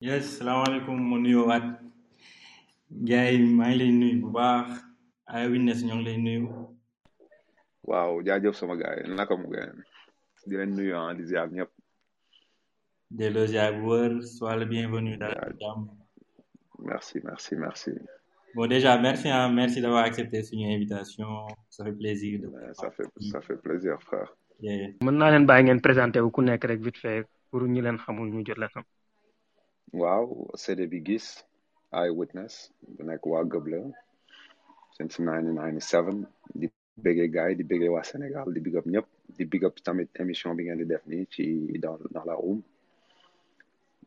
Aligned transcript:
yes 0.00 0.38
salaamaaleykum 0.38 0.96
mu 1.08 1.16
nuyoo 1.22 1.46
waat. 1.50 1.64
Gars 3.08 3.32
yi 3.32 3.38
maa 3.58 3.68
ngi 3.70 3.78
lay 3.80 3.90
nuyu 4.00 4.16
bu 4.22 4.28
baax. 4.36 4.68
Ay 5.26 5.44
witness 5.52 5.80
ñoo 5.86 5.96
ngi 5.98 6.04
lay 6.08 6.16
nuyu. 6.24 6.48
Waaw 7.88 8.22
jaajëf 8.26 8.54
sama 8.56 8.76
gars 8.80 8.96
yi. 9.00 9.14
Naka 9.16 9.34
mu 9.36 9.46
gën 9.52 9.70
di 10.48 10.54
leen 10.56 10.70
nuyu 10.76 10.94
ah 10.96 11.14
di 11.14 11.24
ziar 11.30 11.48
ñëpp. 11.56 11.70
Delloo 13.18 13.46
ziar 13.46 13.72
bu 13.80 13.86
wër 13.92 14.12
sois 14.24 14.56
le 14.56 14.66
bienvenu 14.66 15.16
daal 15.16 15.34
Jaaj- 15.36 15.58
jàmm. 15.60 15.82
Merci 16.88 17.20
merci 17.24 17.52
merci. 17.56 17.90
Bon 18.54 18.66
déjà 18.66 18.98
merci 18.98 19.28
hein, 19.28 19.48
merci 19.54 19.80
d'avoir 19.80 20.04
accepté 20.04 20.42
suñu 20.42 20.66
invitation. 20.74 21.28
Ça 21.68 21.84
fait 21.84 21.92
plaisir 21.92 22.40
de 22.40 22.48
ça 22.72 22.90
fait 22.90 23.06
ça 23.32 23.40
fait 23.40 23.56
plaisir 23.62 23.94
frère. 24.02 24.30
Présenté 25.82 26.18
wu 26.20 26.30
ku 26.30 26.40
nekk 26.42 26.64
rek 26.64 26.80
vite 26.80 26.96
fait 26.98 27.26
pour 27.50 27.62
ñi 27.62 27.80
leen 27.80 27.96
xamul 27.98 28.28
ñu 28.32 28.42
jot 28.46 28.58
leen 28.58 28.68
xam. 28.74 28.84
Waaw 29.92 30.26
CD 30.62 30.86
bi 30.90 30.98
gis 31.06 31.26
eye 31.98 32.10
witness 32.18 32.54
bu 32.94 33.02
nekk 33.08 33.24
waa 33.26 33.44
gëb 33.52 33.66
since 34.96 35.14
1997 35.18 36.26
di 36.60 36.66
bëggee 37.02 37.28
gars 37.34 37.48
yi 37.50 37.56
di 37.58 37.64
bëggee 37.70 37.90
waa 37.94 38.04
Sénégal 38.10 38.46
di 38.54 38.60
big 38.64 38.76
up 38.78 38.86
ñëpp 38.92 39.06
di 39.36 39.44
big 39.50 39.62
up 39.66 39.74
tamit 39.84 40.08
émission 40.22 40.54
bi 40.56 40.62
ngeen 40.64 40.84
di 41.06 41.78
dans 41.82 42.24
la 42.24 42.34
room. 42.34 42.60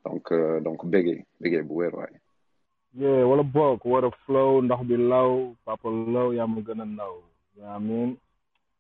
Donc 0.06 0.32
euh, 0.32 0.60
donc 0.66 0.80
bëggee 0.92 1.26
bëggee 1.42 1.64
bu 1.68 1.74
wér 1.80 1.94
waay. 1.96 2.14
Yeah, 2.94 3.26
wala 3.30 3.44
bokk 3.44 3.82
war 3.86 4.06
a 4.06 4.12
flow 4.26 4.62
ndox 4.62 4.82
bi 4.90 4.96
law 4.98 5.32
papa 5.66 5.90
law 5.90 6.30
yaa 6.38 6.48
ma 6.48 6.62
gën 6.62 6.82
a 6.82 6.86
naw 6.86 7.14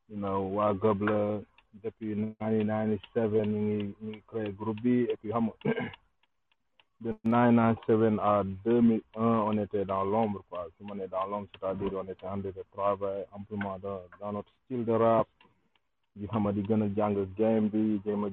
you 0.09 0.17
know 0.22 0.39
waa 0.55 0.73
gëb 0.81 0.99
depuis 1.83 2.13
1997 2.16 3.45
ñu 3.52 3.61
ngi 4.03 4.22
créé 4.30 4.49
groupe 4.59 4.81
bi 4.83 4.95
et 5.11 5.17
puis 5.20 5.31
xam 5.33 5.49
de 7.03 7.13
1997 7.23 8.20
à 8.21 8.43
2001 8.66 9.21
on 9.21 9.57
était 9.57 9.85
dans 9.85 10.03
l'ombre 10.03 10.41
quoi. 10.49 10.67
Si 10.77 10.85
on 10.89 10.98
est 10.99 11.07
dans 11.07 11.25
l'ombre 11.28 11.47
c'est-à-dire 11.59 11.91
on 11.95 12.03
était 12.03 12.25
en 12.25 12.39
train 12.41 12.52
de 12.52 12.53
travailler 12.72 13.25
amplement 13.33 13.78
dans 13.80 14.02
dans 14.19 14.31
notre 14.31 14.52
style 14.66 14.86
de 14.86 14.94
rap. 14.94 15.28
Di 16.16 16.28
xam 16.28 16.45
di 16.53 16.61
gën 16.67 16.81
a 16.86 16.88
jàng 16.95 17.16
game 17.38 17.69
bi 17.73 18.00
jéem 18.05 18.23
a 18.25 18.30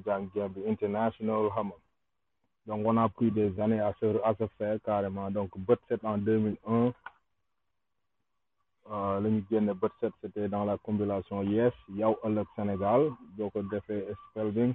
international 0.69 1.51
donc 2.67 2.87
on 2.87 2.97
a 2.99 3.09
pris 3.09 3.31
des 3.31 3.59
années 3.59 3.81
à 3.81 3.93
se 3.99 4.47
faire 4.59 4.79
carrément. 4.85 5.31
Donc 5.31 5.51
set 5.89 6.05
en 6.05 6.19
2001 6.19 6.93
euh, 8.93 9.21
la 9.21 9.29
ñu 9.31 9.43
génne 9.51 9.73
c'était 10.21 10.49
dans 10.49 10.65
la 10.65 10.77
compilation 10.79 11.43
Yes 11.43 11.73
yow 11.89 12.19
ëllëg 12.25 12.47
Sénégal. 12.57 13.11
Boo 13.37 13.51
ko 13.51 13.63
defee 13.63 14.05
Spelving 14.31 14.75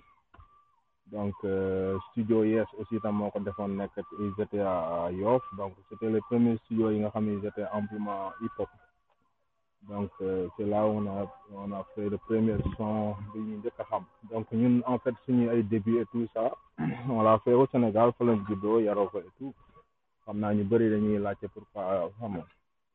donc 1.12 1.34
euh, 1.44 1.98
studio 2.12 2.44
Yes 2.44 2.68
aussi 2.80 3.00
tam 3.02 3.22
ils 4.20 4.42
étaient 4.42 4.60
à 4.60 5.10
Yoff. 5.12 5.44
Donc 5.58 5.74
c'était 5.90 6.10
les 6.10 6.22
premiers 6.22 6.58
studios 6.66 6.92
yi 6.92 7.00
nga 7.00 7.12
ils 7.22 7.46
étaient 7.46 7.68
amplement 7.74 8.32
hip 8.42 8.52
hop 8.60 8.70
donc 9.90 10.10
euh, 10.22 10.48
c'est 10.58 10.66
là 10.66 10.86
on 10.86 11.06
a 11.06 11.28
on 11.54 11.72
a 11.72 11.84
fait 11.94 12.10
le 12.10 12.18
premier 12.18 12.56
son 12.78 13.16
bi 13.34 13.40
ñu 13.40 13.62
donc 14.32 14.52
ñun 14.52 14.82
en 14.88 14.98
fait 15.00 15.14
suñu 15.26 15.50
ay 15.50 15.62
début 15.64 16.00
et 16.02 16.06
tout 16.12 16.28
ça 16.34 16.52
on 17.10 17.22
l'a 17.22 17.38
fait 17.40 17.54
au 17.54 17.68
Sénégal 17.68 18.12
fa 18.18 18.24
lañ 18.26 18.40
juddoo 18.48 18.80
yaroo 18.80 19.10
et 19.20 19.30
tout. 19.38 19.54
Xam 20.26 20.40
naa 20.40 20.54
ñu 20.56 20.64
bëri 20.64 20.90
dañuy 20.90 21.20
laajte 21.20 21.48
pourquoi 21.54 22.10
xam 22.20 22.36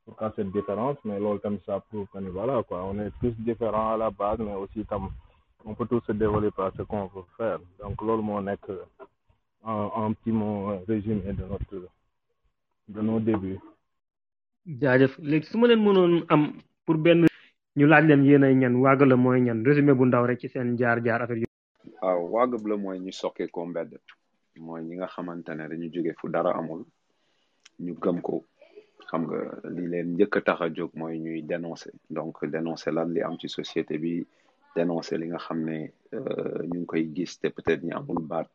pourquoi 0.04 0.32
cette 0.34 0.50
différence 0.50 0.98
mais 1.04 1.20
loolu 1.20 1.38
tamit 1.40 1.62
ça 1.66 1.78
prouve 1.88 2.06
que 2.12 2.18
voilà 2.38 2.62
quoi. 2.64 2.82
On 2.84 2.98
est 2.98 3.12
tous 3.20 3.34
différents 3.50 3.92
à 3.94 3.96
la 3.96 4.10
base 4.10 4.38
mais 4.40 4.54
aussi 4.54 4.84
tam 4.86 5.10
on 5.64 5.74
peut 5.74 5.86
tous 5.86 6.00
se 6.06 6.12
développer 6.12 6.62
à 6.62 6.70
ce 6.76 6.82
qu'on 6.82 7.06
veut 7.06 7.24
faire. 7.36 7.58
Donc 7.80 8.00
loolu 8.02 8.22
moo 8.22 8.40
nekk 8.40 8.66
un 9.64 9.90
un 9.96 10.12
petit 10.12 10.32
mot 10.32 10.78
résumé 10.88 11.32
de 11.32 11.44
notre 11.44 11.88
de 12.88 13.00
nos 13.00 13.20
débuts. 13.20 13.58
Jaajëf. 14.66 15.18
Léegi 15.18 15.46
su 15.46 15.58
ma 15.58 15.66
leen 15.68 15.82
mënoon 15.84 16.24
am 16.28 16.52
pour 16.86 16.96
benn 16.96 17.26
ñu 17.76 17.86
laaj 17.86 18.04
leen 18.06 18.24
yéen 18.24 18.44
ay 18.44 18.54
ñan 18.54 18.74
waaga 18.82 19.04
la 19.06 19.16
mooy 19.16 19.40
ñan 19.40 19.64
résumé 19.64 19.92
bu 19.94 20.04
ndaw 20.06 20.26
rek 20.26 20.40
ci 20.40 20.48
seen 20.48 20.76
jaar-jaar 20.78 21.22
affaire 21.22 21.38
yi. 21.40 21.46
waaw 22.02 22.20
waa 22.32 22.46
gëb 22.46 22.66
la 22.66 22.76
mooy 22.76 22.98
ñu 22.98 23.12
sokkee 23.12 23.48
ko 23.48 23.66
mbedd. 23.66 23.98
Mooy 24.58 24.82
ñi 24.84 24.94
nga 24.96 25.06
xamante 25.06 25.50
ne 25.54 25.68
dañu 25.68 25.88
jóge 25.92 26.12
fu 26.18 26.28
dara 26.28 26.50
amul 26.58 26.84
ñu 27.80 27.94
gëm 28.02 28.20
ko. 28.22 28.44
Xam 29.10 29.22
nga 29.26 29.38
li 29.70 29.86
leen 29.92 30.08
njëkk 30.14 30.36
a 30.36 30.40
tax 30.40 30.60
a 30.62 30.68
jóg 30.76 30.90
mooy 30.94 31.18
ñuy 31.18 31.42
dénoncer. 31.42 31.92
Donc 32.10 32.44
dénoncer 32.46 32.92
lan 32.92 33.12
li 33.14 33.20
am 33.22 33.38
ci 33.38 33.48
société 33.48 33.98
bi 33.98 34.26
dénoncer 34.76 35.16
li 35.18 35.26
nga 35.30 35.38
xam 35.46 35.58
euh, 35.68 36.62
ñu 36.72 36.80
peut-être 37.56 37.82
ñi 37.86 37.92
amul 37.98 38.20
baat 38.30 38.48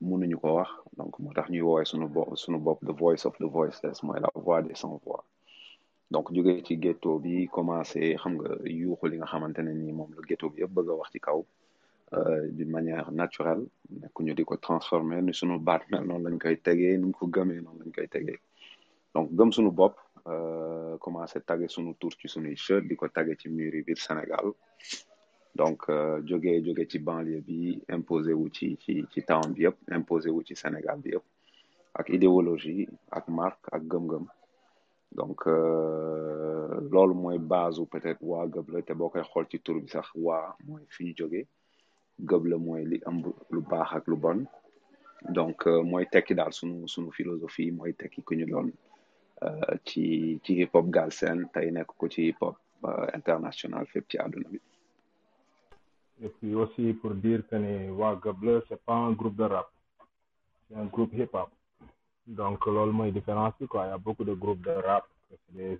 mënuñu 0.00 0.36
donc 0.98 1.12
the 2.88 2.92
voice 3.02 3.24
of 3.28 3.34
the 3.38 3.44
voiceless 3.56 3.98
la 4.02 4.30
voix 4.34 4.62
des 4.62 4.74
sans 4.74 4.96
voix. 5.04 5.24
Donc 6.10 6.32
jógee 6.34 6.62
ci 6.66 6.76
ghetto 6.76 7.18
bi 7.18 7.46
commencé 7.56 8.00
xam 8.22 8.32
nga 8.38 8.50
yuuxu 8.64 9.06
li 9.10 9.16
nga 9.18 9.26
la 10.16 10.22
ghetto 10.28 10.46
bi 10.50 10.60
yëpp 10.62 10.72
bëgg 10.76 10.88
wax 10.98 11.10
ci 11.12 11.20
kaw 11.26 11.40
euh, 12.16 12.48
d'une 12.56 12.70
manière 12.76 13.08
naturelle. 13.12 13.64
Nekk 14.00 14.16
ñu 14.24 14.32
di 14.34 14.44
transformer 14.66 15.20
ni 15.22 15.32
suñu 15.38 15.56
baat 15.68 15.82
mel 15.90 16.04
noonu 16.08 16.24
lañ 16.24 16.36
koy 16.42 16.56
ni 17.02 17.12
ko 17.18 17.24
gëmee 17.34 17.60
noonu 17.64 17.80
lañ 17.84 17.92
koy 17.94 18.08
donc 19.14 19.26
gëm 19.36 19.50
suñu 19.52 19.70
euh, 20.26 20.96
Sénégal 24.06 24.46
donc 25.60 25.80
euh, 25.90 26.22
jógee 26.28 26.62
jóge 26.64 26.84
ci 26.90 26.98
banlieue 27.06 27.42
bi 27.46 27.56
imposé 27.96 28.32
wu 28.32 28.46
ci 28.56 28.66
ci 28.82 28.94
ci 29.12 29.20
town 29.30 29.52
bi 29.54 29.66
yëpp 29.66 29.76
imposé 29.98 30.30
wu 30.34 30.40
ci 30.48 30.54
Sénégal 30.56 30.98
bi 31.04 31.10
yëpp 31.12 31.26
ak 32.00 32.06
idéologie 32.16 32.86
ak 33.18 33.24
marque 33.28 33.66
ak 33.76 33.82
gëm-gëm. 33.90 34.24
Donc 35.18 35.40
euh, 35.46 36.80
loolu 36.92 37.14
mooy 37.14 37.38
base 37.38 37.82
peut-être 37.92 38.22
waa 38.30 38.46
gëb 38.54 38.70
la 38.72 38.80
te 38.88 38.94
boo 38.98 39.10
koy 39.12 39.22
xool 39.30 39.46
ci 39.50 39.58
tur 39.60 39.76
bi 39.82 39.88
sax 39.94 40.08
waa 40.26 40.56
mooy 40.66 40.82
fi 40.94 41.04
ñu 41.10 41.14
jóge 41.20 41.42
gëb 42.30 42.42
la 42.50 42.56
mooy 42.66 42.82
li 42.90 42.98
ëmb 43.10 43.24
lu 43.52 43.60
baax 43.70 43.88
ak 43.98 44.04
lu 44.10 44.16
bon. 44.16 44.40
Donc 45.36 45.66
euh, 45.66 45.82
mooy 45.90 46.06
tekki 46.12 46.34
daal 46.40 46.52
sunu 46.56 46.88
sunu 46.88 47.12
philosophie 47.12 47.70
mooy 47.70 47.92
tekki 48.00 48.22
ku 48.24 48.34
ñu 48.38 48.46
doon 48.52 48.72
ci 49.84 50.40
ci 50.44 50.52
hip 50.60 50.72
hop 50.74 50.88
galsen 50.96 51.44
tey 51.52 51.68
nekk 51.70 51.92
ko 52.00 52.08
ci 52.08 52.30
hip 52.30 52.40
hop 52.40 52.56
international 53.18 53.84
fépp 53.92 54.08
ci 54.08 54.16
àdduna 54.24 54.48
bi 54.52 54.60
et 56.22 56.28
puis 56.28 56.54
aussi 56.54 56.92
pour 57.00 57.12
dire 57.14 57.42
que 57.48 57.90
waa 57.90 58.14
gëb 58.22 58.42
la 58.44 58.60
c'est 58.68 58.82
pas 58.84 58.94
un 59.08 59.12
groupe 59.12 59.36
de 59.36 59.44
rap 59.44 59.68
c'est 60.68 60.76
un 60.76 60.86
groupe 60.86 61.12
hip 61.14 61.30
hop 61.32 61.50
donc 62.26 62.58
différence 63.12 63.54
bi 63.60 63.66
quoi 63.66 63.86
il 63.86 63.90
y 63.90 63.92
a 63.92 63.98
beaucoup 63.98 64.24
de 64.24 64.34
groupes 64.34 64.60
de 64.62 64.70
rap 64.86 65.04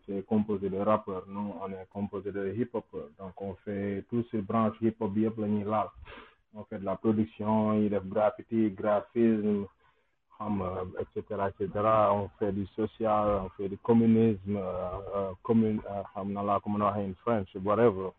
c'est 0.07 0.25
composé 0.27 0.69
de 0.71 0.79
rappeurs 0.79 1.25
nous 1.29 1.53
on 1.63 1.69
est 1.73 1.87
composé 1.93 2.33
de 2.33 2.53
hip 2.59 2.71
hopeurs 2.75 3.09
donc 3.19 3.35
on 3.41 3.55
fait 3.65 4.05
tous 4.09 4.25
ces 4.31 4.41
branches 4.43 4.77
hip 4.81 4.97
hop 5.01 5.13
bi 5.13 5.23
yëpp 5.23 5.39
la 5.39 5.47
ñuy 5.49 5.65
laal. 5.65 5.89
On 6.53 6.65
fait 6.65 6.81
de 6.81 6.85
la 6.85 6.97
production 6.97 7.75
yi 7.75 7.89
def 7.89 8.05
graffiti 8.15 8.71
graphisme 8.71 9.67
xam 10.37 10.57
nga 10.59 10.83
et 11.01 11.07
cetera 11.15 11.49
et 11.51 11.55
cetera. 11.59 12.13
On 12.15 12.29
fait 12.39 12.53
du 12.53 12.67
social 12.75 13.27
on 13.45 13.49
fait 13.51 13.69
du 13.69 13.79
communisme 13.79 14.57
euh, 14.57 15.31
commune 15.43 15.81
xam 16.13 16.33
na 16.33 16.43
laa 16.43 16.59
ko 16.61 16.71
mën 16.71 16.83
a 16.83 16.87
waxee 16.87 17.07
in 17.11 17.15
French 17.25 17.51
whatever 17.65 18.11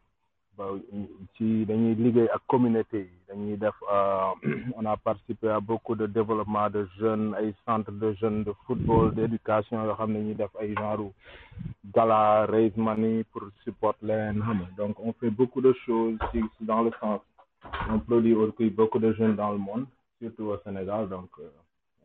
ci 1.37 1.65
dañuy 1.65 1.95
liggéey 1.95 2.27
ak 2.35 2.41
communauté 2.47 2.97
yi 2.99 3.17
dañuy 3.27 3.57
def 3.57 3.75
on 4.77 4.85
a 4.85 4.97
participé 4.97 5.49
à 5.49 5.59
beaucoup 5.59 5.95
de 5.95 6.05
développement 6.07 6.69
de 6.69 6.87
jeunes 6.99 7.33
ay 7.39 7.53
centres 7.65 7.91
de 7.91 8.13
jeunes 8.19 8.43
de 8.43 8.53
football 8.67 9.13
d'éducation 9.15 9.83
yoo 9.85 9.95
xam 9.95 10.11
ne 10.13 10.19
ñuy 10.19 10.35
def 10.35 10.51
ay 10.59 10.73
genre 10.75 11.11
gala 11.93 12.45
raise 12.45 12.75
money 12.77 13.23
pour 13.31 13.43
support 13.63 13.95
leen 14.01 14.39
xam 14.41 14.57
nga. 14.61 14.67
Donc 14.77 14.99
on 14.99 15.13
fait 15.13 15.29
beaucoup 15.31 15.61
de 15.61 15.73
choses 15.85 16.17
ci 16.31 16.41
dans 16.61 16.81
le 16.83 16.91
sens 16.99 17.21
on 17.89 17.99
produit 17.99 18.33
aussi 18.33 18.69
beaucoup 18.69 18.99
de 18.99 19.13
jeunes 19.13 19.35
dans 19.35 19.51
le 19.51 19.57
monde 19.57 19.85
surtout 20.19 20.45
au 20.53 20.57
Sénégal. 20.65 21.07
Donc 21.09 21.29
euh, 21.39 21.49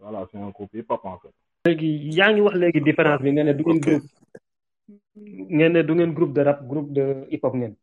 voilà 0.01 0.27
c'est 0.31 0.39
un 0.39 0.51
groupe 0.51 0.73
hip-hop 0.75 1.01
en 1.05 1.19
fait. 1.19 1.35
Léegi 1.67 1.91
yaa 2.19 2.33
ngi 2.33 2.41
wax 2.41 2.55
léegi 2.57 2.81
différence 2.81 3.21
bi 3.23 3.33
nga 3.33 3.45
ne 3.45 3.53
du 3.53 3.65
ngeen 3.65 3.81
groupe 3.81 4.07
ngeen 5.57 5.73
ne 5.73 5.83
du 5.83 5.93
ngeen 5.95 6.13
groupe 6.15 6.33
de 6.33 6.43
rap 6.43 6.61
groupe 6.71 6.93
de 6.93 7.05
hip 7.31 7.43
hop 7.45 7.55
ngeen. 7.55 7.75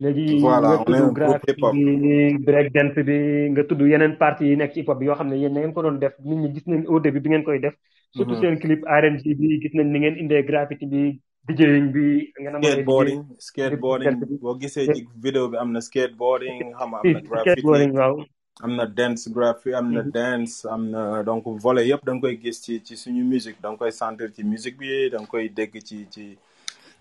Léegi 0.00 0.38
Voilà, 0.40 0.82
on 0.86 0.92
est 0.92 0.98
un 0.98 1.12
groupe 1.12 1.40
bi 1.72 2.38
break 2.46 2.72
dance 2.74 2.98
bi 3.08 3.16
nga 3.50 3.62
tudd 3.64 3.80
yeneen 3.92 4.16
parties 4.22 4.48
yi 4.50 4.56
nekk 4.56 4.72
ci 4.74 4.80
hip 4.80 4.88
hop 4.90 4.98
bi 5.00 5.06
yoo 5.06 5.14
xam 5.18 5.28
ne 5.30 5.36
yéen 5.42 5.52
na 5.54 5.60
ngeen 5.60 5.72
ko 5.74 5.82
doon 5.82 5.98
def 5.98 6.14
nit 6.24 6.36
ñi 6.42 6.48
gis 6.54 6.66
nañ 6.66 6.84
au 6.88 7.00
début 7.00 7.20
bi 7.20 7.30
ngeen 7.30 7.44
koy 7.44 7.58
def. 7.60 7.74
Surtout 8.16 8.34
Mhm. 8.36 8.40
seen 8.42 8.58
clip 8.62 8.82
RNG 9.00 9.24
bi 9.38 9.60
gis 9.62 9.74
nañ 9.74 9.86
ni 9.92 9.98
ngeen 10.00 10.16
indee 10.22 10.42
graffiti 10.48 10.86
bi 10.86 11.02
DJing 11.48 11.88
bi 11.94 12.06
ngeen 12.40 12.54
amalee 12.54 12.70
DJ 12.70 12.78
skateboarding 12.78 13.22
skateboarding. 13.38 14.16
boo 14.40 14.54
gisee 14.60 14.86
ci 14.94 15.06
vidéo 15.24 15.48
bi 15.50 15.56
am 15.56 15.70
na 15.72 15.80
skateboarding 15.80 16.58
xam 16.78 16.88
nga 16.90 16.98
am 17.00 17.12
na 17.12 17.20
graffiti 17.28 17.66
waaw. 17.98 18.16
am 18.64 18.72
na 18.76 18.84
dance 18.86 19.28
graffiti 19.36 19.74
am 19.74 19.92
na 19.92 20.02
dance 20.02 20.54
am 20.74 20.82
na 20.90 21.22
donc 21.22 21.44
volet 21.64 21.86
yëpp 21.90 22.04
da 22.06 22.12
nga 22.14 22.20
koy 22.20 22.36
gis 22.42 22.60
ci 22.64 22.82
ci 22.86 22.94
suñu 22.96 23.24
musique. 23.24 23.60
Da 23.62 23.68
nga 23.70 23.76
koy 23.78 23.92
sentir 23.92 24.28
ci 24.34 24.42
musique 24.44 24.78
bi 24.78 25.10
da 25.12 25.18
nga 25.20 25.26
koy 25.32 25.48
dégg 25.48 25.74
ci 25.88 26.06
ci 26.10 26.36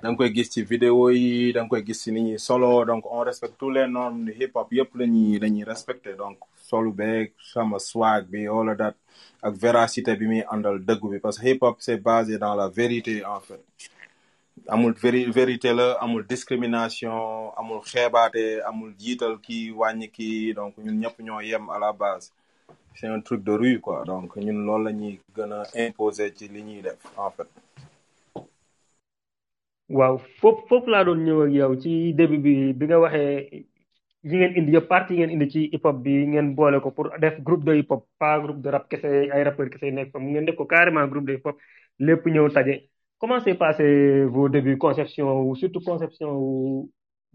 da 0.02 0.10
nga 0.10 0.18
koy 0.18 0.30
gis 0.36 0.50
ci 0.54 0.62
vidéo 0.64 1.10
yi 1.12 1.54
da 1.54 1.62
nga 1.64 1.70
koy 1.70 1.84
gis 1.88 2.02
ci 2.04 2.12
ni 2.12 2.22
ñuy 2.28 2.40
solo 2.40 2.86
donc 2.86 3.04
on 3.12 3.24
respecte 3.24 3.58
tous 3.58 3.72
les 3.72 3.88
normes 3.88 4.26
de 4.26 4.32
hip 4.40 4.52
hop 4.56 4.70
yëpp 4.72 4.96
la 5.00 5.06
ñuy 5.08 5.40
la 5.40 5.48
ñuy 5.50 5.64
respecté 5.64 6.14
donc 6.14 6.38
solu 6.70 6.92
beeg 6.92 7.32
sama 7.54 7.80
swag 7.80 8.26
bi 8.32 8.48
all 8.48 8.70
of 8.70 8.78
that 8.78 8.96
ak 9.42 9.54
véracité 9.56 10.16
bi 10.16 10.26
muy 10.28 10.44
àndal 10.54 10.80
dëggu 10.88 11.10
bi 11.12 11.20
parce 11.20 11.40
que 11.40 11.48
hip 11.48 11.62
hop 11.64 11.78
c'est 11.80 11.98
basé 11.98 12.38
dans 12.38 12.56
la 12.56 12.68
vérité 12.70 13.24
en 13.26 13.40
fait. 13.40 13.62
Amul 14.68 14.94
véri 14.94 15.26
vérité 15.32 15.74
la 15.74 15.94
amul 16.04 16.26
discrimination 16.26 17.52
amul 17.58 17.82
xeebaate 17.86 18.62
amul 18.66 18.94
jiital 19.00 19.38
kii 19.46 19.72
wàññi 19.72 20.08
kii 20.10 20.54
donc 20.54 20.74
ñun 20.78 20.98
ñëpp 21.02 21.20
ñoo 21.22 21.42
yem 21.42 21.70
à 21.70 21.78
la 21.80 21.92
base. 21.94 22.32
C'est 22.96 23.08
un 23.08 23.20
truc 23.20 23.44
de 23.44 23.52
rue 23.52 23.80
quoi. 23.82 24.04
Donc 24.06 24.36
ñun 24.38 24.66
loolu 24.66 24.86
la 24.86 24.92
ñuy 24.92 25.20
gën 25.36 25.52
a 25.52 25.64
imposer 25.88 26.34
ci 26.36 26.48
li 26.48 26.64
ñuy 26.64 26.82
def 26.82 26.98
en 27.18 27.30
fait 27.32 27.48
waaw 29.90 30.18
foofu 30.40 30.62
foofu 30.70 30.90
laa 30.92 31.04
doon 31.08 31.20
ñëw 31.26 31.40
ak 31.46 31.52
yow 31.60 31.74
ci 31.82 32.14
début 32.18 32.40
bi 32.46 32.54
bi 32.80 32.86
nga 32.88 32.98
waxee 33.04 33.66
yi 34.30 34.36
ngeen 34.38 34.56
indi 34.60 34.72
yëpp 34.76 34.88
partie 34.94 35.14
yi 35.16 35.20
ngeen 35.20 35.34
indi 35.36 35.48
ci 35.54 35.60
hip 35.74 35.84
hop 35.86 35.98
bi 36.06 36.14
ngeen 36.32 36.48
boole 36.58 36.78
ko 36.84 36.90
pour 36.96 37.08
def 37.24 37.36
groupe 37.46 37.64
de 37.68 37.74
hip 37.80 37.90
hop 37.92 38.04
pas 38.20 38.40
groupe 38.44 38.62
de 38.64 38.70
rap 38.76 38.86
kese 38.92 39.06
ay 39.34 39.44
rappeurs 39.48 39.70
kese 39.74 39.86
nekk 39.94 40.12
fa 40.12 40.20
mu 40.20 40.30
ngeen 40.32 40.46
def 40.48 40.56
ko 40.56 40.66
carrément 40.66 41.08
groupe 41.12 41.28
de 41.28 41.34
hip 41.36 41.46
hop 41.46 41.58
lépp 42.00 42.26
ñëw 42.34 42.50
taje. 42.56 42.76
Comment 43.20 43.40
s'est 43.40 43.56
passé 43.64 44.26
vos 44.26 44.50
débuts 44.50 44.78
conception 44.78 45.54
surtout 45.56 45.82
conception 45.90 46.30
wu 46.44 46.90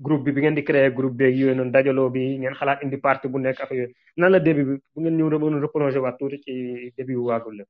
groupe 0.04 0.24
bi 0.24 0.32
bi 0.32 0.40
ngeen 0.42 0.54
di 0.58 0.62
créer 0.68 0.90
groupe 0.98 1.16
beeg 1.20 1.34
yooyu 1.40 1.54
noonu 1.54 1.70
dajaloo 1.74 2.10
bi 2.10 2.22
ngeen 2.40 2.54
xalaat 2.58 2.82
indi 2.84 2.96
parti 3.06 3.28
bu 3.28 3.38
nekk 3.38 3.60
affaire 3.62 3.80
yooyu. 3.82 3.94
Nan 4.16 4.30
la 4.32 4.40
début 4.40 4.64
bi 4.68 4.74
bu 4.94 4.98
ngeen 5.02 5.16
ñëw 5.18 5.38
mën 5.38 5.60
reprolongé 5.64 5.98
waat 6.04 6.16
tuuti 6.18 6.92
la 7.58 7.64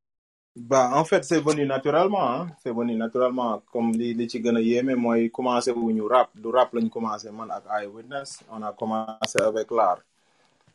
bah 0.56 0.91
en 0.94 1.05
fait 1.05 1.25
c'est 1.25 1.41
venu 1.41 1.64
naturellement 1.67 2.29
hein. 2.31 2.49
C'est 2.62 2.73
venu 2.73 2.94
naturellement. 2.97 3.62
Comme 3.73 3.93
li 3.93 4.14
li 4.14 4.29
ci 4.29 4.41
gën 4.43 4.56
a 4.56 4.61
yéeme 4.61 4.94
mooy 4.97 5.31
commencé 5.31 5.70
wu 5.73 5.93
ñu 5.93 6.02
rap. 6.08 6.31
Du 6.35 6.49
rap 6.49 6.73
lañ 6.75 6.88
commencé 6.91 7.31
man 7.31 7.50
ak 7.50 7.64
Eyewitness 7.79 8.41
on 8.50 8.62
a 8.62 8.73
commencé 8.73 9.41
avec 9.41 9.70
l'art. 9.70 10.00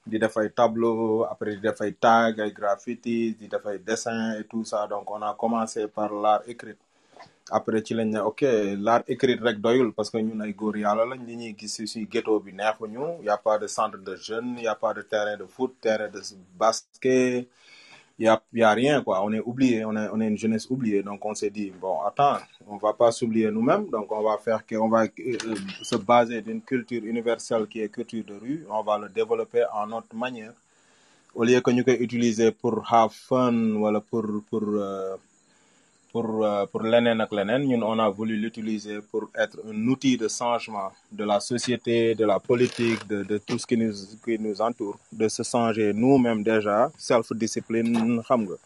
Di 0.08 0.18
def 0.20 0.38
ay 0.38 0.52
après 1.30 1.56
di 1.56 1.62
def 1.62 1.82
ay 1.82 1.94
tag 1.94 2.40
ay 2.40 2.52
graffiti 2.54 3.36
di 3.40 3.48
def 3.48 3.66
ay 3.66 3.80
dessin 3.80 4.40
et 4.40 4.46
tout 4.46 4.64
ça. 4.64 4.88
Donc 4.88 5.10
on 5.12 5.22
a 5.22 5.34
commencé 5.36 5.88
par 5.88 6.14
l'art 6.14 6.42
écrit 6.48 6.76
après 7.52 7.84
ci 7.86 7.94
lañ 7.94 8.10
ne 8.12 8.20
ok 8.22 8.42
l'art 8.80 9.04
écrit 9.08 9.36
rek 9.36 9.60
doyul 9.60 9.94
parce 9.94 10.10
que 10.10 10.18
ñun 10.20 10.42
ay 10.42 10.54
góor 10.54 10.78
yàlla 10.78 11.06
lañ. 11.06 11.22
Li 11.26 11.36
ñuy 11.36 11.56
gis 11.60 11.70
si 11.76 11.88
si 11.88 12.06
ghetto 12.08 12.40
bi 12.40 12.54
neexuñu. 12.54 13.22
Y 13.24 13.30
a 13.30 13.38
pas 13.38 13.58
de 13.60 13.68
centre 13.68 13.98
de 14.00 14.16
jeunes 14.16 14.58
y 14.60 14.68
a 14.68 14.76
pas 14.76 14.94
de 14.94 15.02
terrain 15.04 15.38
de 15.38 15.46
foot 15.46 15.76
terrain 15.82 16.10
de 16.10 16.22
basket. 16.58 17.48
Y 18.20 18.28
a 18.28 18.42
y 18.54 18.64
a 18.64 18.72
rien 18.72 19.02
quoi. 19.02 19.24
On 19.24 19.32
est 19.34 19.40
oublié 19.40 19.84
on 19.86 19.96
est 19.96 20.28
une 20.28 20.38
jeunesse 20.38 20.70
oubliée. 20.70 21.04
Donc 21.04 21.24
on 21.26 21.34
s'est 21.34 21.50
dit 21.50 21.72
bon 21.72 22.02
attends 22.02 22.38
on 22.68 22.78
va 22.78 22.94
pas 22.94 23.12
s'oublier 23.12 23.52
nous-mêmes. 23.52 23.90
Donc 23.90 24.12
on 24.12 24.22
va 24.24 24.38
faire 24.38 24.66
que 24.66 24.76
on 24.76 24.90
va 24.90 25.04
euh, 25.04 25.56
se 25.82 25.96
baser 25.96 26.42
d'une 26.42 26.62
culture 26.62 27.04
universelle 27.04 27.68
qui 27.68 27.82
est 27.82 27.90
culture 27.90 28.24
de 28.26 28.36
rue. 28.36 28.66
On 28.70 28.84
va 28.84 28.98
le 28.98 29.10
développer 29.10 29.64
en 29.74 29.88
notre 29.88 30.16
manière. 30.16 30.54
Au 31.34 31.44
lieu 31.44 31.60
que 31.60 31.84
koy 31.84 31.96
utiliser 32.00 32.52
pour 32.52 32.82
have 32.90 33.12
fun 33.12 33.76
wala 33.76 34.00
pour 34.00 34.26
pour 34.50 34.64
euh, 34.64 35.18
pour 36.16 36.46
euh, 36.46 36.66
pour 36.72 36.82
ñun 36.84 37.82
on 37.92 38.00
a 38.00 38.08
voulu 38.10 38.38
l'utiliser 38.44 39.00
pour 39.12 39.24
être 39.44 39.58
un 39.70 39.80
outil 39.94 40.16
de 40.24 40.30
changement 40.30 40.90
de 41.12 41.26
la 41.32 41.40
société 41.42 42.16
de 42.16 42.24
la 42.32 42.40
politique 42.50 43.02
de 43.12 43.18
de 43.32 43.38
tout 43.46 43.58
ce 43.62 43.66
qui 43.68 43.76
nous 44.46 44.58
entoure 44.68 44.98
de 45.22 45.28
se 45.36 45.44
changer 45.52 45.88
nous-mêmes 46.04 46.42
déjà. 46.52 46.78
Self 47.10 47.28
discipline 47.44 47.92
xam 48.28 48.42
nga. 48.48 48.58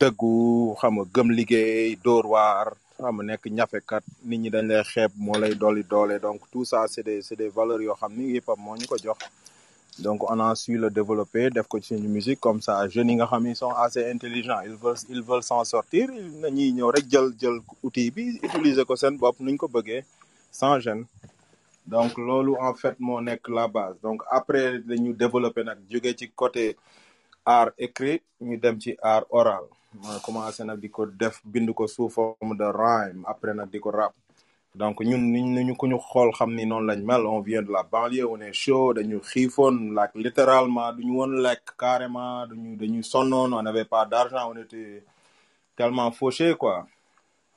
Dëggu 0.00 0.34
xam 0.80 0.92
nga 0.98 1.04
gëm 1.14 1.28
liggéey 1.38 1.86
dóor 2.06 2.24
waar 2.34 2.66
xam 3.02 3.14
nga 3.16 3.24
nekk 3.30 3.42
ñafekat 3.58 4.04
nit 4.28 4.38
ñi 4.42 4.50
dañ 4.54 4.66
donc 6.26 6.40
tout 6.52 6.64
ça 6.70 6.78
c'est 6.92 7.06
des 7.42 7.48
valeurs 7.58 7.82
yoo 7.86 7.96
xam 8.00 8.12
donc 9.98 10.22
on 10.30 10.38
a 10.40 10.54
su 10.54 10.76
le 10.78 10.90
développer 10.90 11.50
def 11.50 11.66
ko 11.68 11.80
ci 11.80 11.94
musique 11.96 12.40
comme 12.40 12.60
ça 12.60 12.88
jeunes 12.88 13.10
yi 13.10 13.16
nga 13.16 13.26
xam 13.26 13.42
ni 13.44 13.54
sont 13.56 13.70
assez 13.84 14.04
intelligents 14.10 14.60
ils 14.64 14.76
veulent 14.82 15.02
ils 15.08 15.22
veulent 15.22 15.42
s'en 15.42 15.64
sortir 15.64 16.08
nañuy 16.42 16.72
ñëw 16.72 16.90
rek 16.96 17.06
jël 17.12 17.28
jël 17.40 17.58
outil 17.82 18.10
bi 18.10 18.38
utiliser 18.42 18.84
ko 18.84 18.94
seen 18.96 19.16
bopp 19.18 19.40
nuñ 19.40 19.56
ko 19.56 19.66
bëggee 19.68 20.04
sans 20.50 20.78
gêne. 20.80 21.04
Donc 21.86 22.16
loolu 22.18 22.52
en 22.60 22.74
fait 22.74 22.96
moo 23.00 23.20
nekk 23.20 23.48
la 23.48 23.66
base. 23.68 23.96
Donc 24.02 24.22
après 24.30 24.78
dañu 24.78 25.12
développer 25.14 25.64
nag 25.64 25.78
jóge 25.90 26.14
ci 26.18 26.30
côté 26.30 26.76
art 27.44 27.70
écrit 27.78 28.20
ñu 28.40 28.56
dem 28.58 28.80
ci 28.80 28.96
art 29.02 29.24
oral. 29.30 29.64
Ma 30.02 30.18
commencé 30.22 30.64
nag 30.64 30.78
di 30.80 30.88
ko 30.90 31.06
def 31.06 31.40
bind 31.44 31.72
ko 31.74 31.86
sous 31.86 32.08
forme 32.10 32.54
de 32.56 32.64
rhyme 32.64 33.24
après 33.26 33.54
nag 33.54 33.70
di 33.70 33.80
ko 33.80 33.90
rap 33.90 34.12
donc 34.78 34.96
ñun 35.08 35.22
niñ 35.34 35.46
ñu 35.66 35.74
ko 35.80 35.84
ñu 35.90 35.98
xool 36.08 36.30
xam 36.38 36.50
ni 36.56 36.64
noonu 36.64 36.86
lañ 36.88 37.00
mel. 37.08 37.22
On 37.26 37.40
vient 37.40 37.62
de 37.62 37.72
la 37.72 37.82
banlieue 37.82 38.26
on 38.34 38.40
est 38.40 38.52
chaud 38.62 38.94
dañu 38.94 39.18
xiifoon 39.30 39.74
like 39.98 40.14
littéralement 40.14 40.92
duñu 40.96 41.12
woon 41.18 41.32
lekk 41.44 41.64
carrément 41.82 42.46
dañu 42.46 42.76
dañu 42.76 43.02
sonnoon 43.02 43.52
on 43.52 43.62
n'avait 43.62 43.84
pas 43.94 44.04
d'argent 44.06 44.52
on 44.52 44.56
était 44.56 45.02
tellement 45.76 46.10
fauché 46.12 46.54
quoi. 46.54 46.86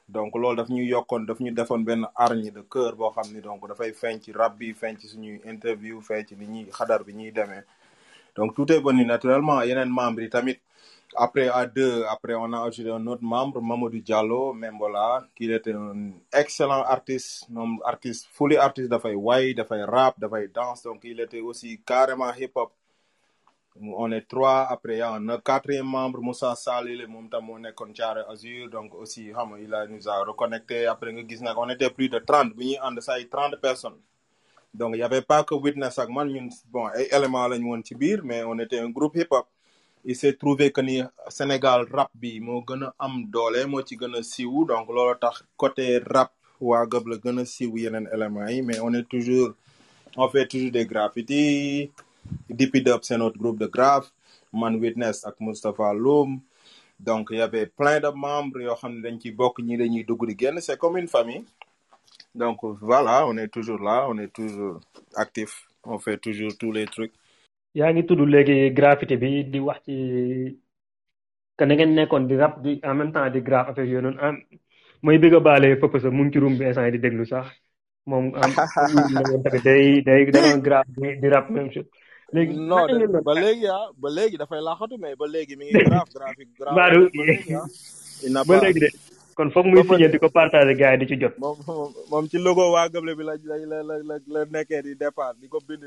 Donc 0.09 0.35
loolu 0.35 0.57
daf 0.57 0.69
ñu 0.69 0.83
yokkoon 0.83 1.23
daf 1.27 1.39
ñu 1.39 1.51
defoon 1.51 1.81
benn 1.87 2.07
hargne 2.15 2.49
de 2.57 2.61
cœur 2.61 2.95
boo 2.95 3.11
xam 3.15 3.27
ni 3.33 3.39
donc 3.41 3.67
dafay 3.67 3.93
feeñ 3.93 4.19
ci 4.23 4.31
rap 4.31 4.57
bi 4.57 4.73
interview 5.53 6.01
feeñ 6.01 6.25
ci 6.27 6.35
ni 6.35 6.47
ñuy 6.47 6.65
xadar 6.77 7.03
bi 7.03 7.13
ñuy 7.13 7.31
demee. 7.31 7.63
Donc 8.35 8.55
tout 8.55 8.71
est 8.71 8.79
venu 8.79 9.05
naturellement. 9.05 9.61
Yeneen 9.61 9.89
membres 9.89 10.27
tamit 10.29 10.59
après 11.15 11.47
à 11.49 11.65
deux 11.65 12.03
après 12.09 12.33
on 12.35 12.51
a 12.53 12.63
ajouté 12.67 12.89
un 12.91 13.05
autre 13.07 13.23
membre 13.23 13.61
Mamadou 13.61 13.99
Diallo 13.99 14.53
Membola 14.53 15.25
qui 15.35 15.51
était 15.51 15.73
un 15.73 16.11
excellent 16.33 16.83
artiste 16.83 17.49
moom 17.49 17.79
artiste 17.85 18.27
fully 18.31 18.57
artiste 18.57 18.89
dafay 18.89 19.15
way 19.15 19.53
dafay 19.53 19.83
rap 19.83 20.19
dafay 20.19 20.47
danse 20.47 20.83
donc 20.83 21.01
il 21.03 21.19
était 21.19 21.41
aussi 21.41 21.81
carrément 21.85 22.33
hip 22.33 22.51
hop 22.55 22.71
on 23.79 24.11
est 24.11 24.27
trois 24.27 24.67
après 24.69 24.97
y 24.97 25.01
a 25.01 25.13
un 25.13 25.37
quatrième 25.39 25.85
membre 25.85 26.19
Moussa 26.21 26.53
tam 26.65 27.45
moo 27.45 27.57
nekkoon 27.57 27.93
Thiaré 27.93 28.21
Azur 28.29 28.69
donc 28.69 28.93
aussi 28.95 29.31
il 29.59 29.73
a 29.73 29.87
nous 29.87 30.07
a 30.09 30.23
reconnecté. 30.25 30.87
Après 30.87 31.13
on 31.57 31.69
était 31.69 31.89
plus 31.89 32.09
de 32.09 32.19
trente 32.19 32.53
bi 32.55 32.65
ñuy 32.71 32.77
ànd 32.81 32.99
say 33.01 33.25
trente 33.29 33.55
personnes. 33.61 33.99
Donc 34.73 34.95
y 34.97 35.01
avait 35.03 35.21
pas 35.21 35.43
que 35.43 35.55
Witness 35.55 35.99
ak 35.99 36.09
man 36.09 36.27
ñun 36.27 36.49
bon 36.69 36.89
ci 37.83 37.95
biir 37.95 38.21
mais 38.23 38.43
on 38.43 38.59
était 38.59 38.79
un 38.79 38.89
groupe 38.89 39.15
hip 39.15 39.27
hop 39.31 39.47
il 40.05 40.15
s'est 40.15 40.33
trouvé 40.33 40.71
que 40.71 40.81
ni 40.81 41.01
Sénégal 41.29 41.85
rap 41.91 42.09
bi 42.13 42.39
moo 42.39 42.61
gën 42.67 42.83
a 42.83 42.93
am 42.99 43.25
doole 43.33 43.65
moo 43.67 43.81
ci 43.87 43.95
gën 43.97 44.15
a 44.15 44.21
siiw 44.23 44.65
donc 44.65 44.87
loolu 44.89 45.15
tax 45.19 45.43
côté 45.57 45.99
rap 45.99 46.31
waa 46.59 46.85
gëb 46.91 47.07
la 47.07 47.17
gën 47.23 47.39
a 47.39 47.45
siiw 47.45 47.77
yeneen 47.77 48.07
éléments 48.13 48.47
yi 48.49 48.61
mais 48.61 48.79
on 48.79 48.93
est 48.93 49.07
toujours 49.07 49.53
on 50.17 50.27
fait 50.29 50.47
toujours 50.47 50.71
des 50.71 50.85
graffitis. 50.85 51.89
Dippy 52.49 52.81
Dub 52.81 52.99
c'est 53.03 53.17
notre 53.17 53.37
groupe 53.37 53.59
de 53.59 53.65
graphe 53.67 54.11
man 54.53 54.75
Witness 54.75 55.25
ak 55.25 55.39
Moustapha 55.39 55.93
Loum. 55.93 56.39
Donc 56.99 57.29
y 57.31 57.41
avait 57.41 57.65
plein 57.65 57.99
de 57.99 58.07
membres 58.09 58.61
yoo 58.61 58.75
xam 58.75 58.93
ne 58.95 59.01
dañ 59.01 59.19
ci 59.19 59.31
bokk 59.31 59.59
ñi 59.59 59.77
dañuy 59.77 60.03
dugg 60.03 60.25
di 60.27 60.35
génn 60.37 60.59
c'est 60.61 60.77
comme 60.77 60.97
une 60.97 61.07
famille. 61.07 61.45
Donc 62.35 62.59
voilà 62.81 63.25
on 63.27 63.37
est 63.37 63.47
toujours 63.47 63.79
là 63.79 64.05
on 64.09 64.17
est 64.17 64.31
toujours 64.33 64.79
actif 65.15 65.67
on 65.83 65.97
fait 65.99 66.17
toujours 66.17 66.55
tous 66.57 66.71
les 66.71 66.85
trucs 66.85 67.13
yaa 67.79 67.91
ngi 67.93 68.03
tudd 68.07 68.21
léegi 68.33 68.57
graffiti 68.77 69.15
bi 69.21 69.29
di 69.51 69.59
wax 69.67 69.79
ci 69.85 69.95
que 71.57 71.63
na 71.65 71.73
ngeen 71.75 71.93
nekkoon 71.95 72.27
di 72.29 72.35
rap 72.41 72.53
di 72.63 72.71
en 72.89 72.95
même 72.97 73.11
temps 73.15 73.29
di 73.33 73.39
graphe 73.47 73.69
affaire 73.69 73.87
yooyu 73.91 74.01
noonu 74.05 74.19
am 74.27 74.35
mooy 75.03 75.17
bëgg 75.23 75.35
a 75.37 75.39
baale 75.47 75.67
pëpp 75.81 75.95
sa 76.03 76.09
mu 76.15 76.21
ngi 76.23 76.31
ci 76.33 76.39
room 76.43 76.55
bi 76.57 76.65
instant 76.65 76.91
di 76.93 76.99
déglu 77.05 77.25
sax. 77.31 77.47
Moom 78.09 78.25
am 78.41 78.51
tamit 79.45 79.63
day 79.67 80.01
day 80.07 80.21
da 80.33 80.39
doon 80.45 80.61
graphe 80.67 80.89
di 81.01 81.09
di 81.21 81.27
rap 81.33 81.45
même 81.55 81.71
chose. 81.73 81.87
Léegi 82.33 82.53
non 82.69 82.87
de 82.87 83.21
ba 83.27 83.33
léegi 83.43 83.67
ah 83.77 83.85
ba 84.01 84.09
léegi 84.17 84.37
dafay 84.41 84.61
laxatu 84.67 84.95
mais 85.03 85.15
ba 85.21 85.25
léegi 85.33 85.55
mi 85.59 85.65
ngi 85.65 85.83
graphe 85.89 86.11
graphique 86.17 86.53
Mbadou 86.75 87.03
ba 87.17 87.23
léegi 87.29 87.53
ah. 87.59 88.43
Ba 88.47 88.53
léegi 88.63 88.79
de 88.85 88.89
kon 89.35 89.49
foog 89.53 89.65
muy 89.71 89.83
signé 89.87 90.07
di 90.13 90.17
ko 90.23 90.29
partager 90.39 90.75
gars 90.79 90.91
yi 90.93 90.97
di 91.01 91.07
ci 91.11 91.15
jot. 91.21 91.35
Moom 91.43 91.57
moom 91.67 91.91
moom 92.11 92.25
ci 92.31 92.37
logo 92.47 92.63
waa 92.75 92.87
Gëble 92.93 93.13
bi 93.19 93.23
la 93.29 93.35
la 93.71 93.79
la 93.89 93.95
la 94.09 94.15
la 94.33 94.41
nekkee 94.55 94.81
di 94.87 94.95
départ 95.03 95.33
di 95.41 95.47
ko 95.53 95.59
bind 95.67 95.83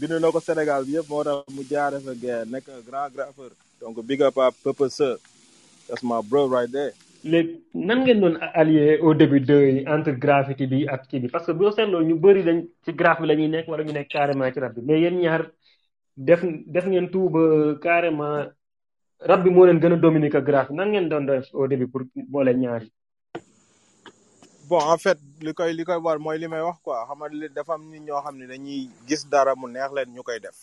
bind 0.00 0.12
na 0.20 0.30
ko 0.34 0.40
Sénégal 0.40 0.82
bi 0.86 0.94
moo 1.10 1.22
tax 1.24 1.38
mu 1.56 1.62
jaare 1.70 1.98
fa 2.06 2.12
gars 2.22 2.44
nekk 2.52 2.66
grand 2.88 3.10
graffeur 3.14 3.50
donc 3.80 3.96
big 4.08 4.20
up 4.22 4.36
à 4.38 4.50
Papa 4.64 4.88
Sir 4.96 5.16
that's 5.88 6.02
my 6.02 6.20
bro 6.30 6.46
right 6.48 6.70
there. 6.76 6.92
Léegi 7.24 7.54
nan 7.74 7.98
ngeen 8.04 8.98
au 9.02 9.14
début 9.14 9.40
de 9.40 9.58
entre 9.94 10.12
graffiti 10.24 10.66
bi 10.66 10.86
ak 10.94 11.08
kii 11.08 11.20
bi? 11.22 11.28
Parce 11.28 11.46
que 11.46 11.52
boo 11.52 11.70
seetloo 11.70 12.02
ñu 12.08 12.14
bëri 12.24 12.42
dañ 12.48 12.58
ci 12.84 12.92
graphe 13.00 13.20
bi 13.22 13.26
la 13.28 13.34
ñuy 13.34 13.48
nekk 13.48 13.68
wala 13.68 13.82
ñu 13.84 13.92
nekk 13.92 14.08
carrément 14.14 14.52
ci 14.52 14.60
rap 14.60 14.74
bi. 14.76 14.80
Mais 14.86 15.00
yéen 15.00 15.16
ñaar 15.22 15.42
def 16.16 16.40
def 16.74 16.86
ngeen 16.86 17.10
tout 17.10 17.28
ba 17.34 17.42
carrément 17.86 18.46
rap 19.28 19.40
bi 19.44 19.50
moo 19.50 19.64
leen 19.66 19.80
gën 19.82 19.92
a 19.92 19.96
dominer 19.96 20.30
que 20.30 20.38
graphe. 20.48 20.70
Nan 20.70 20.88
ngeen 20.90 21.08
doon 21.08 21.24
def 21.30 21.46
au 21.54 21.66
début 21.68 21.88
pour 21.88 22.02
boole 22.32 22.52
ñaar 22.56 22.82
yi? 22.82 22.92
Bon 24.68 24.80
en 24.92 24.98
fait 24.98 25.18
li 25.40 25.52
koy 25.54 25.72
li 25.72 25.84
koy 25.84 25.98
war 26.06 26.18
mooy 26.18 26.38
li 26.38 26.48
may 26.48 26.60
wax 26.60 26.78
quoi. 26.84 27.04
Xam 27.06 27.18
nga 27.22 27.48
dafa 27.56 27.74
am 27.74 27.84
nit 27.90 28.02
ñoo 28.06 28.20
xam 28.24 28.36
ne 28.38 28.46
dañuy 28.46 28.88
gis 29.08 29.22
dara 29.30 29.54
mu 29.54 29.66
neex 29.68 29.90
leen 29.96 30.10
ñu 30.14 30.22
koy 30.22 30.38
def. 30.40 30.56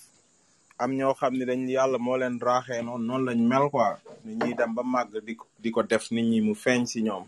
Am 0.77 0.91
ñoo 0.97 1.13
xam 1.13 1.33
ne 1.37 1.45
dañ 1.45 1.61
yàlla 1.69 1.97
moo 1.97 2.17
leen 2.17 2.39
raaxee 2.39 2.81
noonu 2.83 3.05
noonu 3.07 3.25
lañ 3.27 3.39
mel 3.51 3.69
quoi. 3.71 3.95
Nit 4.25 4.37
ñuy 4.43 4.53
dem 4.55 4.73
ba 4.75 4.83
màgg 4.83 5.13
di 5.25 5.33
di 5.63 5.69
ko 5.71 5.81
def 5.83 6.11
nit 6.11 6.25
ñi 6.31 6.41
mu 6.41 6.53
feeñ 6.55 6.85
si 6.85 7.01
ñoom. 7.03 7.25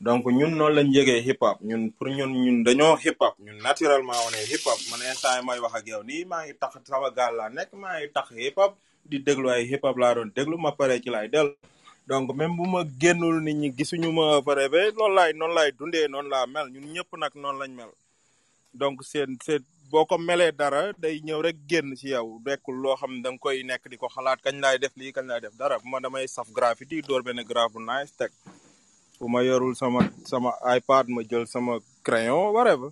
Donc 0.00 0.24
ñun 0.26 0.54
noonu 0.58 0.74
lañ 0.76 0.88
yëgee 0.96 1.22
hip 1.26 1.40
hop 1.42 1.58
ñun 1.62 1.90
pour 1.96 2.08
ñun 2.08 2.32
ñun 2.44 2.62
dañoo 2.64 2.96
hip 3.04 3.16
hop 3.20 3.34
ñun 3.38 3.58
naturellement 3.62 4.12
est 4.38 4.46
hip 4.52 4.64
hop 4.66 4.78
man 4.90 5.00
instant 5.10 5.36
yi 5.40 5.46
may 5.46 5.58
wax 5.58 5.74
ak 5.74 5.86
yow 5.86 6.02
nii 6.02 6.24
maa 6.24 6.44
ngi 6.44 6.54
tax 6.60 6.72
sama 6.84 7.10
gaal 7.10 7.34
laa 7.36 7.48
nekk 7.48 7.72
maa 7.74 7.98
ngi 7.98 8.08
tax 8.14 8.30
hip 8.36 8.56
hop 8.56 8.72
di 9.04 9.18
déglu 9.18 9.48
ay 9.50 9.64
hip 9.70 9.82
hop 9.84 9.96
laa 9.98 10.14
doon 10.14 10.30
déglu 10.36 10.56
ma 10.58 10.70
pare 10.72 11.00
ci 11.02 11.10
laay 11.10 11.28
dellu. 11.28 11.54
Donc 12.08 12.34
même 12.34 12.56
bu 12.56 12.66
ma 12.66 12.82
génnul 12.98 13.36
nit 13.44 13.54
ñi 13.54 13.68
gisuñu 13.76 14.10
ma 14.12 14.40
pare 14.46 14.64
ba 14.72 14.78
loolu 14.96 15.14
laay 15.14 15.32
noonu 15.38 15.54
laay 15.54 15.70
dundee 15.78 16.08
noonu 16.08 16.28
laa 16.34 16.46
mel. 16.46 16.66
Ñun 16.72 16.86
ñëpp 16.94 17.10
nag 17.22 17.32
noonu 17.42 17.58
lañ 17.60 17.70
mel. 17.78 17.90
Donc 18.80 19.04
seen 19.10 19.36
seen 19.44 19.62
boo 19.90 20.06
ko 20.06 20.16
melee 20.18 20.52
dara 20.60 20.92
day 21.02 21.20
ñëw 21.26 21.40
rek 21.46 21.56
génn 21.70 21.94
ci 22.00 22.08
yow. 22.14 22.40
Dekkul 22.46 22.76
loo 22.82 22.96
xam 23.00 23.12
ne 23.16 23.22
da 23.22 23.30
koy 23.44 23.62
nekk 23.62 23.84
di 23.90 23.96
ko 24.00 24.08
xalaat 24.08 24.40
kañ 24.44 24.56
laay 24.62 24.78
def 24.82 24.94
lii 24.96 25.12
kañ 25.16 25.26
laay 25.28 25.40
def 25.40 25.54
dara. 25.60 25.76
Bu 25.82 25.88
ma 25.92 26.00
damay 26.00 26.26
saf 26.28 26.48
graffiti 26.56 27.02
door 27.08 27.22
benn 27.22 27.44
graphe 27.50 27.72
bu 27.74 27.80
nice 27.80 28.12
teg. 28.18 28.32
Bu 29.20 29.28
ma 29.28 29.40
yorul 29.42 29.74
sama 29.76 30.00
sama 30.24 30.50
iPad 30.76 31.06
ma 31.14 31.20
jël 31.30 31.46
sama 31.46 31.72
crayon 32.06 32.52
whatever. 32.56 32.88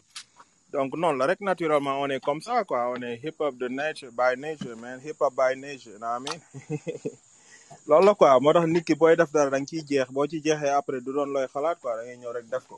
Donc 0.73 0.92
noonu 0.94 1.16
la 1.18 1.26
rek 1.26 1.40
naturellement 1.40 2.00
on 2.02 2.11
est 2.11 2.20
comme 2.23 2.42
ça 2.42 2.64
quoi. 2.64 2.80
On 2.92 3.00
hip 3.02 3.37
hop 3.40 3.56
de 3.56 3.68
nature 3.68 4.11
by 4.12 4.37
nature 4.37 4.76
hip 5.04 5.16
hop 5.20 5.35
by 5.35 5.54
nature 5.56 5.96
know 5.99 6.18
I 6.20 7.16
loolu 7.88 8.06
la 8.06 8.14
quoi 8.14 8.40
moo 8.42 8.52
tax 8.52 8.66
nit 8.75 8.85
ki 8.88 8.94
booy 9.00 9.14
def 9.16 9.30
dara 9.32 9.50
da 9.50 9.58
nga 9.61 9.66
ciy 9.70 9.82
jeex 9.88 10.08
boo 10.14 10.26
ci 10.30 10.40
jeexee 10.44 10.75
après 10.80 11.00
du 11.04 11.11
doon 11.16 11.30
looy 11.35 11.46
xalaat 11.54 11.76
quoi 11.82 11.96
da 11.96 12.02
ngay 12.04 12.16
ñëw 12.20 12.32
rek 12.37 12.46
def 12.52 12.64
ko. 12.70 12.76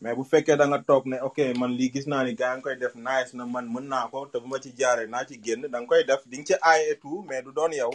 mais 0.00 0.14
bu 0.16 0.22
fekkee 0.30 0.56
da 0.56 0.64
nga 0.66 0.78
toog 0.88 1.04
ne 1.10 1.16
ok 1.28 1.38
man 1.60 1.70
lii 1.78 1.90
gis 1.94 2.06
naa 2.10 2.24
ni 2.24 2.32
gaa 2.40 2.54
ngi 2.56 2.62
koy 2.64 2.76
def 2.82 2.94
nice 3.06 3.30
na 3.36 3.44
man 3.54 3.66
mën 3.74 3.86
naa 3.92 4.06
ko 4.12 4.18
te 4.32 4.36
bu 4.40 4.46
ma 4.52 4.58
ci 4.64 4.70
jaaree 4.78 5.06
naa 5.12 5.24
ci 5.28 5.34
génn 5.44 5.62
da 5.72 5.78
nga 5.80 5.88
koy 5.90 6.02
def 6.10 6.22
di 6.30 6.36
nga 6.38 6.46
ci 6.48 6.54
aay 6.70 6.80
mais 7.28 7.42
du 7.44 7.50
doon 7.58 7.72
yow. 7.80 7.90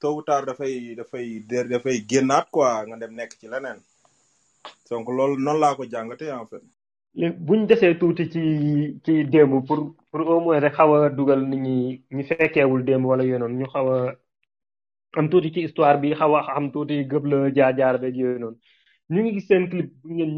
tôt 0.00 0.14
ou 0.16 0.22
tard 0.22 0.44
dafay 0.46 0.94
dafay 0.98 1.26
dafay 1.72 1.96
génnaat 2.10 2.46
quoi 2.54 2.84
nga 2.88 2.96
dem 2.96 3.12
nekk 3.18 3.32
ci 3.40 3.46
leneen. 3.52 3.78
donc 4.90 5.08
loolu 5.16 5.36
noonu 5.44 5.60
laa 5.62 5.74
ko 5.76 5.84
jàngatee 5.92 6.32
en 6.32 6.46
fait. 6.50 6.62
léegi 7.20 7.36
buñ 7.46 7.60
desee 7.68 7.94
tuuti 8.00 8.24
ci 8.34 8.42
ci 9.04 9.12
démb 9.32 9.52
pour 9.66 9.80
pour 10.10 10.20
au 10.32 10.40
moins 10.44 10.60
rek 10.64 10.74
xaw 10.78 10.90
a 10.94 11.08
dugal 11.16 11.40
nit 11.50 11.60
ñi 11.66 11.76
ñu 12.16 12.82
démb 12.88 13.04
wala 13.10 13.22
yooyu 13.24 13.38
noonu 13.38 13.56
ñu 13.60 13.66
xaw 13.74 13.86
am 15.18 15.26
tuuti 15.30 15.52
ci 15.54 15.60
histoire 15.66 15.98
bi 16.02 16.14
xaw 16.18 16.32
a 16.38 16.42
xam 16.46 16.66
tuuti 16.74 16.96
gëb 17.10 17.24
la 17.30 17.38
jaar-jaar 17.56 17.96
beeg 18.02 18.16
yooyu 18.22 18.50
ñu 19.12 19.20
ngi 19.22 19.40
seen 19.48 19.64
clip 19.70 19.88
bi 20.02 20.10
ngeen 20.16 20.32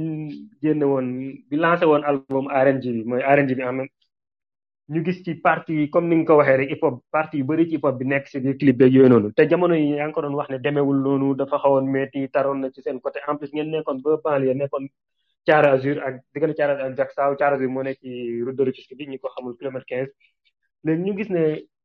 génne 0.62 0.84
woon 0.92 1.06
bi 1.48 1.56
lancé 1.62 1.84
woon 1.90 2.04
album 2.10 2.46
RNG 2.64 2.84
bi 2.96 3.02
mooy 3.10 3.22
R&B 3.36 3.48
bi 3.58 3.64
même 3.64 3.88
ñu 4.92 5.00
gis 5.04 5.18
ci 5.24 5.34
parti 5.46 5.88
comme 5.92 6.08
ni 6.08 6.16
nga 6.16 6.26
ko 6.28 6.36
waxee 6.38 6.56
rek 6.60 6.70
hip 6.72 6.82
hop 6.84 6.96
parti 7.14 7.36
yu 7.38 7.44
bëri 7.48 7.64
ci 7.68 7.74
hip 7.76 7.84
hop 7.86 7.96
bi 8.00 8.04
nekk 8.12 8.24
si 8.30 8.40
biir 8.44 8.56
clip 8.60 8.76
beeg 8.80 8.92
yooyu 8.94 9.08
noonu. 9.12 9.28
Te 9.36 9.42
jamono 9.50 9.74
yi 9.74 9.88
yaa 9.98 10.06
ngi 10.08 10.14
ko 10.14 10.20
doon 10.22 10.34
wax 10.38 10.48
ne 10.50 10.58
demeewul 10.64 10.98
noonu 11.04 11.34
dafa 11.40 11.56
xawoon 11.62 11.86
metti 11.94 12.28
taroon 12.34 12.58
na 12.62 12.70
ci 12.74 12.80
seen 12.82 12.98
côté. 13.00 13.18
En 13.28 13.36
plus 13.38 13.50
ngeen 13.52 13.70
nekkoon 13.70 13.98
ba 14.04 14.10
banlieue 14.24 14.54
nekkoon 14.54 14.84
Thiara 15.46 15.68
Azur 15.76 15.96
ak 16.06 16.14
diggante 16.34 16.54
Thiara 16.58 16.72
Azur 16.74 16.86
ak 16.90 16.96
Jaksaaw 16.98 17.32
Thiara 17.38 17.54
Azur 17.56 17.68
moo 17.74 17.82
nekk 17.82 17.98
ci 18.02 18.10
route 18.44 18.56
de 18.56 18.64
Rufisque 18.64 18.94
bi 18.98 19.06
ñu 19.10 19.18
ko 19.18 19.28
xamul 19.34 19.56
kilomètre 19.58 19.86
quinze. 19.90 20.12
Léegi 20.84 21.02
ñu 21.04 21.16
gis 21.18 21.30
ne 21.30 21.42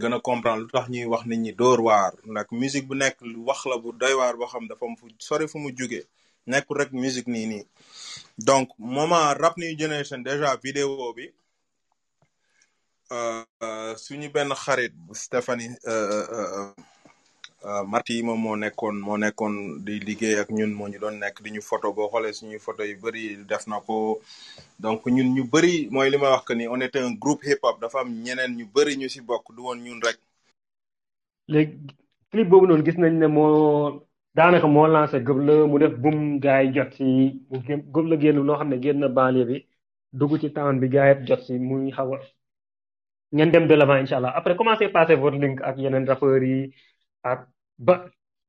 gën 0.00 0.12
a 0.12 0.20
comprendre 0.20 0.62
lu 0.62 0.68
tax 0.74 0.86
ñuy 0.88 1.06
musique 2.60 2.86
bu 2.88 2.94
la 3.66 3.76
bu 3.82 3.92
doy 4.00 4.14
waar 4.14 4.34
boo 4.36 4.46
xam 4.52 4.64
musique 6.92 7.28
donc 8.38 8.68
moment 8.78 9.34
rap 9.42 9.54
generation 9.78 10.18
déjà 10.18 10.56
vidéo 10.56 11.12
bi 11.16 11.26
euh, 13.12 13.44
euh, 13.62 13.96
suñu 13.96 14.28
benn 14.30 14.52
xarit 14.54 14.92
euh, 17.64 17.82
euh, 17.82 18.00
euh, 18.10 18.22
moom 18.24 18.40
moo 18.40 18.56
nekkoon 18.56 18.96
moo 19.06 19.16
nekkoon 19.18 19.54
di 19.84 20.00
liggéey 20.00 20.38
ak 20.40 20.50
ñun 20.50 20.72
moo 20.74 20.88
ñu 20.88 20.98
doon 20.98 21.16
nekk 21.18 21.42
di 21.42 21.50
ñu 21.50 21.60
photo. 21.62 21.92
Boo 21.92 22.08
xoolee 22.10 22.32
suñuy 22.32 22.58
photo 22.58 22.82
yu 22.84 22.96
bëri 23.02 23.36
def 23.48 23.66
na 23.66 23.80
ko. 23.80 24.20
Donc 24.80 25.06
ñun 25.06 25.34
ñu 25.34 25.44
bëri 25.52 25.88
mooy 25.90 26.10
li 26.10 26.18
may 26.18 26.30
wax 26.30 26.44
que 26.44 26.54
ni 26.54 26.66
on 26.68 26.80
était 26.80 26.98
un 27.00 27.12
groupe 27.12 27.44
hip 27.44 27.60
hop 27.62 27.80
dafa 27.80 28.00
am 28.00 28.08
ñeneen 28.24 28.56
ñu 28.56 28.64
bëri 28.74 28.96
ñu 28.96 29.08
si 29.08 29.20
bokk 29.20 29.44
du 29.56 29.62
woon 29.62 29.78
ñun 29.78 30.00
rek. 30.04 30.18
Léegi 31.48 31.76
clip 32.30 32.48
boobu 32.48 32.66
noonu 32.66 32.84
gis 32.84 32.98
nañ 32.98 33.14
ne 33.18 33.26
moo 33.26 34.02
daanaka 34.34 34.66
moo 34.66 34.86
lancé 34.86 35.18
gëb 35.26 35.38
la 35.46 35.54
mu 35.70 35.78
def 35.78 35.94
bum 36.02 36.38
gars 36.40 36.62
yi 36.64 36.72
jot 36.74 36.90
si 36.96 37.04
mu 37.50 37.58
gëb 37.94 38.06
la 38.10 38.16
génn 38.22 38.38
loo 38.46 38.56
xam 38.58 38.68
ne 38.70 38.76
génn 38.82 39.06
banlieue 39.16 39.46
bi 39.50 39.66
dugg 40.18 40.32
ci 40.40 40.48
town 40.52 40.80
bi 40.80 40.88
gars 40.88 41.08
yi 41.20 41.26
jot 41.26 41.40
si 41.46 41.58
muy 41.58 41.90
xaw 41.96 42.14
a 42.14 42.18
ngeen 43.34 43.50
dem 43.52 43.66
de 43.66 43.74
l'avant 43.76 43.96
incha 44.02 44.16
allah. 44.18 44.32
Après 44.36 44.54
comment 44.56 44.76
s'est 44.76 44.90
passé 44.96 45.16
link 45.16 45.60
ak 45.62 45.76
yeneen 45.78 46.06
rappeurs 46.10 46.42
yi? 46.42 46.72
Ak 47.30 47.40
ba 47.86 47.94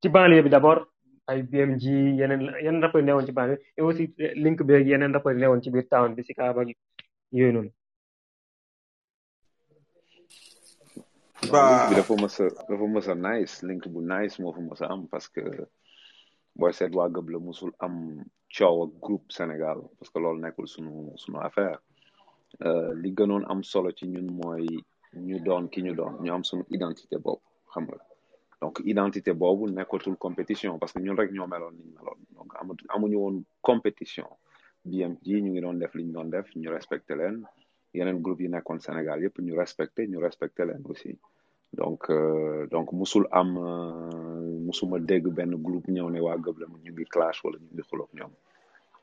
ci 0.02 0.08
banlieue 0.10 0.44
bi 0.46 0.50
d'abord 0.50 0.82
ay 1.30 1.40
BMG 1.52 1.84
yeneen 2.20 2.42
yeneen 2.66 2.82
rappeurs 2.84 3.02
yi 3.04 3.08
newoon 3.08 3.26
ci 3.28 3.32
banlieue 3.32 3.62
et 3.78 3.82
aussi 3.82 4.14
link 4.44 4.60
bi 4.68 4.74
yeneen 4.90 5.14
rappeurs 5.16 5.36
yi 5.36 5.42
newoon 5.42 5.62
ci 5.64 5.70
biir 5.74 5.88
town 5.90 6.16
bi 6.16 6.24
si 6.24 6.34
Kaaba 6.34 6.66
gi 6.68 6.76
yooyu 7.32 7.54
noonu. 7.54 7.72
Ba 11.52 11.62
dafa 11.96 12.14
mës 12.22 12.36
a 12.44 12.46
dafa 12.70 12.86
mës 12.96 13.08
a 13.14 13.16
nice 13.28 13.56
link 13.68 13.84
bu 13.94 14.00
nice 14.14 14.36
moo 14.42 14.54
fa 14.56 14.62
mës 14.68 14.82
a 14.84 14.92
am 14.94 15.08
parce 15.12 15.28
que 15.34 15.44
booy 16.58 16.74
seet 16.74 16.94
waa 16.98 17.10
gëb 17.16 17.28
la 17.34 17.40
musul 17.40 17.72
am 17.86 17.96
coow 18.56 18.76
ak 18.86 18.92
groupe 19.06 19.28
Sénégal 19.38 19.80
parce 19.98 20.10
que 20.12 20.20
loolu 20.20 20.40
nekkul 20.42 20.68
sunu 20.74 20.94
sunu 21.24 21.40
affaire. 21.48 21.80
Euh, 22.62 22.94
li 23.02 23.10
gënoon 23.18 23.46
am 23.52 23.62
solo 23.72 23.90
ci 23.98 24.06
ñun 24.08 24.28
mooy 24.40 24.66
ñu 25.28 25.38
doon 25.46 25.66
ki 25.72 25.80
ñu 25.86 25.94
doon 26.00 26.14
ñu 26.24 26.32
am 26.34 26.44
suñu 26.48 26.64
identité 26.78 27.16
bopp 27.26 27.42
xam 27.74 27.84
nga. 27.88 27.98
Donc 28.64 28.80
identité 28.86 29.32
boobu 29.34 29.64
nekkatul 29.70 30.16
compétition 30.26 30.80
parce 30.80 30.94
que 30.94 31.00
ñun 31.06 31.18
rek 31.20 31.32
ñoo 31.36 31.48
meloon 31.54 31.74
ñu 31.80 31.86
meloon. 31.98 32.20
Donc 32.38 32.50
amatu 32.62 32.84
amuñu 32.96 33.18
woon 33.24 33.38
compétition. 33.70 34.28
BMG 34.90 35.26
ñu 35.44 35.50
ngi 35.52 35.62
doon 35.66 35.78
def 35.82 35.94
li 35.98 36.04
ñu 36.06 36.14
doon 36.16 36.30
def 36.36 36.48
ñu 36.56 36.70
respecté 36.78 37.14
leen. 37.20 37.36
Yeneen 37.94 38.22
groupe 38.24 38.42
yi 38.44 38.50
nekkoon 38.50 38.80
Sénégal 38.80 39.20
yëpp 39.24 39.38
ñu 39.46 39.54
respecté 39.64 40.08
ñu 40.08 40.18
respecté 40.28 40.62
leen 40.66 40.82
aussi. 40.92 41.12
Donc 41.74 42.02
euh, 42.10 42.66
donc 42.74 42.88
musul 42.94 43.26
am 43.32 43.50
euh, 43.58 44.60
musuma 44.68 44.98
dégg 45.10 45.26
benn 45.38 45.54
groupe 45.66 45.88
ñëw 45.96 46.10
ne 46.10 46.20
waa 46.26 46.38
gëb 46.46 46.58
la 46.62 46.68
ñu 46.84 46.92
ngi 46.94 47.06
clash 47.14 47.44
wala 47.44 47.58
ñu 47.60 47.68
ngi 47.74 47.84
xuloog 47.90 48.12
ñoom. 48.18 48.32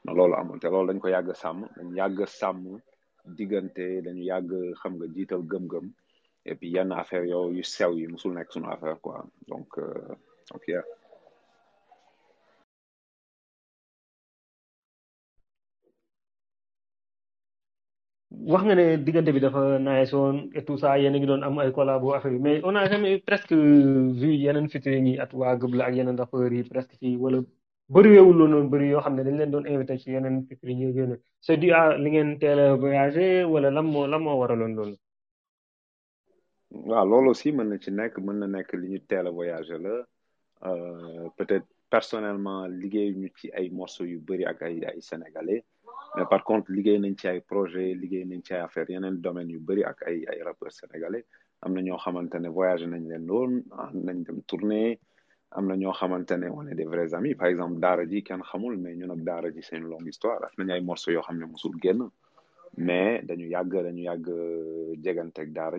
Non 0.04 0.14
loolu 0.16 0.34
amul 0.40 0.58
te 0.58 0.68
loolu 0.72 0.88
dañ 0.88 0.98
ko 1.02 1.08
yàgg 1.14 1.34
sàmm. 1.42 1.60
Dañ 1.76 1.88
yàgg 1.98 2.18
sàmm 2.40 2.80
diggante 3.36 3.84
dañu 4.04 4.22
yàgg 4.30 4.50
xam 4.80 4.92
nga 4.96 5.06
jiital 5.14 5.42
gëm-gëm. 5.50 5.86
Et 6.48 6.54
puis 6.58 6.70
yenn 6.74 6.92
affaire 6.92 7.24
yow 7.32 7.44
yu 7.56 7.62
sew 7.64 7.92
yi 7.98 8.06
musul 8.12 8.32
nekk 8.34 8.50
sunu 8.52 8.68
affaire 8.74 8.98
quoi. 9.04 9.24
Donc 9.48 9.68
donc 10.50 10.62
yeah. 10.68 10.82
wax 18.52 18.62
nga 18.66 18.74
ne 18.74 18.84
diggante 19.04 19.30
bi 19.34 19.40
dafa 19.44 19.60
nice 19.86 20.12
woon 20.18 20.36
et 20.56 20.64
tout 20.66 20.78
ça 20.82 20.98
yéen 20.98 21.14
a 21.14 21.18
ngi 21.18 21.26
doon 21.30 21.42
am 21.46 21.58
ay 21.58 21.70
collabo 21.76 22.14
affaire 22.14 22.32
yi 22.34 22.38
mais 22.46 22.60
on 22.68 22.74
jamais 22.90 23.18
presque 23.28 23.52
vu 24.20 24.28
yeneen 24.44 24.68
featuring 24.72 25.06
yi 25.10 25.18
at 25.24 25.30
waa 25.40 25.56
gëb 25.60 25.72
la 25.78 25.84
ak 25.88 25.94
yeneen 25.98 26.16
rappeurs 26.22 26.52
yi 26.56 26.62
presque 26.72 26.94
fii 27.00 27.16
wala 27.22 27.38
bëriweewul 27.92 28.36
loolu 28.38 28.52
noonu 28.62 28.86
yoo 28.92 29.00
xam 29.04 29.14
ne 29.16 29.22
dañ 29.26 29.36
leen 29.40 29.50
doon 29.54 29.66
invité 29.72 29.98
ci 30.02 30.08
yeneen 30.14 30.36
featuring 30.48 30.78
yi 30.80 30.90
c'est 31.44 31.56
dû 31.62 31.68
à 31.72 31.82
li 32.02 32.08
ngeen 32.10 32.30
teel 32.40 32.58
a 32.60 32.74
wala 33.52 33.68
lan 33.76 33.86
moo 33.92 34.06
lan 34.12 34.20
moo 34.24 34.38
waraloon 34.40 34.74
loolu? 34.78 34.96
Waaw 36.70 37.04
loolu 37.10 37.30
aussi 37.30 37.52
mën 37.52 37.64
na 37.68 37.78
ci 37.78 37.90
euh, 40.62 41.28
peut-être 41.38 41.66
personnellement 41.88 42.66
liggéey 42.66 43.12
ñu 43.14 43.28
ci 43.36 43.50
ay 43.54 43.70
morceaux 43.70 44.04
yu 44.04 44.18
bëri 44.18 44.44
sénégalais. 45.00 45.64
Mais 46.16 46.24
par 46.30 46.44
contre 46.44 46.70
liggéey 46.70 46.98
nañ 46.98 47.14
ci 47.18 47.26
ay 47.28 47.40
projet 47.40 47.94
liggéey 47.94 48.24
nañ 48.24 48.40
ci 48.44 48.52
ay 48.54 48.60
affaire 48.60 48.88
yeneen 48.90 49.16
domaines 49.20 49.50
yu 49.50 49.58
bëri 49.58 49.82
ak 49.84 50.02
ay 50.06 50.24
ay 50.30 50.42
rappeurs 50.42 50.72
sénégalais. 50.72 51.24
Am 51.62 51.72
ne 51.74 52.48
voyagé 52.48 52.86
nañ 52.86 53.04
leen 53.08 53.26
loon 53.26 53.62
nañ 53.94 54.22
dem 54.24 54.42
tournée 54.42 54.98
am 55.52 55.66
na 55.66 55.76
ñoo 55.76 55.92
on 56.02 56.62
des 56.64 56.84
vrais 56.84 57.12
amis. 57.14 57.34
Par 57.34 57.48
exemple 57.48 57.80
Daara 57.80 58.04
ji 58.06 58.22
kenn 58.22 58.42
xamul 58.42 58.76
mais 58.76 58.96
c'est 59.62 59.76
une 59.76 59.84
longue 59.88 60.06
histoire. 60.06 60.40
Mais 62.76 63.22
dañu 63.24 63.46
yàgg 63.48 63.72
dañu 63.82 64.02
yàgg 64.02 64.26
jeganteeg 65.02 65.52
Daara 65.52 65.78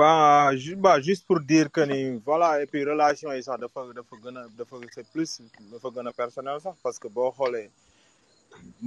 pas 0.00 0.56
ju 0.56 0.76
bah 0.80 0.96
juste 1.06 1.26
pour 1.28 1.40
dire 1.52 1.68
que 1.74 1.82
ni 1.90 2.00
voilà 2.24 2.48
et 2.62 2.66
puis 2.70 2.82
relation 2.92 3.28
yi 3.36 3.42
sax 3.42 3.60
dafa 3.60 3.80
c'est 4.94 5.06
plus 5.12 5.30
personnel 6.16 6.58
parce 6.84 6.98
que 7.02 7.08
boo 7.16 7.30
xoolee 7.36 7.68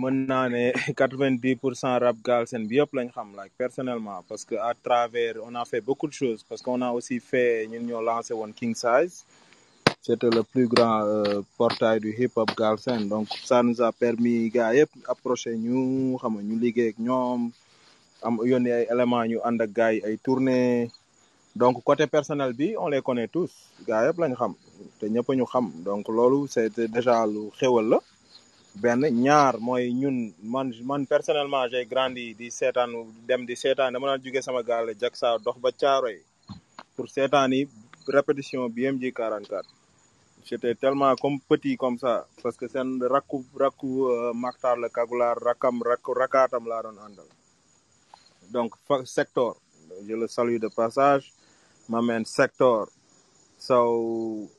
mën 0.01 0.15
naa 0.31 0.49
ne 0.49 0.63
rap 2.05 2.17
galsen 2.29 2.63
bi 2.69 2.75
yëpp 2.79 2.91
lañ 2.97 3.07
xam 3.15 3.29
like 3.39 3.53
personnellement 3.63 4.19
parce 4.29 4.43
que 4.49 4.55
à 4.55 4.73
travers 4.87 5.35
on 5.47 5.53
a 5.61 5.65
fait 5.71 5.81
beaucoup 5.89 6.07
de 6.07 6.17
choses 6.21 6.41
parce 6.49 6.61
qu'on 6.63 6.81
a 6.81 6.89
aussi 6.97 7.17
fait 7.19 7.67
ñun 7.71 7.83
ñoo 7.89 8.01
lancé 8.09 8.33
woon 8.39 8.51
King 8.59 8.73
Size 8.83 9.15
c'était 10.05 10.33
le 10.37 10.43
plus 10.51 10.67
grand 10.73 10.99
euh, 11.05 11.41
portail 11.59 11.99
du 12.05 12.11
hip 12.19 12.33
hop 12.39 12.49
galsen 12.61 13.01
donc 13.13 13.27
ça 13.49 13.61
nous 13.61 13.79
a 13.87 13.91
permis 14.03 14.49
gars 14.49 14.71
approché 15.13 15.49
ñu 15.65 15.77
xam 16.21 16.33
ñu 16.47 16.55
liggéey 16.63 16.89
ak 16.93 16.97
ñoom 17.07 17.41
am 18.27 18.35
yónni 18.51 18.71
ay 18.77 18.85
éléments 18.93 19.25
ñu 19.31 19.37
ànd 19.47 19.61
ak 19.65 19.71
gars 19.79 19.93
donc 21.55 21.83
côté 21.83 22.07
personnel 22.07 22.53
bi 22.53 22.75
on 22.77 22.87
les 22.87 23.01
connaît 23.01 23.27
tous. 23.27 23.51
Gars 23.87 24.05
yëpp 24.07 24.17
lañ 24.21 24.33
xam 24.39 24.53
te 24.99 25.05
ñëpp 25.05 25.29
ñu 25.37 25.45
xam. 25.45 25.65
Donc 25.87 26.07
loolu 26.09 26.47
c'était 26.47 26.87
déjà 26.87 27.25
lu 27.27 27.51
xéwal 27.59 27.85
la. 27.89 27.99
Benn 28.81 29.01
ñaar 29.25 29.59
mooy 29.59 29.93
ñun 29.93 30.33
man 30.53 30.73
man 30.83 31.05
personnellement 31.05 31.67
j'ai 31.71 31.85
grandi 31.85 32.33
di 32.33 32.49
seetaan 32.49 32.89
dem 33.27 33.45
di 33.45 33.55
seetaan. 33.55 33.93
Dama 33.93 34.07
daan 34.07 34.21
jóge 34.23 34.41
sama 34.41 34.63
gaale 34.63 34.93
jak 35.01 35.15
saa 35.15 35.37
dox 35.37 35.57
ba 35.63 35.69
caaroy 35.71 36.17
pour 36.95 37.07
seetaan 37.09 37.51
yi 37.53 37.67
répétition 38.07 38.67
BMG 38.69 39.13
44 39.13 39.63
j'étais 40.45 40.73
tellement 40.75 41.13
comme 41.21 41.39
petit 41.39 41.77
comme 41.77 41.97
ça 41.99 42.25
parce 42.41 42.57
que 42.57 42.67
seen 42.67 42.99
rakku 43.13 43.45
rakku 43.55 44.09
euh, 44.09 44.33
Maktar 44.33 44.75
la 44.77 44.89
Kagulaar 44.89 45.37
rakam 45.37 45.81
rakku 45.83 46.11
rakaatam 46.13 46.65
laa 46.67 46.81
doon 46.81 46.97
àndal. 47.05 47.27
Donc 48.51 48.73
secteur 49.05 49.53
je 50.07 50.15
le 50.15 50.27
salue 50.27 50.57
de 50.59 50.67
passage 50.67 51.31
m'amène 51.89 52.25
sector. 52.25 52.87
So 53.57 54.49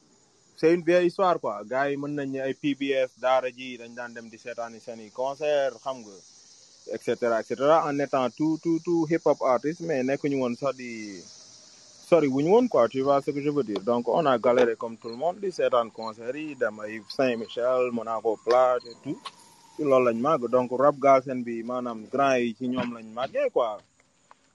c'est 0.57 0.73
une 0.75 0.83
vieille 0.83 1.07
histoire 1.09 1.39
quoi. 1.41 1.63
Gars 1.65 1.89
yi 1.91 1.97
mën 1.97 2.13
nañ 2.15 2.31
ne 2.33 2.41
ay 2.41 2.55
PBS 2.55 3.11
daara 3.21 3.49
ji 3.51 3.77
dañ 3.79 3.93
daan 3.95 4.15
dem 4.15 4.29
di 4.33 4.39
seetaani 4.39 4.79
seeni 4.81 5.11
concert 5.11 5.75
xam 5.85 5.97
nga 6.03 6.17
et 6.95 7.01
cetera 7.07 7.41
et 7.41 7.47
cetera 7.51 7.77
en 7.89 7.99
étant 7.99 8.29
tout 8.39 8.59
tout 8.63 8.81
tout 8.85 9.07
hip 9.11 9.23
hop 9.25 9.39
artiste 9.43 9.81
mais 9.89 10.03
nekkuñu 10.03 10.37
woon 10.43 10.55
sax 10.57 10.75
di 10.77 10.93
sori 12.09 12.29
wuñu 12.29 12.51
woon 12.55 12.69
quoi 12.69 12.89
tu 12.89 13.01
vois 13.03 13.21
ce 13.25 13.31
que 13.31 13.41
je 13.43 13.51
veux 13.51 13.65
dire. 13.65 13.81
Donc 13.81 14.09
on 14.09 14.25
a 14.27 14.39
comme 14.83 14.97
tout 14.99 15.09
le 15.09 15.17
monde 15.17 15.39
di 15.41 15.51
seetaan 15.51 15.91
concert 15.91 16.35
yi 16.37 16.55
dem 16.57 16.79
ay 16.81 17.01
Saint-Michel 17.17 17.91
Monaco 17.93 18.39
Plage 18.45 18.83
et 18.91 18.97
tout. 19.03 19.19
Ci 19.77 19.83
loolu 19.83 20.05
lañ 20.07 20.19
màgg. 20.27 20.43
Donc 20.55 20.71
rap 20.79 20.97
galsen 21.05 21.43
bi 21.43 21.63
maanaam 21.63 21.99
grand 22.13 22.37
yi 22.37 22.55
ci 22.59 22.69
ñoom 22.69 22.89
lañ 22.97 23.07
màggee 23.19 23.51
quoi. 23.53 23.79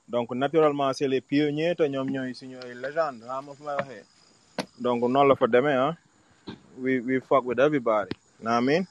Donc 0.09 0.31
naturellement 0.35 0.91
c'est 0.93 1.07
les 1.07 1.21
pionniers 1.21 1.75
te 1.75 1.83
ñoom 1.83 2.07
ñooy 2.09 2.33
suñu 2.39 2.57
ay 2.65 2.73
légende 2.83 3.23
ah 3.29 3.41
ma 3.45 3.53
fu 3.53 3.63
may 3.63 3.75
waxee. 3.79 4.03
Donc 4.83 5.01
noonu 5.01 5.27
la 5.29 5.35
fa 5.35 5.47
demee 5.47 5.75
ah 5.85 5.93
we 6.83 6.99
we 7.07 7.19
fuck 7.29 7.43
with 7.45 7.59
everybody. 7.59 8.11
Naa 8.43 8.59
miin 8.61 8.83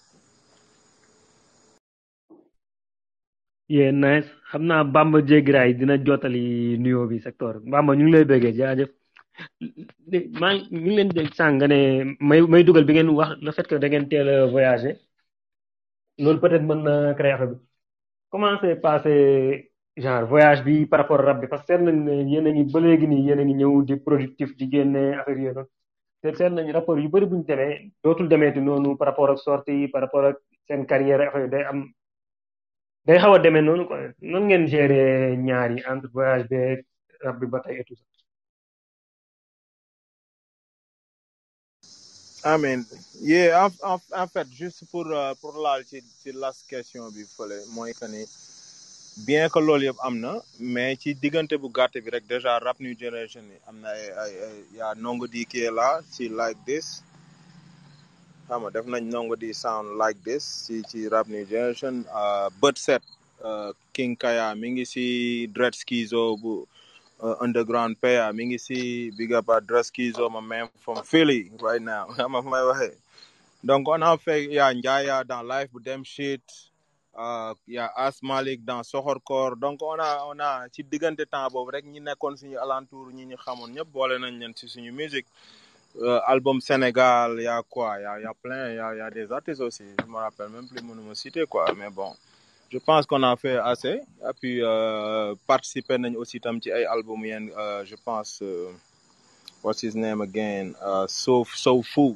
yee 3.68 3.92
nice. 3.92 4.28
Xam 4.50 4.62
naa 4.70 4.84
Bamba 4.94 5.18
Jégraay 5.28 5.74
dina 5.78 5.96
jottali 6.06 6.78
nuyoo 6.82 7.06
bi 7.10 7.18
secteur. 7.26 7.54
Bamba 7.72 7.92
ñu 7.96 8.04
ngi 8.04 8.12
lay 8.14 8.24
bëggee 8.30 8.52
jaajëf. 8.58 8.90
Maa 10.40 10.52
ñu 10.84 10.90
leen 10.96 11.08
dégg 11.16 11.34
sànq 11.38 11.62
may 12.28 12.40
may 12.52 12.62
dugal 12.64 12.84
bi 12.88 12.92
ngeen 12.94 13.10
wax 13.18 13.30
le 13.44 13.50
fait 13.56 13.66
que 13.68 13.76
da 13.82 13.88
ngeen 13.88 14.08
teel 14.10 14.28
a 14.28 14.46
voyager. 14.54 14.94
Loolu 16.18 16.40
peut-être 16.40 16.62
mën 16.68 16.82
na 16.86 17.14
créer 17.18 17.32
affaire 17.32 17.48
bi. 17.52 17.56
Comment 18.30 18.56
passé 18.82 19.67
genre 20.02 20.26
voyage 20.26 20.62
bi 20.64 20.86
par 20.86 21.00
rapport 21.00 21.20
rap 21.26 21.40
bi 21.40 21.46
parce 21.48 21.62
que 21.62 21.74
seet 21.74 21.82
nañ 21.82 21.96
ne 22.06 22.12
yéen 22.30 22.46
a 22.46 22.50
ngi 22.50 22.64
ba 22.72 22.80
léegi 22.80 23.06
nii 23.08 23.22
yéen 23.26 23.40
a 23.40 23.44
ngi 23.44 23.54
ñëw 23.60 23.74
di 23.88 23.94
productif 24.06 24.48
di 24.58 24.64
génne 24.72 25.02
affaire 25.18 25.38
yooyu 25.40 25.54
noonu. 25.54 25.68
Te 26.20 26.28
seet 26.38 26.52
nañ 26.52 26.70
rapport 26.76 26.98
yu 27.02 27.08
bëri 27.14 27.26
bu 27.30 27.36
ñu 27.36 27.44
demee 27.50 27.74
dootul 28.02 28.28
demeeti 28.28 28.60
noonu 28.60 28.96
par 28.98 29.08
rapport 29.08 29.30
ak 29.30 29.38
sortie 29.38 29.88
par 29.92 30.02
rapport 30.02 30.24
ak 30.30 30.36
seen 30.66 30.86
carrière 30.90 31.48
day 31.52 31.64
am 31.70 31.78
day 33.06 33.18
xaw 33.22 33.34
a 33.34 33.38
demee 33.38 33.62
noonu 33.62 33.84
quoi. 33.88 34.00
Nan 34.32 34.42
ngeen 34.48 34.64
gérer 34.72 35.36
ñaar 35.46 35.70
yi 35.74 35.80
entre 35.90 36.08
voyage 36.14 36.46
beeg 36.52 36.78
rap 37.24 37.36
bi 37.40 37.46
ba 37.52 37.58
tey 37.64 37.76
et 37.80 37.84
tout 37.88 37.96
en 43.90 43.98
en 44.22 44.26
fait 44.34 44.48
juste 44.60 44.84
pour 44.90 45.06
euh, 45.06 45.34
pour 45.40 45.54
laal 45.64 45.84
ci 45.84 45.98
ci 46.20 46.30
last 46.32 46.60
question 46.70 47.02
bi 47.14 47.24
fële 47.36 47.56
mooy 47.74 47.92
que 47.98 48.06
bien 49.26 49.48
que 49.52 49.60
loolu 49.60 49.84
yëpp 49.88 50.00
am 50.06 50.16
na 50.24 50.32
mais 50.74 50.96
ci 51.02 51.14
diggante 51.14 51.54
bu 51.62 51.68
gàtt 51.78 51.94
bi 52.04 52.10
rek 52.14 52.24
déjà 52.28 52.58
rap 52.66 52.78
new 52.80 52.94
generation 53.02 53.44
yi 53.52 53.58
am 53.68 53.76
na 53.82 53.90
ay 54.22 54.94
nongo 55.04 55.26
di 55.26 55.44
qui 55.46 55.60
est 55.66 55.70
là 55.80 56.00
ci 56.12 56.28
like 56.28 56.58
this. 56.66 57.02
Xam 58.48 58.60
nga 58.64 58.70
def 58.74 58.86
nañ 58.92 59.02
Ndongo 59.08 59.34
di 59.42 59.50
sound 59.62 59.88
like 60.02 60.18
this 60.28 60.44
ci 60.66 60.76
ci 60.90 60.98
rap 61.12 61.26
new 61.28 61.44
generation 61.52 61.94
uh, 62.20 62.48
bët 62.60 62.76
set 62.78 63.02
uh, 63.44 63.70
King 63.92 64.16
Kaya 64.16 64.54
mi 64.60 64.68
ngi 64.72 64.84
si 64.92 65.04
Dread 65.54 65.74
Skizo 65.76 66.22
bu 66.42 66.64
uh, 67.24 67.36
underground 67.44 68.00
paya 68.00 68.32
mi 68.36 68.44
ngi 68.48 68.58
si 68.66 68.78
big 69.18 69.32
up 69.32 69.46
Dread 69.68 69.84
Skizo 69.84 70.30
my 70.32 70.40
man 70.40 70.68
from 70.80 71.02
Philly 71.04 71.50
right 71.60 71.82
now. 71.82 72.06
Donc 73.64 73.88
on 73.88 74.02
a 74.02 74.16
fait 74.16 74.48
yaa 74.48 74.72
Njaaya 74.72 75.24
dans 75.26 75.42
live 75.42 75.68
bu 75.72 75.80
dem 75.80 76.02
shit. 76.04 76.67
Uh, 77.18 77.52
yaa 77.66 77.90
As 77.96 78.22
Malik 78.22 78.64
dans 78.64 78.82
Soxorkoor 78.82 79.56
donc 79.56 79.82
on 79.82 79.98
a 79.98 80.10
on 80.30 80.38
a 80.40 80.66
ci 80.72 80.82
diggante 80.84 81.24
temps 81.30 81.48
boobu 81.52 81.70
rek 81.74 81.84
ñi 81.92 82.00
nekkoon 82.00 82.36
suñu 82.40 82.56
alentour 82.64 83.06
ñi 83.12 83.24
ñu 83.26 83.36
xamoon 83.44 83.70
ñëpp 83.76 83.88
boole 83.92 84.16
nañ 84.18 84.34
leen 84.40 84.54
ci 84.56 84.66
musique. 84.90 85.26
Euh, 86.00 86.20
album 86.26 86.60
Sénégal 86.60 87.40
y 87.40 87.46
a 87.46 87.60
quoi? 87.68 87.98
Y 88.00 88.04
a 88.04 88.20
y 88.20 88.24
a 88.24 88.32
plein 88.34 88.72
y 88.74 88.78
a 88.78 88.94
y 88.94 89.00
a 89.00 89.10
des 89.10 89.32
artistes 89.32 89.60
aussi. 89.60 89.82
Je 90.00 90.06
me 90.06 90.16
rappelle 90.16 90.48
même 90.50 90.68
plus 90.68 90.80
mënuma 90.82 91.14
citer 91.14 91.44
quoi 91.46 91.72
mais 91.76 91.90
bon. 91.90 92.14
Je 92.70 92.78
pense 92.78 93.06
qu'on 93.06 93.22
a 93.22 93.34
fait 93.36 93.56
assez. 93.56 94.00
Et 94.28 94.32
puis 94.38 94.62
euh, 94.62 95.34
participer 95.46 95.96
aussi 96.16 96.38
tam 96.40 96.60
ci 96.62 96.70
ay 96.70 96.84
album 96.84 97.24
euh, 97.24 97.84
je 97.84 97.96
pense 98.04 98.40
euh, 98.42 98.70
what's 99.64 99.82
his 99.82 99.96
name 99.96 100.20
again? 100.20 100.74
Uh, 100.80 101.06
so 101.08 101.44
so 101.54 101.82
fu 101.82 102.14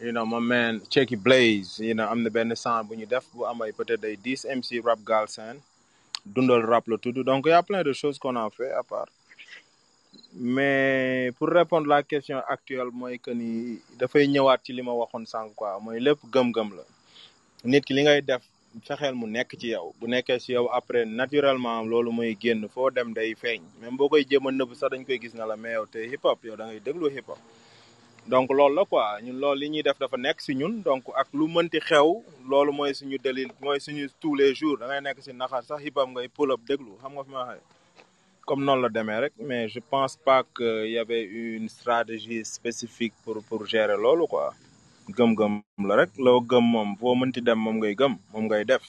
you 0.00 0.12
know 0.12 0.26
my 0.26 0.38
man 0.40 0.80
Checky 0.90 1.16
Blaze 1.22 1.78
you 1.78 1.94
know 1.94 2.08
am 2.10 2.22
na 2.22 2.30
benn 2.30 2.54
sound 2.56 2.88
bu 2.88 2.94
ñu 2.96 3.06
def 3.06 3.24
bu 3.34 3.44
amay 3.46 3.72
peut-être 3.72 4.04
ay 4.04 4.16
10 4.16 4.46
MC 4.58 4.80
rap 4.84 4.98
galsen. 5.04 5.60
Dundal 6.26 6.62
rap 6.64 6.88
la 6.88 6.96
tudd. 6.96 7.18
Donc 7.24 7.46
y 7.46 7.50
a 7.52 7.62
plein 7.62 7.82
de 7.82 7.92
choses 7.92 8.18
qu'on 8.18 8.34
a 8.36 8.48
fait 8.50 8.72
à 8.72 8.82
mais 10.36 11.30
pour 11.38 11.48
répondre 11.48 11.86
la 11.86 12.02
question 12.02 12.38
actuelle 12.48 12.88
mooy 12.92 13.18
que 13.18 13.30
ni 13.30 13.78
dafay 13.98 14.26
ñëwaat 14.26 14.60
ci 14.64 14.72
li 14.72 14.82
ma 14.82 14.92
waxoon 14.92 15.24
sànq 15.26 15.54
quoi. 15.54 15.78
Mooy 15.80 16.00
lépp 16.00 16.18
gëm-gëm 16.32 16.70
la. 16.76 16.82
Nit 17.70 17.84
ki 17.86 17.92
li 17.94 18.02
ngay 18.02 18.20
def 18.22 18.42
fexeel 18.86 19.14
mu 19.14 19.26
nekk 19.26 19.50
ci 19.60 19.68
yow. 19.74 19.92
Bu 20.00 20.06
nekkee 20.08 20.38
ci 20.40 20.52
yow 20.52 20.66
après 20.78 21.04
naturellement 21.04 21.82
loolu 21.84 22.10
mooy 22.10 22.36
génn. 22.42 22.66
Foo 22.68 22.90
dem 22.90 23.12
day 23.12 23.34
feeñ. 23.34 23.60
Même 23.80 23.96
boo 23.96 24.08
koy 24.08 24.24
jéem 24.28 24.46
a 24.46 24.50
nëbb 24.50 24.74
sax 24.74 24.90
dañ 24.92 25.04
koy 25.06 25.18
gis 25.22 25.34
na 25.34 25.46
la 25.46 25.56
mais 25.56 25.74
yow 25.78 25.86
te 25.86 25.98
hip 26.10 26.22
hop 26.24 26.42
yow 26.44 26.56
da 26.56 26.66
ngay 26.66 26.80
déglu 26.80 27.10
hip 27.14 27.28
donc 28.26 28.50
loolu 28.50 28.74
la 28.76 28.84
quoi. 28.84 29.20
Ñun 29.22 29.38
loolu 29.42 29.60
li 29.60 29.68
ñuy 29.70 29.82
def 29.82 29.98
dafa 29.98 30.16
nekk 30.16 30.38
donc 30.84 31.02
ak 31.20 31.28
lu 31.32 31.46
tous 34.20 34.34
les 34.34 34.54
jours. 34.54 34.78
Pull 36.36 36.52
up 36.52 36.60
comme 38.46 38.64
noonu 38.64 38.82
la 38.82 38.88
demee 38.88 39.30
mais 39.38 39.68
je 39.68 39.80
pense 39.80 40.16
pas 40.16 40.42
que 40.42 40.86
y 40.86 40.98
avait 40.98 41.22
une 41.24 41.68
stratégie 41.68 42.44
spécifique 42.44 43.14
pour 43.24 43.64
gérer 43.66 43.96
loolu 43.96 44.26
quoi. 44.26 44.54
Gëm-gëm 45.16 45.62
la 45.88 45.96
rek. 45.96 46.10
Loo 46.18 46.40
gëm 46.40 46.64
moom 46.72 46.96
foo 46.96 47.14
mënti 47.14 47.40
def. 47.42 48.82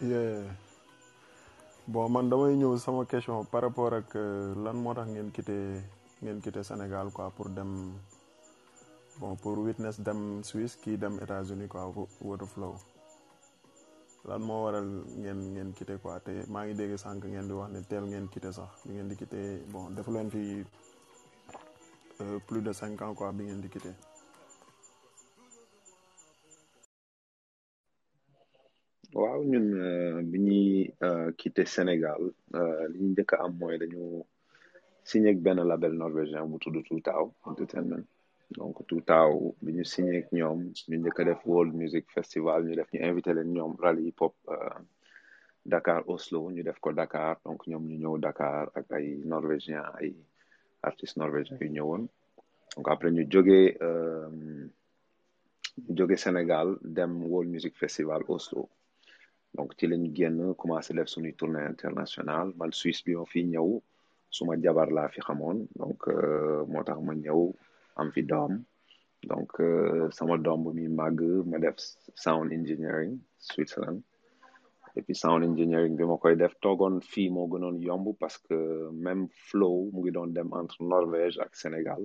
Yeah 0.00 0.63
bon 1.86 2.08
man 2.08 2.30
damay 2.30 2.56
ñëw 2.56 2.76
sama 2.80 3.04
question 3.04 3.44
par 3.44 3.60
rapport 3.62 3.92
ak 3.92 4.08
euh, 4.16 4.54
lan 4.64 4.76
moo 4.82 4.94
tax 4.96 5.08
ngeen 5.12 5.28
quitté 5.36 5.56
ngeen 6.22 6.40
quitté 6.40 6.62
Sénégal 6.64 7.12
quoi 7.12 7.28
pour 7.36 7.48
dem 7.50 7.92
bon 9.20 9.36
pour 9.36 9.58
witness 9.66 10.00
dem 10.00 10.42
Suisse 10.48 10.76
kii 10.82 10.96
dem 10.96 11.14
États-Unis 11.24 11.68
quoi 11.68 11.92
Waterflow 12.28 12.74
lan 14.28 14.40
moo 14.48 14.64
waral 14.64 14.88
ngeen 15.20 15.38
ngeen 15.54 15.70
quitté 15.76 15.94
quoi? 16.02 16.20
Te 16.24 16.32
maa 16.52 16.64
ngi 16.64 16.74
dégg 16.80 16.96
sànq 17.04 17.24
ngeen 17.28 17.48
di 17.48 17.52
wax 17.58 17.70
ne 17.74 17.80
teel 17.90 18.04
ngeen 18.08 18.26
quitté 18.32 18.50
sax 18.58 18.70
bi 18.86 18.92
ngeen 18.96 19.08
di 19.10 19.16
quitté 19.20 19.40
bon 19.72 19.84
defu 19.94 20.10
leen 20.16 20.28
fi 20.34 20.42
euh, 22.22 22.38
plus 22.46 22.62
de 22.66 22.72
cinq 22.72 22.96
ans 23.02 23.12
quoi 23.18 23.32
bi 23.36 23.44
ngeen 23.44 23.60
di 23.60 23.68
quitté. 23.68 23.92
Waaw 29.20 29.40
ñun 29.50 29.66
euh, 29.88 30.16
bi 30.30 30.38
ñuy 30.46 30.66
euh, 31.06 31.30
quitté 31.38 31.62
Sénégal 31.74 32.22
euh, 32.58 32.82
li 32.92 32.98
ñu 33.02 33.08
njëkk 33.12 33.30
a 33.34 33.36
am 33.44 33.52
mooy 33.60 33.76
dañu 33.82 34.02
signé 35.08 35.28
ak 35.32 35.38
benn 35.44 35.60
label 35.70 35.94
norvégien 36.04 36.44
bu 36.50 36.56
tudd 36.62 36.76
Two 36.88 36.98
Taw 37.08 37.24
Entertainment. 37.50 38.04
Donc 38.58 38.74
Two 38.88 39.00
Taw 39.10 39.30
bi 39.62 39.70
ñu 39.76 39.84
signé 39.92 40.14
ak 40.22 40.28
ñoom 40.38 40.58
ñu 40.88 40.96
njëkk 40.98 41.18
a 41.20 41.24
def 41.28 41.40
World 41.50 41.72
Music 41.82 42.04
Festival 42.16 42.60
ñu 42.66 42.74
def 42.78 42.90
ñu 42.92 43.00
invité 43.10 43.30
leen 43.36 43.50
ñoom 43.56 43.72
rallye 43.82 44.06
hip 44.08 44.20
hop 44.22 44.34
Dakar 45.72 46.02
Oslo 46.14 46.38
ñu 46.54 46.62
def 46.68 46.78
ko 46.82 46.88
Dakar. 47.00 47.34
Donc 47.46 47.60
ñoom 47.70 47.84
ñu 47.88 47.96
ñëw 48.02 48.14
Dakar 48.26 48.64
ak 48.78 48.86
ay 48.98 49.06
norvégien 49.32 49.82
ay 50.00 50.10
artistes 50.88 51.16
norvégiens 51.22 51.58
yu 51.62 51.68
ñëwoon. 51.76 52.02
Donc 52.76 52.86
après 52.92 53.10
ñu 53.16 53.22
jógee 53.32 53.68
ñu 55.86 55.92
jógee 55.98 56.16
Sénégal 56.26 56.68
dem 56.96 57.12
World 57.30 57.50
Music 57.54 57.74
Festival 57.82 58.22
Oslo 58.36 58.62
donc 59.56 59.68
ci 59.78 59.86
lañ 59.86 60.04
génn 60.16 60.54
commencé 60.60 60.92
def 60.94 61.08
suñuy 61.08 61.34
tournée 61.34 61.62
internationale. 61.72 62.48
Man 62.58 62.72
Suisse 62.72 63.02
bi 63.04 63.14
ma 63.14 63.24
fi 63.32 63.40
ñëw 63.52 63.70
suma 64.36 64.54
jabar 64.62 64.88
laa 64.96 65.08
fi 65.14 65.20
xamoon. 65.26 65.58
Donc 65.80 66.00
euh, 66.08 66.64
moo 66.70 66.82
tax 66.88 66.98
ma 67.06 67.14
ñëw 67.14 67.40
am 68.00 68.08
fi 68.14 68.22
doom. 68.22 68.52
Donc 69.30 69.50
euh, 69.60 70.10
sama 70.10 70.36
doom 70.38 70.60
bu 70.64 70.70
mi 70.78 70.88
màgg 70.88 71.20
ma 71.50 71.58
def 71.64 71.76
sound 72.24 72.52
engineering 72.58 73.12
Switzerland. 73.38 74.00
Et 74.96 75.02
puis 75.02 75.14
sound 75.14 75.42
engineering 75.50 75.94
bi 75.98 76.04
ma 76.04 76.16
koy 76.22 76.34
def 76.36 76.54
toogoon 76.62 76.96
fii 77.12 77.28
moo 77.34 77.46
gënoon 77.52 77.76
yomb 77.88 78.06
parce 78.22 78.38
que 78.38 78.56
même 79.06 79.24
flow 79.48 79.76
mu 79.92 80.00
ngi 80.02 80.10
doon 80.16 80.30
dem 80.36 80.48
entre 80.60 80.78
Norvège 80.82 81.38
ak 81.44 81.52
Sénégal. 81.62 82.02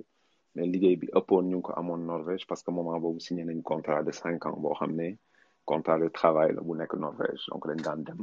Mais 0.56 0.68
liggéey 0.74 0.96
bi 1.02 1.08
ëppoon 1.20 1.46
ñu 1.52 1.62
ko 1.66 1.72
amoon 1.80 2.02
Norvège 2.12 2.46
parce 2.48 2.62
que 2.64 2.70
moment 2.72 3.00
boobu 3.00 3.20
signé 3.20 3.44
nañ 3.44 3.62
contrat 3.64 4.04
de 4.04 4.12
cinq 4.12 4.46
ans 4.46 4.58
boo 4.64 4.76
xam 4.80 4.92
ne 4.96 5.10
contrat 5.72 5.98
de 6.04 6.10
travail 6.20 6.50
la 6.56 6.62
bu 6.68 6.74
nekk 6.80 6.94
Norvège 7.06 7.44
donc 7.52 7.64
dañ 7.70 7.80
daan 7.88 8.00
dem 8.08 8.22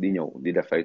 di 0.00 0.08
ñëw 0.14 0.28
di 0.44 0.50
def 0.56 0.70
ay 0.76 0.84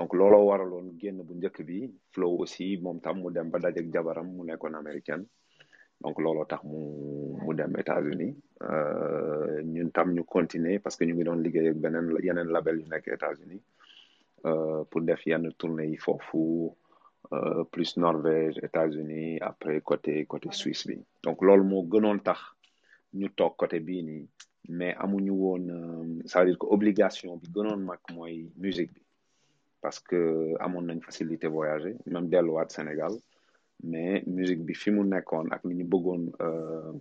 donc 0.00 0.14
looloo 0.18 0.44
waraloon 0.50 0.86
génn 1.00 1.18
bu 1.26 1.32
njëkk 1.36 1.58
bi 1.68 1.78
flow 2.12 2.32
aussi 2.42 2.66
moom 2.84 2.98
tam 3.04 3.16
mu 3.22 3.28
dem 3.36 3.48
ba 3.52 3.58
dajeek 3.64 3.86
jabaram 3.94 4.28
mu 4.36 4.42
nekkoon 4.48 4.74
américaine. 4.82 5.24
Donc 6.02 6.16
looloo 6.24 6.46
tax 6.50 6.62
mu 6.70 6.80
mu 7.44 7.52
dem 7.54 7.72
États-Unis. 7.82 8.34
Euh, 8.62 9.60
ñun 9.74 9.90
tam 9.96 10.08
ñu 10.16 10.22
continuer 10.24 10.78
parce 10.78 10.96
que 10.96 11.04
ñu 11.04 11.14
ngi 11.14 11.24
doon 11.24 11.40
liggéey 11.44 11.68
ak 11.72 11.76
beneen 11.84 12.06
yeneen 12.26 12.48
label 12.54 12.76
yu 12.80 12.86
nekk 12.88 13.06
États-Unis. 13.18 13.60
Euh, 14.46 14.84
pour 14.90 15.02
def 15.02 15.20
yenn 15.26 15.52
tournée 15.60 15.88
yi 15.92 15.96
foofu 16.04 16.70
euh, 17.34 17.64
plus 17.72 17.90
Norvège 17.98 18.56
États-Unis 18.68 19.38
après 19.50 19.82
côté 19.82 20.24
côté 20.24 20.48
Suisse 20.60 20.86
bi. 20.86 20.96
Donc 21.24 21.42
loolu 21.46 21.64
moo 21.70 21.82
gënoon 21.92 22.18
tax 22.28 22.40
ñu 23.18 23.28
toog 23.38 23.52
côté 23.60 23.80
bii 23.80 24.02
mais 24.68 24.94
amuñu 24.96 25.32
euh, 25.70 26.22
ça 26.26 26.40
veut 26.44 26.50
dire 26.50 26.58
obligation 26.76 27.36
bi 27.36 27.48
gënoon 27.54 27.78
mag 27.78 27.98
musique 28.56 28.92
bi. 28.94 29.02
Parce 29.80 29.98
que 29.98 30.54
amoon 30.60 30.82
nañ 30.82 31.00
facilité 31.00 31.46
voyager 31.48 31.96
même 32.06 32.28
delluwaat 32.28 32.68
Sénégal. 32.68 33.12
Mais 33.82 34.22
musique 34.26 34.62
bi 34.66 34.74
fi 34.74 34.90
mu 34.90 35.02
nekkoon 35.04 35.46
ak 35.54 35.62
li 35.64 35.74
ñu 35.74 35.84
bëggoon 35.84 36.22
euh, 36.42 36.92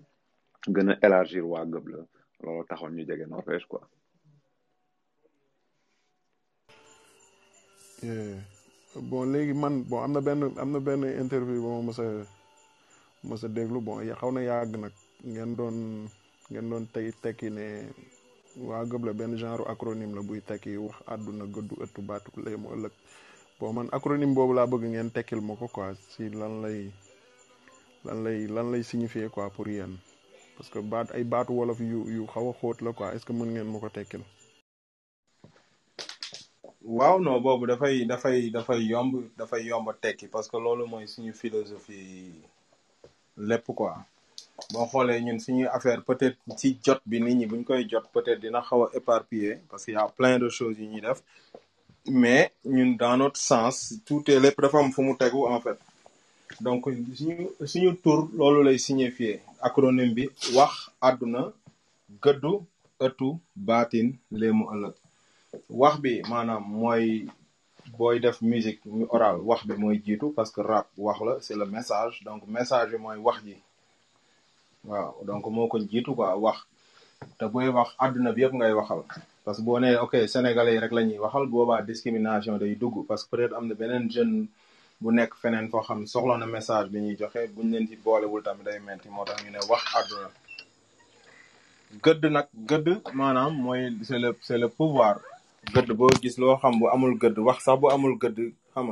élargir 1.02 1.46
la 1.46 1.66
loolu 1.66 2.66
taxoon 2.70 2.92
ñu 2.96 3.06
jege 3.08 3.26
Norvège 3.28 3.66
quoi. 3.66 3.82
Bon 9.10 9.24
léegi 9.32 9.54
man 9.54 9.84
bon 9.84 10.02
am 10.04 10.12
na 10.14 10.22
benn 10.22 10.42
am 10.58 10.76
interview 11.24 11.62
ba 11.64 11.70
ma 11.70 11.82
mës 11.88 12.00
a 13.44 13.46
a 13.46 13.50
déglu 13.56 13.80
ngeen 16.50 16.70
doon 16.70 16.86
tey 16.94 17.12
tekki 17.24 17.50
ne 17.58 17.66
waa 18.68 18.84
gëb 18.90 19.04
la 19.06 19.14
benn 19.14 19.38
genre 19.38 19.64
acronyme 19.74 20.16
la 20.16 20.22
buy 20.22 20.42
tekki 20.50 20.78
wax 20.86 20.98
àdduna 21.14 21.46
gëddu 21.54 21.76
ëttu 21.84 22.02
baatu 22.10 22.30
lay 22.44 22.56
mu 22.58 22.68
ëllëg. 22.76 22.94
Bon 23.60 23.74
man 23.74 23.90
acronyme 23.98 24.34
boobu 24.36 24.54
laa 24.54 24.68
bëgg 24.72 24.84
ngeen 24.90 25.12
tekkil 25.16 25.42
ma 25.42 25.54
ko 25.60 25.68
quoi 25.76 25.94
si 26.12 26.30
lan 26.40 26.62
lay 26.64 26.80
lan 28.06 28.24
lay 28.26 28.48
lan 28.56 28.72
lay 28.72 28.84
signifier 28.84 29.30
quoi 29.30 29.50
pour 29.50 29.68
yéen. 29.68 29.94
Parce 30.58 30.70
que 30.70 30.80
baat 30.80 31.08
ay 31.16 31.24
baatu 31.24 31.52
wolof 31.54 31.80
yu 31.80 32.00
yu 32.16 32.26
xaw 32.34 32.50
a 32.50 32.54
xóot 32.60 32.82
la 32.82 32.92
quoi. 32.94 33.14
Est-ce 33.14 33.26
que 33.26 33.34
mën 33.34 33.46
ngeen 33.54 33.72
ma 33.72 33.80
ko 33.80 33.90
tekkil? 33.90 34.24
Waaw 36.82 37.20
non 37.20 37.42
boobu 37.42 37.66
dafay 37.68 38.06
dafay 38.06 38.50
dafay 38.50 38.82
yomb 38.92 39.14
dafay 39.38 39.64
yomb 39.66 39.88
tekki 40.02 40.28
parce 40.28 40.48
que 40.50 40.58
loolu 40.58 40.88
mooy 40.88 41.08
suñu 41.08 41.34
philosophie 41.34 42.32
lépp 43.38 43.66
quoi. 43.76 43.94
Boo 44.74 44.86
xoolee 44.92 45.22
ñun 45.22 45.40
suñuy 45.40 45.68
affaire 45.68 46.02
peut-être 46.04 46.38
ci 46.58 46.78
jot 46.84 47.00
bi 47.06 47.20
nit 47.22 47.36
ñi 47.36 47.46
buñ 47.46 47.64
koy 47.64 47.88
jot 47.90 48.04
peut-être 48.14 48.40
dina 48.42 48.62
xaw 48.62 48.84
a 48.86 48.90
éparpillé 48.96 49.60
parce 49.70 49.86
qu'il 49.86 49.94
y 49.94 49.98
a 49.98 50.08
plein 50.08 50.38
de 50.40 50.50
choses 50.50 50.78
yu 50.80 50.88
ñuy 50.88 51.02
def. 51.02 51.22
Mais 52.08 52.52
ñun 52.66 52.96
dans 52.98 53.18
notre 53.18 53.40
sens 53.40 53.96
tout 54.06 54.24
est 54.32 54.40
lépp 54.40 54.60
dafa 54.62 54.80
am 54.80 54.92
fu 54.92 55.02
mu 55.02 55.16
tegu 55.18 55.46
en 55.48 55.60
fait. 55.62 55.78
Donc 56.62 56.86
suñu 57.16 57.50
suñu 57.66 57.96
tur 57.98 58.30
loolu 58.34 58.64
lay 58.64 58.78
signifier. 58.78 59.42
Acronyme 59.62 60.14
bi 60.14 60.30
wax 60.56 60.90
àdduna 61.02 61.52
gëddu 62.24 62.54
ëttu 63.00 63.30
baatin 63.56 64.08
léemu 64.32 64.66
ëllëg. 64.74 64.94
Wax 65.70 66.00
bi 66.00 66.22
maanaam 66.30 66.64
mooy 66.68 67.28
booy 67.98 68.20
def 68.20 68.42
musique 68.42 68.82
ñu 68.86 69.06
oral. 69.10 69.38
Wax 69.42 69.66
bi 69.68 69.74
mooy 69.78 70.02
jiitu 70.06 70.32
parce 70.36 70.52
que 70.52 70.62
rap 70.62 70.88
wax 70.98 71.20
la 71.26 71.34
c'est 71.42 71.56
le 71.56 71.66
message. 71.66 72.24
Donc 72.24 72.48
message 72.48 72.92
bi 72.92 72.98
mooy 72.98 73.18
wax 73.18 73.44
ji 73.46 73.56
waaw 74.86 75.24
donc 75.26 75.46
moo 75.48 75.68
ko 75.68 75.78
jiitu 75.80 76.16
quoi 76.16 76.36
wax. 76.38 76.58
Te 77.38 77.46
booy 77.52 77.68
wax 77.78 77.90
àdduna 78.04 78.32
bi 78.36 78.42
yëpp 78.44 78.54
ngay 78.58 78.74
waxal. 78.80 79.02
Parce 79.44 79.58
que 79.60 79.64
boo 79.66 79.80
nee 79.80 79.96
ok 80.06 80.14
sénégalais 80.34 80.74
yi 80.76 80.80
rek 80.80 80.92
la 80.92 81.04
ñuy 81.04 81.20
waxal 81.20 81.46
boobaa 81.48 81.82
discrimination 81.82 82.58
day 82.58 82.76
dugg. 82.76 82.96
Parce 83.08 83.24
que 83.24 83.30
peut-être 83.32 83.56
am 83.58 83.68
na 83.68 83.74
beneen 83.76 84.10
jeune 84.12 84.48
bu 85.02 85.12
nekk 85.14 85.34
feneen 85.42 85.70
foo 85.70 85.82
xam 85.82 86.06
soxla 86.08 86.38
na 86.38 86.46
message 86.46 86.90
bi 86.92 87.00
ñuy 87.02 87.16
joxe 87.20 87.42
buñ 87.56 87.68
leen 87.72 87.88
ci 87.88 87.96
boolewul 88.04 88.42
tamit 88.44 88.64
day 88.64 88.80
metti 88.80 89.10
moo 89.10 89.26
tax 89.26 89.44
ñu 89.44 89.52
ne 89.52 89.60
wax 89.70 89.84
àdduna 90.00 90.30
gëdd 92.04 92.24
nag 92.36 92.48
gëdd 92.70 92.88
maanaam 93.14 93.54
mooy 93.64 93.82
c'est 94.04 94.20
le 94.20 94.30
le 94.64 94.68
pouvoir. 94.78 95.16
Gëdd 95.74 95.90
boo 96.00 96.10
gis 96.22 96.36
loo 96.38 96.56
xam 96.62 96.80
bu 96.80 96.86
amul 96.94 97.14
gëdd 97.22 97.38
wax 97.48 97.60
sax 97.66 97.78
bu 97.82 97.88
amul 97.96 98.16
gëdd 98.22 98.38
xam 98.74 98.88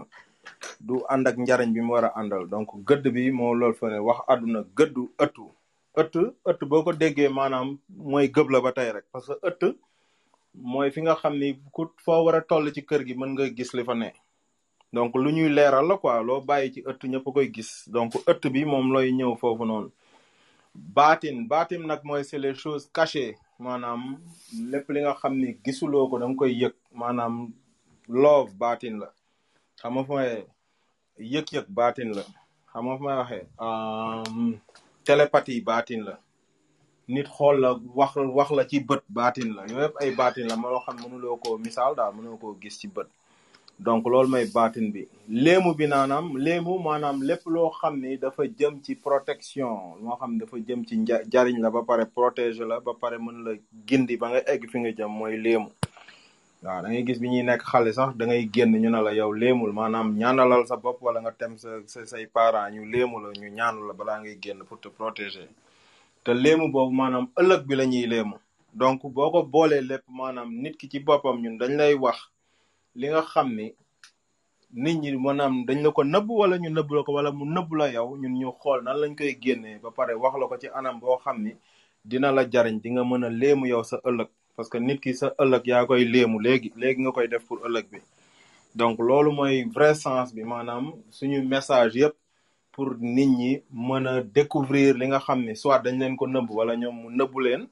du 0.87 0.95
ànd 1.13 1.27
ak 1.27 1.35
njariñ 1.37 1.69
bi 1.73 1.81
mu 1.81 1.91
war 1.93 2.05
a 2.05 2.11
àndal. 2.19 2.43
Donc 2.49 2.69
gëdd 2.87 3.05
bi 3.15 3.31
moo 3.31 3.53
loolu 3.59 3.75
fa 3.79 3.87
wax 4.07 4.19
àdduna 4.31 4.59
gëddu 4.77 5.03
ëttu. 5.25 5.45
Ëtt 6.01 6.15
ëtt 6.49 6.61
boo 6.69 6.83
ko 6.85 6.91
déggee 6.93 7.29
maanaam 7.29 7.77
mooy 8.11 8.27
gëb 8.35 8.49
la 8.53 8.61
ba 8.61 8.71
tey 8.77 8.91
rek. 8.95 9.05
Parce 9.11 9.27
que 9.27 9.47
ëtt 9.49 9.63
mooy 10.53 10.91
fi 10.91 11.01
nga 11.01 11.15
xam 11.21 11.35
ni 11.41 11.49
ku 11.73 11.87
foo 12.03 12.23
war 12.25 12.35
a 12.35 12.41
toll 12.41 12.71
ci 12.75 12.81
kër 12.89 13.01
gi 13.07 13.13
mën 13.19 13.31
nga 13.33 13.45
gis 13.57 13.73
li 13.73 13.83
fa 13.83 13.93
ne. 13.95 14.09
Donc 14.93 15.15
lu 15.15 15.31
ñuy 15.35 15.49
leeral 15.49 15.87
la 15.87 15.97
quoi 15.97 16.23
loo 16.23 16.41
bàyyi 16.41 16.73
ci 16.73 16.79
ëtt 16.89 17.01
ñëpp 17.11 17.25
koy 17.33 17.47
gis. 17.53 17.71
Donc 17.93 18.13
ëtt 18.31 18.43
bi 18.53 18.65
moom 18.65 18.91
looy 18.93 19.11
ñëw 19.11 19.35
foofu 19.41 19.65
noonu. 19.65 19.89
Baatin 20.75 21.47
baatin 21.51 21.81
nag 21.87 22.01
mooy 22.03 22.23
c'est 22.23 22.39
les 22.39 22.53
choses 22.53 22.89
cachées. 22.93 23.35
Maanaam 23.59 24.01
lépp 24.71 24.89
li 24.93 24.99
nga 25.01 25.13
xam 25.19 25.33
ni 25.41 25.57
gisuloo 25.65 26.07
ko 26.09 26.19
da 26.19 26.25
nga 26.27 26.35
koy 26.37 26.53
yëg. 26.61 26.73
Maanaam 26.93 27.51
love 28.07 28.51
baatin 28.61 28.95
la. 29.01 29.09
Xam 29.79 29.93
nga 29.93 30.03
fu 30.07 30.13
may 30.13 30.45
yëg-yëg 31.33 31.65
baatin 31.69 32.09
la. 32.17 32.23
Xam 32.71 32.85
nga 32.87 32.97
fu 32.97 33.03
may 33.03 33.17
waxee? 33.21 33.45
Um, 33.59 34.59
télépathie 35.07 35.61
baatin 35.61 36.01
la. 36.07 36.15
Nit 37.07 37.27
xool 37.35 37.61
la 37.63 37.69
wax 37.99 38.15
wax 38.37 38.49
la 38.57 38.63
ci 38.69 38.79
bët 38.89 39.03
baatin 39.17 39.49
la. 39.55 39.61
Yooyu 39.69 39.83
yëpp 39.85 39.95
ay 40.01 40.11
baatin 40.19 40.47
la 40.51 40.55
ma 40.61 40.67
loo 40.71 40.81
xam 40.85 40.97
mënuloo 41.03 41.37
koo 41.43 41.57
misaal 41.65 41.95
daal 41.95 42.11
mënuloo 42.15 42.37
koo 42.41 42.53
gis 42.61 42.75
ci 42.79 42.87
bët. 42.95 43.07
Donc 43.79 44.05
loolu 44.11 44.27
may 44.29 44.45
baatin 44.55 44.87
bi. 44.93 45.07
Léemu 45.29 45.71
bi 45.77 45.85
naanaam 45.87 46.25
léemu 46.45 46.73
maanaam 46.87 47.17
lépp 47.29 47.43
loo 47.45 47.69
xam 47.79 47.93
ni 48.01 48.17
dafa 48.17 48.43
jëm 48.59 48.81
ci 48.83 48.95
protection 48.95 49.71
moo 50.01 50.17
xam 50.19 50.37
dafa 50.39 50.57
jëm 50.67 50.81
ci 50.87 50.95
njariñ 50.97 51.29
jariñ 51.31 51.57
la 51.61 51.69
ba 51.71 51.81
pare 51.89 52.05
protéger 52.05 52.67
la 52.67 52.79
ba 52.79 52.93
pare 53.01 53.17
mën 53.25 53.37
la 53.45 53.51
gindi 53.87 54.17
ba 54.17 54.27
nga 54.29 54.41
egg 54.53 54.61
fi 54.71 54.77
nga 54.79 54.91
jëm 54.97 55.11
mooy 55.19 55.37
léemu. 55.45 55.69
Waaw 56.63 56.81
da 56.81 56.89
ngay 56.89 57.03
gis 57.05 57.19
bi 57.21 57.29
ñuy 57.29 57.43
nekk 57.43 57.61
xale 57.69 57.93
sax 57.93 58.15
da 58.17 58.25
ngay 58.25 58.49
génn 58.53 58.73
ñu 58.81 58.89
ne 58.89 58.99
la 59.01 59.11
yow 59.13 59.31
léemul 59.33 59.71
maanaam 59.73 60.17
ñaanalal 60.17 60.65
sa 60.67 60.75
bopp 60.77 61.01
wala 61.01 61.21
nga 61.21 61.31
tem 61.31 61.57
sa 61.57 61.69
sa 61.85 62.05
say 62.05 62.25
parents 62.25 62.73
ñu 62.75 62.81
léemu 62.85 63.19
la 63.23 63.29
ñu 63.41 63.47
ñaanu 63.57 63.87
la 63.87 63.93
balaa 63.93 64.19
ngay 64.21 64.37
génn 64.41 64.63
pour 64.67 64.79
te 64.81 64.89
protéger. 64.89 65.47
Te 66.23 66.31
léemu 66.33 66.71
boobu 66.71 66.93
maanaam 66.95 67.27
ëllëg 67.39 67.61
bi 67.67 67.75
la 67.75 67.85
ñuy 67.85 68.07
léemu. 68.07 68.35
Donc 68.73 69.01
boo 69.05 69.31
ko 69.31 69.43
boolee 69.43 69.81
lépp 69.81 70.03
maanaam 70.09 70.49
nit 70.51 70.75
ki 70.77 70.89
ci 70.89 70.99
boppam 70.99 71.37
ñun 71.41 71.57
dañ 71.57 71.77
lay 71.77 71.93
wax 71.93 72.17
li 72.95 73.07
nga 73.07 73.21
xam 73.21 73.53
ni 73.55 73.73
nit 74.73 74.97
ñi 75.01 75.11
maanaam 75.15 75.63
dañ 75.65 75.79
la 75.83 75.91
ko 75.91 76.03
nëbb 76.03 76.27
wala 76.29 76.57
ñu 76.57 76.69
nëbb 76.69 76.89
la 76.91 77.03
ko 77.03 77.11
wala 77.13 77.31
mu 77.31 77.45
nëbb 77.45 77.69
la 77.79 77.87
yow 77.93 78.17
ñun 78.17 78.33
ñu 78.39 78.51
xool 78.61 78.83
nan 78.83 78.97
lañ 79.01 79.15
koy 79.15 79.37
génnee 79.41 79.77
ba 79.79 79.91
pare 79.91 80.13
wax 80.15 80.33
la 80.39 80.47
ko 80.47 80.57
ci 80.57 80.67
anam 80.73 80.99
boo 80.99 81.17
xam 81.23 81.37
ni 81.43 81.51
dina 82.03 82.31
la 82.31 82.43
jariñ 82.49 82.81
di 82.81 82.89
nga 82.91 83.03
mën 83.03 83.23
a 83.25 83.29
léemu 83.29 83.65
yow 83.67 83.83
sa 83.83 83.97
ëllëg. 84.03 84.27
Parce 84.57 84.69
que 84.73 84.79
nit 84.79 84.97
ki 85.03 85.11
sa 85.13 85.27
ëllëg 85.43 85.63
yaa 85.69 85.85
koy 85.85 86.03
léemu 86.13 86.37
léegi 86.45 86.69
léegi 86.81 87.01
nga 87.03 87.11
koy 87.15 87.27
def 87.29 87.43
pour 87.47 87.59
ëllëg 87.67 87.85
bi. 87.91 87.99
Donc 88.75 88.97
loolu 89.07 89.31
mooy 89.31 89.63
vrai 89.75 89.93
sens 89.95 90.33
bi 90.35 90.43
maanaam 90.43 90.85
suñu 91.17 91.39
message 91.53 91.93
yëpp 92.01 92.15
pour 92.73 92.89
nit 92.99 93.27
ñi 93.39 93.51
mën 93.71 94.05
a 94.07 94.21
découvrir 94.23 94.95
li 94.97 95.05
nga 95.07 95.19
xam 95.25 95.39
ni 95.45 95.55
soit 95.55 95.79
dañ 95.83 95.95
leen 95.99 96.17
ko 96.17 96.25
nëbb 96.27 96.49
wala 96.57 96.73
ñoom 96.75 96.95
mu 97.01 97.09
nëbbu 97.17 97.39
leen 97.45 97.63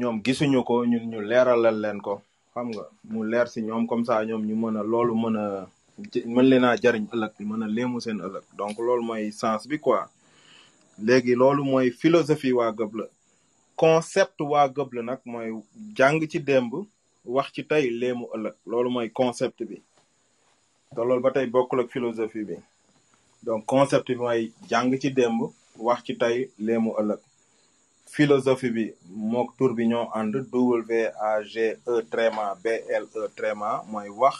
ñoom 0.00 0.16
gisuñu 0.24 0.60
ko 0.68 0.84
ñun 0.90 1.04
ñu 1.10 1.20
leeralal 1.30 1.80
leen 1.80 1.98
ko. 2.06 2.14
Xam 2.54 2.66
nga 2.72 2.84
mu 3.12 3.24
leer 3.30 3.48
si 3.48 3.62
ñoom 3.62 3.86
comme 3.86 4.04
ça 4.04 4.24
ñoom 4.28 4.42
ñu 4.48 4.54
mën 4.62 4.76
a 4.76 4.82
loolu 4.82 5.14
mën 5.22 5.36
a 5.36 5.66
mën 6.34 6.46
leen 6.50 6.64
a 6.64 6.76
jariñ 6.82 7.06
ëllëg 7.14 7.32
mën 7.40 7.62
a 7.62 7.66
léemu 7.76 8.00
seen 8.04 8.18
ëllëg. 8.26 8.44
Donc 8.58 8.76
loolu 8.78 9.02
mooy 9.02 9.32
sens 9.32 9.66
bi 9.66 9.78
quoi. 9.78 10.10
Léegi 11.06 11.34
loolu 11.34 11.64
mooy 11.64 11.90
philosophie 11.90 12.52
waa 12.52 12.70
gëb 12.72 12.94
la. 12.98 13.04
Concept 13.82 14.38
waa 14.52 14.66
gëb 14.76 14.90
la 14.96 15.02
nag 15.08 15.20
mooy 15.32 15.48
jàng 15.98 16.18
ci 16.32 16.38
démb 16.48 16.72
wax 17.34 17.48
ci 17.54 17.62
tey 17.70 17.84
léemu 18.00 18.24
ëllëg. 18.34 18.54
Loolu 18.70 18.90
mooy 18.94 19.08
concept 19.20 19.58
bi. 19.68 19.76
Te 20.94 21.00
loolu 21.06 21.22
ba 21.24 21.30
tey 21.36 21.46
bokkul 21.54 21.80
ak 21.82 21.90
philosophie 21.94 22.44
bi. 22.48 22.56
Donc 23.46 23.60
concept 23.72 24.06
bi 24.08 24.14
mooy 24.24 24.40
jàng 24.70 24.90
ci 25.02 25.10
démb 25.18 25.40
wax 25.86 26.00
ci 26.06 26.14
tey 26.22 26.36
léemu 26.66 26.90
ëllëg. 27.00 27.20
Philosophie 28.14 28.70
bi 28.76 28.84
mook 29.32 29.48
tur 29.56 29.70
bi 29.76 29.86
ñoo 29.90 30.06
ànd 30.18 30.34
W 30.52 30.92
A 31.28 31.42
G 31.52 31.54
E 31.92 31.94
tréma 32.12 32.44
BLE 32.62 33.28
tréma 33.36 33.70
mooy 33.90 34.08
wax 34.20 34.36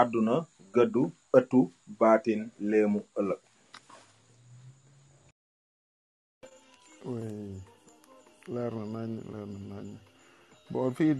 àdduna 0.00 0.36
gëddu 0.74 1.02
ëttu 1.38 1.60
baatin 2.00 2.40
léemu 2.70 3.00
ëllëg. 3.20 3.40
Leer 8.48 8.72
na 8.74 8.84
nañ 8.94 9.10
leer 9.32 9.48
na 9.70 9.76
bon 10.70 10.90
fii 10.96 11.14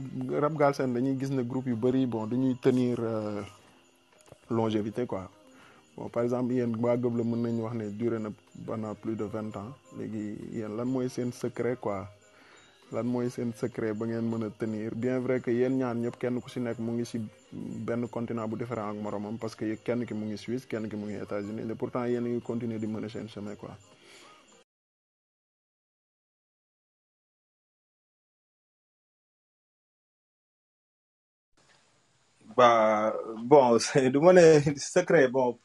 dañuy 0.94 1.16
gis 1.20 1.30
ne 1.30 1.42
groupe 1.42 1.66
yu 1.68 1.76
euh, 2.98 3.42
longévité 4.50 5.06
quoi. 5.06 5.30
Bon 5.96 6.08
par 6.08 6.24
exemple 6.24 6.52
yéen 6.54 6.74
waa 6.82 6.96
gëb 6.96 7.16
la 7.16 7.24
mën 7.24 7.40
nañu 7.42 7.62
wax 7.62 7.74
ne 7.76 7.88
duré 7.90 8.18
pendant 8.66 8.94
plus 8.94 9.14
de 9.16 9.24
vingt 9.24 9.54
ans. 9.56 9.70
Léegi 9.98 10.36
yéen 10.52 10.76
lan 10.76 10.86
mooy 10.88 11.08
secret 11.32 11.76
quoi? 11.80 12.08
Lan 12.92 13.06
secret 13.54 13.94
ba 13.94 14.06
ngeen 14.06 14.24
mën 14.30 14.50
tenir? 14.58 14.94
Bien 14.94 15.20
vrai 15.20 15.40
que 15.40 15.50
yéen 15.52 15.78
ñaan 15.78 16.00
ñëpp 16.02 16.16
kenn 16.18 16.40
ku 16.42 16.48
si 16.50 16.58
nekk 16.60 16.78
mu 16.80 16.92
ngi 16.92 17.04
si 17.04 17.18
benn 17.86 18.08
continent 18.08 18.48
parce 19.40 19.54
que 19.54 19.64
kenn 19.86 20.04
ki 20.06 20.14
mu 20.14 20.36
Suisse 20.36 20.66
kenn 20.66 20.88
États-Unis 21.22 21.62
pourtant 21.78 22.04
yéen 22.06 22.24
a 22.26 22.28
ngi 22.28 22.40
continuer 22.40 22.78
di 22.80 22.86
chemin 23.28 23.54
quoi 23.54 23.70
ba 32.56 32.68
bon 33.50 33.78
c'est- 33.78 34.10
du 34.12 34.18
ma 34.20 34.32
ne 34.32 34.44
secret 34.76 35.28
bon 35.28 35.58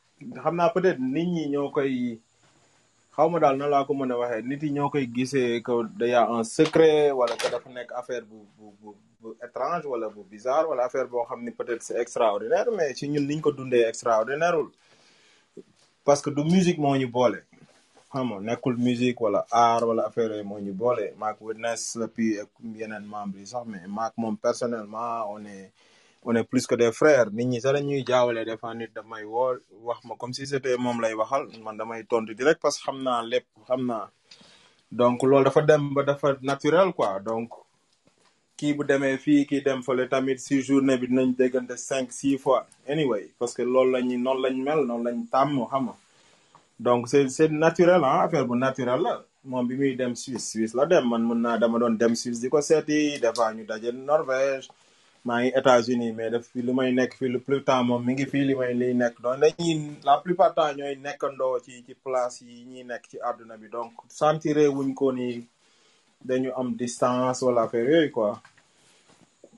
xam 0.44 0.56
naa 0.56 0.70
peut-être 0.76 1.00
nit 1.00 1.26
ñi 1.36 1.44
ñoo 1.54 1.70
koy 1.76 2.20
xaw 3.16 3.28
ma 3.30 3.40
daal 3.44 3.58
na 3.58 3.68
laa 3.74 3.86
ko 3.88 3.94
mën 3.94 4.12
a 4.14 4.18
waxee 4.22 4.44
nit 4.50 4.62
yi 4.64 4.72
ñoo 4.78 4.90
koy 4.94 5.06
que 5.66 5.74
day 6.00 6.14
a 6.14 6.22
un 6.38 6.44
secret 6.44 7.12
wala 7.20 7.36
que 7.42 7.48
dafa 7.54 7.70
nekk 7.70 7.92
affaire 8.00 8.26
bu 8.30 8.38
bu 8.58 8.96
bu 9.22 9.30
étrange 9.46 9.86
wala 9.86 10.08
bu 10.10 10.22
bizarre 10.32 10.68
wala 10.70 10.84
affaire 10.86 11.08
boo 11.12 11.26
xam 11.30 11.40
ni 11.44 11.52
peut-être 11.52 11.84
c'est 11.84 12.00
extraordinaire 12.04 12.68
mais 12.78 12.94
si 12.96 13.08
ñun 13.10 13.26
niñ 13.28 13.42
ko 13.42 13.52
dundee 13.52 13.84
extraordinaireul. 13.92 14.70
Parce 16.06 16.22
que 16.22 16.30
du 16.32 16.44
musique 16.44 16.80
moo 16.80 16.96
ñu 16.98 17.08
boole. 17.08 17.44
Xam 18.12 18.28
nga 18.42 18.58
musique 18.78 19.20
wala 19.22 19.46
art 19.52 19.84
wala 19.90 20.04
affaire 20.08 20.32
yooyu 20.32 20.44
moo 20.46 20.60
ñu 20.60 20.74
boole. 20.74 21.14
Maak 21.20 21.38
Witness 21.42 21.96
la 22.00 22.08
puis 22.08 22.40
ak 22.40 22.50
yeneen 22.80 23.06
membres 23.14 23.46
sax 23.52 23.66
mais 23.68 23.86
maak 23.88 24.14
moom 24.18 24.36
personnellement 24.38 25.30
on 25.34 25.46
est 25.46 25.72
on 26.24 26.44
plus 26.44 26.68
que 26.68 26.76
des 26.76 26.92
frères. 26.92 27.32
Nit 27.32 27.46
ñi 27.46 27.62
sax 27.62 27.74
dañuy 27.74 28.04
jaawale 28.06 28.44
des 28.46 28.58
fois 28.58 28.74
nit 28.76 28.90
damay 28.94 29.24
woo 29.24 29.56
wax 29.84 30.04
ma 30.06 30.16
comme 30.16 30.34
si 30.34 30.46
c'était 30.46 30.78
moom 30.78 31.00
lay 31.02 31.14
waxal 31.14 31.48
man 31.64 31.78
damay 31.78 32.04
tontu 32.04 32.36
direct 32.36 32.62
parce 32.62 32.78
que 32.78 32.84
xam 32.84 33.02
naa 33.04 33.22
lépp 33.24 33.46
xam 33.68 33.86
naa. 33.86 34.10
Donc 34.92 35.24
loolu 35.24 35.46
dafa 35.46 35.62
dem 35.62 35.94
ba 35.94 36.04
dafa 36.04 36.36
naturel 36.42 36.92
quoi. 36.94 37.20
Donc 37.20 37.50
kii 38.58 38.74
bu 38.74 38.84
demee 38.84 39.18
fii 39.18 39.46
kii 39.46 39.62
dem 39.62 39.82
fale 39.82 40.10
tamit 40.10 40.38
si 40.40 40.62
journée 40.62 40.98
bi 40.98 41.08
dinañ 41.08 41.34
déggante 41.38 41.78
cinq 41.78 42.12
six 42.12 42.38
fois. 42.38 42.68
Anyway 42.88 43.32
parce 43.40 43.54
que 43.54 43.62
loolu 43.62 43.92
la 43.92 44.02
ñuy 44.02 44.18
noonu 44.18 44.42
lañ 44.44 44.56
mel 44.64 44.86
noonu 44.86 45.04
lañ 45.06 45.24
tàmm 45.32 45.66
xam 45.72 45.84
nga. 45.86 45.96
Donc 46.80 47.08
c'est 47.08 47.30
c'est 47.30 47.50
naturel 47.50 48.02
ah 48.04 48.24
affaire 48.24 48.46
bu 48.46 48.58
naturel 48.58 49.02
moom 49.46 49.66
bi 49.68 49.76
muy 49.78 49.96
dem 49.96 50.16
Suisse 50.16 50.50
Suisse 50.52 50.74
la 50.74 50.86
dem. 50.86 51.08
Man 51.10 51.24
mën 51.28 51.40
naa 51.42 51.58
dama 51.58 51.80
doon 51.80 51.96
dem 51.98 52.14
Suisse 52.16 52.42
di 52.42 52.50
ko 52.50 52.60
seeti 52.62 53.20
des 53.22 53.32
fois 53.34 53.54
ñu 53.54 53.64
daje 53.66 53.92
Norvège 53.94 54.68
maa 55.26 55.40
ngi 55.42 55.50
États-Unis 55.60 56.12
mais 56.18 56.30
daf 56.34 56.46
fi 56.52 56.60
lu 56.68 56.74
may 56.80 56.92
nekk 57.00 57.14
fii 57.20 57.30
le 57.36 57.40
plus 57.46 57.62
temps 57.68 57.84
moom 57.88 58.02
mi 58.06 58.12
ngi 58.14 58.26
fii 58.32 58.46
li 58.50 58.54
may 58.60 58.74
liy 58.82 58.94
nekk. 59.02 59.16
Donc 59.24 59.38
dañuy 59.44 59.74
la 60.08 60.16
plupart 60.24 60.54
temps 60.58 60.74
ñooy 60.78 60.96
nekkandoo 61.06 61.56
ci 61.66 61.94
place 62.06 62.42
yi 62.48 62.56
ñuy 62.72 62.84
nekk 62.92 63.04
ci 63.12 63.18
àdduna 63.30 63.56
bi. 63.62 63.68
Donc 63.76 63.92
sentiré 64.20 64.66
wuñ 64.76 64.90
ko 65.00 65.08
ni 65.18 65.28
dañu 66.30 66.50
am 66.60 66.70
distance 66.82 67.40
wala 67.46 67.62
affaire 67.64 67.90
yooyu 67.94 68.12
quoi. 68.12 68.42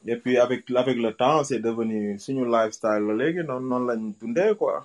Et 0.08 0.38
avec 0.38 0.62
avec 0.72 0.98
le 0.98 1.12
temps 1.14 1.44
c'est 1.44 1.60
devenu 1.60 2.18
suñu 2.20 2.44
lifestyle 2.46 3.04
la 3.08 3.14
léegi 3.20 3.42
noonu 3.48 3.68
noonu 3.70 3.88
lañ 3.90 4.02
dundee 4.20 4.56
quoi. 4.60 4.76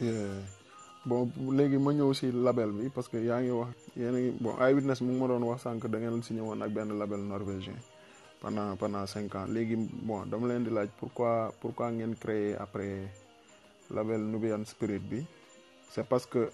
Yeah. 0.00 0.61
Bon 1.04 1.30
léegi 1.56 1.78
ma 1.78 1.90
ñëw 1.92 2.12
si 2.14 2.30
label 2.32 2.70
bi 2.72 2.88
parce 2.88 3.08
que 3.08 3.16
yaa 3.18 3.40
ngi 3.42 3.50
wax 3.50 3.74
ngi 3.96 4.30
bon 4.40 4.54
Eyewitness 4.60 5.00
mu 5.02 5.10
ngi 5.12 5.20
ma 5.20 5.26
doon 5.26 5.42
wax 5.50 5.62
sànq 5.62 5.86
da 5.90 5.98
ngeen 5.98 6.22
signé 6.22 6.40
woon 6.40 6.62
ak 6.62 6.70
benn 6.70 6.94
label 6.98 7.20
norvégien 7.20 7.74
pendant 8.42 8.74
pendant 8.76 9.06
cinq 9.06 9.34
ans. 9.34 9.46
Léegi 9.46 9.76
bon 9.78 10.26
dama 10.26 10.48
leen 10.48 10.64
di 10.64 10.70
laaj 10.70 10.88
pourquoi 10.98 11.52
pourquoi 11.60 11.90
ngeen 11.90 12.14
créer 12.18 12.56
après 12.58 13.06
label 13.90 14.20
Nubian 14.20 14.64
Spirit 14.64 15.00
bi? 15.10 15.22
C'est 15.90 16.06
parce 16.06 16.26
que 16.26 16.50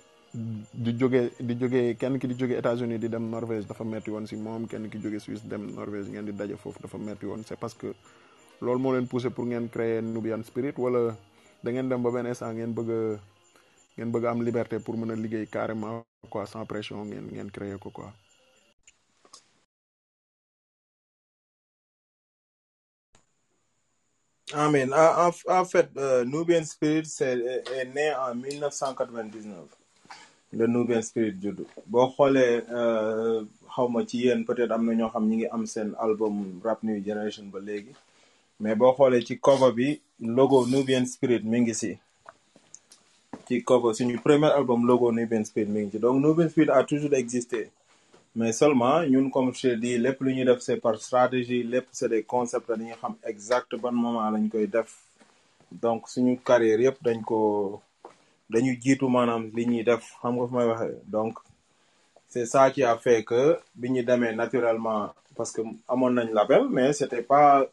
di 0.74 0.92
jógee 0.98 1.30
di 1.40 1.54
jógee 1.60 1.96
kenn 1.96 2.18
ki 2.18 2.26
di 2.28 2.34
jógee 2.36 2.58
États-Unis 2.60 2.98
di 2.98 3.08
dem 3.08 3.28
Norvège 3.30 3.66
dafa 3.66 3.84
metti 3.84 4.10
woon 4.10 4.26
si 4.26 4.36
moom 4.36 4.66
kenn 4.66 4.88
ki 4.90 4.98
jógee 5.00 5.20
Suisse 5.20 5.44
dem 5.48 5.72
Norvège 5.74 6.08
ngeen 6.12 6.24
di 6.28 6.32
daje 6.32 6.56
foofu 6.56 6.80
dafa 6.82 6.98
metti 6.98 7.24
woon. 7.26 7.42
C'est 7.46 7.58
parce 7.58 7.74
que 7.74 7.92
loolu 8.60 8.80
moo 8.80 8.92
leen 8.92 9.06
poussé 9.06 9.30
pour 9.30 9.44
ngeen 9.46 9.68
créer 9.68 10.02
Nubian 10.02 10.42
Spirit 10.44 10.76
wala 10.78 11.16
da 11.62 11.70
ngeen 11.70 11.88
dem 11.88 12.02
ba 12.02 12.10
benn 12.10 12.26
instant 12.26 12.52
ngeen 12.54 12.72
bëgg 12.74 13.18
ngeen 13.98 14.12
bëgg 14.14 14.24
am 14.30 14.42
liberté 14.48 14.78
pour 14.78 14.96
mën 14.96 15.10
a 15.10 15.16
liggéey 15.16 15.46
carrément 15.56 16.04
quoi 16.30 16.46
sans 16.46 16.64
pression 16.72 17.04
ngeen 17.04 17.26
ngeen 17.34 17.50
créer 17.50 17.78
ko 17.82 17.90
quoi. 17.90 18.12
Amen. 24.54 24.92
En, 24.94 25.30
en- 25.48 25.64
fait, 25.64 25.90
euh, 25.96 26.24
Nubian 26.24 26.64
Spirit 26.64 27.06
est, 27.20 27.64
est 27.76 27.84
né 27.94 28.14
en 28.14 28.34
1999. 28.34 29.66
Le 30.52 30.66
Nubian 30.66 31.02
Spirit 31.02 31.36
juddu 31.42 31.64
boo 31.86 32.06
xoolee 32.16 32.62
euh, 32.70 33.44
xawma 33.74 34.06
ci 34.06 34.18
yéen 34.24 34.44
peut-être 34.46 34.72
am 34.72 34.86
na 34.86 34.94
ñoo 34.94 35.10
xam 35.10 35.28
ñi 35.28 35.36
ngi 35.36 35.46
am 35.52 35.66
seen 35.66 35.94
album 36.00 36.60
Rap 36.64 36.82
New 36.82 37.02
Generation 37.04 37.50
ba 37.52 37.58
léegi 37.60 37.92
mais 38.60 38.74
boo 38.74 38.94
xoolee 38.96 39.20
ci 39.26 39.38
cover 39.38 39.72
bi 39.72 40.00
logo 40.20 40.64
Nubian 40.66 41.04
Spirit 41.04 41.44
mi 41.44 41.60
ngi 41.60 41.74
si 41.74 41.98
ci 43.48 43.62
cover. 43.64 43.94
Suñu 43.94 44.18
premier 44.20 44.50
album 44.52 44.86
logo 44.86 45.10
Nubian 45.10 45.44
Spirit 45.44 45.68
mi 45.70 45.80
ngi 45.82 45.92
ci. 45.92 45.98
Donc 45.98 46.20
Nubian 46.22 46.48
Spirit 46.50 46.70
a 46.70 46.84
toujours 46.84 47.14
existé. 47.14 47.70
Mais 48.36 48.52
seulement 48.52 49.02
ñun 49.02 49.30
comme 49.30 49.52
je 49.54 49.60
te 49.68 49.74
dis 49.74 49.96
lépp 49.98 50.20
lu 50.20 50.34
ñuy 50.34 50.44
def 50.44 50.60
c'est 50.60 50.76
par 50.76 50.96
stratégie 51.00 51.62
lépp 51.62 51.86
c'est 51.90 52.08
des 52.08 52.22
concepts 52.22 52.68
dañuy 52.68 52.92
xam 53.00 53.14
exact 53.24 53.74
ban 53.76 53.92
moment 53.92 54.30
lañ 54.30 54.48
koy 54.50 54.66
def. 54.66 54.90
Donc 55.72 56.08
suñu 56.08 56.38
carrière 56.38 56.80
yëpp 56.80 56.98
dañ 57.02 57.22
ko 57.24 57.80
dañu 58.50 58.76
jiitu 58.82 59.08
maanaam 59.08 59.50
li 59.56 59.64
ñuy 59.66 59.82
def. 59.84 60.02
Xam 60.20 60.34
nga 60.36 60.46
fu 60.46 60.54
may 60.54 60.66
waxee? 60.66 60.98
Donc 61.06 61.34
c'est 62.28 62.44
ça 62.46 62.70
qui 62.70 62.82
a 62.84 62.96
fait 62.98 63.24
que 63.24 63.56
bi 63.74 63.90
ñu 63.90 64.02
naturellement 64.36 65.14
parce 65.36 65.50
que 65.52 65.62
amoon 65.88 66.10
nañ 66.10 66.28
label 66.32 66.64
mais 66.68 66.92
c'était 66.92 67.22
pas 67.22 67.66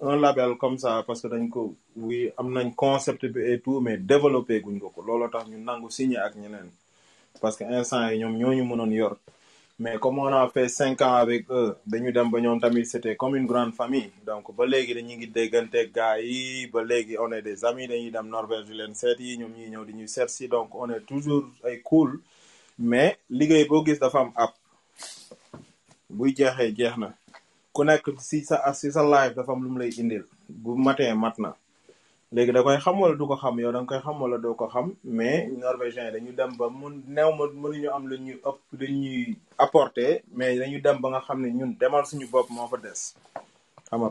un 0.00 0.16
label 0.20 0.56
comme 0.56 0.78
ça 0.78 1.02
parce 1.06 1.22
que 1.22 1.28
dañ 1.28 1.48
ko 1.48 1.74
oui 1.96 2.30
am 2.36 2.52
nañ 2.52 2.72
concept 2.74 3.26
bi 3.26 3.40
et 3.40 3.60
tout 3.60 3.80
mais 3.80 3.96
développé 3.98 4.60
guñ 4.60 4.78
ko 4.78 4.90
ko. 4.90 5.02
Looloo 5.02 5.28
tax 5.28 5.48
ñu 5.48 5.58
nangu 5.58 5.90
signé 5.90 6.16
ak 6.18 6.36
ñeneen. 6.36 6.70
Parce 7.40 7.56
que 7.56 7.64
instant 7.64 8.08
yi 8.10 8.18
ñoom 8.18 8.36
ñooñu 8.36 8.64
mënoon 8.64 8.90
yor. 8.92 9.16
Mais 9.80 9.96
comme 10.00 10.18
on 10.18 10.26
a 10.26 10.48
fait 10.48 10.68
cinq 10.68 11.00
ans 11.02 11.14
avec 11.14 11.48
eux 11.50 11.76
dañu 11.86 12.12
dem 12.12 12.30
ba 12.30 12.40
ñoom 12.40 12.60
tamit 12.60 12.84
c'était 12.86 13.16
comme 13.16 13.36
une 13.36 13.46
grande 13.46 13.74
famille. 13.74 14.10
Donc 14.26 14.54
ba 14.56 14.66
léegi 14.66 14.94
dañu 14.94 15.16
ngi 15.16 15.26
déggante 15.28 15.76
gars 15.94 16.20
yi 16.20 16.66
ba 16.68 16.82
léegi 16.84 17.16
on 17.18 17.30
est 17.32 17.42
des 17.42 17.64
amis 17.64 17.86
dañuy 17.88 18.10
dem 18.10 18.28
Norvège 18.28 18.66
di 18.66 18.74
leen 18.74 18.94
seet 18.94 19.18
yi 19.18 19.36
ñoom 19.38 19.52
ñuy 19.52 19.70
ñëw 19.70 19.84
di 19.84 19.94
ñu 19.94 20.06
seet 20.08 20.28
si. 20.28 20.48
Donc 20.48 20.74
on 20.74 20.88
est 20.90 21.00
toujours 21.06 21.44
ay 21.64 21.80
cool. 21.82 22.20
Mais 22.78 23.18
liggéey 23.30 23.64
boo 23.66 23.84
gis 23.84 23.98
dafa 23.98 24.20
am 24.20 24.32
app. 24.36 24.54
Buy 26.10 26.34
jeexee 26.36 26.72
jeex 26.76 26.96
na 26.96 27.14
ku 27.78 27.86
nekk 27.86 28.10
si 28.18 28.42
sa 28.42 28.58
si 28.74 28.90
sa 28.90 29.06
live 29.06 29.38
dafa 29.38 29.54
am 29.54 29.62
lu 29.62 29.70
mu 29.70 29.78
lay 29.78 29.94
indil. 30.02 30.26
Bu 30.50 30.74
matee 30.74 31.14
mat 31.14 31.38
na. 31.38 31.50
Léegi 32.34 32.52
da 32.52 32.60
koy 32.66 32.76
xam 32.84 32.96
wala 33.00 33.14
du 33.14 33.24
ko 33.30 33.36
xam? 33.42 33.54
Yow 33.62 33.70
da 33.72 33.78
nga 33.80 33.88
koy 33.90 34.00
xam 34.04 34.16
wala 34.22 34.36
doo 34.42 34.54
ko 34.58 34.66
xam 34.74 34.86
mais 35.04 35.46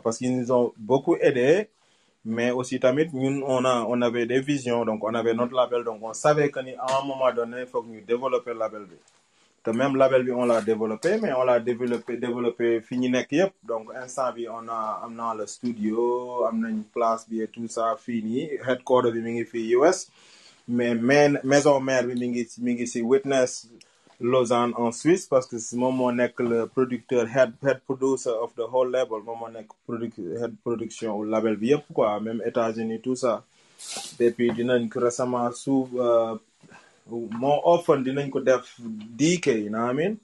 parce 0.04 0.18
qu'ils 0.18 0.36
nous 0.38 0.52
ont 0.52 0.74
beaucoup 0.78 1.16
aidé 1.18 1.68
mais 2.26 2.52
aussi 2.52 2.80
on 2.82 3.66
a 3.66 3.86
on 3.88 4.02
avait 4.02 4.26
des 4.26 4.40
visions 4.40 4.84
donc 4.86 5.04
on 5.04 5.14
avait 5.14 5.34
notre 5.36 5.54
label 5.54 5.84
donc 5.84 6.00
on 6.02 6.14
savait 6.14 6.50
que 6.50 6.60
un 6.60 7.06
moment 7.06 7.32
donné 7.36 7.58
il 7.62 7.68
faut 7.68 7.82
que 7.84 7.88
ñu 7.90 8.02
développer 8.02 8.54
label 8.56 8.88
te 9.68 9.72
même 9.76 9.98
label 9.98 10.24
bi 10.24 10.32
on 10.32 10.46
l'a 10.46 10.62
développé 10.62 11.18
mais 11.22 11.34
on 11.34 11.44
l'a 11.44 11.60
développé 11.60 12.16
développé 12.26 12.68
fi 12.88 12.96
ñu 13.02 13.10
nekk 13.10 13.32
yëpp. 13.40 13.54
Donc 13.68 13.90
on 13.92 14.68
a 14.70 15.02
am 15.04 15.38
le 15.38 15.46
studio 15.46 16.46
am 16.48 16.62
nañ 16.62 16.78
place 16.94 17.28
bi 17.30 17.42
et 17.42 17.48
tout 17.56 17.68
ça 17.68 17.96
fii 18.04 18.22
nii 18.28 18.46
headquarter 18.68 19.12
bi 19.12 19.20
mi 19.22 19.44
US 19.76 20.08
mais 20.70 20.96
main 20.96 21.34
maison 21.44 21.82
mère 21.82 22.06
bi 22.08 22.16
mi 22.16 22.74
ngi 22.76 23.02
Witness 23.02 23.68
Lausanne 24.22 24.74
en 24.78 24.92
Suisse 24.94 25.26
parce 25.28 25.46
que 25.46 25.58
moom 25.76 25.96
moo 25.98 26.12
le 26.12 26.66
producteur 26.68 27.28
head 27.36 27.52
head 27.66 27.80
producer 27.86 28.32
of 28.44 28.56
the 28.56 28.66
whole 28.74 28.90
label 28.90 29.20
moom 29.26 29.40
moo 29.40 30.00
head 30.42 30.54
production 30.64 31.24
label 31.24 31.58
bi 31.58 31.68
yëpp 31.74 31.84
quoi 31.94 32.20
même 32.22 32.42
États-Unis 32.46 33.02
tout 33.02 33.16
ça. 33.16 33.44
Récemment 34.96 35.52
suuf 35.52 35.90
moo 37.12 37.60
often 37.64 38.04
dinañ 38.04 38.30
ko 38.30 38.40
def 38.40 38.78
DK 39.20 39.46
you 39.64 39.70
know 39.70 39.82
what 39.86 39.92
I 39.92 39.94
mean? 39.94 40.18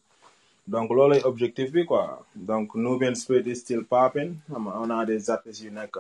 Donc 0.68 0.90
loolay 0.92 1.22
objectif 1.24 1.72
bi 1.72 1.86
quoi. 1.86 2.24
Donc 2.36 2.76
Nubian 2.76 3.16
Spirit 3.16 3.48
is 3.48 3.60
still 3.60 3.84
popping. 3.84 4.40
On 4.56 4.90
a 4.90 5.06
des 5.06 5.30
artistes 5.30 5.66
nekk 5.72 5.98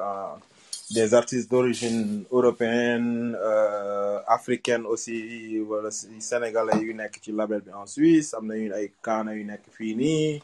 des 0.91 1.13
artistes 1.13 1.49
d'origine 1.51 2.23
européenne 2.31 3.35
euh, 3.41 4.19
africaine 4.27 4.85
aussi 4.85 5.59
wala 5.67 5.91
sénégalais 5.91 6.79
yu 6.81 6.93
nekk 6.93 7.19
ci 7.21 7.31
label 7.31 7.61
bi 7.61 7.71
en 7.73 7.85
Suisse. 7.87 8.33
Am 8.33 8.47
na 8.47 8.55
yu 8.55 8.71
ay 8.73 8.91
kaana 9.03 9.33
yu 9.35 9.43
nekk 9.43 9.63
fii 9.77 10.41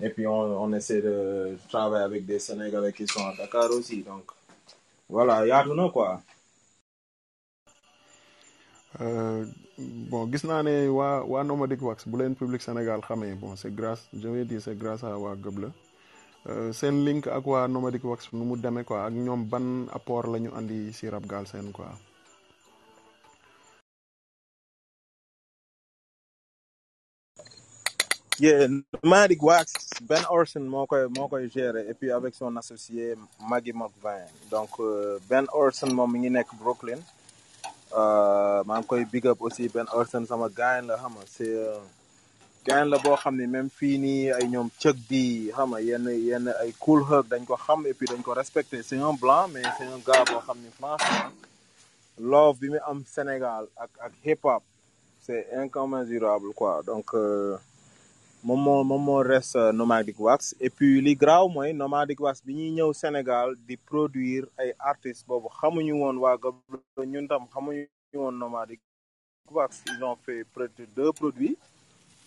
et 0.00 0.10
puis 0.10 0.26
on 0.26 0.72
essaie 0.72 1.00
de 1.00 1.56
travailler 1.68 2.04
avec 2.04 2.26
des 2.26 2.40
sénégalais 2.40 2.92
qui 2.92 3.06
sont 3.06 3.24
à 3.24 3.34
Dakar 3.36 3.70
aussi. 3.70 4.02
Donc 4.02 4.24
voilà 5.08 5.46
yaatu 5.46 5.70
na 5.74 5.88
quoi. 5.90 6.20
Euh, 9.00 9.46
bon 10.10 10.28
gis 10.32 10.44
naa 10.44 10.62
ne 10.62 10.88
waa 10.88 11.22
waa 11.24 11.42
Nomadic 11.44 11.80
Wax 11.82 12.04
bu 12.08 12.18
leen 12.18 12.34
public 12.34 12.60
Sénégal 12.62 13.00
xamee 13.00 13.34
bon 13.34 13.56
c'est 13.56 13.74
grâce 13.74 14.08
je 14.12 14.28
vais 14.28 14.44
Euh, 16.50 16.72
seen 16.74 17.04
link 17.06 17.26
ak 17.30 17.46
waa 17.46 17.68
Nomadic 17.68 18.02
Wax 18.04 18.32
nu 18.34 18.44
mu 18.44 18.56
demee 18.58 18.84
quoi 18.84 19.06
ak 19.06 19.12
ñoom 19.14 19.46
ban 19.50 19.86
apport 19.94 20.26
la 20.26 20.38
ñu 20.40 20.50
si 20.92 21.08
rap 21.08 21.24
Galsen 21.26 21.70
quoi. 21.72 21.94
Yeah, 28.40 28.66
Nomadic 29.04 29.40
Wax, 29.42 29.72
Ben 30.02 30.24
Orson 30.28 30.66
moo 30.68 30.86
koy 30.86 31.06
moo 31.16 31.28
et 31.38 31.94
puis 31.94 32.10
avec 32.10 32.34
son 32.34 32.56
associé 32.56 33.14
Maggie 33.48 33.72
McVine 33.72 34.26
donc 34.50 34.70
euh, 34.80 35.18
Ben 35.30 35.46
Orson 35.52 35.94
moom 35.94 36.10
mi 36.12 36.18
ngi 36.18 36.30
nekk 36.30 36.48
Brooklyn. 36.58 36.98
Maa 38.66 38.78
ngi 38.80 38.86
koy 38.90 39.04
big 39.12 39.26
aussi 39.26 39.68
Ben 39.68 39.86
Orson 39.92 40.24
sama 40.26 40.48
gaañ 40.48 40.86
la 40.88 40.96
xam 40.96 41.12
nga 41.16 41.24
c'est 41.34 41.54
gaañ 42.66 42.84
la 42.90 42.98
boo 43.04 43.16
xam 43.22 43.34
ne 43.36 43.46
même 43.46 43.70
fii 43.78 43.98
nii 44.04 44.30
ay 44.38 44.46
ñoom 44.52 44.68
cëg 44.82 44.96
bi 45.08 45.22
xam 45.56 45.68
nga 45.72 45.80
yenn 45.88 46.06
yenn 46.28 46.46
ay 46.62 46.70
cool 46.82 47.00
hug 47.08 47.24
dañ 47.32 47.42
ko 47.48 47.56
xam 47.66 47.80
et 47.90 47.98
dañ 48.10 48.22
ko 48.22 48.32
respecté. 48.34 48.82
C'est 48.82 48.98
un 48.98 49.14
blanc 49.22 49.48
mais 49.52 49.62
c'est 49.78 49.86
un 49.96 49.98
gars 50.06 50.24
boo 50.30 50.40
xam 50.46 50.58
ni 50.64 50.70
franchement 50.78 51.30
love 52.18 52.58
bi 52.60 52.68
mu 52.72 52.78
am 52.90 53.02
Sénégal 53.14 53.64
ak 53.76 53.90
ak 54.06 54.12
hip 54.24 54.40
hop 54.44 54.62
c'est 55.24 55.46
incommensurable 55.62 56.52
quoi. 56.54 56.82
Donc 56.86 57.06
euh, 57.14 57.56
moom 58.42 58.60
moo 58.64 58.82
moom 58.84 59.02
moo 59.04 59.22
res 59.22 59.54
Nomadic 59.72 60.18
Wax. 60.18 60.54
Et 60.60 60.70
puis 60.70 61.00
li 61.00 61.14
graaw 61.14 61.48
mooy 61.48 61.72
Nomadic 61.72 62.20
Wax 62.20 62.42
bi 62.44 62.54
ñuy 62.54 62.70
ñëw 62.76 62.92
Sénégal 62.92 63.54
di 63.68 63.76
produire 63.76 64.46
ay 64.58 64.72
artistes 64.78 65.24
boobu 65.26 65.48
xamuñu 65.60 65.94
woon 66.02 66.16
waa 66.18 66.36
Gablo 66.36 66.78
ñun 67.12 67.28
tam 67.28 67.46
xamuñu 67.52 67.86
woon 68.14 68.32
Nomadic 68.38 68.80
Wax. 69.50 69.82
Ils 69.86 70.02
ont 70.04 70.16
fait 70.16 70.44
près 70.54 70.68
de 70.78 70.84
deux 70.96 71.12
produits. 71.12 71.56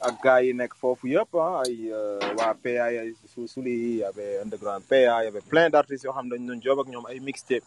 Ak 0.02 0.22
gars 0.24 0.42
yi 0.44 0.54
nekk 0.54 0.74
foofu 0.76 1.08
yëpp 1.08 1.32
ah 1.40 1.62
ay 1.66 1.92
waa 2.38 2.54
PA 2.64 2.86
ay 2.92 3.14
su 3.32 3.48
suli 3.48 3.98
y 4.00 4.04
avait 4.04 4.40
Underground 4.44 4.84
PA 4.90 5.24
y 5.24 5.28
avait 5.28 5.42
plein 5.52 5.70
d'artistes 5.70 6.04
yoo 6.04 6.14
xam 6.14 6.28
ne 6.28 6.36
dañu 6.38 6.62
job 6.62 6.80
ak 6.80 6.88
ñoom 6.92 7.06
ay 7.08 7.20
mixtape 7.20 7.64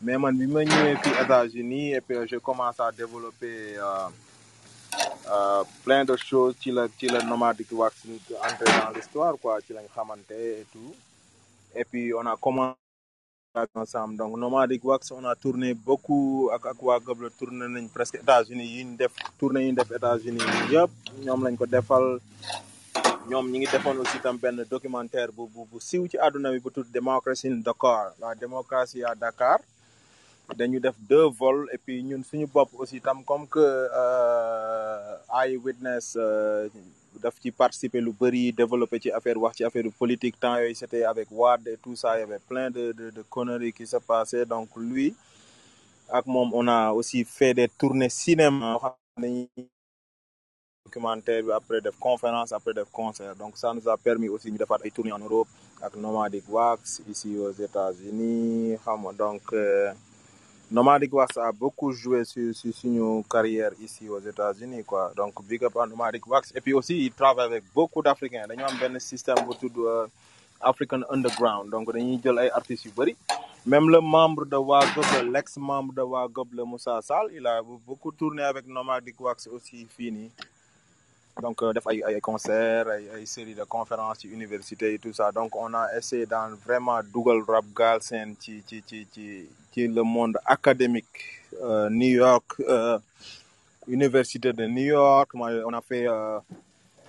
mais 0.00 0.16
man 0.18 0.36
bi 0.38 0.46
ma 0.46 0.62
ñëwee 0.64 0.96
fii 1.02 1.14
États-Unis 1.24 1.94
et 1.94 2.00
puis 2.00 2.16
je 2.28 2.36
commence 2.36 2.78
à 2.80 2.92
développer 2.92 3.76
euh, 3.78 3.82
euh, 3.82 4.08
plein 5.84 6.04
de 6.04 6.16
choses 6.16 6.54
ci 6.60 6.70
la 6.70 6.86
ci 6.98 7.06
la 7.08 7.20
Nomadic 7.22 7.68
Wax 7.72 7.94
entrer 8.48 8.66
dans 8.80 8.90
l'histoire 8.94 9.34
quoi 9.40 9.58
ci 9.60 9.72
lañ 9.72 9.86
xamante 9.94 10.30
et 10.32 10.66
tout. 10.72 10.94
Et 11.74 11.84
puis 11.84 12.12
on 12.14 12.24
a 12.26 12.36
commencé 12.36 12.76
ensemble. 13.74 14.16
Donc 14.16 14.36
Nomadic 14.36 14.84
Wax 14.84 15.10
on 15.12 15.24
a 15.24 15.34
tourné 15.34 15.74
beaucoup 15.74 16.50
ak 16.54 16.66
ak 16.66 16.82
waa 16.82 17.00
Gëb 17.00 17.22
la 17.22 17.30
tourné 17.30 17.68
nañ 17.68 17.88
presque 17.88 18.16
États-Unis 18.16 18.66
yi 18.66 18.84
ñu 18.84 18.96
def 18.96 19.12
tourné 19.38 19.64
yi 19.66 19.72
ñu 19.72 19.80
États-Unis 19.82 20.44
yëpp. 20.72 20.90
Ñoom 21.24 21.44
lañ 21.44 21.56
ko 21.56 21.66
defal. 21.66 22.20
Ñoom 23.28 23.50
ñi 23.50 23.58
ngi 23.58 23.66
defoon 23.72 23.98
aussi 23.98 24.20
tam 24.20 24.36
benn 24.38 24.64
documentaire 24.70 25.32
bu 25.32 25.48
bu 25.48 25.66
bu 25.70 25.80
siiw 25.80 26.06
ci 26.08 26.16
àdduna 26.18 26.52
bi 26.52 26.60
bu 26.60 26.70
tudd 26.70 26.86
Democracy 26.92 27.48
in 27.48 27.60
Dakar. 27.62 28.12
La 28.20 28.34
démocratie 28.34 29.02
à 29.04 29.14
Dakar 29.14 29.58
dañu 30.54 30.80
def 30.80 30.96
deux 31.00 31.26
vols 31.40 31.68
et 31.72 31.78
puis 31.78 32.02
ñun 32.04 32.22
suñu 32.22 32.46
bopp 32.46 32.70
aussi 32.78 33.00
tam 33.00 33.24
comme 33.24 33.46
que 33.48 33.66
Eye 35.40 35.56
Witness 35.56 36.16
daf 37.22 37.34
ci 37.42 37.50
participer 37.50 38.00
lu 38.00 38.12
bëri 38.12 38.52
développer 38.52 39.00
ci 39.00 39.10
affaire 39.10 39.38
wax 39.38 39.56
ci 39.56 39.64
affaire 39.64 39.84
politique 39.98 40.38
temps 40.40 40.56
yooyu 40.58 40.74
c'était 40.74 41.04
avec 41.04 41.28
Wade 41.30 41.66
et 41.68 41.78
tout 41.78 41.96
ça 41.96 42.16
il 42.16 42.20
y 42.20 42.22
avait 42.22 42.38
plein 42.48 42.70
de 42.70 42.92
de 42.92 43.22
conneries 43.30 43.72
qui 43.72 43.86
se 43.86 43.96
passaient. 43.98 44.46
Donc 44.46 44.68
lui 44.76 45.14
ak 46.10 46.26
moom 46.26 46.50
on 46.54 46.68
a 46.68 46.92
aussi 46.92 47.24
fait 47.24 47.54
des 47.54 47.68
tournées 47.68 48.10
cinéma 48.10 48.78
ne 49.18 49.46
documentaire 50.86 51.42
bi 51.44 51.52
après 51.52 51.80
def 51.80 51.96
conférence 51.98 52.52
après 52.52 52.74
def 52.74 52.90
concert 52.92 53.34
donc 53.36 53.56
ça 53.58 53.74
nous 53.74 53.88
a 53.88 53.96
permis 53.96 54.28
aussi 54.28 54.50
ñu 54.52 54.58
defaat 54.58 54.80
ay 54.84 54.90
tournées 54.92 55.12
en 55.12 55.18
Europe 55.18 55.48
ak 55.82 55.96
Nomadic 55.96 56.44
Wax 56.48 57.02
ici 57.08 57.36
aux 57.38 57.52
États-Unis 57.52 58.76
donc 59.18 59.42
euh, 59.52 59.92
Nomadic 60.70 61.12
Wax 61.14 61.36
a 61.38 61.52
beaucoup 61.52 61.92
joué 61.92 62.24
sur 62.24 62.54
sur 62.54 62.74
suñu 62.74 63.22
carrière 63.30 63.70
ici 63.80 64.08
aux 64.08 64.18
États-Unis 64.18 64.82
donc 65.16 65.34
big 65.46 65.62
up 65.64 65.76
à 65.76 65.86
Nomadic 65.86 66.26
Wax. 66.26 66.52
Et 66.56 66.60
puis 66.60 66.72
aussi 66.74 67.06
il 67.06 67.12
travaille 67.12 67.46
avec 67.46 67.64
beaucoup 67.74 68.02
d'Africains. 68.02 68.46
Dañu 68.48 68.62
am 68.62 68.76
benn 68.80 68.98
système 68.98 69.36
bu 69.46 69.54
tudd 69.60 69.76
African 70.60 71.02
Underground. 71.10 71.70
Donc 71.70 71.92
dañuy 71.92 72.20
jël 72.22 72.38
ay 72.38 72.50
artistes 72.50 72.88
même 73.66 73.88
le 73.90 74.00
membre 74.00 74.44
de 74.46 74.56
waa 74.56 74.80
Gëb 74.94 75.32
l'ex 75.32 75.56
membre 75.56 75.92
de 75.94 76.02
waa 76.02 76.28
Gëb 76.28 76.54
la 76.54 76.64
Moussa 76.64 77.00
Sall 77.02 77.30
il 77.34 77.44
a 77.46 77.60
beaucoup 77.62 78.12
tourné 78.12 78.42
avec 78.42 78.64
Nomadic 78.66 79.20
Wax 79.20 79.48
aussi 79.48 79.86
fii 79.96 80.10
nii 80.12 80.30
donc 81.42 81.62
def 81.74 81.86
ay 81.86 82.02
ay 82.08 82.20
concert 82.20 82.88
ay 82.88 83.04
ay 83.16 83.26
série 83.26 83.54
de 83.54 83.64
conférences 83.64 84.18
ci 84.20 84.28
université 84.28 84.94
et 84.94 84.98
tout 84.98 85.12
ça. 85.12 85.30
Donc 85.32 85.54
on 85.56 85.72
a 85.74 85.88
essayé 85.96 86.24
dans 86.26 86.48
vraiment 86.64 87.00
dugal 87.02 87.42
rap 87.46 87.64
Galsen 87.76 88.34
ci 88.40 88.62
ci 88.66 88.82
ci 88.86 89.06
ci 89.12 89.46
ci 89.72 89.86
le 89.88 90.02
monde 90.02 90.38
académique 90.46 91.42
euh, 91.62 91.90
New 91.90 92.16
York 92.16 92.54
euh, 92.60 92.98
université 93.86 94.52
de 94.52 94.66
New 94.66 94.84
York. 94.94 95.30
On 95.34 95.72
a 95.74 95.80
fait 95.82 96.08
euh, 96.08 96.38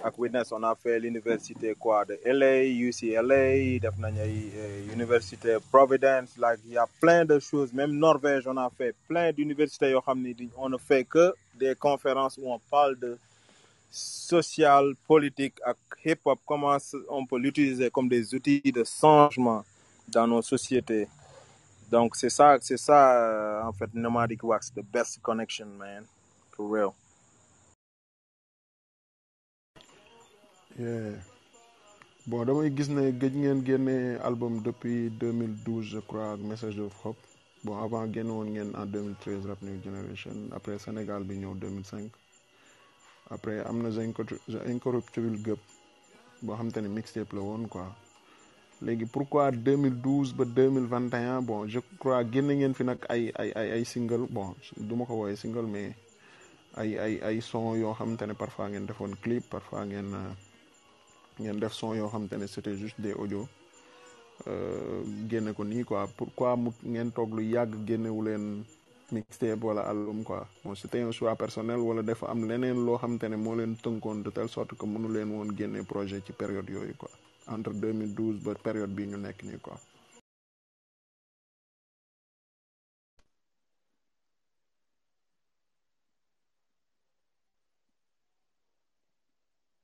ak 0.04 0.20
Witness 0.20 0.52
on 0.52 0.62
a 0.63 0.76
fait 0.76 1.00
l'université 1.00 1.74
quoi 1.80 2.04
de 2.06 2.20
LA 2.26 2.66
UCLA 2.66 3.80
def 3.80 3.98
nañ 3.98 4.16
université 4.94 5.58
Providence. 5.72 6.38
Like 6.38 6.60
il 6.66 6.74
y 6.74 6.78
a 6.78 6.86
plein 7.00 7.24
de 7.24 7.40
choses. 7.40 7.72
Même 7.74 7.94
Norvège 7.94 8.46
on 8.46 8.58
a 8.58 8.70
fait 8.70 8.94
plein 9.08 9.32
d'universités 9.32 9.96
on 10.58 10.70
ne 10.70 10.78
fait 10.78 11.06
que 11.06 11.34
des 11.56 11.76
conférences 11.76 12.38
où 12.38 12.52
on 12.52 12.60
parle 12.70 13.00
de 13.00 13.18
social, 13.89 14.93
politique 15.08 15.60
ak 15.65 15.78
hip-hop, 16.04 16.39
comment 16.45 16.78
on 17.10 17.26
peut 17.26 17.38
l'utiliser 17.39 17.89
comme 17.89 18.08
des 18.10 18.34
outils 18.34 18.62
de 18.62 18.84
changement 18.84 19.63
dans 20.08 20.28
nos 20.28 20.41
sociétés. 20.41 21.08
Donc 21.91 22.15
c'est 22.15 22.30
ça, 22.30 22.58
c'est 22.62 22.78
ça 22.78 23.17
euh, 23.17 23.63
en 23.63 23.71
fait 23.73 23.93
Nomadic 23.93 24.43
Wax, 24.43 24.71
the 24.73 24.82
best 24.84 25.21
connection, 25.21 25.67
man, 25.78 26.04
for 26.52 26.69
real. 26.69 26.93
Yeah. 30.78 31.15
bon 32.28 32.43
damay 32.45 32.69
gis 32.76 32.89
ne 32.91 33.04
gëj 33.21 33.34
ngeen 33.39 33.62
génne 33.65 33.93
album 34.30 34.60
depuis 34.62 35.10
2012 35.10 35.86
je 35.93 36.00
crois 36.00 36.36
Message 36.38 36.78
of 36.78 36.93
Hope 37.06 37.17
bon 37.63 37.78
avant 37.82 38.06
génn 38.13 38.30
woon 38.30 38.52
ngeen 38.52 38.73
en 38.76 38.86
2013 38.86 39.46
Rap 39.48 39.62
New 39.63 39.79
Generation 39.81 40.35
après 40.52 40.77
Sénégal 40.77 41.23
bi 41.23 41.38
ñëw 41.40 41.56
2005 41.56 42.12
après 43.30 43.60
am 43.65 43.82
na 43.84 43.90
Incorruptible 44.65 45.38
Gëb 45.44 45.60
boo 46.42 46.56
xam 46.56 46.71
te 46.71 46.80
ne 46.82 46.88
mixtape 46.88 47.34
la 47.34 47.42
woon 47.42 47.67
quoi 47.67 47.88
léegi 48.82 49.06
pourquoi 49.06 49.52
2012 49.52 50.34
ba 50.36 50.46
2021 50.46 51.42
bon 51.42 51.67
je 51.67 51.80
crois 52.00 52.23
génn 52.32 52.48
ngeen 52.48 52.73
fi 52.73 52.84
nag 52.84 53.00
ay 53.10 53.32
ay 53.36 53.52
ay 53.56 53.71
ay 53.71 53.86
single 53.86 54.28
bon 54.30 54.54
du 54.78 54.96
ma 54.96 55.06
ko 55.06 55.13
woowee 55.21 55.36
single 55.36 55.65
mais 55.65 55.96
ay 56.78 56.98
ay 57.00 57.19
ay 57.23 57.42
son 57.42 57.75
yoo 57.75 57.94
xam 57.94 58.15
te 58.17 58.25
ne 58.25 58.34
parfois 58.34 58.69
ngeen 58.69 58.86
defoon 58.86 59.15
clip 59.21 59.50
parfois 59.50 59.86
ngeen 59.86 60.13
ngeen 61.40 61.60
def 61.60 61.73
son 61.73 61.96
yoo 61.96 62.08
xam 62.10 62.28
te 62.28 62.36
ne 62.36 62.46
c'était 62.48 62.78
juste 62.78 63.02
des 63.02 63.13
audios 63.13 63.48
génne 65.30 65.54
ko 65.54 65.63
nii 65.65 65.84
quoi 65.84 66.08
pourquoi 66.15 66.56
mu 66.56 66.69
ngeen 66.84 67.12
toog 67.12 67.34
lu 67.34 67.44
yàgg 67.50 67.73
génnewu 67.88 68.21
leen 68.23 68.63
mixtape 69.16 69.64
wala 69.68 69.82
album 69.92 70.24
quoi. 70.24 70.42
Bon 70.64 70.76
c'était 70.76 71.02
un 71.02 71.12
choix 71.12 71.36
personnel 71.44 71.80
wala 71.88 72.02
dafa 72.10 72.26
am 72.34 72.42
leneen 72.50 72.80
loo 72.86 72.98
xamante 73.02 73.28
ne 73.30 73.38
moo 73.38 73.56
leen 73.60 73.74
tënkoon 73.84 74.18
de 74.26 74.30
telle 74.36 74.50
sorte 74.56 74.74
que 74.80 74.86
mënu 74.86 75.08
leen 75.16 75.30
woon 75.36 75.50
génne 75.58 75.80
projet 75.92 76.22
ci 76.26 76.34
période 76.42 76.70
yooyu 76.76 76.96
quoi. 77.02 77.10
Entre 77.56 77.72
2012 77.74 78.44
ba 78.46 78.54
période 78.68 78.92
bii 78.98 79.08
ñu 79.12 79.18
nekk 79.18 79.40
nii 79.44 79.60
quoi. 79.66 79.78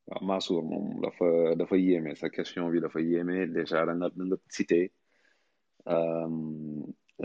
waaw 0.07 0.23
Mansour 0.29 0.61
moom 0.69 1.01
dafa 1.03 1.25
dafa 1.59 1.75
yéeme. 1.77 2.11
Sa 2.15 2.29
question 2.29 2.69
bi 2.71 2.79
dafa 2.85 2.99
yéeme. 3.01 3.35
Déjà 3.55 3.85
da 3.85 3.93
nga 3.95 4.07
nga 4.15 4.37
cité 4.55 4.91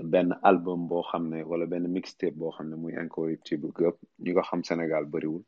benn 0.03 0.31
album 0.43 0.89
boo 0.89 1.03
xam 1.11 1.29
ne 1.31 1.43
wala 1.43 1.67
benn 1.67 1.87
mixtape 1.89 2.35
boo 2.37 2.51
xam 2.57 2.69
ne 2.71 2.77
muy 2.77 2.93
Incorruptible 3.03 3.71
Gëp 3.79 3.97
ñi 4.25 4.35
ko 4.35 4.43
xam 4.43 4.63
Sénégal 4.65 5.05
bëriwul. 5.07 5.43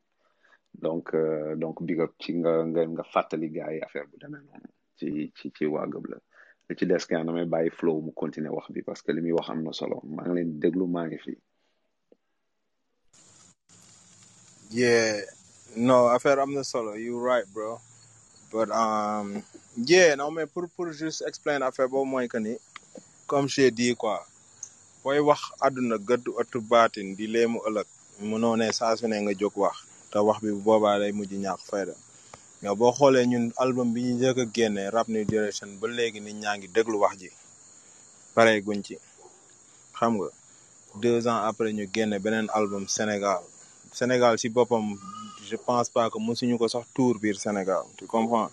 Donc 0.75 1.11
donc 1.57 1.83
big 1.83 2.01
up 2.01 2.13
ci 2.21 2.33
nga 2.39 2.65
nga 2.71 2.83
nga 2.87 3.03
fàttali 3.13 3.49
gars 3.51 3.73
yi 3.75 3.81
affaire 3.81 4.07
bu 4.11 4.17
demee 4.23 4.43
noonu 4.47 4.69
ci 4.99 5.33
ci 5.37 5.53
ci 5.57 5.65
waa 5.67 5.87
la. 5.87 6.19
Li 6.69 6.77
ci 6.79 6.87
des 6.87 7.05
kan 7.09 7.25
damay 7.27 7.47
bàyyi 7.47 7.71
flow 7.71 8.01
mu 8.01 8.13
continuer 8.13 8.53
wax 8.55 8.71
bi 8.75 8.83
parce 8.83 9.03
que 9.03 9.11
li 9.13 9.21
muy 9.21 9.33
wax 9.33 9.49
am 9.51 9.63
na 9.65 9.73
solo. 9.73 9.97
Maa 10.15 10.25
ngi 10.27 10.35
leen 10.37 10.51
déglu 10.63 10.87
maa 10.87 11.07
ngi 11.07 11.19
fi. 11.25 11.35
Yeah. 14.71 15.21
No 15.77 16.07
affaire 16.15 16.39
am 16.41 16.53
na 16.55 16.63
solo. 16.63 16.95
You 16.95 17.19
right 17.19 17.47
bro. 17.55 17.81
But 18.53 18.71
um 18.71 19.43
mais 20.35 20.47
pour 20.53 20.69
pour 20.77 20.91
juste 20.93 21.23
explain 21.27 21.61
affaire 21.63 21.89
boobu 21.89 22.09
mooy 22.11 22.29
que 22.29 22.39
ni 22.39 22.57
comme 23.27 23.49
j'ai 23.49 23.71
dit 23.71 23.95
quoi 23.97 24.25
booy 25.03 25.19
wax 25.21 25.41
album 25.61 25.93
a 25.93 25.99
deux 40.97 41.29
ans 41.29 41.37
après 41.45 41.73
ñu 41.73 41.89
génne 41.95 42.19
beneen 42.19 42.49
album 42.53 42.89
Sénégal. 42.89 43.39
Sénégal 43.93 44.39
ci 44.39 44.49
boppam 44.49 44.97
je 45.49 45.57
pense 45.57 45.89
pas 45.89 46.11
que 46.11 46.19
mosuñu 46.19 46.59
ko 46.59 46.69
sax 46.69 46.85
tour 46.95 47.15
biir 47.19 47.39
Sénégal 47.39 47.83
tu 47.97 48.07
comprends? 48.07 48.51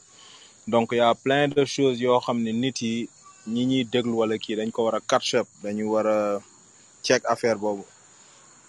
Donc 0.68 0.92
y 0.92 1.00
a 1.00 1.14
plein 1.16 1.48
de 1.48 1.66
choses 1.66 2.00
yoo 2.00 2.20
xam 2.20 2.42
ne 2.44 2.52
nit 2.52 3.10
ñi 3.54 3.66
ñuy 3.70 3.84
déglu 3.94 4.14
wala 4.20 4.36
kii 4.44 4.56
dañ 4.60 4.72
ko 4.72 4.84
war 4.86 4.96
a 4.96 5.02
catch 5.12 5.34
up 5.40 5.48
dañu 5.64 5.86
war 5.94 6.08
a 6.08 6.18
check 7.06 7.22
affaire 7.34 7.56
boobu. 7.58 7.84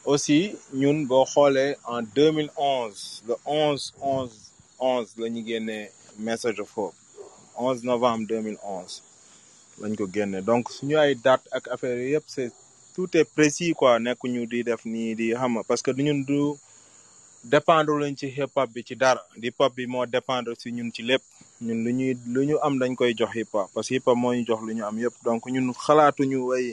Aussi 0.05 0.39
ñun 0.73 1.07
boo 1.09 1.25
xoolee 1.33 1.77
en 1.95 2.03
2011 2.15 3.23
le 3.29 3.35
11 3.45 3.93
11 4.01 4.31
11 4.79 5.09
la 5.19 5.29
ñu 5.29 5.41
génnee 5.47 5.91
message 6.19 6.61
of 6.61 6.71
hope. 6.77 6.95
11 7.57 7.83
novembre 7.85 8.27
2011 8.27 9.03
lañ 9.81 9.97
ko 9.97 10.07
génne. 10.15 10.41
Donc 10.43 10.71
suñu 10.71 10.97
ay 10.99 11.15
date 11.15 11.47
ak 11.51 11.69
affaire 11.69 11.99
yëpp 12.15 12.25
c'est 12.27 12.53
tout 12.95 13.11
est 13.17 13.25
précis 13.25 13.75
quoi. 13.75 13.99
Nekkuñu 13.99 14.47
di 14.47 14.63
def 14.65 14.85
nii 14.85 15.15
di 15.15 15.33
xam 15.35 15.63
parce 15.69 15.83
que 15.83 15.91
ñun 15.91 16.23
du 16.25 16.41
dépendre 17.45 17.99
lañ 17.99 18.15
ci 18.17 18.27
hip 18.27 18.51
hop 18.57 18.71
bi 18.75 18.83
ci 18.85 18.95
dara. 18.97 19.23
Hip 19.43 19.55
hop 19.59 19.75
bi 19.75 19.87
moo 19.87 20.07
dépendre 20.07 20.55
si 20.59 20.71
ñun 20.73 20.91
ci 20.95 21.03
lépp 21.03 21.23
ñun 21.61 21.79
lu 21.85 21.91
ñuy 21.99 22.15
lu 22.35 22.59
am 22.67 22.79
dañ 22.79 22.93
koy 22.99 23.13
jox 23.19 23.33
parce 23.75 23.89
que 23.89 23.95
hip 23.97 24.07
hop 24.07 24.17
moo 24.17 24.33
ñu 24.35 24.45
jox 24.49 24.61
lu 24.67 24.73
ñu 24.75 24.85
am 24.85 24.97
yëpp. 25.03 25.15
Donc 25.25 25.43
ñun 25.55 25.73
xalaatuñu 25.85 26.39
way 26.51 26.67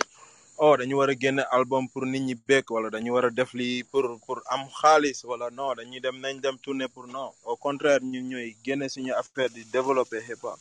oh 0.58 0.78
dañu 0.78 0.96
war 0.98 1.10
a 1.10 1.16
album 1.58 1.88
pour 1.92 2.06
nit 2.06 2.22
ñi 2.28 2.36
bekk 2.48 2.70
wala 2.70 2.90
dañu 2.90 3.12
war 3.14 3.26
a 3.26 3.30
pour 3.92 4.06
pour 4.26 4.40
am 4.54 4.62
xaalis 4.82 5.24
wala 5.24 5.50
non 5.50 5.74
dañuy 5.78 6.00
dem 6.00 6.18
nañ 6.22 6.40
dem 6.42 6.58
tourner 6.64 6.88
pour 6.88 7.08
non. 7.08 7.32
Au 7.46 7.56
contraire 7.58 8.02
ñun 8.04 8.30
ñooy 8.30 8.56
génne 8.66 8.88
suñu 8.90 9.12
affaire 9.14 9.50
di 9.50 9.64
développer 9.66 10.22
hip 10.30 10.44
hop 10.44 10.60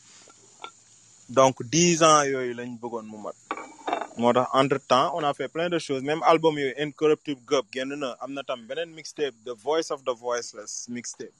donc 1.29 1.63
dix 1.65 2.03
ans 2.03 2.23
yooyu 2.25 2.55
lañ 2.55 2.71
bëggoon 2.81 3.05
mu 3.07 3.19
mat. 3.19 3.37
Entre 4.53 4.79
temps 4.79 5.13
on 5.17 5.23
a 5.25 5.35
fait 5.35 5.49
plein 5.49 5.69
de 5.69 5.79
choses 5.79 6.03
même 6.03 6.23
album 6.23 6.57
Incorruptible 6.79 7.43
Gëp 7.51 7.67
génn 7.73 7.95
na 7.99 8.17
am 8.21 8.33
na 8.33 8.43
mixtape 8.87 9.35
The 9.45 9.55
Voice 9.67 9.91
of 9.91 10.03
the 10.05 10.15
Voiceless 10.15 10.87
mixtape 10.89 11.35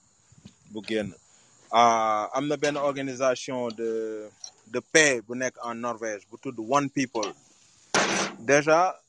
am 1.71 2.47
na 2.47 2.81
organisation 2.83 3.67
de 3.71 4.29
de 4.67 4.79
paix 4.79 5.21
en 5.63 5.75
Norvège 5.75 6.23
bu 6.29 6.37
tudd 6.41 6.57
One 6.59 6.89
People. 6.89 7.31
Déjà 8.39 8.99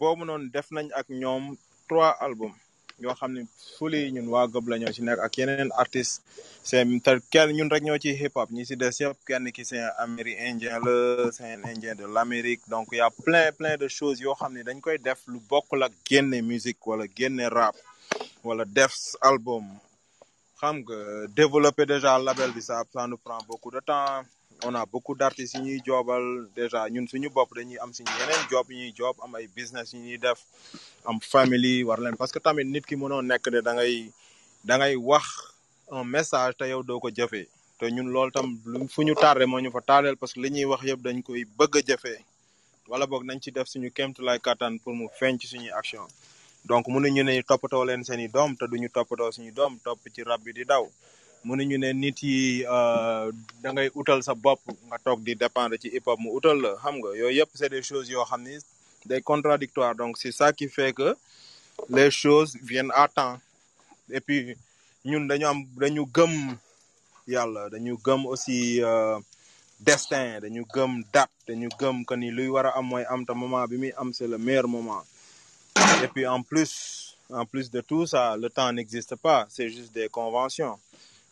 boobu 0.00 0.24
noonu 0.24 0.48
def 0.50 0.70
nañ 0.70 0.88
ak 0.94 1.06
ñoom 1.10 1.56
trois 1.88 2.16
albums 2.20 2.56
yoo 3.02 3.14
xam 3.14 3.32
ne 3.32 3.42
fuli 3.78 4.12
ñun 4.12 4.28
waa 4.28 4.46
la 4.70 4.76
ñoo 4.78 4.92
ci 4.92 5.02
nekk 5.02 5.20
ak 5.26 5.36
yeneen 5.38 5.70
artistes. 5.82 6.22
C'est 6.62 6.84
te 7.04 7.12
kenn 7.32 7.50
ñun 7.56 7.68
rek 7.70 7.82
ñoo 7.82 7.98
ci 7.98 8.10
hip 8.14 8.34
hop 8.36 8.50
ñi 8.50 8.64
ci 8.66 8.76
des 8.76 8.96
yëpp 9.00 9.18
kenn 9.26 9.52
ki 9.52 9.64
c'est 9.64 9.82
amérindien 9.98 10.78
la 10.80 11.30
indien 11.72 11.94
de 11.94 12.06
l'Amérique. 12.06 12.62
Donc 12.68 12.88
y 12.92 13.00
a 13.00 13.10
plein 13.10 13.52
plein 13.52 13.76
de 13.76 13.88
choses 13.88 14.20
yoo 14.20 14.34
xam 14.34 14.52
ne 14.54 14.62
dañ 14.62 14.80
koy 14.80 14.98
def 14.98 15.20
lu 15.26 15.38
bokkul 15.50 15.82
ak 15.82 15.92
génne 16.08 16.40
musique 16.42 16.86
wala 16.86 17.04
génne 17.16 17.46
rap 17.48 17.76
wala 18.44 18.64
def 18.64 18.94
album 19.20 19.64
xam 20.60 20.76
nga 20.84 20.96
développer 21.40 21.86
déjà 21.86 22.18
label 22.18 22.50
bi 22.52 22.60
ça 22.62 22.82
ça 22.92 23.06
nous 23.06 23.16
prend 23.26 23.38
beaucoup 23.48 23.70
de 23.70 23.80
temps. 23.80 24.22
On 24.62 24.74
a 24.74 24.84
beaucoup 24.84 25.14
d'artistes 25.14 25.54
yi 25.54 25.60
ñuy 25.62 25.80
joobal. 25.86 26.24
Déjà 26.54 26.80
ñun 26.90 27.06
suñu 27.08 27.28
bopp 27.30 27.50
dañuy 27.56 27.78
am 27.78 27.92
suñu 27.94 28.12
yeneen 28.20 28.42
job 28.50 28.66
yi 28.70 28.76
ñuy 28.80 28.92
job 28.98 29.16
am 29.24 29.34
ay 29.36 29.46
business 29.56 29.92
yi 29.94 30.00
ñuy 30.00 30.18
def 30.18 30.38
am 31.06 31.18
family 31.20 31.82
war 31.84 31.98
leen. 32.00 32.16
Parce 32.16 32.32
que 32.32 32.38
tamit 32.38 32.64
nit 32.64 32.84
ki 32.86 32.96
mënoo 32.96 33.22
nekk 33.22 33.48
de 33.54 33.60
da 33.62 33.72
ngay 33.74 34.12
da 34.64 34.76
ngay 34.76 34.96
wax 34.96 35.24
un 35.90 36.04
message 36.04 36.56
te 36.58 36.64
yow 36.68 36.82
doo 36.82 37.00
ko 37.00 37.08
jëfee. 37.10 37.48
Te 37.78 37.86
ñun 37.90 38.08
loolu 38.14 38.30
tam 38.32 38.46
fu 38.92 39.02
ñu 39.02 39.14
tardé 39.14 39.46
moo 39.46 39.60
ñu 39.60 39.70
fa 39.70 39.80
tardeel 39.80 40.16
parce 40.16 40.34
que 40.34 40.40
li 40.40 40.50
ñuy 40.50 40.64
wax 40.66 40.82
yëpp 40.84 41.00
dañ 41.06 41.22
koy 41.22 41.44
bëgg 41.58 41.76
a 41.78 41.80
jëfee. 41.88 42.20
Wala 42.88 43.06
boog 43.06 43.24
nañ 43.24 43.40
ci 43.40 43.50
def 43.52 43.66
suñu 43.68 43.90
kéemtulaay 43.90 44.40
kattan 44.40 44.76
pour 44.82 44.92
mu 44.94 45.06
feeñ 45.18 45.38
ci 45.40 45.46
suñuy 45.46 45.70
action. 45.70 46.04
Donc 46.64 46.86
mënuñu 46.88 47.22
ne 47.24 47.42
toppatoo 47.42 47.84
leen 47.84 48.04
seen 48.04 48.28
doom 48.30 48.56
te 48.56 48.64
duñu 48.66 48.88
toppatoo 48.88 49.32
suñu 49.32 49.52
doom 49.52 49.78
topp 49.84 50.00
ci 50.14 50.22
rab 50.22 50.40
bi 50.42 50.52
di 50.52 50.64
daw. 50.64 50.84
Mënuñu 51.44 51.78
ne 51.78 51.92
nit 51.92 52.22
yi 52.22 52.62
da 53.62 53.68
ngay 53.72 53.90
utal 53.94 54.22
sa 54.22 54.34
bopp 54.34 54.60
nga 54.88 54.98
toog 54.98 55.20
di 55.24 55.34
dépendre 55.34 55.78
ci 55.78 55.88
hip 55.88 56.06
hop 56.06 56.18
mu 56.20 56.30
utal 56.36 56.60
la. 56.60 56.76
Xam 56.82 56.96
nga 57.00 57.08
yooyu 57.16 57.36
yëpp 57.38 57.50
c'est 57.54 57.68
des 57.70 57.82
choses 57.82 58.08
yoo 58.10 58.24
xam 58.24 58.42
ni 58.42 58.58
day 59.06 59.20
contradictoire 59.22 59.94
donc 59.94 60.18
c'est 60.18 60.32
ça 60.32 60.52
qui 60.52 60.68
fait 60.68 60.92
que 60.92 61.16
les 61.88 62.10
choses 62.10 62.56
viennent 62.62 62.92
à 62.94 63.08
temps. 63.08 63.38
Et 64.12 64.20
puis 64.20 64.54
ñun 65.04 65.26
dañu 65.26 65.46
am 65.46 65.64
dañu 65.80 66.04
gëm 66.14 66.56
yàlla 67.26 67.70
dañu 67.70 67.96
gëm 68.04 68.26
aussi 68.26 68.80
destin 69.80 70.40
dañu 70.40 70.64
gëm 70.74 71.02
date 71.12 71.30
dañu 71.48 71.68
gëm 71.78 72.04
que 72.04 72.14
ni 72.16 72.30
luy 72.30 72.48
war 72.48 72.66
a 72.66 72.76
am 72.78 72.86
mooy 72.86 73.04
am 73.08 73.24
te 73.24 73.32
moment 73.32 73.66
bi 73.66 73.76
muy 73.78 73.92
am 73.96 74.12
c'est 74.12 74.28
le 74.28 74.36
meilleur 74.36 74.68
moment 74.68 75.02
et 76.02 76.08
puis 76.08 76.26
en 76.26 76.42
plus 76.42 77.16
en 77.30 77.46
plus 77.46 77.70
de 77.70 77.80
tout 77.80 78.06
ça 78.06 78.36
le 78.36 78.48
temps 78.50 78.72
n'existe 78.72 79.16
pas. 79.16 79.46
C'est 79.48 79.68
juste 79.68 79.92
des 79.92 80.08
conventions. 80.08 80.78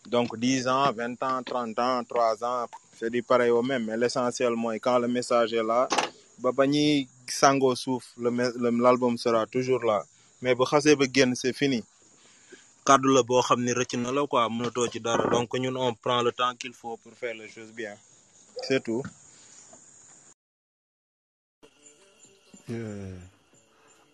Donc 0.06 0.38
dix 0.38 0.66
ans 0.68 0.92
vingt 0.92 1.22
ans 1.22 1.42
trente 1.42 1.78
ans 1.78 2.02
trois 2.04 2.42
ans 2.44 2.66
c'est 2.96 3.10
du 3.10 3.22
pareil 3.22 3.50
au 3.50 3.62
même. 3.62 3.84
Mais 3.86 3.96
l'essentiel 3.96 4.54
mooy 4.54 4.78
quand 4.80 4.98
le 4.98 5.08
message 5.08 5.52
est 5.52 5.62
là 5.62 5.88
l'album 8.80 9.18
sera 9.18 9.46
toujours 9.46 9.84
là. 9.84 10.04
Mais 10.40 10.54
c'est 11.34 11.52
fini. 11.52 11.82
Donc 12.86 13.04
ñun 15.54 15.76
on 15.76 15.94
prend 15.94 16.22
le 16.22 16.32
temps 16.32 16.54
qu'il 16.54 16.72
faut 16.72 16.96
pour 16.96 17.12
faire 17.12 17.34
les 17.34 17.48
choses 17.48 17.72
bien. 17.72 17.94
C'est 18.62 18.82
tout 18.82 19.02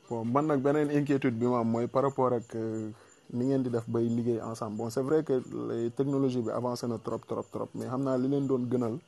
bon 0.08 0.24
man 0.24 0.46
nag 0.46 0.60
beneen 0.62 0.90
inquiétude 0.90 1.38
bi 1.38 1.46
ma 1.46 1.60
am 1.60 1.68
mooy 1.70 1.86
par 1.86 2.02
rapport 2.02 2.32
ak 2.32 2.54
ni 3.32 3.44
ngeen 3.46 3.62
di 3.62 3.70
def 3.70 3.84
bay 3.88 4.04
liggéey 4.08 4.40
ensemble. 4.42 4.76
Bon 4.76 4.90
c'est 4.90 5.00
vrai 5.02 5.24
que 5.24 5.42
les 5.68 5.90
technologies 5.90 6.42
bi 6.42 6.50
avancé 6.50 6.86
na 6.86 6.98
trop 6.98 7.18
trop 7.26 7.44
trop 7.50 7.68
mais 7.74 7.86
xam 7.86 8.02
naa 8.04 8.16
li 8.18 8.28
leen 8.28 8.46
doon 8.46 8.66
gënal 8.70 8.98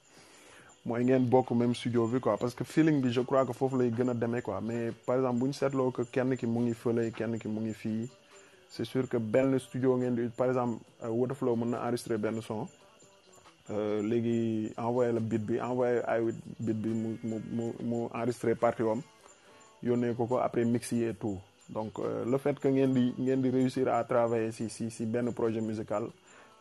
mooy 0.86 1.04
ngeen 1.04 1.28
bokk 1.28 1.50
même 1.50 1.74
studio 1.74 2.06
bi 2.06 2.18
quoi. 2.20 2.36
Parce 2.38 2.54
que 2.54 2.64
feeling 2.64 3.00
bi 3.02 3.12
je 3.12 3.20
crois 3.20 3.44
que 3.44 3.52
foofu 3.52 3.76
lay 3.78 3.90
gën 3.90 4.08
a 4.08 4.14
demee 4.14 4.42
quoi. 4.42 4.60
Mais 4.60 4.90
par 5.06 5.16
exemple 5.16 5.38
bu 5.40 5.46
ñu 5.48 5.52
seetloo 5.52 5.90
que 5.90 6.02
kenn 6.02 6.36
ki 6.36 6.46
mu 6.46 6.60
ngi 6.64 6.74
fële 6.74 7.10
kenn 7.12 7.38
ki 7.38 7.48
mu 7.48 7.60
ngi 7.60 7.74
fii 7.74 8.08
c'est 8.70 8.84
sûr 8.84 9.08
que 9.08 9.16
benn 9.18 9.58
studio 9.58 9.96
ngeen 9.96 10.14
di 10.14 10.28
par 10.36 10.48
exemple 10.48 10.78
Wotaflow 11.02 11.56
mën 11.56 11.70
na 11.70 11.82
enregistrer 11.84 12.18
benn 12.18 12.40
son 12.40 12.66
léegi 13.68 14.72
envoyé 14.78 15.12
la 15.12 15.20
beat 15.20 15.42
bi 15.46 15.60
envoyé 15.60 16.00
ay 16.08 16.22
beat 16.58 16.76
bi 16.76 16.88
mu 16.88 17.18
mu 17.22 17.36
mu 17.52 17.64
mu 17.82 17.96
enregistrer 18.14 18.54
partie 18.54 18.82
wam 18.82 19.02
yónnee 19.82 20.14
ko 20.14 20.26
ko 20.26 20.38
après 20.38 20.64
mix 20.64 20.92
yi 20.92 21.04
et 21.04 21.14
tout. 21.14 21.38
Donc 21.68 21.98
le 21.98 22.38
fait 22.38 22.58
que 22.60 22.68
ngeen 22.68 22.92
di 22.94 23.14
ngeen 23.18 23.42
di 23.42 23.50
réussir 23.50 23.88
à 23.88 24.04
travailler 24.04 24.52
si 24.52 24.68
si 24.70 24.90
si 24.90 25.04
benn 25.06 25.32
projet 25.32 25.60
musical 25.60 26.04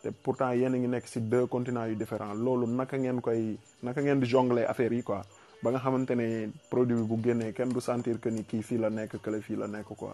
te 0.01 0.09
pourtant 0.09 0.51
yéen 0.51 0.73
a 0.73 0.77
ngi 0.77 0.87
nekk 0.87 1.07
si 1.07 1.19
deux 1.21 1.45
continents 1.47 1.85
yu 1.85 1.95
différents. 1.95 2.33
Loolu 2.33 2.67
naka 2.67 2.97
ngeen 2.97 3.21
koy 3.21 3.57
naka 3.83 4.01
ngeen 4.01 4.19
di 4.19 4.25
jongler 4.27 4.65
affaire 4.67 4.93
yi 4.93 5.03
quoi. 5.03 5.21
Ba 5.63 5.71
nga 5.71 5.79
xamante 5.79 6.11
ne 6.15 6.49
produit 6.69 6.95
bu 7.07 7.15
génnee 7.23 7.53
kenn 7.53 7.69
du 7.69 7.79
sentir 7.81 8.19
que 8.19 8.29
ni 8.29 8.43
kii 8.43 8.61
fii 8.63 8.77
la 8.77 8.89
nekk 8.89 9.17
kële 9.21 9.41
fii 9.41 9.55
la 9.57 9.67
nekk 9.67 9.87
quoi. 9.97 10.13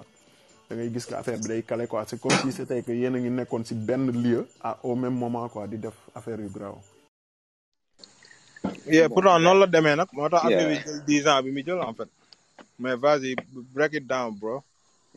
Da 0.70 0.76
ngay 0.76 0.92
gis 0.94 1.06
que 1.06 1.16
affaire 1.16 1.40
bi 1.40 1.48
day 1.48 1.64
calé 1.64 1.88
quoi. 1.88 2.06
C'est 2.08 2.20
comme 2.22 2.32
si 2.44 2.52
c'était 2.52 2.82
que 2.84 2.92
yéen 2.92 3.16
a 3.16 3.20
ngi 3.20 3.30
nekkoon 3.30 3.64
si 3.66 3.76
benn 3.76 4.12
lieu 4.12 4.48
à 4.62 4.78
au 4.84 4.96
même 4.96 5.16
moment 5.16 5.48
quoi 5.50 5.68
di 5.68 5.78
def 5.78 5.96
affaire 6.16 6.40
yu 6.40 6.50
graw. 6.50 6.78
Yeah 8.88 9.10
pourtant 9.10 9.40
noonu 9.40 9.60
la 9.62 9.68
demee 9.68 9.96
nag. 9.96 10.08
Moo 10.14 10.30
tax 10.30 10.46
affaire 10.46 10.68
bi 10.70 10.76
jël 10.76 11.04
dix 11.06 11.28
ans 11.28 11.42
bi 11.44 11.52
mu 11.52 11.64
jël 11.66 11.80
en 11.82 11.94
fait 11.94 12.08
mais 12.80 12.96
vas-y 12.96 13.36
break 13.74 13.94
it 13.94 14.06
down 14.08 14.32
bro. 14.40 14.64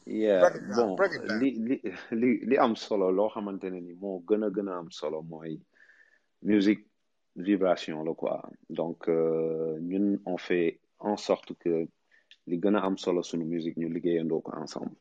Yeah 0.07 0.51
bon 0.77 0.97
li 1.41 1.51
li 1.69 1.77
li 2.21 2.31
li 2.49 2.57
am 2.65 2.75
solo 2.77 3.07
loo 3.11 3.29
xamante 3.35 3.71
ne 3.73 3.81
ni 3.81 3.95
moo 4.03 4.21
gën 4.29 4.43
a 4.47 4.49
gën 4.57 4.69
a 4.69 4.75
am 4.83 4.91
solo 4.91 5.23
mooy 5.23 5.59
musique 6.43 6.85
vibration 7.37 8.05
la 8.05 8.13
quoi. 8.15 8.43
Donc 8.69 9.09
euh, 9.09 9.79
ñun 9.81 10.19
on 10.27 10.37
fait 10.37 10.79
en 10.99 11.17
sorte 11.17 11.55
que 11.63 11.89
li 12.49 12.57
gën 12.63 12.75
a 12.77 12.85
am 12.85 12.97
solo 12.99 13.23
sunu 13.23 13.45
musique 13.45 13.77
ñu 13.81 13.89
liggéeyandoo 13.89 14.41
ko 14.41 14.51
ensemble. 14.63 14.97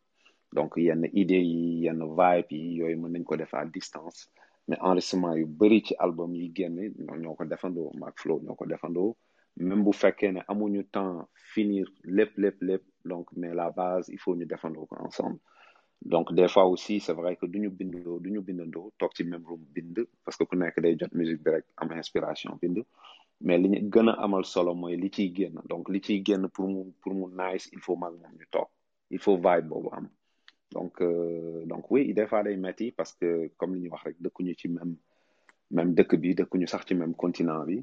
Donc 0.54 0.72
yenn 0.78 1.04
idée 1.14 1.44
yi 1.52 1.84
yenn 1.86 2.00
vibe 2.20 2.52
yi 2.52 2.76
yooyu 2.80 2.98
mën 3.02 3.12
nañ 3.14 3.24
ko 3.24 3.36
def 3.36 3.54
à 3.54 3.66
distance 3.66 4.30
mais 4.68 4.80
enregistrement 4.80 5.36
yu 5.36 5.46
bëri 5.46 5.80
ci 5.86 5.94
album 6.00 6.32
yi 6.36 6.48
génn 6.56 6.78
ñoo 7.24 7.36
ko 7.36 7.44
defandoo 7.46 7.92
maak 8.00 8.16
Flow 8.22 8.40
ñoo 8.46 8.56
ko 8.56 8.66
defandoo. 8.66 9.16
Même 9.58 9.84
bu 9.84 9.94
fekkee 9.94 10.32
ne 10.32 10.42
amuñu 10.48 10.84
temps 10.86 11.28
finir 11.54 11.86
lépp 12.04 12.38
lépp 12.38 12.62
lépp 12.62 12.84
donc 13.06 13.28
mais 13.36 13.54
la 13.54 13.70
base 13.72 14.10
il 14.10 14.20
faut 14.20 14.36
ñu 14.36 14.48
ko 14.48 14.96
ensemble. 15.00 15.40
Donc 16.06 16.34
des 16.34 16.48
fois 16.48 16.66
aussi 16.66 17.00
c'est 17.00 17.14
vrai 17.14 17.36
que 17.38 17.46
duñu 17.46 17.70
bindandoo 17.70 18.20
duñu 18.20 18.42
bindandoo 18.42 18.92
toog 18.98 19.12
ci 19.16 19.24
même 19.24 19.46
room 19.46 19.62
bind 19.74 19.98
parce 20.26 20.38
que 20.38 20.44
ku 20.44 20.56
nekk 20.58 20.80
day 20.82 20.96
jot 21.00 21.14
musique 21.14 21.44
bi 21.44 21.52
rek 21.52 21.66
am 21.78 21.92
inspiration 21.92 22.58
bind. 22.62 22.84
Mais 23.42 23.58
li 23.58 23.70
ñu 23.70 24.10
amal 24.26 24.44
solo 24.46 24.74
mooy 24.74 24.96
li 24.98 25.10
ciy 25.10 25.34
génn. 25.36 25.56
Donc 25.70 25.90
li 25.90 26.00
ciy 26.02 26.24
génn 26.26 26.48
pour 26.50 26.68
mu 26.68 26.92
pour 27.02 27.14
mu 27.14 27.26
nice 27.42 27.70
il 27.72 27.80
faut 27.80 27.96
mag 27.96 28.14
moom 28.22 28.34
ñu 28.40 28.46
toog. 28.52 28.68
Il 29.12 29.20
faut 29.20 29.38
vibe 29.38 29.68
boobu 29.68 29.90
am. 29.94 30.10
Donc 30.72 31.02
euh, 31.02 31.66
donc 31.66 31.90
oui 31.92 32.14
des 32.14 32.28
fois 32.28 32.44
day 32.44 32.58
metti 32.58 32.92
parce 32.92 33.14
que 33.14 33.52
comme 33.58 33.76
li 33.76 33.82
ñuy 33.82 33.90
wax 33.90 34.04
rek 34.04 34.16
dëkkuñu 34.20 34.54
ci 34.60 34.68
même 34.70 34.96
même 35.72 35.94
dëkk 35.94 36.16
bi 36.22 36.36
dëkkuñu 36.36 36.68
sax 36.68 36.86
ci 36.88 36.96
même 36.96 37.16
continent 37.16 37.64
bi 37.66 37.82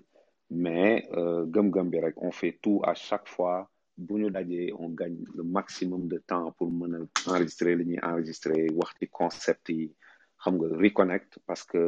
mais 0.50 1.08
euh, 1.16 1.44
gëm-gëm 1.46 1.90
on 2.16 2.30
fait 2.32 2.58
tout 2.62 2.80
à 2.84 2.94
chaque 2.94 3.28
fois. 3.28 3.70
On 4.08 4.88
gagne 4.88 5.24
le 5.34 5.42
maximum 5.42 6.08
de 6.08 6.18
temps 6.18 6.52
pour 6.52 6.70
enregistrer 7.26 7.76
li 7.76 7.84
ñuy 7.84 7.98
enregistrer 8.02 8.66
wax 8.78 8.90
ci 8.98 9.08
concept 9.08 9.70
reconnect 10.46 11.38
parce 11.46 11.64
que 11.64 11.78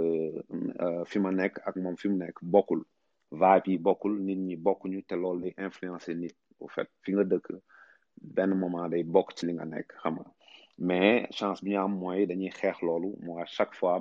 euh, 0.85 1.05
fi 1.11 1.19
ma 1.25 1.31
nekk 1.33 1.55
ak 1.69 1.75
moom 1.77 1.97
fi 1.97 2.09
mu 2.09 2.17
nekk 2.25 2.37
bokkul. 2.43 2.83
Vibe 3.33 3.67
yi 3.67 3.79
bokkul 3.79 4.15
au 6.61 6.69
fait. 6.69 6.89
Moment 8.63 8.89
mais 10.79 11.27
chance 11.31 11.63
bi 11.65 11.71
ñu 11.71 12.51
à 13.41 13.47
chaque 13.47 13.75
fois 13.75 14.01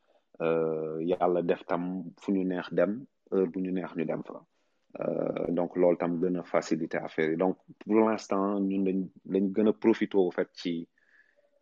yàlla 0.39 1.41
def 1.41 1.63
tam 1.65 2.03
fu 2.21 2.31
ñu 2.31 2.43
neex 2.43 2.67
dem 2.73 3.05
heure 3.31 3.47
bu 3.51 3.59
ñu 3.59 3.71
neex 3.71 3.91
ñu 3.95 4.05
dem 4.05 4.23
fa. 4.23 4.37
Euh, 4.99 5.47
donc 5.57 5.75
loolu 5.77 5.97
tam 5.97 6.19
gën 6.21 6.35
a 6.39 6.43
faciliter 6.43 6.97
affaire 6.97 7.29
yi. 7.31 7.37
Donc 7.37 7.57
pour 7.79 7.95
l'instant 7.95 8.59
ñun 8.59 8.83
dañ 8.87 8.99
dañ 9.25 9.45
gën 9.55 9.67
a 9.69 9.73
profité 9.73 10.17
au 10.17 10.31
fait 10.31 10.49
ci 10.53 10.87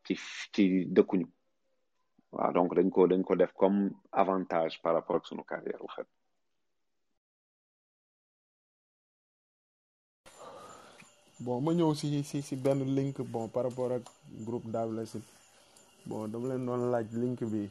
ci 0.05 0.15
ci 0.53 0.63
dëkkuñu 0.95 1.27
waaw 2.31 2.51
donc 2.53 2.73
dañ 2.77 2.89
ko 2.89 3.07
dañ 3.07 3.21
ko 3.23 3.35
def 3.35 3.53
comme 3.53 3.91
avantage 4.11 4.81
par 4.81 4.93
rapport 4.95 5.17
ak 5.17 5.25
sunu 5.27 5.43
carrière 5.43 5.81
au 5.83 5.87
fait. 5.95 6.07
Bon 11.39 11.61
ma 11.61 11.71
ñëw 11.73 11.93
si 11.99 12.23
si 12.23 12.41
si 12.41 12.55
benn 12.55 12.81
link 12.97 13.21
bon 13.33 13.47
par 13.47 13.63
rapport 13.65 13.91
ak 13.91 14.03
groupe 14.45 14.65
Double 14.73 14.95
Less 14.97 15.17
bon 16.07 16.27
dama 16.31 16.47
leen 16.49 16.65
doon 16.65 16.89
laaj 16.91 17.07
link 17.21 17.39
bi. 17.51 17.69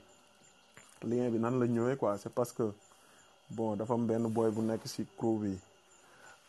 Lien 1.05 1.31
bi 1.31 1.39
nan 1.39 1.59
la 1.61 1.67
ñëwee 1.67 1.97
quoi. 1.97 2.19
C'est 2.19 2.33
parce 2.33 2.53
que 2.53 2.73
bon 3.51 3.77
dafa 3.77 3.95
am 3.95 4.07
benn 4.07 4.27
boy 4.29 4.51
bu 4.51 4.61
nekk 4.63 4.87
si 4.87 5.07
crew 5.17 5.39
bi. 5.39 5.57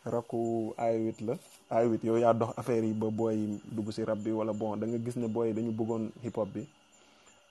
Rakku 0.06 0.74
I8 0.78 1.26
la. 1.28 1.36
I8 1.72 2.04
yow 2.06 2.18
yaa 2.18 2.34
dox 2.34 2.52
affaire 2.58 2.84
yi 2.86 2.94
ba 2.94 3.10
boy 3.12 3.36
yi 3.36 3.62
dugg 3.72 3.92
si 3.92 4.04
rap 4.04 4.18
bi 4.20 4.32
wala 4.32 4.54
bon 4.54 4.78
da 4.78 4.88
nga 4.88 4.98
gis 4.98 5.16
ne 5.18 5.28
boy 5.28 5.48
yi 5.50 5.54
dañu 5.54 5.72
bëggoon 5.72 6.12
hip 6.24 6.36
hop 6.38 6.50
bi. 6.54 6.68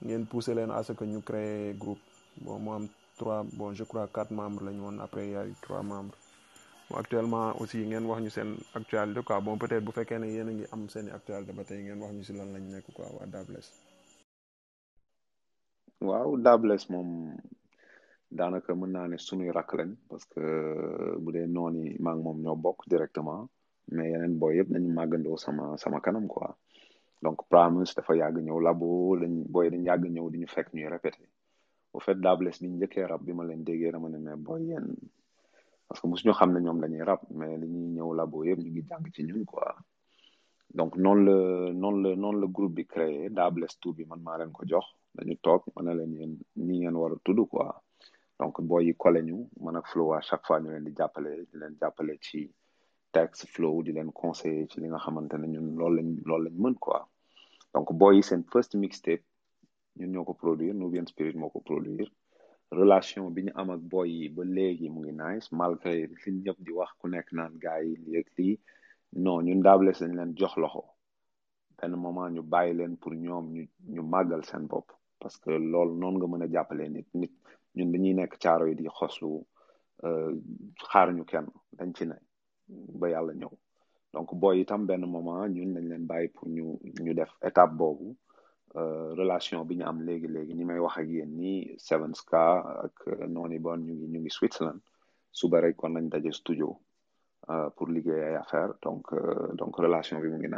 Ngeen 0.05 0.26
poussé 0.26 0.55
leen 0.55 0.70
à 0.70 0.82
ce 0.82 0.92
que 0.92 1.05
ñu 1.05 1.20
créer 1.22 1.74
groupe. 1.78 1.99
Bon 2.40 2.59
mu 2.59 2.70
am 2.70 2.88
trois 3.18 3.44
bon 3.53 3.74
je 3.74 3.84
crois 3.84 4.07
quatre 4.12 4.30
membres 4.32 4.64
la 4.64 4.72
ñu 4.72 4.80
woon. 4.80 4.99
Après 5.01 5.28
y 5.28 5.36
a 5.36 5.44
eu 5.46 5.55
trois 5.61 5.82
membres. 5.82 6.16
Bon 6.90 6.96
actuellement 6.96 7.53
aussi 7.61 7.78
ngeen 7.78 8.05
wax 8.07 8.22
ñu 8.22 8.30
seen 8.30 8.57
actualité 8.74 9.20
quoi. 9.22 9.40
Bon 9.40 9.59
peut-être 9.59 9.84
bu 9.84 9.92
fekkee 9.92 10.18
ne 10.18 10.26
yéen 10.26 10.49
a 10.49 10.53
ngi 10.53 10.64
am 10.72 10.88
seen 10.88 11.07
i 11.09 11.11
actualité 11.11 11.53
ba 11.53 11.64
tey 11.64 11.82
ngeen 11.82 12.01
wax 12.01 12.12
ñu 12.12 12.24
si 12.24 12.32
lan 12.32 12.53
lañ 12.55 12.62
nekk 12.72 12.86
quoi 12.94 13.07
waa 13.12 13.26
Double 13.26 13.55
Less 13.57 13.70
waaw 16.01 16.36
Double 16.38 16.68
Less 16.70 16.86
moom 16.92 17.34
daanaka 18.38 18.70
mën 18.74 18.90
naa 18.94 19.07
ne 19.11 19.16
sunuy 19.18 19.51
rakk 19.57 19.70
lañ 19.78 19.90
parce 20.09 20.26
que 20.32 20.42
bu 21.22 21.28
dee 21.34 21.46
noonu 21.57 21.80
maa 22.05 22.14
ngi 22.14 22.22
moom 22.26 22.38
ñoo 22.44 22.57
bokk 22.64 22.80
directement 22.92 23.49
mais 23.94 24.11
yeneen 24.12 24.34
booy 24.40 24.55
yëpp 24.59 24.68
nañu 24.72 24.88
màggandoo 24.99 25.36
sama 25.44 25.64
sama 25.82 25.99
kanam 26.05 26.26
quoi. 26.32 26.51
Donc 27.22 27.38
Primus 27.51 27.90
dafa 27.96 28.12
yàgg 28.20 28.36
ñëw 28.46 28.59
labo 28.66 29.16
lañ 29.20 29.32
booy 29.53 29.66
dañ 29.72 29.82
yàgg 29.88 30.05
ñëw 30.14 30.26
di 30.32 30.38
ñu 30.38 30.46
fekk 30.55 30.68
ñuy 30.74 30.88
répété 30.94 31.24
au 31.94 32.01
fait 32.05 32.14
Double 32.24 32.44
Less 32.44 32.61
bi 32.62 32.68
ñu 32.68 32.76
njëkkee 32.76 33.07
rab 33.11 33.22
bi 33.26 33.32
ma 33.32 33.42
leen 33.49 33.64
déggee 33.64 33.90
dama 33.92 34.09
ne 34.09 34.18
mais 34.18 34.36
booy 34.36 34.62
yéen 34.70 34.86
parce 35.88 36.01
que 36.01 36.07
mosuñu 36.07 36.32
xam 36.38 36.51
ne 36.53 36.61
ñoom 36.61 36.78
dañuy 36.82 37.03
rap 37.11 37.22
mais 37.38 37.57
li 37.61 37.66
ñuy 37.66 37.88
ñëw 37.96 38.09
labo 38.18 38.44
yëpp 38.44 38.59
ñu 38.64 38.70
ngi 38.70 38.82
jàng 38.88 39.05
ci 39.14 39.22
ñun 39.24 39.44
quoi. 39.51 39.74
Donc 40.78 40.96
noonu 40.96 41.22
la 41.26 41.36
noonu 41.72 41.99
la 42.05 42.11
noonu 42.22 42.38
la 42.42 42.46
groupe 42.55 42.74
bi 42.76 42.84
créé 42.86 43.30
Dables 43.30 43.62
Less 43.62 43.78
bi 43.96 44.05
man 44.05 44.20
maa 44.22 44.38
leen 44.38 44.53
ko 44.53 44.62
jox. 44.70 44.86
Dañu 45.16 45.34
toog 45.44 45.62
ma 45.74 45.80
ne 45.82 45.92
leen 45.98 46.12
yéen 46.18 46.32
nii 46.66 46.78
ngeen 46.80 46.96
war 47.00 47.12
a 47.16 47.18
quoi. 47.52 47.68
Donc 48.40 48.54
booy 48.68 48.84
yi 48.86 48.94
ñu 49.28 49.36
man 49.64 49.76
ak 49.78 49.86
flow 49.92 50.09
à 50.18 50.20
chaque 50.28 50.44
fois 50.46 50.61
ñu 50.62 50.68
leen 50.72 50.84
di 50.86 50.92
jàppale 50.98 51.30
di 51.50 51.54
leen 51.61 51.74
jàppale 51.80 52.14
ci 52.26 52.40
texte 53.16 53.44
flow 53.54 53.76
di 53.84 53.90
leen 53.96 54.11
conseiller 54.20 54.66
ci 54.70 54.76
li 54.80 54.86
nga 54.88 54.98
xamante 55.04 55.34
ne 55.38 55.46
ñun 55.54 55.66
loolu 55.78 55.96
lañ 55.98 56.09
loolu 56.28 56.44
lañ 56.46 56.54
mën 56.62 56.74
quoi. 56.84 57.00
Donc 57.74 57.86
booy 58.00 58.16
seen 58.28 58.42
first 58.52 58.72
mixtape 58.82 59.24
ñun 59.98 60.11
ñoo 60.12 60.24
ko 60.28 60.32
produire 60.42 60.74
Nubian 60.80 61.06
Spirit 61.12 61.36
moo 61.40 61.50
ko 61.54 61.61
produire. 61.68 62.06
Relation 62.80 63.24
bi 63.34 63.40
ñu 63.46 63.52
am 63.61 63.70
ak 63.74 63.80
booy 63.92 64.09
yi 64.18 64.28
ba 64.36 64.42
léegi 64.56 64.86
mu 64.92 64.98
ngi 65.02 65.12
nice 65.22 65.46
malgré 65.61 65.92
li 66.06 66.30
ñëpp 66.44 66.59
di 66.66 66.72
wax 66.78 66.90
ku 67.00 67.06
nekk 67.12 67.28
naan 67.36 67.52
gars 67.64 67.82
yi 67.88 67.94
lii 68.04 68.18
ak 68.22 68.28
lii. 68.38 68.54
Ñun 69.46 69.61
Double 69.66 69.86
Less 69.86 70.00
dañ 70.02 70.12
leen 70.18 70.32
jox 70.38 70.54
loxo. 70.62 70.82
Benn 71.78 71.94
moment 72.04 72.30
ñu 72.34 72.42
bàyyi 72.52 72.72
leen 72.78 72.94
pour 73.00 73.12
ñoom 73.24 73.44
ñu 73.54 73.62
ñu 73.94 74.02
seen 74.50 74.64
bopp. 74.72 74.88
Parce 75.20 75.36
que 75.42 75.50
loolu 75.50 75.94
noonu 76.00 76.16
nga 76.18 76.26
mën 76.26 76.42
a 76.44 76.48
jàppalee 76.52 76.88
nit 76.88 77.08
nit 77.14 77.32
ñun 77.76 77.90
dañuy 77.92 78.14
nekk 78.14 78.32
caaro 78.42 78.66
yi 78.66 78.74
di 78.74 78.86
xoslu 78.98 79.30
xaar 80.90 81.08
ñu 81.16 81.24
kenn 81.30 81.46
dañ 81.78 81.90
ci 81.96 82.04
ne 82.06 82.16
ba 83.00 83.08
yàlla 83.08 83.32
ñëw. 83.34 83.50
Donc 84.12 84.28
booy 84.40 84.60
itam 84.62 84.86
benn 84.86 85.04
moment 85.06 85.46
ñun 85.48 85.74
dañ 85.74 85.84
leen 85.90 86.06
bàyyi 86.06 86.28
pour 86.28 86.48
ñu 86.48 86.78
ñu 87.04 87.12
def 87.14 87.30
étape 87.42 87.74
boobu 87.80 88.16
relation 89.20 89.64
bi 89.64 89.76
ñu 89.76 89.84
am 89.84 89.98
léegi 90.06 90.28
léegi 90.28 90.54
ni 90.54 90.64
may 90.64 90.78
wax 90.78 90.96
ak 90.98 91.08
yéen 91.08 91.32
nii 91.40 91.74
Seven 91.78 92.14
Ska 92.14 92.42
ak 92.84 92.96
nooni 93.28 93.58
bon 93.58 93.78
ñu 93.86 93.92
ngi 93.94 94.06
ñu 94.12 94.18
ngi 94.20 94.30
Switzerland. 94.30 94.80
Suba 95.38 95.60
rek 95.60 95.76
kon 95.76 95.90
nañ 95.92 96.08
daje 96.08 96.32
studio 96.32 96.68
pour 97.76 97.88
liggéey 97.88 98.22
ay 98.28 98.34
affaire 98.36 98.72
donc 98.82 99.04
donc 99.58 99.76
relation 99.78 100.20
bi 100.20 100.28
mu 100.28 100.38
ngi 100.38 100.48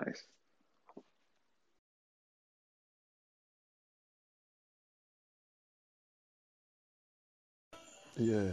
yeah 8.20 8.52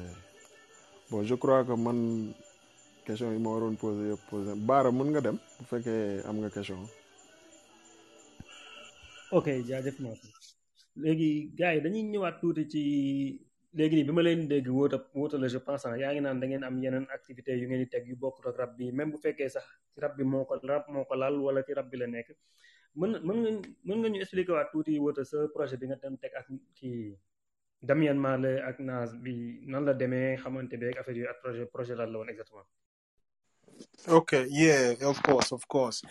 bon 1.09 1.23
je 1.23 1.35
crois 1.35 1.63
que 1.67 1.75
man 1.75 1.99
question 3.05 3.31
yi 3.33 3.39
ma 3.39 3.49
waroon 3.55 3.75
posé 3.83 4.03
yëpp 4.11 4.23
posé 4.29 4.51
Baara 4.67 4.91
mën 4.91 5.09
nga 5.11 5.21
dem? 5.25 5.37
Bu 5.59 5.63
fekkee 5.71 6.23
am 6.27 6.35
nga 6.41 6.49
question 6.55 6.79
ok 9.37 9.47
jaajëf 9.69 9.97
Mansour 10.03 10.31
léegi 11.03 11.29
gars 11.59 11.73
yi 11.75 11.81
dañuy 11.85 12.03
ñëwaat 12.11 12.35
tuuti 12.41 12.63
ci 12.73 12.81
léegi 13.77 13.95
nii 13.95 14.03
bi 14.07 14.11
ma 14.17 14.21
leen 14.27 14.47
dégg 14.51 14.67
wóota 14.77 14.97
wóota 15.19 15.35
la 15.41 15.47
je 15.53 15.59
pense 15.67 15.87
yaa 16.01 16.11
ngi 16.13 16.21
naan 16.25 16.39
da 16.41 16.45
ngeen 16.47 16.63
am 16.67 16.75
yeneen 16.83 17.05
activité 17.17 17.51
yu 17.59 17.65
ngeen 17.67 17.79
di 17.83 17.87
teg 17.93 18.03
yu 18.09 18.15
bokkut 18.23 18.45
ak 18.49 18.55
rab 18.61 18.71
bi 18.77 18.91
même 18.97 19.11
bu 19.11 19.17
fekkee 19.25 19.49
sax 19.55 19.65
ci 19.93 19.97
rab 20.03 20.13
bi 20.17 20.23
moo 20.31 20.43
ko 20.49 20.53
rab 20.71 20.83
moo 20.93 21.03
ko 21.09 21.15
laal 21.21 21.35
wala 21.45 21.59
ci 21.67 21.71
rab 21.79 21.87
bi 21.91 21.97
la 22.01 22.07
nekk 22.15 22.29
mën 22.99 23.11
mën 23.27 23.37
nga 23.41 23.51
mën 23.87 23.97
nga 23.99 24.09
ñu 24.11 24.19
expliquer 24.23 24.53
waat 24.57 24.69
tuuti 24.73 24.93
wóota 25.03 25.23
sa 25.31 25.37
projet 25.55 25.77
bi 25.81 25.85
nga 25.89 25.95
dem 26.01 26.15
teg 26.23 26.33
ak 26.39 26.45
ci 26.77 26.89
Damien 27.81 28.15
Marley 28.17 28.59
ak 28.61 28.79
Nas 28.79 29.13
bi 29.15 29.59
nan 29.65 29.85
la 29.85 29.93
projet. 29.93 31.67
Okay, 34.07 34.47
yeah, 34.49 34.93
of 35.05 35.21
course, 35.21 35.51
of 35.51 35.67
course. 35.67 36.01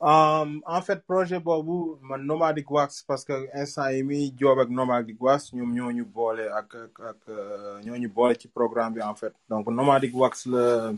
Um, 0.00 0.62
en 0.66 0.82
fait, 0.82 1.06
projet 1.06 1.38
boobu 1.38 1.98
man 2.02 2.26
Nomadic 2.26 2.68
Wax 2.70 3.02
parce 3.06 3.24
que 3.24 3.46
instant 3.54 3.88
yi 3.90 4.34
Nomadic 4.68 5.16
Wax 5.22 5.52
ñoom 5.52 5.72
ñoo 5.72 5.92
ñu 5.92 6.04
boole 6.04 6.48
ak 6.50 6.74
ak 6.74 7.00
ak 7.00 7.16
euh, 7.28 8.48
programme 8.52 9.00
en 9.00 9.14
fait. 9.14 9.32
Donc 9.48 9.68
Nomadic 9.68 10.12
Wax 10.16 10.46
la 10.46 10.92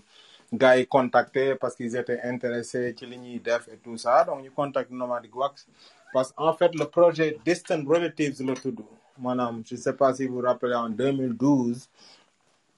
gars 0.52 0.76
yi 0.78 0.86
contacté 0.86 1.54
parce 1.56 1.74
qu'ils 1.74 1.94
étaient 1.96 2.20
intéressés 2.22 2.94
li 3.02 3.18
ñuy 3.18 3.40
def 3.40 3.68
et 3.68 3.76
tout 3.76 3.98
ça 3.98 4.24
donc 4.24 4.48
contacté 4.54 4.94
Nomadic 4.94 5.34
Wax 5.36 5.66
parce 6.12 6.32
que 6.32 6.40
en 6.42 6.54
fait 6.54 6.74
le 6.74 6.86
projet 6.86 7.38
Distant 7.44 7.82
Relatives 7.86 8.40
la 8.42 8.54
tudd 8.54 8.80
maanaam 9.18 9.62
je 9.66 9.76
sais 9.76 9.92
pas 9.96 10.14
si 10.14 10.26
vous 10.26 10.34
vous 10.36 10.40
rappelez 10.42 10.74
en 10.74 10.88
2012 10.88 11.88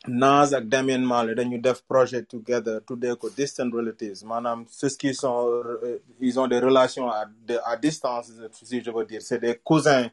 Nas 0.08 0.52
ak 0.54 0.68
Damien 0.68 0.98
Marley 1.02 1.34
dañu 1.34 1.58
def 1.58 1.82
projet 1.82 2.22
together 2.22 2.80
tuddee 2.86 3.16
ko 3.16 3.28
distant 3.30 3.72
relatives. 3.72 4.22
Maanaam 4.24 4.64
ceux 4.68 4.90
qui 4.90 5.12
sont 5.14 5.48
euh, 5.50 5.98
ils 6.20 6.38
ont 6.38 6.46
des 6.46 6.60
relations 6.60 7.10
à 7.10 7.24
à 7.64 7.76
distance 7.76 8.30
si 8.52 8.80
je 8.82 8.90
veux 8.90 9.04
dire. 9.04 9.20
C'est 9.22 9.40
des 9.40 9.56
cousins 9.56 10.08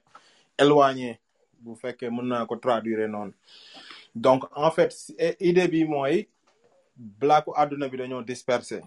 éloignés. 0.57 1.19
Bu 1.61 1.75
fekkee 1.79 2.09
mën 2.09 2.25
naa 2.27 2.45
ko 2.45 2.55
traduire 2.57 3.07
noonu. 3.07 3.33
Donc 4.15 4.43
en 4.55 4.71
fait 4.71 4.91
idée 5.39 5.67
bi 5.67 5.85
mooy 5.85 6.27
blacku 6.97 7.51
àdduna 7.55 7.87
bi 7.87 7.97
dañoo 7.97 8.23
dispersé 8.23 8.81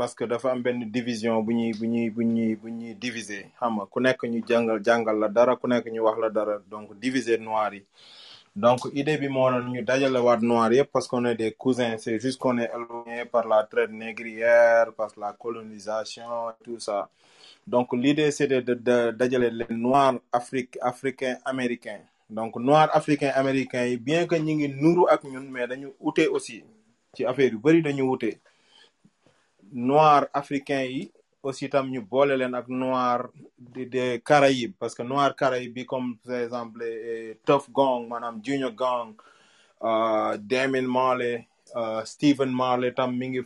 parce 0.00 0.14
que 0.14 0.24
dafa 0.24 0.50
am 0.52 0.62
benn 0.62 0.90
division 0.90 1.42
bu 1.44 1.52
ñuy 1.52 1.72
bu 1.78 1.84
ñuy 1.86 2.08
bu 2.08 2.22
ñuy 2.24 2.54
bu 2.56 2.68
ñuy 2.70 2.94
diviser. 2.94 3.44
Xam 3.60 3.72
nga 3.76 3.84
ku 3.92 3.98
nekk 4.00 4.20
ñu 4.32 4.40
jàngal 4.48 4.78
jàngal 4.86 5.16
la 5.22 5.28
dara 5.28 5.56
ku 5.60 5.66
nekk 5.68 5.84
ñu 5.92 6.00
wax 6.06 6.16
la 6.22 6.30
dara. 6.30 6.54
Donc 6.72 6.86
diviser 6.98 7.38
noir 7.38 7.74
yi. 7.74 7.82
Donc 8.56 8.80
idée 8.94 9.18
bi 9.18 9.28
moo 9.28 9.50
doon 9.50 9.68
ñu 9.74 9.82
dajale 9.84 10.18
waat 10.26 10.40
noir 10.40 10.72
yëpp 10.72 10.90
parce 10.90 11.06
qu'on 11.06 11.26
est 11.26 11.34
des 11.34 11.52
cousins. 11.52 11.98
C'est 11.98 12.18
juste 12.18 12.38
qu'on 12.40 12.56
est 12.56 12.70
éloigné 12.74 13.26
par 13.26 13.46
la 13.46 13.62
traite 13.64 13.90
négrière 13.90 14.86
par 14.96 15.10
la 15.18 15.34
colonisation 15.34 16.24
tout 16.64 16.78
ça. 16.80 17.10
Donc 17.66 17.92
l'idée 17.92 18.30
c'était 18.30 18.62
de 18.62 18.72
de 18.72 19.10
dajale 19.10 19.52
les 19.68 19.74
noirs 19.76 20.14
afrique 20.32 20.78
africains 20.80 21.36
américains. 21.44 22.00
Donc 22.30 22.56
noirs 22.56 22.88
africains 22.96 23.32
américains 23.34 23.84
yi 23.84 23.98
bien 23.98 24.26
que 24.26 24.36
ñi 24.36 24.54
ngi 24.54 24.68
nuru 24.68 25.04
ak 25.10 25.24
ñun 25.24 25.44
mais 25.50 25.66
dañu 25.66 25.88
ute 26.00 26.26
aussi. 26.32 26.64
Ci 27.14 27.24
affaire 27.26 27.50
yu 27.52 27.58
bari 27.58 27.82
dañu 27.82 28.02
wute 28.08 28.38
noir 29.72 30.26
africain 30.32 31.08
aussi 31.42 31.68
tam 31.68 31.90
ñu 31.90 32.00
boole 32.02 32.36
leen 32.36 32.56
noir 32.68 33.28
des 33.58 34.20
Caraïbes 34.24 34.74
parce 34.78 34.94
que 34.94 35.02
noir 35.02 35.34
Caraïbes 35.34 35.84
comme 35.86 36.16
par 36.18 36.36
exemple 36.36 36.82
eh, 36.84 37.38
Tough 37.44 37.70
Gong 37.72 38.08
maanaam 38.08 38.40
Junior 38.44 38.72
Gong 38.72 39.14
euh, 39.82 40.36
Damien 40.38 40.82
Marley 40.86 41.46
euh, 41.76 42.04
Stephen 42.04 42.50
Marley 42.52 42.92
tam 42.92 43.16
mi 43.16 43.40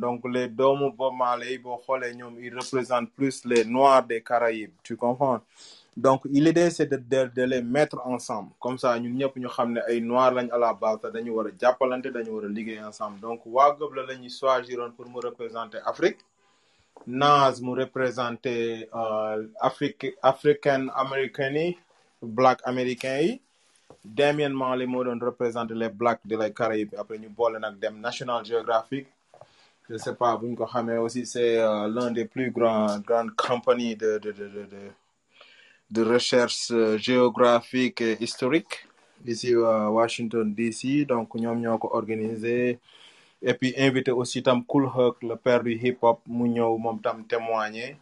donc 0.00 0.22
les 0.28 0.48
doomu 0.48 0.90
Bob 0.92 1.14
Marley 1.14 1.52
yi 1.52 1.58
boo 1.58 1.78
xoolee 1.86 2.12
ils 2.40 2.54
représentent 2.54 3.10
plus 3.14 3.44
les 3.46 3.64
noirs 3.64 4.02
des 4.06 4.22
Caraïbes 4.22 4.72
tu 4.82 4.96
comprends? 4.96 5.40
Donc 6.06 6.20
l'idée 6.24 6.70
c'est 6.70 6.86
de, 6.92 6.96
de 7.12 7.20
de 7.36 7.42
les 7.52 7.62
mettre 7.62 7.98
ensemble. 8.14 8.50
Comme 8.62 8.78
ça 8.82 8.98
ñun 9.02 9.14
ñëpp 9.20 9.34
ñu 9.42 9.48
xam 9.56 9.68
ne 9.74 9.80
ay 9.90 10.00
noirs 10.00 10.32
lañ 10.36 10.48
à 10.56 10.58
la 10.58 10.72
base 10.82 11.06
dañu 11.14 11.30
war 11.36 11.46
a 11.46 11.50
jàppalante 11.60 12.08
dañu 12.16 12.30
war 12.36 12.44
a 12.44 12.48
liggéey 12.48 12.80
ensemble. 12.90 13.20
Donc 13.20 13.40
waa 13.46 13.76
Gëb 13.78 13.92
la 13.94 14.14
ñuy 14.22 14.30
choisiroon 14.38 14.92
pour 14.96 15.06
mu 15.12 15.18
représenter 15.28 15.78
Afrique. 15.92 16.20
Nas 17.06 17.60
mu 17.60 17.72
représenté 17.82 18.88
euh, 18.94 19.46
Afrique 19.60 20.06
africain 20.22 20.82
américain 21.04 21.50
yi 21.52 21.76
black 22.22 22.58
américain 22.64 23.18
yi. 23.20 23.40
Damien 24.04 24.48
Marley 24.60 24.86
moo 24.86 25.04
doon 25.04 25.18
représenté 25.20 25.74
les 25.74 25.90
blacks 25.90 26.20
de 26.24 26.36
les 26.36 26.52
Caraïbes 26.52 26.94
après 26.98 27.18
ñu 27.18 27.28
boole 27.28 27.58
nag 27.60 27.78
dem 27.78 28.00
National 28.00 28.42
Geographic. 28.44 29.06
Je 29.90 29.96
sais 29.98 30.14
pas 30.14 30.36
bu 30.38 30.46
ñu 30.48 30.56
ko 30.56 30.64
aussi 31.04 31.26
c'est 31.26 31.58
euh, 31.58 31.88
l'un 31.88 32.10
des 32.10 32.24
plus 32.24 32.50
grands 32.50 32.98
grandes 33.00 33.34
compagnies 33.36 33.96
de 33.96 34.18
de 34.18 34.32
de 34.32 34.46
de 34.48 34.82
de, 35.90 36.02
recherche 36.02 36.70
euh, 36.70 36.96
géographique 36.98 38.00
et 38.00 38.16
historique 38.22 38.86
ici 39.26 39.52
à 39.54 39.90
Washington 39.90 40.54
DC 40.54 41.06
donc 41.06 41.34
ñoom 41.34 41.60
ñoo 41.60 41.78
ko 41.78 41.90
organisé. 41.92 42.78
Et 43.42 43.54
puis 43.54 43.74
invité 43.78 44.10
aussi 44.10 44.42
tam 44.42 44.64
Kool 44.64 44.84
Herc 44.96 45.22
le 45.22 45.36
père 45.36 45.62
du 45.62 45.72
hip 45.74 45.98
hop 46.02 46.20
mu 46.26 46.48
ñëw 46.48 46.78
moom 46.78 47.00
tam 47.00 47.24
témoigner. 47.26 47.96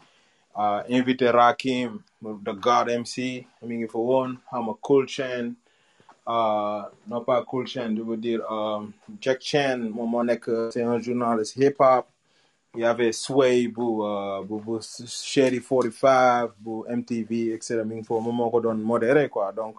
Uh, 0.56 0.82
invité 0.90 1.30
Rakim 1.30 2.00
the 2.22 2.52
God 2.52 2.88
MC 2.88 3.46
mi 3.62 3.76
ngi 3.78 3.86
fa 3.88 3.98
Cool 4.82 5.08
Chain. 5.08 5.54
Non 6.26 7.20
pas 7.24 7.42
Cool 7.44 7.66
Chain 7.66 7.94
je 7.96 8.02
veux 8.02 8.16
dire 8.16 8.40
Jack 9.20 9.40
Chan 9.40 9.78
moom 9.78 10.10
moo 10.10 10.22
nekk 10.24 10.50
c'est 10.72 10.82
un 10.82 10.98
journaliste 10.98 11.56
hip 11.56 11.76
hop 11.78 12.06
il 12.74 12.80
y 12.80 12.84
avait 12.84 13.12
Sway 13.12 13.68
bu 13.68 14.02
uh, 14.04 14.44
bu 14.44 14.60
bu 14.60 14.78
Shady 14.80 15.60
45 15.60 16.50
bu 16.58 16.84
MTV 16.88 17.54
et 17.54 17.62
cetera 17.62 17.84
mi 17.84 17.96
ngi 17.96 18.04
fa 18.06 18.14
moom 18.20 18.36
moo 18.36 18.50
ko 18.50 18.60
doon 18.60 18.76
modéré 18.90 19.28
quoi. 19.28 19.52
Donc 19.52 19.76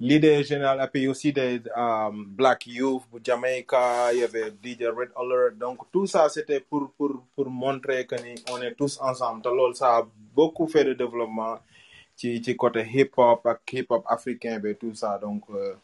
l'idée 0.00 0.42
générale 0.44 0.88
puis 0.92 1.06
aussi 1.08 1.32
des 1.32 1.62
um, 1.76 2.24
Black 2.28 2.66
Youth 2.66 3.04
bu 3.12 3.20
Jamaica 3.22 4.12
il 4.12 4.18
y 4.20 4.24
avait 4.24 4.50
DJ 4.62 4.84
Red 4.98 5.10
Alert. 5.16 5.56
Donc 5.58 5.78
tout 5.92 6.06
ça 6.06 6.28
c'était 6.28 6.60
pour 6.60 6.90
pour 6.98 7.12
pour 7.34 7.48
montrer 7.48 8.06
que 8.06 8.16
ni 8.16 8.34
on 8.52 8.60
est 8.60 8.74
tous 8.74 8.98
ensemble. 9.00 9.42
Ça 9.74 9.98
a 9.98 10.06
beaucoup 10.34 10.66
fait 10.66 10.84
de 10.84 10.94
développement 10.94 11.58
ci 12.16 12.56
côté 12.56 12.84
hip 12.92 13.12
hop 13.16 13.46
hip 13.72 13.86
hop 13.90 14.04
africain 14.08 14.60
et 14.64 14.74
tout 14.74 14.94
ça. 14.94 15.18
Donc 15.18 15.44
euh, 15.54 15.74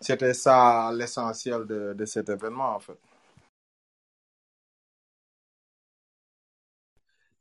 c'était 0.00 0.34
ça 0.34 0.92
l'essentiel 0.94 1.66
de 1.66 1.94
de 1.94 2.04
cet 2.04 2.28
événement 2.28 2.76
en 2.76 2.80
fait 2.80 2.98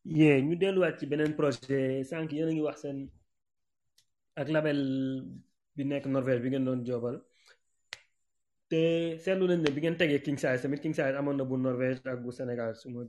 yee 0.05 0.41
ñu 0.41 0.55
delluwaat 0.61 0.99
ci 0.99 1.05
beneen 1.11 1.33
projet. 1.35 2.03
Sànq 2.09 2.31
yéen 2.33 2.49
a 2.49 2.53
ngi 2.53 2.61
wax 2.67 2.81
seen 2.81 2.97
ak 4.35 4.47
label 4.55 4.79
bi 5.75 5.83
nekk 5.83 6.05
Norvège 6.07 6.41
bi 6.43 6.49
ngeen 6.49 6.65
doon 6.65 6.85
joobal. 6.87 7.17
Te 8.69 8.81
seetlu 9.23 9.45
nañ 9.47 9.61
ne 9.63 9.69
bi 9.75 9.81
ngeen 9.81 9.97
tegee 9.97 10.21
King 10.25 10.37
Size 10.43 10.61
tamit 10.61 10.81
King 10.83 10.93
Size 10.97 11.15
amoon 11.19 11.37
na 11.37 11.43
bu 11.49 11.57
Norvège 11.57 12.01
ak 12.05 12.19
bu 12.23 12.31
Sénégal 12.31 12.75
su 12.79 12.89
ma 12.89 13.01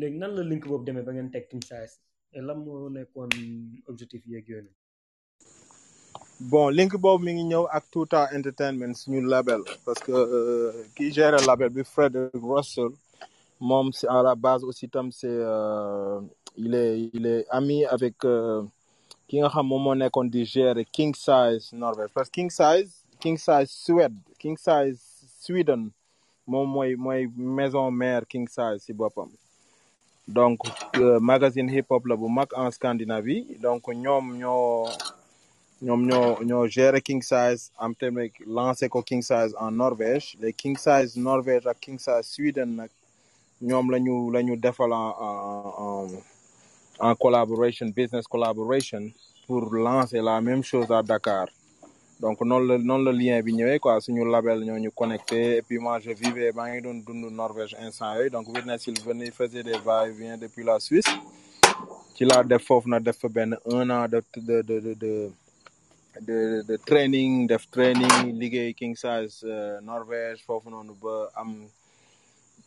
léegi 0.00 0.18
nan 0.18 0.34
la 0.36 0.42
link 0.50 0.64
boobu 0.66 0.84
demee 0.84 1.02
ba 1.06 1.12
ngeen 1.12 1.30
teg 1.30 1.48
King 1.50 1.62
Size? 1.70 1.94
Lan 2.48 2.58
moo 2.64 2.88
nekkoon 2.96 3.30
objectif 3.90 4.22
yeeg 4.26 4.46
yooyu 4.52 4.70
bon 6.50 6.70
link 6.70 6.92
boobu 7.02 7.24
mi 7.24 7.32
ngi 7.34 7.44
ñëw 7.50 7.64
ak 7.76 7.84
Tuta 7.92 8.28
Entertainment 8.36 8.94
suñu 9.00 9.20
label. 9.26 9.62
Parce 9.84 10.00
que 10.06 10.14
kii 10.94 11.08
qui 11.08 11.12
gère 11.12 11.36
label 11.46 11.70
bi 11.70 11.82
Frederick 11.84 12.34
Russell 12.52 12.92
moom 13.60 13.92
c'est 13.92 14.08
à 14.08 14.22
la 14.22 14.34
base 14.34 14.64
aussi 14.64 14.88
tam 14.88 15.10
c'est 15.12 15.26
euh, 15.28 16.20
il 16.56 16.74
est 16.74 17.10
il 17.12 17.26
est 17.26 17.46
ami 17.50 17.84
avec 17.84 18.14
euh, 18.24 18.62
ki 19.28 19.40
nga 19.40 19.48
xam 19.52 19.66
moom 19.66 19.82
moo 19.98 20.84
King 20.92 21.14
Size 21.14 21.72
Norvège. 21.72 22.10
Parce 22.14 22.28
que 22.28 22.34
King 22.34 22.50
Size 22.50 23.04
King 23.20 23.36
Size 23.36 23.70
Suède 23.70 24.16
King 24.38 24.56
Size 24.56 25.00
Sweden 25.40 25.90
moom 26.46 26.68
mooy 26.68 26.96
mooy 26.96 27.28
maison 27.36 27.90
mère 27.90 28.26
King 28.26 28.48
Size 28.48 28.80
si 28.84 28.92
boppam. 28.92 29.28
Donc 30.26 30.58
euh, 30.96 31.18
magazine 31.20 31.68
hip 31.70 31.86
hop 31.90 32.06
la 32.06 32.16
bu 32.16 32.26
en 32.56 32.70
Scandinavie. 32.70 33.56
Donc 33.60 33.86
ñoom 33.88 34.36
ñoo 34.38 34.86
ñoom 35.82 36.06
ñoo 36.06 36.42
ñoo 36.44 36.66
gérer 36.66 37.00
King 37.02 37.22
Size 37.22 37.70
am 37.78 37.94
tamit 37.94 38.32
lancé 38.46 38.88
ko 38.88 39.02
King 39.02 39.22
Size 39.22 39.54
en 39.58 39.70
Norvège. 39.70 40.36
Les 40.40 40.52
King 40.52 40.76
Size 40.76 41.16
Norvège 41.16 41.64
King 41.80 41.98
Size 41.98 42.22
Sweden 42.22 42.88
ñoom 43.62 43.90
la 43.90 43.98
ñu 43.98 44.30
la 44.32 44.42
ñu 44.42 44.56
defal 44.56 44.92
en 44.92 46.08
en 47.00 47.14
collaboration 47.16 47.86
business 47.94 48.26
collaboration 48.26 49.12
pour 49.46 49.72
lancer 49.74 50.20
la 50.20 50.40
même 50.40 50.62
chose 50.62 50.90
à 50.90 51.02
Dakar. 51.02 51.46
Donc 52.20 52.40
noonu 52.40 52.66
la 52.66 52.78
noonu 52.78 53.04
la 53.04 53.12
lien 53.12 53.40
bi 53.42 53.52
ñëwee 53.54 53.78
quoi. 53.78 54.00
Suñu 54.00 54.24
label 54.24 54.64
ñoo 54.64 54.78
ñu 54.78 54.90
connecté. 54.90 55.58
Et 55.58 55.62
puis 55.62 55.78
moi 55.78 56.00
je 56.00 56.10
vivais 56.10 56.52
maa 56.52 56.68
ngi 56.70 56.80
doon 56.82 56.98
dund 57.06 57.24
Norvège 57.30 57.76
instant 57.80 58.14
yooyu. 58.16 58.30
Donc 58.30 58.48
Witness 58.48 58.86
il 58.88 59.00
venait 59.00 59.30
faisait 59.30 59.62
des 59.62 59.78
va-et-vient 59.78 60.36
depuis 60.36 60.64
la 60.64 60.80
Suisse. 60.80 61.06
Ci 62.16 62.24
laa 62.24 62.42
def 62.42 62.64
foofu 62.66 62.88
na 62.90 62.98
def 62.98 63.24
benn 63.30 63.56
un 63.66 63.88
an 63.90 64.08
de 64.08 64.20
de 64.36 64.62
de 64.62 64.80
de 64.80 64.94
de 65.00 65.30
de 66.20 66.62
de 66.68 66.76
training 66.84 67.46
def 67.46 67.70
training 67.70 68.32
liggéey 68.40 68.74
King 68.74 68.96
Size 68.96 69.44
euh, 69.44 69.80
Norvège 69.80 70.42
foofu 70.44 70.68
noonu 70.70 70.94
ba 71.00 71.30
am 71.36 71.68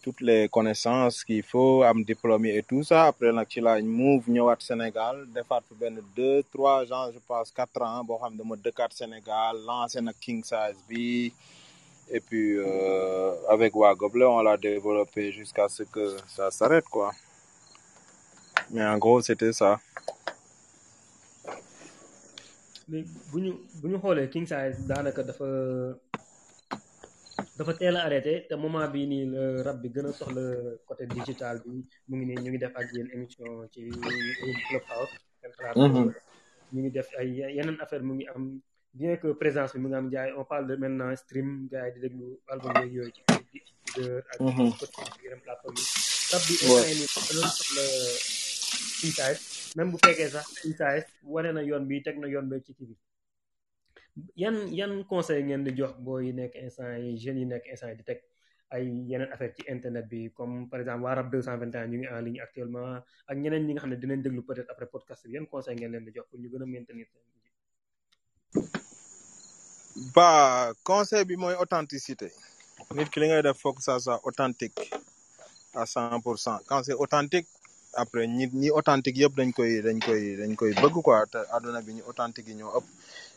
toutes 0.01 0.21
les 0.21 0.49
connaissances 0.49 1.23
qu'il 1.23 1.43
faut 1.43 1.83
am 1.83 2.03
diplôme 2.03 2.45
et 2.45 2.63
tout 2.63 2.83
ça. 2.83 3.05
Après 3.11 3.31
nag 3.31 3.47
ci 3.49 3.59
laa 3.61 3.81
move 3.81 4.25
ñëwaat 4.35 4.61
Sénégal 4.69 5.15
defaat 5.35 5.61
fi 5.67 5.73
benn 5.81 5.97
deux 6.15 6.43
trois 6.53 6.81
ans 6.97 7.07
je 7.15 7.19
pense 7.29 7.51
quatre 7.59 7.81
ans 7.81 8.03
boo 8.07 8.17
xam 8.21 8.33
ne 8.33 8.37
dama 8.39 8.55
dëkkaat 8.65 8.91
Sénégal 9.01 9.55
lancé 9.69 10.01
nag 10.01 10.15
king 10.25 10.43
size 10.43 10.79
bi. 10.89 11.33
Et 12.13 12.19
puis 12.19 12.57
euh, 12.57 13.31
avec 13.47 13.73
waa 13.75 13.95
on 14.37 14.41
l'a 14.41 14.57
développé 14.57 15.31
jusqu'à 15.31 15.67
ce 15.69 15.83
que 15.83 16.17
ça 16.27 16.51
s'arrête 16.51 16.85
quoi. 16.85 17.11
Mais 18.71 18.85
en 18.85 18.97
gros 18.97 19.21
c'était 19.21 19.53
ça. 19.53 19.79
Léegi 22.89 23.11
bu 23.31 23.39
ñu 23.41 23.51
bu 23.81 23.87
ñu 23.91 24.27
king 24.33 24.45
size 24.45 24.85
daanaka 24.87 25.23
dafa 25.23 25.45
dafa 27.61 27.77
teel 27.77 27.93
a 27.97 28.01
arrêté 28.09 28.33
te 28.49 28.55
moment 28.57 28.87
bii 28.93 29.05
nii 29.11 29.25
la 29.33 29.43
rab 29.65 29.77
bi 29.81 29.89
gën 29.93 30.07
a 30.09 30.11
soxla 30.19 30.43
côté 30.87 31.03
digital 31.15 31.55
bi 31.63 31.69
mu 32.07 32.13
ngi 32.17 32.25
nii 32.29 32.39
ñu 32.43 32.49
ngi 32.49 32.57
def 32.63 32.73
ak 32.79 32.87
yéen 32.93 33.07
émission 33.15 33.49
ci 33.73 33.81
Clubhouse 34.67 35.13
Mhm. 35.75 36.05
ñu 36.73 36.79
ngi 36.81 36.91
def 36.97 37.07
ay 37.19 37.29
yeneen 37.57 37.77
affaire 37.83 38.03
mu 38.07 38.13
ngi 38.17 38.25
am 38.33 38.43
bien 38.97 39.13
que 39.21 39.27
présence 39.41 39.71
bi 39.73 39.79
mu 39.83 39.87
ngi 39.89 39.95
am 40.01 40.07
jaay 40.13 40.29
on 40.39 40.43
parle 40.51 40.65
de 40.69 40.75
maintenant 40.81 41.13
stream 41.23 41.49
gars 41.71 41.85
yi 41.87 41.91
di 41.93 41.99
déglu 42.03 42.27
album 42.51 42.71
yeeg 42.81 42.91
yooyu 42.97 43.11
ci 43.15 43.21
ak 44.31 44.37
Mhm. 44.47 44.67
Yeneen 45.23 45.41
plateforme 45.45 45.77
yi 45.81 45.85
rab 46.33 46.41
bi 46.47 46.53
doon 47.35 47.49
soxla 47.57 47.83
même 49.77 49.89
bu 49.91 49.97
fekkee 50.05 50.29
sax 50.33 50.45
size 50.61 51.05
wane 51.33 51.49
na 51.55 51.61
yoon 51.69 51.83
bi 51.89 52.01
teg 52.05 52.15
na 52.21 52.27
yoon 52.33 52.45
bi 52.49 52.57
ci 52.65 52.73
kii 52.77 52.87
bi 52.89 52.95
yan 54.35 54.55
yan 54.79 55.03
conseil 55.07 55.43
ngeen 55.45 55.63
di 55.63 55.71
jox 55.79 55.93
booy 56.05 56.25
yi 56.27 56.33
nekk 56.33 56.55
instant 56.55 56.99
yi 57.03 57.15
jeunes 57.21 57.39
yi 57.41 57.45
nekk 57.47 57.65
instant 57.71 57.95
di 57.97 58.03
teg 58.03 58.19
ay 58.71 58.83
yeneen 59.09 59.31
affaire 59.33 59.51
ci 59.55 59.63
internet 59.67 60.05
bi. 60.07 60.31
Comme 60.31 60.69
par 60.71 60.79
exemple 60.79 61.03
waa 61.03 61.15
rab 61.15 61.27
221 61.31 61.87
ñu 61.91 61.97
ngi 61.99 62.07
en 62.07 62.21
ligne 62.25 62.39
actuellement 62.41 63.03
ak 63.29 63.35
ñeneen 63.37 63.67
ñi 63.67 63.73
nga 63.73 63.81
xam 63.83 63.89
ne 63.91 63.95
dinañ 64.01 64.21
déglu 64.23 64.41
peut-être 64.47 64.71
après 64.71 64.87
podcast. 64.87 65.27
Bi 65.27 65.35
yan 65.35 65.45
conseil 65.47 65.75
ngeen 65.75 65.91
leen 65.91 66.05
di 66.05 66.11
jox 66.15 66.25
pour 66.29 66.39
ñu 66.39 66.47
gën 66.51 66.63
a 66.63 66.65
maintenir 66.65 67.07
ba 70.15 70.71
conseil 70.83 71.25
bi 71.29 71.35
mooy 71.35 71.55
authenticité 71.63 72.27
nit 72.95 73.09
ki 73.11 73.17
li 73.19 73.27
ngay 73.27 73.41
def 73.43 73.57
foog 73.63 73.77
ça 73.85 73.99
soit 73.99 74.19
authentique 74.27 74.79
à 75.73 75.85
cent 75.85 76.19
pour 76.23 76.37
cent. 76.39 76.59
Quand 76.67 76.81
c'est 76.83 76.93
authentique 77.03 77.47
après 77.93 78.27
ñi 78.27 78.45
ñi 78.61 78.69
authentique 78.71 79.17
yëpp 79.21 79.35
dañ 79.39 79.51
koy 79.57 79.81
dañ 79.85 79.99
koy 79.99 80.23
dañ 80.39 80.55
koy. 80.59 80.71
Bëgg 80.83 80.95
quoi 81.03 81.25
te 81.33 81.39
àdduna 81.55 81.81
bi 81.85 81.93
ñu 81.97 82.03
authentique 82.07 82.47
yi 82.51 82.55
ñoo 82.59 82.71
ëpp 82.79 82.87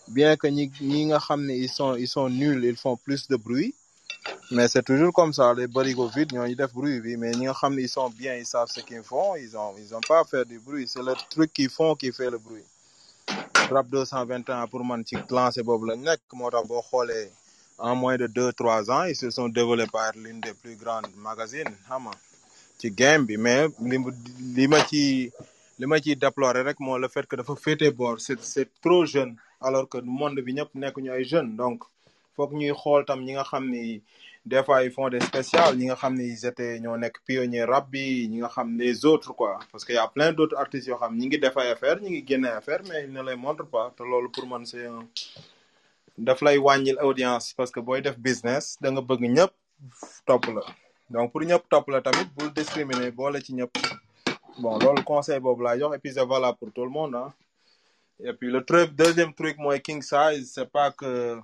bien 0.08 0.36
que 0.36 0.46
ñi 0.48 0.70
ñi 0.80 1.12
ils 1.50 1.68
sont 1.68 1.94
ils 1.96 2.08
sont 2.08 2.28
nuls 2.28 2.64
ils 2.64 2.76
font 2.76 2.96
plus 2.96 3.28
de 3.28 3.36
bruit. 3.36 3.74
Mais 4.50 4.68
c'est 4.68 4.82
toujours 4.82 5.12
comme 5.12 5.32
ça 5.32 5.52
les 5.54 5.66
barigo 5.66 6.08
vides 6.08 6.32
ñooñu 6.32 6.54
def 6.54 6.72
bruit 6.72 7.00
mais 7.16 7.32
ñi 7.32 7.48
ils 7.78 7.88
sont 7.88 8.10
bien 8.10 8.34
ils 8.36 8.46
savent 8.46 8.68
ce 8.74 8.80
qu'ils 8.80 9.02
font. 9.02 9.36
Ils 9.36 9.56
ont 9.56 9.74
ils 9.78 9.94
ont 9.94 10.00
pas 10.00 10.20
à 10.20 10.24
faire 10.24 10.46
du 10.46 10.58
bruit. 10.58 10.86
C'est 10.88 11.02
le 11.02 11.14
truc 11.30 11.52
qu'ils 11.52 11.70
font 11.70 11.94
qui 11.94 12.12
fait 12.12 12.30
le 12.30 12.38
bruit. 12.38 12.64
Rap 13.70 13.88
221 13.88 14.66
pour 14.68 14.84
man 14.84 15.02
ci 15.06 15.16
lancé 15.30 15.62
boobu 15.62 15.86
la 15.88 15.96
nekk. 15.96 16.20
Moo 16.32 16.50
en 17.78 17.94
moins 17.96 18.16
de 18.16 18.26
deux 18.26 18.52
trois 18.52 18.90
ans 18.90 19.04
ils 19.04 19.16
se 19.16 19.30
sont 19.30 19.48
développés 19.48 19.90
par 19.90 20.12
l'une 20.16 20.40
des 20.40 20.54
plus 20.54 20.76
grandes 20.76 21.08
magazines 21.16 21.74
xam 21.88 22.04
nga 22.08 22.90
game 22.90 23.26
mais 23.38 23.68
li 23.90 23.96
li 24.56 24.66
ma 24.68 24.80
ci 24.88 25.30
li 25.78 26.16
déplorer 26.16 26.62
le 26.62 27.08
fait 27.08 27.26
que 27.26 27.36
dafa 27.36 27.54
féete 27.56 27.90
boor 27.96 28.20
c'est 28.20 28.40
c'est 28.42 28.68
trop 28.80 29.04
jeune 29.06 29.36
alors 29.64 29.88
que 29.88 29.98
monde 29.98 30.40
bi 30.46 30.54
donc 31.60 31.80
foog 32.36 32.50
ñuy 32.60 32.72
xool 32.82 33.04
tam 33.06 33.20
ñi 33.24 33.32
nga 33.32 33.44
des 34.46 34.62
fois 34.62 35.10
des 35.10 35.20
spéciales 35.20 35.76
ñi 35.78 35.86
nga 35.86 35.96
ils 36.18 36.46
étaient 36.46 36.80
autres 39.06 39.34
parce 39.72 39.84
que 39.84 39.92
y 39.92 39.96
a 39.96 40.06
plein 40.08 40.32
d'autres 40.32 40.56
artistes 40.58 40.86
yoo 40.88 40.98
xam 40.98 41.16
ñi 41.16 41.26
ngi 41.26 41.38
def 41.38 41.56
ay 41.56 41.70
affaire 41.70 41.98
ñi 42.02 42.10
ngi 42.20 42.36
mais 42.88 43.04
ils 43.04 43.12
ne 43.12 43.22
les 43.22 43.36
montrent 43.36 43.66
pas. 43.66 43.92
Te 43.96 44.02
pour 44.34 44.46
man 44.46 44.66
c'est 44.66 44.86
un 44.86 45.06
daf 46.18 46.42
lay 46.42 46.58
wàññil 46.58 46.98
audience. 47.00 47.54
Parce 47.56 47.70
que 47.70 47.80
booy 47.80 48.02
def 48.02 48.18
business 48.18 48.76
donc 48.82 49.06
pour 49.08 49.18
ñëpp 51.42 51.68
topp 51.70 51.88
la 51.88 52.02
bon 54.58 54.94
conseil 55.04 55.40
valable 55.40 56.58
pour 56.58 56.70
tout 56.72 56.84
le 56.84 56.90
monde 56.90 57.14
ah 57.16 57.32
et 58.22 58.32
puis 58.32 58.50
le 58.50 58.60
deuxième 58.86 59.34
truc 59.34 59.58
mooy 59.58 59.80
king 59.80 60.02
size 60.02 60.52
c'est 60.54 60.70
pas 60.70 60.90
que 60.92 61.38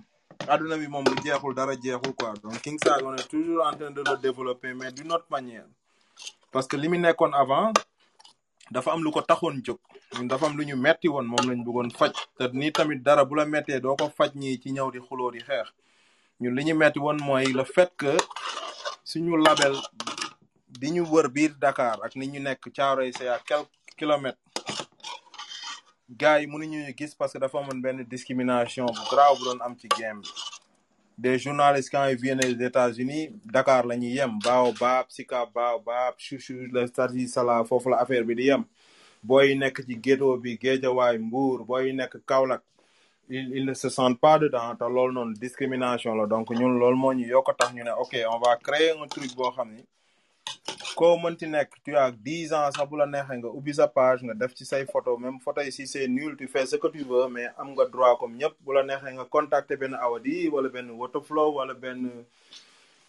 adduna 0.48 0.76
bi 0.76 0.86
jeexul 1.24 1.54
dara 1.54 1.74
quoi. 2.16 2.34
Donc 2.42 2.60
king 2.62 2.78
size 2.82 3.02
on 3.04 3.14
est 3.14 3.28
toujours 3.28 3.66
en 3.66 3.72
train 3.72 3.90
de 3.90 4.00
le 4.00 4.16
développer 4.18 4.72
mais 4.74 4.92
d'une 4.92 5.12
autre 5.12 5.26
manière. 5.30 5.64
Parce 6.52 6.66
que 6.66 6.76
li 6.76 6.88
mu 6.88 6.98
nekkoon 6.98 7.32
avant 7.32 7.72
dafa 8.70 8.92
am 8.92 9.02
lu 9.04 9.10
ko 9.10 9.20
dafa 9.20 10.46
am 10.46 10.56
metti 10.76 11.08
lañ 11.08 13.02
te 13.02 13.34
la 13.36 13.44
mettee 13.46 13.80
doo 13.80 13.96
ko 13.96 14.08
faj 14.16 14.30
ñi 14.34 14.60
ci 14.62 14.72
ñëw 14.72 14.90
di 14.92 14.98
xuloo 15.00 15.30
di 15.32 15.40
ñun 16.40 16.54
le 16.54 17.64
fait 17.64 17.92
que 17.96 18.16
suñu 19.04 19.36
label 19.36 19.74
di 20.68 20.90
ñu 20.92 21.02
wër 21.10 21.28
biir 21.28 21.52
Dakar 21.58 21.98
ak 22.04 22.14
ni 22.16 22.26
ñu 22.28 22.40
nekk 22.40 22.70
c'est 23.16 23.28
à 23.28 23.38
quelques 23.40 23.68
kilomètres 23.96 24.38
gars 26.18 26.40
yi 26.40 26.46
mënuñu 26.46 26.78
ñu 26.86 26.94
gis 26.96 27.14
parce 27.16 27.32
que 27.32 27.38
dafa 27.38 27.58
amoon 27.58 27.80
benn 27.80 28.04
discrimination 28.04 28.86
bu 28.86 29.02
grave 29.10 29.38
bu 29.38 29.44
doon 29.44 29.60
am 29.64 29.76
ci 29.78 29.88
game 29.88 30.20
bi. 30.20 30.28
Des 31.18 31.38
journalistes 31.38 31.90
quand 31.90 32.06
ils 32.06 32.16
viennent 32.16 32.38
des 32.40 32.64
États-Unis 32.64 33.30
Dakar 33.44 33.86
la 33.86 33.96
ñuy 33.96 34.14
yem. 34.14 34.38
Baobab 34.42 35.06
Sicap 35.08 35.52
Baobab 35.54 36.14
Chouchou 36.18 36.66
le 36.72 36.86
Stade 36.86 37.26
Sala 37.28 37.62
foofu 37.64 37.90
la 37.90 37.98
affaire 37.98 38.24
bi 38.24 38.34
di 38.34 38.44
yem. 38.44 38.64
Booy 39.22 39.54
nekk 39.54 39.84
ci 39.86 39.96
ghetto 39.96 40.36
bi 40.38 40.56
Guédiawaye 40.58 41.18
Mbour 41.18 41.64
booy 41.64 41.92
nekk 41.92 42.16
Kaolack 42.26 42.62
ils 43.28 43.48
ils 43.58 43.64
ne 43.64 43.74
se 43.74 43.88
sentent 43.88 44.18
pas 44.18 44.38
dedans 44.38 44.74
te 44.74 44.82
loolu 44.84 45.12
noonu 45.14 45.34
discrimination 45.34 46.14
la. 46.14 46.26
Donc 46.26 46.50
ñun 46.50 46.78
loolu 46.78 46.96
moo 46.96 47.12
ñu 47.14 47.26
yokk 47.26 47.56
tax 47.56 47.72
ñu 47.74 47.84
ne 47.84 47.90
ok 47.92 48.16
on 48.32 48.38
va 48.40 48.56
créer 48.56 48.92
un 48.98 49.06
truc 49.06 49.34
boo 49.36 49.50
xam 49.52 49.70
koo 50.98 51.16
mënti 51.22 51.46
nekk 51.46 51.70
tu 51.84 51.96
as 51.96 52.12
ans 52.52 52.70
sax 52.76 52.88
bu 52.90 52.96
la 52.96 53.06
neexee 53.06 53.38
nga 53.38 53.48
ubbi 53.48 53.72
sa 53.74 53.86
page 53.88 54.22
nga 54.22 54.34
def 54.34 54.52
photo 54.92 55.16
même 55.16 55.38
photo 55.40 55.60
yi 55.60 55.72
si 55.72 55.86
c'est 55.86 56.08
nul 56.08 56.36
tu 56.36 56.46
fais 56.48 56.66
ce 56.66 56.76
que 56.76 56.88
tu 56.88 57.04
veux 57.04 57.28
mais 57.28 57.48
am 57.58 57.68
nga 57.74 57.84
droit 57.86 58.16
comme 58.18 58.36
ñëpp. 58.36 58.54
Bu 58.64 58.72
la 58.74 58.82
neexee 58.82 59.16
contacter 59.30 59.76
Awadi 60.00 60.48
wala 60.48 60.68
benn 60.68 62.24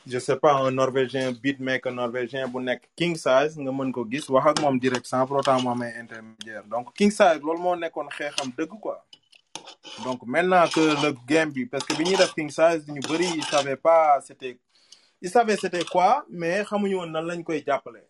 je 0.07 0.17
sais 0.19 0.36
pas 0.36 0.53
un 0.55 0.71
norvégien 0.71 1.32
beatmaker 1.32 1.91
norvégien 1.91 2.47
bu 2.47 2.59
nekk 2.63 2.88
king 2.97 3.15
size 3.15 3.55
nga 3.57 3.71
mën 3.71 3.91
ko 3.93 4.05
gis 4.09 4.27
wax 4.29 4.47
ak 4.51 4.61
moom 4.61 4.79
direct 4.79 5.05
sans 5.05 5.21
intermédiaire. 6.01 6.63
Donc 6.65 6.93
king 6.95 7.11
size 7.11 7.39
loolu 7.41 7.59
moo 7.61 7.75
nekkoon 7.75 8.09
xeexam 8.09 8.51
dëgg 8.57 8.79
quoi. 8.82 9.03
Donc 10.03 10.23
maintenant 10.25 10.67
que 10.67 10.79
le 11.05 11.13
game 11.27 11.51
parce 11.71 11.84
que 11.86 11.93
bi 11.93 12.15
king 12.36 12.49
size 12.49 12.88
ñu 12.88 12.99
bëri 13.01 13.27
ils 13.38 13.43
savaient 13.43 13.75
pas 13.75 14.19
c'était 14.21 14.57
ils 15.22 15.30
savaient 15.30 15.57
c'était 15.57 15.86
quoi 15.86 16.26
mais 16.30 16.63
xamuñu 16.63 16.95
woon 16.95 17.11
nan 17.11 17.26
lañ 17.26 17.43
koy 17.43 17.63
jàppale. 17.65 18.01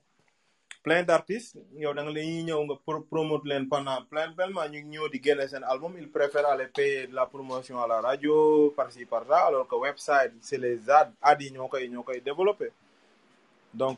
Plein 0.84 1.04
d'artistes 1.04 1.58
yow 1.78 1.94
da 1.94 2.02
nga 2.04 2.12
leen 2.12 2.46
ñëw 2.48 2.62
nga 2.66 2.76
pro 2.86 3.02
promote 3.12 3.46
leen 3.50 3.68
pendant 3.70 4.02
plein 4.10 4.32
pleinement 4.36 4.68
ñu 4.74 4.80
ñëw 4.92 5.06
di 5.12 5.20
génne 5.24 5.48
seen 5.48 5.64
album 5.64 5.94
ils 6.00 6.10
préfèrent 6.10 6.48
aller 6.54 6.68
payer 6.68 7.08
de 7.08 7.14
la 7.16 7.26
promotion 7.26 7.80
à 7.84 7.88
la 7.88 8.02
radio 8.02 8.74
par-ci 8.76 9.06
par-là 9.06 9.40
alors 9.50 9.68
que 9.68 9.76
website 9.76 10.34
c'est 10.42 10.58
les 10.58 10.90
ads 10.90 11.12
ads 11.22 11.40
yi 11.42 11.52
ñoo 11.52 11.68
koy 11.68 11.88
ñoo 11.90 12.04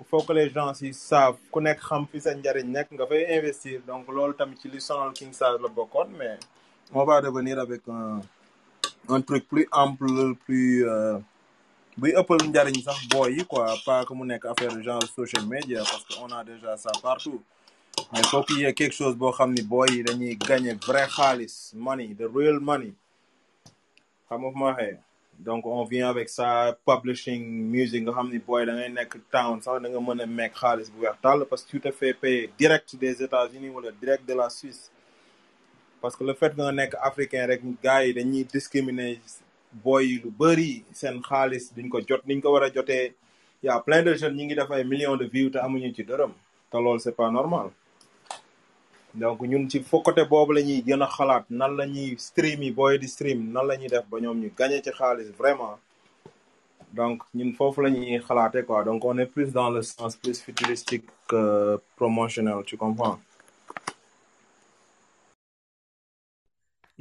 faut 0.10 0.22
que 0.22 0.34
les 0.34 0.50
gens 0.50 0.74
si 0.74 0.94
savent. 0.94 1.38
Ku 1.52 1.60
nekk 1.62 1.80
xam 1.80 2.06
fi 2.12 2.20
sa 2.22 2.34
njariñ 2.36 2.76
investir. 3.38 3.82
Donc 3.88 4.08
loolu 4.08 4.34
tamit 4.36 4.58
ci 4.60 4.68
li 4.70 4.82
sonal 4.82 5.12
mais 6.18 6.38
on 6.94 7.06
va 7.06 7.20
revenir 7.22 7.58
avec 7.60 7.82
un 7.88 8.22
un 9.10 9.22
truc 9.22 9.48
plus 9.48 9.68
ample 9.72 10.36
plus 10.46 10.88
euh, 10.88 11.18
buy 11.98 12.12
ëppal 12.20 12.42
njariñ 12.50 12.78
sax 12.86 12.98
booy 13.12 13.32
yi 13.38 13.44
quoi 13.46 13.66
pas 13.86 14.06
que 14.06 14.14
mu 14.14 14.26
nekk 14.26 14.46
affaire 14.46 14.82
genre 14.84 15.04
social 15.16 15.46
media 15.46 15.80
parce 15.84 16.04
que 16.06 16.14
on 16.24 16.32
a 16.32 16.44
déjà 16.44 16.76
ça 16.78 16.92
partout. 17.02 17.42
Mais 18.12 18.24
faut 18.24 18.42
qu'il 18.44 18.60
y 18.60 18.64
ait 18.66 18.74
quelque 18.74 18.96
chose 18.96 19.16
boo 19.16 19.32
xam 19.32 19.54
ni 19.54 19.62
booy 19.62 19.88
yi 19.92 20.04
dañuy 20.04 20.36
gagner 20.36 20.74
vrai 20.88 21.08
xaalis 21.08 21.72
money 21.76 22.16
the 22.16 22.28
real 22.36 22.60
money. 22.60 22.94
Nga 24.32 24.98
donc 25.40 25.66
on 25.66 25.84
vient 25.84 26.10
avec 26.10 26.30
ça 26.30 26.76
publishing 26.86 27.44
music 27.76 28.04
nga 28.04 28.12
xam 28.14 28.30
ni 28.32 28.40
booy 28.40 28.66
da 28.66 28.74
ngay 28.74 28.90
nekk 28.90 29.14
town 29.32 29.62
sax 29.62 29.82
da 29.82 29.90
nga 29.90 30.24
a 30.24 30.26
meeg 30.26 30.52
xaalis 30.54 30.90
parce 31.50 31.64
que 31.64 31.70
tu 31.70 31.80
te 31.80 31.92
fais 31.92 32.14
payer 32.14 32.50
direct 32.58 32.96
des 32.96 33.22
États-Unis 33.22 33.70
wala 33.70 33.92
direct 33.92 34.28
de 34.28 34.34
la 34.34 34.50
Suisse. 34.50 34.90
Parce 36.02 36.16
que 36.16 36.24
le 36.24 36.34
fait 36.34 36.54
nga 36.58 36.72
nekk 36.72 36.96
africain 37.02 37.46
rek 37.48 37.62
gars 37.84 38.04
yi 38.04 38.14
dañuy 38.14 38.44
discriminer 38.46 39.20
booy 39.84 40.06
yi 40.06 40.22
lu 40.24 40.32
a 42.64 42.70
jotee. 42.74 43.14
Y 43.64 43.70
a 43.70 43.80
plein 43.80 44.04
de 44.04 44.14
jeunes 44.16 44.36
ñi 44.36 44.46
ngi 44.46 44.56
def 44.56 44.72
ay 44.72 44.84
millions 44.84 45.16
de 45.18 45.26
vues 45.26 45.50
c'est 47.00 47.16
pas 47.16 47.30
normal. 47.32 47.70
Donc 49.14 49.42
ñun 49.42 49.70
ci 49.70 49.80
fo 49.82 50.02
côté 50.02 50.26
boobu 50.26 50.54
stream 52.18 52.62
yi 52.64 52.72
booy 52.72 52.98
di 53.00 53.08
stream 53.08 53.52
nan 53.54 53.68
la 53.68 53.78
donc 56.94 57.24
donc 58.86 59.06
on 59.06 59.18
est 59.18 59.26
plus 59.26 59.52
dans 59.52 59.70
le 59.70 59.82
sens 59.82 60.18
futuristique 60.46 61.06
que 61.28 61.80
promotionnel 61.96 62.64
tu 62.66 62.76
comprends? 62.78 63.20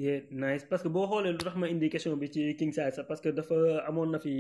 Yeah 0.03 0.21
nice. 0.45 0.65
Parce 0.71 0.83
que 0.85 0.91
boo 0.95 1.07
xoolee 1.11 1.33
lu 1.33 1.39
tax 1.47 1.55
ma 1.61 1.67
indi 1.73 1.89
question 1.93 2.17
bi 2.23 2.29
ci 2.35 2.41
King 2.59 2.73
Size 2.77 2.95
sax 2.97 3.07
parce 3.11 3.21
que 3.25 3.31
dafa 3.39 3.57
amoon 3.89 4.11
na 4.15 4.19
fi 4.25 4.33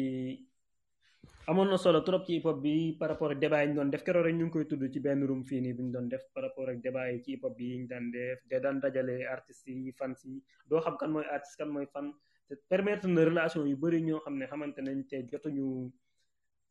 amoon 1.50 1.68
na 1.72 1.76
solo 1.84 2.00
trop 2.06 2.22
ci 2.26 2.32
hip 2.38 2.46
bi 2.64 2.74
par 2.98 3.08
rapport 3.10 3.30
ak 3.34 3.38
débat 3.44 3.62
yi 3.64 3.72
ñu 3.72 3.84
def. 3.92 4.02
Keroog 4.06 4.24
rek 4.26 4.34
ñu 4.38 4.44
ngi 4.46 4.52
koy 4.54 4.64
tudd 4.70 4.82
ci 4.92 4.98
benn 5.06 5.20
room 5.28 5.42
fii 5.48 5.60
nii 5.64 5.72
bi 5.76 5.82
ñu 5.86 5.92
doon 5.94 6.06
def 6.12 6.22
par 6.34 6.42
rapport 6.46 6.68
ak 6.72 6.78
débat 6.86 7.06
yi 7.12 7.22
ci 7.24 7.30
hip 7.34 7.44
bi 7.56 7.64
yi 7.70 7.76
ñu 7.80 7.86
daan 7.92 8.04
def. 8.14 8.38
Da 8.50 8.56
daan 8.64 8.76
dajale 8.82 9.16
artistes 9.34 9.66
yi 9.86 9.92
fans 9.98 10.20
yi. 10.24 10.42
Doo 10.68 10.80
xam 10.84 10.96
kan 11.00 11.10
mooy 11.14 11.24
artiste 11.34 11.56
kan 11.60 11.68
mooy 11.74 11.86
fan. 11.94 12.06
Te 12.48 12.54
permettre 12.72 13.06
na 13.08 13.22
relation 13.30 13.62
yu 13.70 13.76
bëri 13.82 14.00
ñoo 14.08 14.20
xam 14.24 14.34
ne 14.40 14.46
xamante 14.50 14.80
nañ 14.86 14.98
te 15.10 15.16
jotuñu 15.30 15.66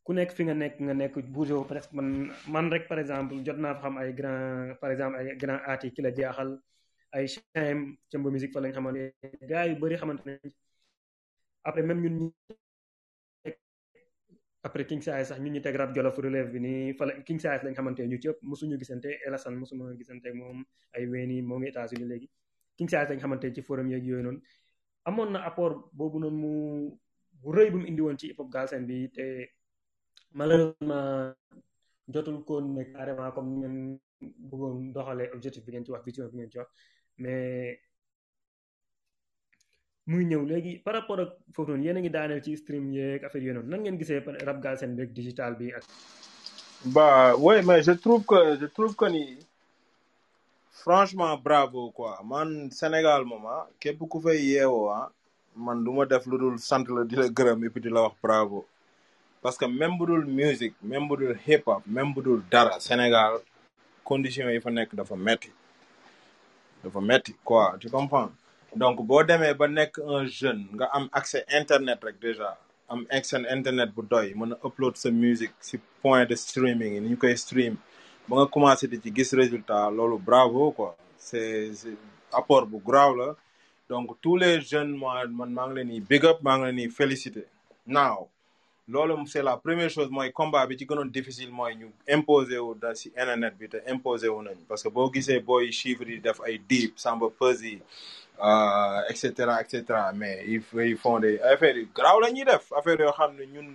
ku 0.04 0.10
nekk 0.18 0.30
fi 0.36 0.42
nga 0.46 0.54
nekk 0.62 0.74
nga 0.84 0.94
nekk 1.00 1.14
bougé 1.34 1.54
presque. 1.70 1.92
Man 1.96 2.08
man 2.54 2.66
rek 2.74 2.84
par 2.90 2.98
exemple 3.02 3.34
jot 3.46 3.56
naa 3.64 3.74
fa 3.74 3.80
xam 3.88 3.94
ay 4.02 4.10
par 4.82 4.90
exemple 4.94 5.16
ay 5.20 5.26
grand 5.42 5.62
yi 5.82 5.90
ki 5.94 6.02
la 6.06 6.10
jaaxal. 6.18 6.52
Ay 7.16 7.26
chaim 7.34 7.78
cëmba 8.10 8.28
musique 8.34 8.52
fa 8.54 8.60
lañ 8.64 8.72
xamante 8.76 9.02
gars 9.50 9.66
yu 9.68 9.74
bëri 9.82 9.96
xamante 10.02 10.22
nañ 10.26 10.38
après 11.68 11.82
même 11.88 12.00
ñun 12.04 12.14
ñi 12.20 12.28
après 14.66 14.86
King 14.90 15.02
Size 15.06 15.24
sax 15.28 15.38
ñun 15.42 15.52
ñu 15.54 15.60
teg 15.64 15.76
rap 15.80 15.90
jolof 15.96 16.16
relève 16.26 16.48
bi 16.54 16.60
nii 16.66 16.92
fa 16.98 17.04
la 17.08 17.12
King 17.26 17.38
Size 17.42 17.62
lañ 17.64 17.74
xamante 17.78 18.02
ñu 18.10 18.16
ci 18.22 18.28
ëpp 18.32 18.38
mosuñu 18.50 18.74
gisante 18.82 19.10
Elasan 19.26 19.54
mosuma 19.60 19.84
gisante 20.00 20.28
moom 20.40 20.58
ay 20.94 21.04
weeni 21.10 21.36
moo 21.48 21.58
ngi 21.58 21.68
États-Unis 21.72 22.08
léegi. 22.12 22.28
King 22.76 22.88
Size 22.90 23.08
lañ 23.10 23.20
xamante 23.22 23.46
ci 23.54 23.60
forum 23.68 23.88
yeeg 23.92 24.04
yooyu 24.10 24.32
amoon 25.08 25.30
na 25.34 25.40
apport 25.48 25.76
boobu 25.96 26.18
noonu 26.22 26.38
mu 26.42 26.52
bu 27.42 27.48
rëy 27.56 27.68
bu 27.72 27.78
indi 27.90 28.00
woon 28.04 28.18
ci 28.20 28.26
hip 28.30 28.38
hop 28.40 28.48
Galsen 28.54 28.82
bi 28.88 28.96
te 29.16 29.24
malheureusement 30.38 31.34
jotul 32.12 32.38
koon 32.48 32.64
ne 32.76 32.82
carrément 32.92 33.30
comme 33.34 33.48
ni 33.50 33.56
ngeen 33.60 33.76
bëggoon 34.50 34.76
doxalee 34.94 35.30
objectif 35.34 35.62
bi 35.64 35.70
ngeen 35.72 35.84
ci 35.86 35.90
wax 35.92 36.04
vision 36.06 36.28
bi 36.30 36.36
ngeen 36.38 36.50
ci 36.52 36.58
mais 37.22 37.78
muy 40.06 40.24
ñëw 40.30 40.44
léegi 40.50 40.72
par 40.84 40.94
rapport 40.94 41.20
ak 41.24 41.30
foofu 41.54 41.70
noonu 41.70 41.84
yéen 41.86 41.96
a 41.98 42.00
ngi 42.00 42.10
daaneel 42.16 42.42
ci 42.44 42.56
stream 42.56 42.84
yeeg 42.96 43.24
affaire 43.24 43.42
yooyu 43.44 43.54
noonu 43.54 43.68
nan 43.70 43.80
ngeen 43.80 43.98
gisee 44.00 44.20
rap 44.48 44.58
Galsen 44.64 44.98
ak 45.00 45.10
digital 45.18 45.54
bi 45.58 45.72
ak. 45.76 45.84
bah 46.94 47.36
ouais 47.36 47.62
mais 47.62 47.82
je 47.88 47.92
trouve 48.04 48.24
que 48.30 48.40
je 48.60 48.66
trouve 48.66 48.94
que 48.96 49.06
ni 49.14 49.24
franchement 50.82 51.36
bravo 51.36 51.90
quoi 51.92 52.20
man 52.24 52.70
Sénégal 52.70 53.24
moom 53.24 53.46
ah 53.46 53.68
képp 53.80 54.00
ku 54.10 54.18
fay 54.24 54.38
yeewoo 54.50 54.88
ah 54.90 55.06
man 55.56 55.84
du 55.84 55.90
ma 55.92 56.04
def 56.06 56.26
lu 56.26 56.36
dul 56.42 56.58
sant 56.58 56.84
la 56.94 57.04
di 57.04 57.14
la 57.16 57.28
gërëm 57.28 57.64
et 57.64 57.70
puis 57.70 57.80
di 57.80 57.88
la 57.88 58.02
wax 58.02 58.16
bravo 58.22 58.66
parce 59.42 59.56
que 59.56 59.66
même 59.66 59.96
bu 59.98 60.06
dul 60.06 60.24
musique 60.24 60.74
même 60.82 61.06
bu 61.08 61.16
dul 61.16 61.38
hip 61.46 61.62
hop 61.66 61.82
même 61.86 62.12
bu 62.14 62.20
dul 62.22 62.42
dara 62.50 62.80
Sénégal 62.80 63.34
conditions 64.04 64.50
yi 64.50 64.60
fa 64.60 64.70
nekk 64.70 64.94
dafa 64.96 65.14
metti 65.16 65.50
dafa 66.84 67.00
metti 67.00 67.32
quoi 67.44 67.76
tu 67.80 67.88
comprends? 67.90 68.30
Donc 68.76 68.96
boo 69.06 69.22
demee 69.22 69.54
ba 69.54 69.66
nekk 69.68 69.98
un 70.04 70.24
jeune 70.26 70.66
nga 70.74 70.86
am 70.96 71.08
accès 71.12 71.44
internet 71.60 71.98
rek 72.04 72.16
déjà 72.20 72.56
am 72.88 73.06
accès 73.10 73.40
internet 73.56 73.90
bu 73.94 74.02
doy 74.02 74.34
mën 74.34 74.52
a 74.52 74.58
upload 74.66 74.96
sa 74.96 75.10
musique 75.10 75.54
si 75.60 75.78
point 76.02 76.24
de 76.30 76.34
streaming 76.34 76.94
yi 76.94 77.00
ni 77.00 77.08
ñu 77.10 77.16
koy 77.18 77.36
stream 77.36 77.74
ba 78.28 78.36
nga 78.36 78.46
commencé 78.46 78.86
di 78.88 78.98
ci 79.02 79.10
gis 79.16 79.30
résultat 79.34 79.90
loolu 79.90 80.18
bravo 80.18 80.72
quoi. 80.72 80.96
C'est 81.16 81.70
apport 82.32 82.66
bu 82.66 82.78
graaw 82.84 83.14
la. 83.16 83.36
Donc 83.88 84.20
tous 84.20 84.36
les 84.36 84.60
jeunes 84.60 84.92
moi 85.02 85.14
man 85.38 85.50
maa 85.56 85.66
ngi 85.68 85.74
leen 85.76 85.88
di 85.88 86.00
big 86.10 86.24
up 86.30 86.38
maa 86.42 86.56
ngi 86.58 86.88
leen 86.98 87.30
di 87.34 87.42
naaw 87.86 88.28
loolu 88.88 89.26
c'est 89.26 89.42
la 89.42 89.56
première 89.56 89.90
chose 89.90 90.10
mooy 90.10 90.32
combat 90.32 90.66
bi 90.66 90.76
ci 90.78 90.86
gënoon 90.86 91.10
difficile 91.10 91.50
mooy 91.52 91.74
ñu 91.76 91.86
imposer 92.08 92.58
wu 92.58 92.74
da 92.74 92.94
si 92.94 93.08
internet 93.08 93.54
bi 93.58 93.68
te 93.68 93.78
imposer 93.86 94.28
wu 94.30 94.42
nañ 94.42 94.56
parce 94.68 94.82
que 94.82 94.88
boo 94.88 95.10
gisee 95.12 95.38
booy 95.40 95.70
chiffres 95.72 96.08
yi 96.08 96.18
def 96.20 96.40
ay 96.44 96.58
deep 96.58 96.98
samba 96.98 97.28
peuse 97.30 97.78
euh, 98.42 99.00
et 99.08 99.14
cetera 99.14 99.60
et 99.62 99.68
cetera 99.68 100.12
mais 100.12 100.44
ils 100.48 100.96
font 100.96 101.20
des 101.20 101.38
affaires 101.40 101.76
yu 101.76 101.88
garaaw 101.94 102.20
la 102.20 102.30
ñuy 102.32 102.44
def 102.44 102.72
affaire 102.72 103.00
yoo 103.00 103.12
xam 103.12 103.36
ne 103.36 103.44
ñun 103.46 103.68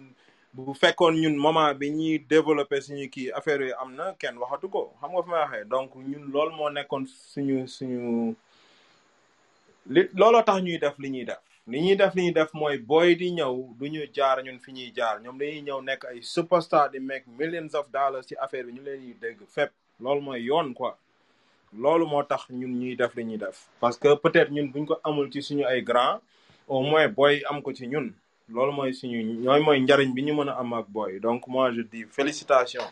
bu 0.53 0.73
fekkoon 0.73 1.13
ñun 1.13 1.37
moment 1.37 1.73
bi 1.73 1.89
ñuy 1.89 2.19
développer 2.19 2.81
suñu 2.81 3.09
kii 3.09 3.31
affaire 3.31 3.61
yi 3.61 3.71
am 3.79 3.95
na 3.95 4.13
kenn 4.19 4.37
waxatu 4.37 4.67
ko 4.69 4.91
xam 4.99 5.11
nga 5.11 5.23
fi 5.23 5.29
may 5.29 5.63
donc 5.65 5.95
ñun 5.95 6.29
loolu 6.33 6.51
moo 6.55 6.69
nekkoon 6.69 7.05
suñu 7.07 7.65
suñu 7.67 8.35
li 9.89 10.01
looloo 10.13 10.43
tax 10.43 10.61
ñuy 10.61 10.77
def 10.79 10.99
li 10.99 11.09
ñuy 11.09 11.25
def. 11.25 11.46
Li 11.67 11.81
ñuy 11.81 11.95
def 11.97 12.15
li 12.15 12.23
ñuy 12.23 12.33
def 12.33 12.53
mooy 12.53 12.77
di 13.15 13.31
du 13.79 13.85
ñu 13.93 14.01
jaar 14.15 14.41
ñun 14.43 14.59
fi 14.59 14.71
ñuy 14.71 14.91
jaar. 14.95 15.21
Ñoom 15.23 15.37
dañuy 15.37 15.61
ñëw 15.61 15.81
nekk 15.81 16.03
ay 16.05 16.19
superstar 16.23 16.89
di 16.91 16.99
make 16.99 17.25
millions 17.27 17.73
of 17.75 17.85
dollars 17.91 18.25
ci 18.27 18.35
affaire 18.35 18.65
bi 18.65 18.73
ñu 18.73 18.81
leen 18.83 19.13
dégg 19.21 19.39
loolu 19.99 20.21
quoi. 20.73 20.97
Loolu 21.73 22.05
moo 22.07 22.23
tax 22.23 22.49
ñun 22.49 22.71
ñuy 22.79 22.95
def 22.95 23.13
li 23.15 23.23
parce 23.81 23.97
que 23.97 24.15
peut-être 24.15 24.51
ñun 24.51 24.67
buñ 24.71 24.85
ko 24.85 24.97
amul 25.03 25.29
ci 25.31 25.41
suñu 25.41 25.65
ay 25.65 25.81
grand 25.83 26.21
au 26.67 26.81
moins 26.81 27.07
am 27.49 27.61
ko 27.61 27.73
ci 27.73 27.85
ñun. 27.87 28.13
Loolu 28.49 28.71
mooy 28.71 28.93
suñu 28.93 29.21
ñooy 29.43 29.59
mooy 29.61 29.79
njariñ 29.81 30.13
bi 30.13 30.21
ñu 30.23 30.33
mën 30.35 30.49
a 30.49 30.53
am 30.59 30.73
ak 30.73 30.87
booy 30.87 31.19
donc 31.19 31.47
moi 31.47 31.71
je 31.73 31.81
dis 31.81 32.05
félicitations. 32.05 32.89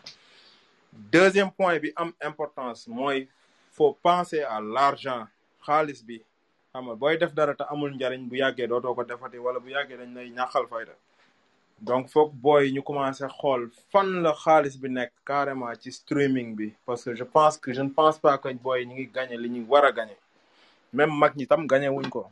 Deuxième 0.92 1.50
point 1.50 1.78
bi 1.78 1.92
am 1.96 2.12
importance 2.20 2.86
faut 3.72 3.92
penser 4.02 4.42
à 4.42 4.60
l'argent 4.60 5.26
xam 6.76 6.84
nga 6.88 6.94
booy 6.94 7.16
def 7.16 7.32
dara 7.34 7.54
te 7.54 7.64
amul 7.72 7.90
njariñ 7.96 8.28
bu 8.28 8.34
yàggee 8.36 8.66
dootoo 8.68 8.94
ko 8.94 9.02
defati 9.04 9.38
wala 9.38 9.58
bu 9.60 9.68
yàggee 9.68 9.96
dañ 9.96 10.12
lay 10.14 10.28
ñàkkal 10.30 10.66
fayda. 10.68 10.92
Donc 11.80 12.08
foog 12.08 12.30
booy 12.34 12.72
ñu 12.72 12.82
commencé 12.82 13.24
xool 13.40 13.70
fan 13.92 14.22
la 14.22 14.32
xaalis 14.34 14.76
bi 14.80 14.88
nekk 14.88 15.12
carrément 15.24 15.74
ci 15.80 15.90
streaming 15.92 16.54
bi 16.56 16.72
parce 16.86 17.04
que 17.04 17.14
je 17.14 17.24
pense 17.24 17.56
que 17.58 17.72
je 17.72 17.82
ne 17.82 17.88
pense 17.90 18.18
pas 18.18 18.36
que 18.38 18.48
booy 18.52 18.84
ñu 18.86 18.94
ngi 18.94 19.06
gagné 19.06 19.36
li 19.38 19.48
ñu 19.48 19.64
war 19.68 19.84
a 19.84 19.92
gagné. 19.92 20.16
Même 20.92 21.12
mag 21.18 21.32
ñi 21.36 21.46
tam 21.46 21.66
gagné 21.66 21.88
wuñ 21.88 22.08
ko. 22.10 22.30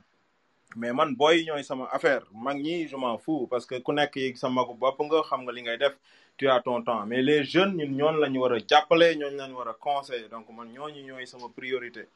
Mais 0.76 0.92
man 0.92 1.14
booy 1.14 1.44
ñooy 1.46 1.64
sama 1.64 1.88
affaire. 1.90 2.24
Mag 2.32 2.56
ñi 2.58 2.86
je 2.88 2.96
m'en 2.96 3.16
fous 3.18 3.46
parce 3.50 3.64
que 3.66 3.76
ku 3.80 3.92
nekk 3.92 4.16
yi 4.16 4.36
sa 4.36 4.48
magu 4.50 4.74
bopp 4.74 5.00
nga 5.00 5.22
xam 5.22 5.40
nga 5.44 5.52
li 5.52 5.62
ngay 5.62 5.78
def 5.78 5.94
tu 6.36 6.48
as 6.48 6.60
ton 6.60 6.82
temps. 6.82 7.06
Mais 7.06 7.22
les 7.22 7.44
jeunes 7.44 7.74
ñun 7.76 7.92
ñoon 7.98 8.16
la 8.20 8.28
ñu 8.28 8.38
war 8.40 8.52
a 8.52 8.58
jàppale 8.58 9.16
ñooñu 9.16 9.36
la 9.36 9.48
ñu 9.48 9.54
war 9.56 9.68
a 9.68 9.74
conseiller. 9.74 10.28
Donc 10.28 10.48
man 10.50 10.68
ñooñu 10.72 11.00
ñooy 11.02 11.26
sama 11.26 11.48
priorité 11.48 12.08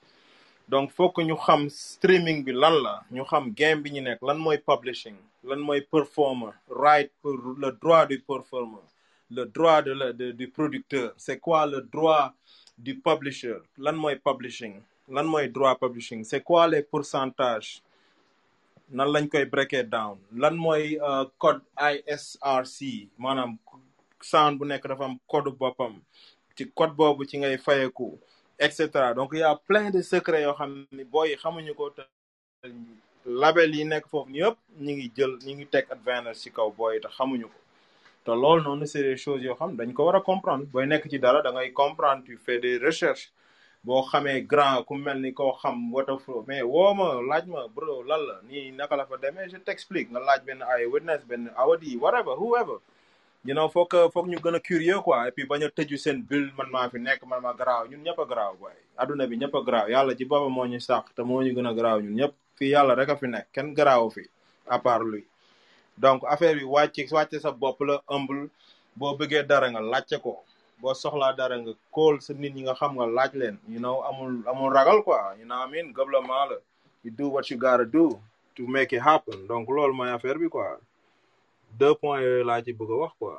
donc 0.68 0.92
que 1.14 1.22
ñu 1.22 1.36
xam 1.36 1.68
streaming 1.70 2.44
bi 2.44 2.52
lan 2.52 2.74
la 2.82 2.94
ñu 3.10 3.24
xam 3.30 3.52
game 3.54 3.82
bi 3.82 3.90
ñu 3.90 4.02
nekk 4.02 4.20
lan 4.22 4.38
mooy 4.38 4.58
publishing 4.58 5.16
lan 5.44 5.60
mooy 5.60 5.80
performer 5.80 6.52
right 6.68 7.10
pour 7.22 7.36
le 7.62 7.70
droit 7.82 8.06
du 8.06 8.18
performer 8.20 8.82
le 9.30 9.44
droit 9.46 9.82
de 9.82 9.92
la 9.92 10.12
du 10.12 10.48
producteur. 10.48 11.12
C'est 11.16 11.38
quoi 11.38 11.66
le 11.66 11.82
droit 11.82 12.32
du 12.76 12.98
publisher? 12.98 13.56
Lan 13.76 13.94
mooy 13.96 14.16
publishing? 14.16 14.80
Lan 15.08 15.24
mooy 15.26 15.48
droit 15.48 15.74
publishing? 15.78 16.24
C'est 16.24 16.40
quoi 16.42 16.66
les 16.68 16.82
pourcentages? 16.82 17.82
Nan 18.90 19.08
lañ 19.12 19.28
koy 19.28 19.44
breaker 19.44 19.82
down? 19.84 20.16
Lan 20.32 20.56
mooy 20.56 20.96
uh, 20.96 21.24
code 21.38 21.60
ISRC 21.76 23.08
maanaam 23.18 23.58
sound 24.20 24.58
bu 24.58 24.64
nekk 24.64 24.88
dafa 24.88 25.04
am 25.04 25.18
code 25.28 25.50
boppam. 25.58 26.00
Ci 26.56 26.64
code 26.74 26.96
boobu 26.96 27.24
ci 27.28 27.38
ngay 27.38 27.58
fayeku 27.58 28.18
et 28.58 28.70
cetera. 28.72 29.14
Donc 29.14 29.32
y 29.34 29.42
a 29.42 29.58
de 29.90 30.02
secrets 30.02 30.42
yoo 30.42 30.54
xam 30.54 30.86
ni 30.92 31.04
booy 31.04 31.36
xamuñu 31.36 31.74
ko 31.74 31.90
te 31.90 32.02
label 33.24 33.74
yi 33.74 33.84
nekk 33.84 34.06
foofu 34.10 34.30
ñëpp 34.30 34.56
ñu 34.84 34.92
ngi 34.96 35.06
jël 35.16 35.32
ñu 35.46 35.52
ngi 35.54 35.66
teg 35.66 35.86
advantage 35.90 36.38
ci 36.42 36.50
kaw 36.50 36.70
booy 36.78 37.00
te 37.00 37.08
xamuñu 37.08 37.46
ko. 37.46 37.58
Te 38.24 38.30
loolu 38.30 38.62
noonu 38.62 38.86
c'est 38.86 39.02
des 39.02 39.16
choses 39.16 39.42
yoo 39.42 39.54
xam 39.54 39.76
dañ 39.76 39.92
ko 39.92 40.04
war 40.06 40.16
a 40.16 40.20
comprendre. 40.20 40.66
Booy 40.72 40.86
nekk 40.86 41.08
ci 41.10 41.18
dara 41.18 41.42
da 41.42 41.52
ngay 41.52 41.72
comprendre 41.72 42.24
tu 42.24 42.36
fais 42.36 42.58
des 42.58 42.78
recherches. 42.78 43.32
Boo 43.84 44.02
xamee 44.10 44.42
grand 44.42 44.82
ku 44.84 44.94
mel 44.96 45.20
ni 45.20 45.32
koo 45.32 45.52
xam 45.62 45.92
waterflow 45.92 46.44
mais 46.48 46.62
woo 46.62 46.94
ma 46.94 47.20
laaj 47.30 47.44
ma 47.46 47.68
bro 47.68 48.02
lan 48.02 48.20
la 48.28 48.40
nii 48.48 48.72
naka 48.72 48.96
la 48.96 49.06
fa 49.06 49.16
demee 49.18 49.48
je 49.48 49.56
t'explique. 49.58 50.10
Nga 50.10 50.20
laaj 50.20 50.40
benn 50.44 50.62
ay 50.62 50.86
witness 50.86 51.24
benn 51.24 51.48
awadi 51.56 51.96
whatever 51.96 52.34
whoever. 52.34 52.78
You 53.48 53.54
know 53.56 53.66
foog 53.74 53.94
foog 54.12 54.26
ñu 54.28 54.38
gën 54.44 54.56
a 54.56 54.60
curieux 54.60 55.00
quoi 55.00 55.26
et 55.28 55.32
puis 55.32 55.46
bañ 55.46 55.62
a 55.64 55.68
tëju 55.76 55.96
seen 55.96 56.18
bulle 56.28 56.52
man 56.56 56.68
maa 56.70 56.88
fi 56.90 56.98
nekk 56.98 57.22
man 57.30 57.40
maa 57.40 57.54
garaaw 57.60 57.84
ñun 57.90 58.02
ñëpp 58.04 58.18
a 58.22 58.24
garaaw 58.30 58.54
boy. 58.60 58.72
Adduna 59.00 59.26
bi 59.26 59.36
ñëpp 59.40 59.54
a 59.58 59.60
garaaw 59.66 59.86
yàlla 59.88 60.12
ci 60.18 60.24
boppam 60.30 60.52
moo 60.52 60.66
ñu 60.66 60.78
sàq 60.88 61.04
te 61.16 61.22
moo 61.22 61.40
ñu 61.42 61.52
gën 61.56 61.66
a 61.70 61.72
garaaw 61.78 62.00
ñun 62.04 62.14
ñëpp. 62.20 62.34
Fii 62.56 62.70
yàlla 62.74 62.94
rek 62.94 63.08
a 63.08 63.16
fi 63.16 63.26
nekk 63.26 63.46
kenn 63.54 63.72
garaaw 63.74 64.10
fi 64.10 64.22
à 64.68 64.78
part 64.78 65.02
lui. 65.02 65.24
Donc 65.96 66.20
affaire 66.28 66.54
bi 66.58 66.64
wàcc 66.64 67.10
wàcce 67.10 67.38
sa 67.40 67.50
bopp 67.50 67.80
la 67.88 68.02
humble. 68.08 68.50
Boo 68.96 69.16
bëggee 69.16 69.42
dara 69.46 69.70
nga 69.70 69.80
laajte 69.80 70.20
ko. 70.24 70.32
Boo 70.80 70.94
soxlaa 70.94 71.32
dara 71.32 71.56
nga 71.58 71.72
kóol 71.90 72.20
sa 72.20 72.34
nit 72.34 72.52
ñi 72.54 72.62
nga 72.66 72.74
xam 72.74 72.92
nga 72.98 73.06
laaj 73.06 73.32
leen. 73.40 73.56
You 73.68 73.80
know 73.80 74.02
amul 74.08 74.42
amul 74.50 74.70
ragal 74.76 75.00
quoi. 75.02 75.36
You 75.40 75.46
know 75.46 75.56
I 75.64 75.66
mean? 75.70 75.92
Gouvernement 75.92 76.50
la. 76.50 76.56
You 77.02 77.10
do 77.10 77.28
what 77.28 77.48
you 77.50 77.56
gotta 77.56 77.86
do 77.86 78.20
to 78.56 78.66
make 78.66 78.92
it 78.92 79.00
happen. 79.00 79.46
Donc 79.46 79.68
loolu 79.68 79.94
mooy 79.94 80.10
affaire 80.10 80.38
bi 80.38 80.48
quoi. 80.50 80.76
Deux 81.80 81.94
points 82.00 82.20
yooyu 82.24 82.44
laa 82.48 82.62
ci 82.64 82.72
bëgg 82.78 82.90
a 82.94 82.96
wax 83.02 83.12
quoi. 83.18 83.34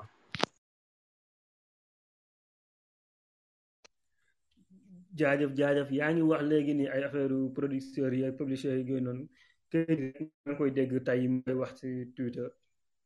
jaajëf 5.19 5.51
jaajëf 5.59 5.89
yaa 5.97 6.11
ngi 6.13 6.21
wax 6.31 6.41
léegi 6.51 6.73
ni 6.79 6.85
ay 6.87 7.03
affaire 7.07 7.37
producteurs 7.57 8.13
yi 8.19 8.25
ak 8.25 8.37
publishers 8.39 8.77
yi 8.79 8.85
yooyu 8.89 9.03
noonu 9.05 9.23
kër 9.71 9.97
maa 10.45 10.51
ngi 10.51 10.57
koy 10.57 10.71
dégg 10.77 10.93
tey 11.07 11.21
mooy 11.27 11.55
wax 11.61 11.71
ci 11.79 11.89
Twitter 12.15 12.49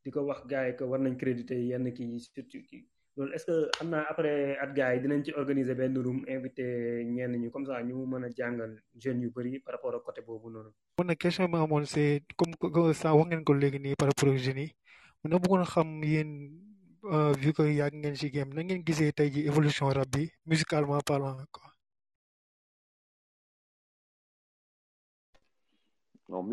di 0.04 0.10
ko 0.12 0.20
wax 0.30 0.42
gars 0.52 0.68
yi 0.68 0.76
que 0.78 0.84
war 0.90 1.00
nañ 1.00 1.16
créditer 1.22 1.58
yenn 1.70 1.88
kii 1.98 2.20
surtout 2.26 2.64
kii 2.70 2.84
loolu 3.16 3.32
est-ce 3.36 3.46
que 3.48 3.56
xam 3.78 3.90
naa 3.94 4.06
après 4.12 4.58
at 4.64 4.72
gars 4.78 4.94
yi 4.96 5.00
dinañ 5.04 5.22
ci 5.26 5.32
organiser 5.42 5.76
benn 5.80 5.96
room 6.06 6.20
invité 6.36 6.66
ñenn 7.16 7.34
ñi 7.42 7.50
comme 7.52 7.66
ça 7.66 7.82
ñu 7.88 7.96
mën 8.12 8.24
a 8.28 8.30
jàngal 8.38 8.74
jeunes 9.02 9.22
yu 9.24 9.30
bëri 9.36 9.60
par 9.60 9.74
rapport 9.76 9.96
ak 9.96 10.04
côté 10.08 10.22
boobu 10.28 10.50
noonu. 10.52 10.70
mun 11.00 11.08
na 11.08 11.16
question 11.16 11.46
bi 11.46 11.52
ma 11.52 11.62
amoon 11.64 11.86
c'est 11.86 12.22
comme 12.38 12.54
que 12.74 12.94
ça 13.02 13.16
wax 13.16 13.28
ngeen 13.30 13.44
ko 13.48 13.54
léegi 13.54 13.80
nii 13.80 13.96
par 14.00 14.08
rapport 14.10 14.30
ak 14.34 14.38
jeunes 14.46 14.64
yi 14.66 14.76
mun 15.24 15.32
na 15.32 15.40
bëggoon 15.42 15.64
xam 15.74 15.90
yéen 16.04 16.32
vu 17.42 17.50
que 17.56 17.64
yàgg 17.80 17.96
ngeen 18.00 18.16
ci 18.20 18.28
game 18.36 18.52
na 18.54 18.62
ngeen 18.64 18.84
gisee 18.88 19.12
tey 19.18 19.30
ji 19.34 19.42
évolution 19.50 19.88
rap 19.98 20.08
bi 20.14 20.24
musicalement 20.50 21.00
parlant 21.10 21.38
quoi. 21.56 21.70
non 26.30 26.44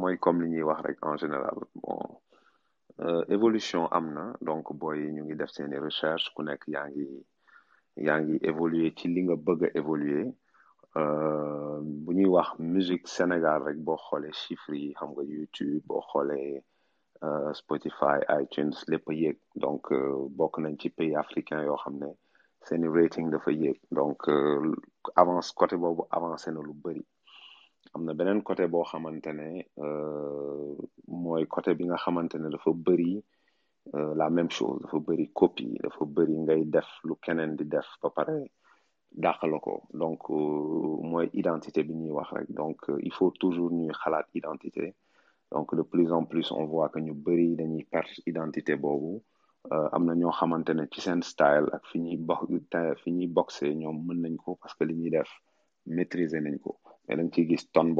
mooy 0.00 0.18
comme 0.18 0.42
li 0.42 0.48
ñuy 0.50 0.62
wax 0.68 0.80
rek 0.86 0.98
en 1.06 1.16
général 1.22 1.56
bon 1.82 2.00
euh, 3.04 3.22
évolution 3.28 3.86
am 3.96 4.06
na 4.14 4.24
donc 4.48 4.64
booy 4.80 5.00
ñu 5.14 5.22
ngi 5.24 5.34
def 5.36 5.50
seeni 5.54 5.76
recherche 5.86 6.26
ku 6.34 6.42
nekk 6.42 6.62
yaa 6.74 6.86
ngi 6.90 7.06
yaa 8.06 8.18
ngi 8.22 8.36
évoluer 8.50 8.90
ci 8.98 9.06
li 9.14 9.20
nga 9.24 9.36
bëgg 9.46 9.60
a 9.66 9.70
évoluer 9.80 10.26
euh, 11.00 11.78
bu 12.02 12.10
ñuy 12.16 12.28
wax 12.36 12.48
musique 12.58 13.06
Sénégal 13.16 13.58
rek 13.66 13.78
boo 13.86 13.98
xoolee 14.06 14.32
chiffres 14.42 14.78
yi 14.82 14.90
nga 14.98 15.22
YouTube 15.34 15.82
boo 15.88 16.02
xoolee 16.10 16.56
euh, 16.58 16.62
Spotify 17.52 18.18
iTunes 18.42 18.76
lépp 18.88 19.08
a 19.08 19.12
yéeg. 19.14 19.38
Donc 19.54 19.92
bokk 20.30 20.58
nañ 20.58 20.76
ci 20.78 20.90
pays 20.90 21.14
africain 21.14 21.62
yoo 21.64 21.76
xam 21.76 21.98
ne 21.98 22.08
seeni 22.64 22.88
rating 22.88 23.30
dafa 23.30 23.50
yéeg. 23.52 23.78
Donc 23.90 24.28
avance 25.16 25.52
côté 25.52 25.76
boobu 25.76 26.02
avancé 26.10 26.50
na 26.52 26.60
lu 26.60 26.72
bëri 26.74 27.04
am 27.94 28.04
na 28.04 28.14
beneen 28.14 28.42
côté 28.42 28.66
boo 28.68 28.84
xamante 28.84 29.26
ne 29.32 29.62
mooy 31.08 31.46
côté 31.46 31.74
bi 31.74 31.84
nga 31.86 31.96
xamante 31.96 32.34
ne 32.38 32.48
dafa 32.50 32.70
bëri 32.72 33.22
la 33.92 34.30
même 34.30 34.50
chose. 34.50 34.80
Dafa 34.82 34.98
bëri 34.98 35.30
copie 35.32 35.78
dafa 35.82 36.04
bëri 36.04 36.36
ngay 36.38 36.64
def 36.66 36.88
lu 37.04 37.14
keneen 37.22 37.56
di 37.56 37.64
def 37.64 37.86
ba 38.02 38.10
pare 38.10 38.36
dàqala 39.12 39.58
ko. 39.60 39.82
Donc 39.92 40.28
mooy 40.30 41.28
identité 41.34 41.82
bi 41.82 41.94
ñuy 41.94 42.10
wax 42.12 42.30
rek. 42.32 42.50
Donc 42.50 42.80
il 43.02 43.12
faut 43.12 43.30
toujours 43.32 43.70
ñuy 43.72 43.90
xalaat 43.92 44.26
identité. 44.34 44.94
Donc 45.52 45.74
de 45.74 45.82
plus 45.82 46.08
en 46.12 46.24
plus 46.24 46.46
on 46.52 46.64
voit 46.66 46.88
que 46.92 46.98
ñu 47.00 47.12
bëri 47.24 47.56
dañuy 47.56 47.84
identité 48.26 48.76
boobu. 48.76 49.22
Am 49.94 50.04
na 50.06 50.14
style 51.22 51.66
ak 51.76 51.82
fi 51.90 51.98
ñuy 52.04 52.16
bo 52.16 52.34
fi 53.02 53.08
ñuy 53.16 53.26
boxé 53.36 53.66
ñoom 53.80 53.96
mën 54.06 54.18
nañ 54.24 54.36
ko 54.42 54.50
parce 54.60 54.74
que 54.76 54.84
li 54.88 54.94
ñuy 55.00 55.10
def 55.10 55.30
maîtriser 55.96 56.40
nañ 56.40 56.56
ko. 56.64 56.72
Mais 57.06 57.16
dañ 57.18 57.28
ciy 57.34 57.44
gis 57.48 57.64
tonne 57.74 57.94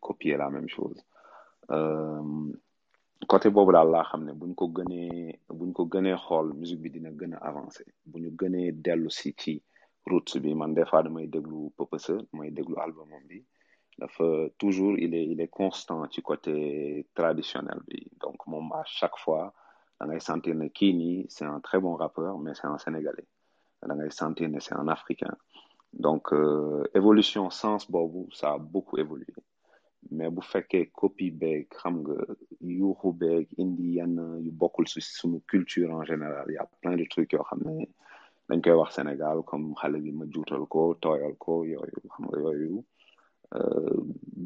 copier 0.00 0.36
la 0.38 0.48
même 0.50 0.68
chose. 0.76 0.98
Côté 3.30 3.50
boobu 3.50 3.72
daal 3.72 3.90
laa 3.90 4.06
buñ 4.40 4.52
ko 4.56 4.66
musique 6.60 6.80
bi 6.82 6.90
dina 6.90 7.10
gën 7.18 7.34
a 7.34 7.38
avancer. 7.50 7.86
Bu 8.06 8.16
ñu 8.22 8.30
gënee 8.40 8.72
ci 9.40 9.62
roots 10.06 10.38
bi 10.42 10.54
man 10.54 10.72
des 10.74 10.86
fois 10.86 11.02
damay 11.02 11.28
toujours 14.58 14.96
il 14.98 15.14
est 15.14 15.26
il 15.26 15.48
constant 15.48 16.08
ci 16.10 16.22
côté 16.22 17.06
traditionnel. 17.14 17.80
Donc 18.20 18.36
à 18.74 18.82
chaque 18.84 19.16
fois 19.18 19.52
da 20.00 20.06
ngay 20.06 20.20
sentir 20.20 20.54
ne 20.54 20.68
kii 20.68 20.92
nii 20.94 21.26
c'est 21.28 21.44
un 21.44 21.60
très 21.60 21.80
bon 21.80 21.94
rappeur 21.96 22.38
mais 22.38 22.54
c'est 22.54 22.68
un 22.68 22.78
sénégalais. 22.78 23.26
Da 23.82 23.94
ngay 23.94 24.10
sentir 24.10 24.48
c'est 24.60 24.74
un 24.74 24.86
africain. 24.88 25.34
Donc 25.92 26.32
euh, 26.32 26.84
évolution 26.94 27.50
sens 27.50 27.88
ça 28.32 28.52
a 28.52 28.58
beaucoup 28.58 28.98
évolué. 28.98 29.34
Mais 30.12 30.30
bu 30.30 30.42
fekkee 30.42 30.92
yenn 33.96 35.40
culture 35.52 35.90
en 35.92 36.04
général 36.04 36.46
y 36.52 36.56
a 36.56 36.66
plein 36.80 36.96
de 36.96 37.04
trucs 37.12 37.32
yoo 37.32 37.42
xam 37.48 37.60
ne 37.66 37.84
dañ 38.48 38.60
koy 38.62 38.76
Sénégal 38.96 39.38
comme 39.44 39.74
xale 39.74 39.98
ko 40.68 40.94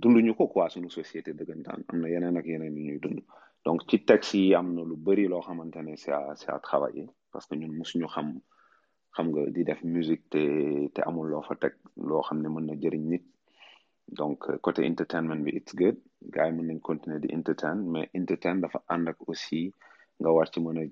dunduñu 0.03 0.34
ko 0.36 0.44
quoi 0.48 0.68
suñu 0.70 0.90
société 0.90 1.30
dëggantaan. 1.34 1.80
Am 1.90 2.00
na 2.00 2.09
yeneen 2.09 2.36
ak 2.36 2.46
yeneen 2.46 2.76
yu 2.76 2.82
ñuy 2.88 2.98
dund. 3.03 3.20
Donc 3.64 3.78
ci 3.88 4.05
texte 4.05 4.34
yi 4.34 4.55
am 4.55 4.74
na 4.74 4.82
lu 4.82 4.96
bëri 4.96 5.26
loo 5.28 5.40
xamante 5.40 5.76
ne 5.82 5.96
c'est 5.96 6.12
à 6.12 6.34
c'est 6.36 6.50
à 6.50 6.59
travailler 6.59 7.07
parce 7.32 7.46
que 7.46 7.55
ñun 7.55 7.72
musuñu 7.78 8.07
xam 8.14 8.28
xam 9.14 9.26
nga 9.30 9.42
di 9.50 9.62
def 9.64 9.82
musique 9.84 10.24
te 10.30 10.42
te 10.94 11.00
amul 11.09 11.28
loo 11.32 11.42
fa 11.42 11.55
teg 11.62 11.74
loo 11.96 12.22
xam 12.22 12.38
ne 12.42 12.48
mën 12.48 12.64
na 12.66 12.74
jëriñ 12.82 13.05
nit. 13.12 13.24
Donc 14.09 14.38
côté 14.61 14.84
entertainment 14.86 15.40
bi 15.44 15.50
it's 15.59 15.74
good. 15.74 15.96
Gars 16.34 16.48
yi 16.50 16.53
mën 16.62 16.80
continuer 16.80 17.20
di 17.20 17.28
entertain 17.38 17.76
mais 17.92 18.09
entertain 18.14 18.57
dafa 18.62 18.82
ànd 18.88 19.09
ak 19.09 19.18
aussi 19.28 19.72
nga 20.20 20.30
war 20.30 20.48
ci 20.53 20.61
mën 20.61 20.78
a 20.82 20.84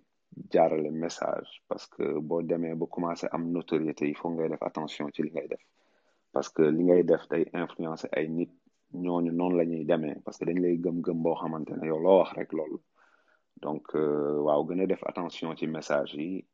jaarale 0.53 0.91
message 0.91 1.51
parce 1.69 1.87
que 1.87 2.05
boo 2.21 2.43
demee 2.43 2.75
ba 2.75 2.87
commencé 2.87 3.27
am 3.33 3.51
notoriété 3.53 4.09
il 4.09 4.17
faut 4.17 4.31
ngay 4.31 4.49
def 4.49 4.63
attention 4.63 5.09
ci 5.15 5.23
li 5.23 5.31
ngay 5.31 5.49
def. 5.49 5.63
Parce 6.33 6.49
que 6.49 6.63
li 6.63 6.85
ngay 6.85 7.03
def 7.05 7.29
day 7.29 7.45
influencer 7.53 8.09
ay 8.13 8.29
nit 8.29 8.51
ñooñu 8.93 9.33
noonu 9.33 9.57
la 9.59 9.65
ñuy 9.65 9.85
demee 9.85 10.17
parce 10.25 10.39
que 10.39 10.45
dañ 10.45 10.59
lay 10.61 10.77
gëm-gëm 10.79 11.19
boo 11.23 11.35
xamante 11.41 11.71
ne 11.77 11.87
yow 11.87 11.99
loo 12.01 12.19
wax 12.21 12.33
rek 12.39 12.53
loolu. 12.53 12.79
Donc 13.65 13.87
waaw 13.95 14.63
gën 14.69 14.81
a 14.83 14.87
def 14.87 15.03
attention 15.07 15.55
ci 15.57 15.67
message 15.67 16.15
yi. 16.15 16.45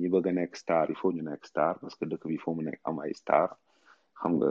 Ñi 0.00 0.08
bëgg 0.08 0.28
a 0.28 0.32
nekk 0.32 0.56
star 0.56 0.88
il 0.90 0.96
faut 0.96 1.12
ñu 1.12 1.22
nekk 1.22 1.44
star 1.46 1.78
parce 1.80 1.94
que 1.96 2.04
dëkk 2.06 2.26
bi 2.26 2.34
il 2.34 2.40
faut 2.40 2.54
mu 2.54 2.62
nekk 2.64 2.80
am 2.84 3.00
ay 3.00 3.12
star. 3.14 3.56
Xam 4.20 4.32
nga 4.38 4.50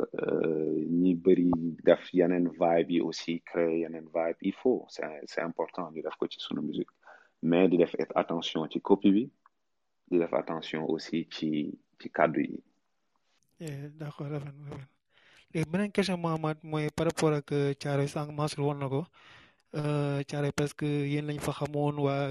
ñi 1.01 1.15
bëri 1.15 1.49
def 1.84 2.03
yeneen 2.13 2.49
vibe 2.49 2.91
yi 2.95 3.01
aussi 3.01 3.41
créer 3.41 3.80
yeneen 3.82 4.05
vibe 4.13 4.38
il 4.41 4.53
faut 4.53 4.86
c'est 4.89 5.21
c'est 5.26 5.41
important 5.41 5.89
ñu 5.91 6.01
def 6.03 6.15
ko 6.19 6.28
ci 6.28 6.39
sunu 6.39 6.61
musique. 6.61 6.91
Mais 7.41 7.67
di 7.67 7.78
def 7.78 7.95
attention 8.15 8.67
ci 8.69 8.80
copie 8.82 9.11
bi 9.11 9.32
di 10.09 10.17
def 10.19 10.34
attention 10.34 10.82
aussi 10.89 11.28
ci 11.32 11.49
ci 11.99 12.09
kàddu 12.11 12.41
yi 12.41 12.63
d'accord 13.60 14.28
rafet 14.30 14.51
rafet 14.70 14.88
léegi 15.53 15.70
beneen 15.72 15.91
question 15.91 16.18
Mohamed 16.18 16.58
mooy 16.64 16.89
par 16.95 17.06
rapport 17.08 17.34
ak 17.34 17.47
Thiaroye 17.80 18.08
sànq 18.08 18.32
Mansour 18.32 18.66
woon 18.66 18.80
na 18.80 18.88
ko 18.89 19.06
Thiaroye 20.28 20.51
parce 20.51 20.74
que 20.74 20.86
yéen 20.86 21.26
lañ 21.28 21.39
fa 21.39 21.51
xamoon 21.53 21.95
waa 22.06 22.28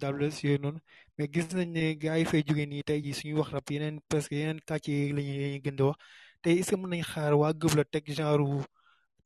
WS 0.00 0.42
yooyu 0.44 0.58
noonu 0.62 0.78
mais 1.18 1.28
gis 1.32 1.48
nañ 1.54 1.68
ne 1.72 1.94
gars 1.94 2.18
yi 2.18 2.24
fay 2.24 2.42
jógee 2.46 2.66
nii 2.66 2.82
tey 2.82 3.02
jii 3.04 3.14
suñuy 3.18 3.38
wax 3.38 3.50
rap 3.52 3.70
yeneen 3.70 4.00
presque 4.08 4.32
yeneen 4.40 4.60
quartier 4.66 5.12
lañuy 5.16 5.36
lañuy 5.42 5.60
gën 5.64 5.76
di 5.76 5.82
wax 5.82 5.96
tey 6.42 6.58
est-ce 6.58 6.70
que 6.70 6.76
mën 6.76 6.88
nañ 6.90 7.02
xaar 7.12 7.34
waa 7.40 7.52
gëb 7.52 7.74
la 7.76 7.84
teg 7.84 8.04
genre 8.18 8.64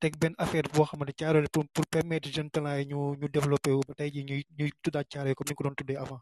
teg 0.01 0.16
benn 0.20 0.35
affaire 0.39 0.68
boo 0.75 0.85
xamante 0.85 1.12
Thiaroye 1.18 1.49
pour 1.53 1.64
pour 1.75 1.87
permettre 1.87 2.29
jeune 2.31 2.51
talents 2.51 2.77
yi 2.79 2.87
ñu 2.87 2.99
ñu 3.20 3.29
développé 3.29 3.70
wu 3.70 3.83
ba 3.89 3.95
tey 3.95 4.11
jii 4.14 4.25
ñuy 4.25 4.43
ñuy 4.59 4.70
tuddaat 4.83 5.05
Thiaroye 5.11 5.35
comme 5.35 5.51
ni 5.51 5.55
ko 5.55 5.64
doon 5.64 5.75
tuddee 5.75 5.97
avant. 5.97 6.20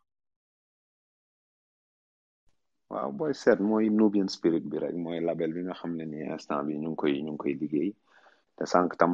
Waaw 2.92 3.10
booy 3.18 3.32
seet 3.42 3.60
mooy 3.68 3.86
Nubian 3.98 4.28
Spirit 4.36 4.64
bi 4.70 4.76
rek 4.82 4.94
mooy 5.04 5.18
label 5.28 5.50
bi 5.56 5.60
nga 5.66 5.74
xam 5.80 5.92
ne 5.98 6.04
ni 6.12 6.18
instant 6.34 6.62
bi 6.66 6.74
ñu 6.82 6.88
ngi 6.90 6.98
koy 7.00 7.12
ñu 7.24 7.32
ngi 7.32 7.40
koy 7.42 7.54
liggéey. 7.60 7.90
Te 8.56 8.64
sànq 8.72 8.90
tam 9.00 9.12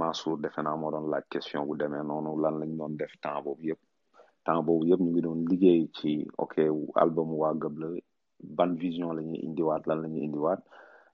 Mansour 0.00 0.36
defe 0.42 0.60
naa 0.62 0.76
moo 0.80 0.90
doon 0.94 1.06
laaj 1.12 1.24
question 1.32 1.62
bu 1.66 1.74
demee 1.80 2.04
noonu 2.08 2.30
lan 2.42 2.54
lañ 2.60 2.72
doon 2.78 2.92
def 3.00 3.12
temps 3.22 3.40
boobu 3.44 3.62
yëpp. 3.70 3.80
Temps 4.46 4.62
boobu 4.66 4.84
yëpp 4.90 5.00
ñu 5.04 5.10
ngi 5.10 5.22
doon 5.26 5.40
liggéey 5.50 5.80
ci 5.96 6.10
ok 6.44 6.54
album 7.02 7.28
waa 7.40 7.54
gëb 7.62 7.74
la 7.82 7.88
ban 8.56 8.72
vision 8.84 9.10
la 9.16 9.22
ñuy 9.28 9.40
indiwaat 9.46 9.82
lan 9.88 9.98
la 10.02 10.08
ñuy 10.12 10.24
indiwaat. 10.28 10.60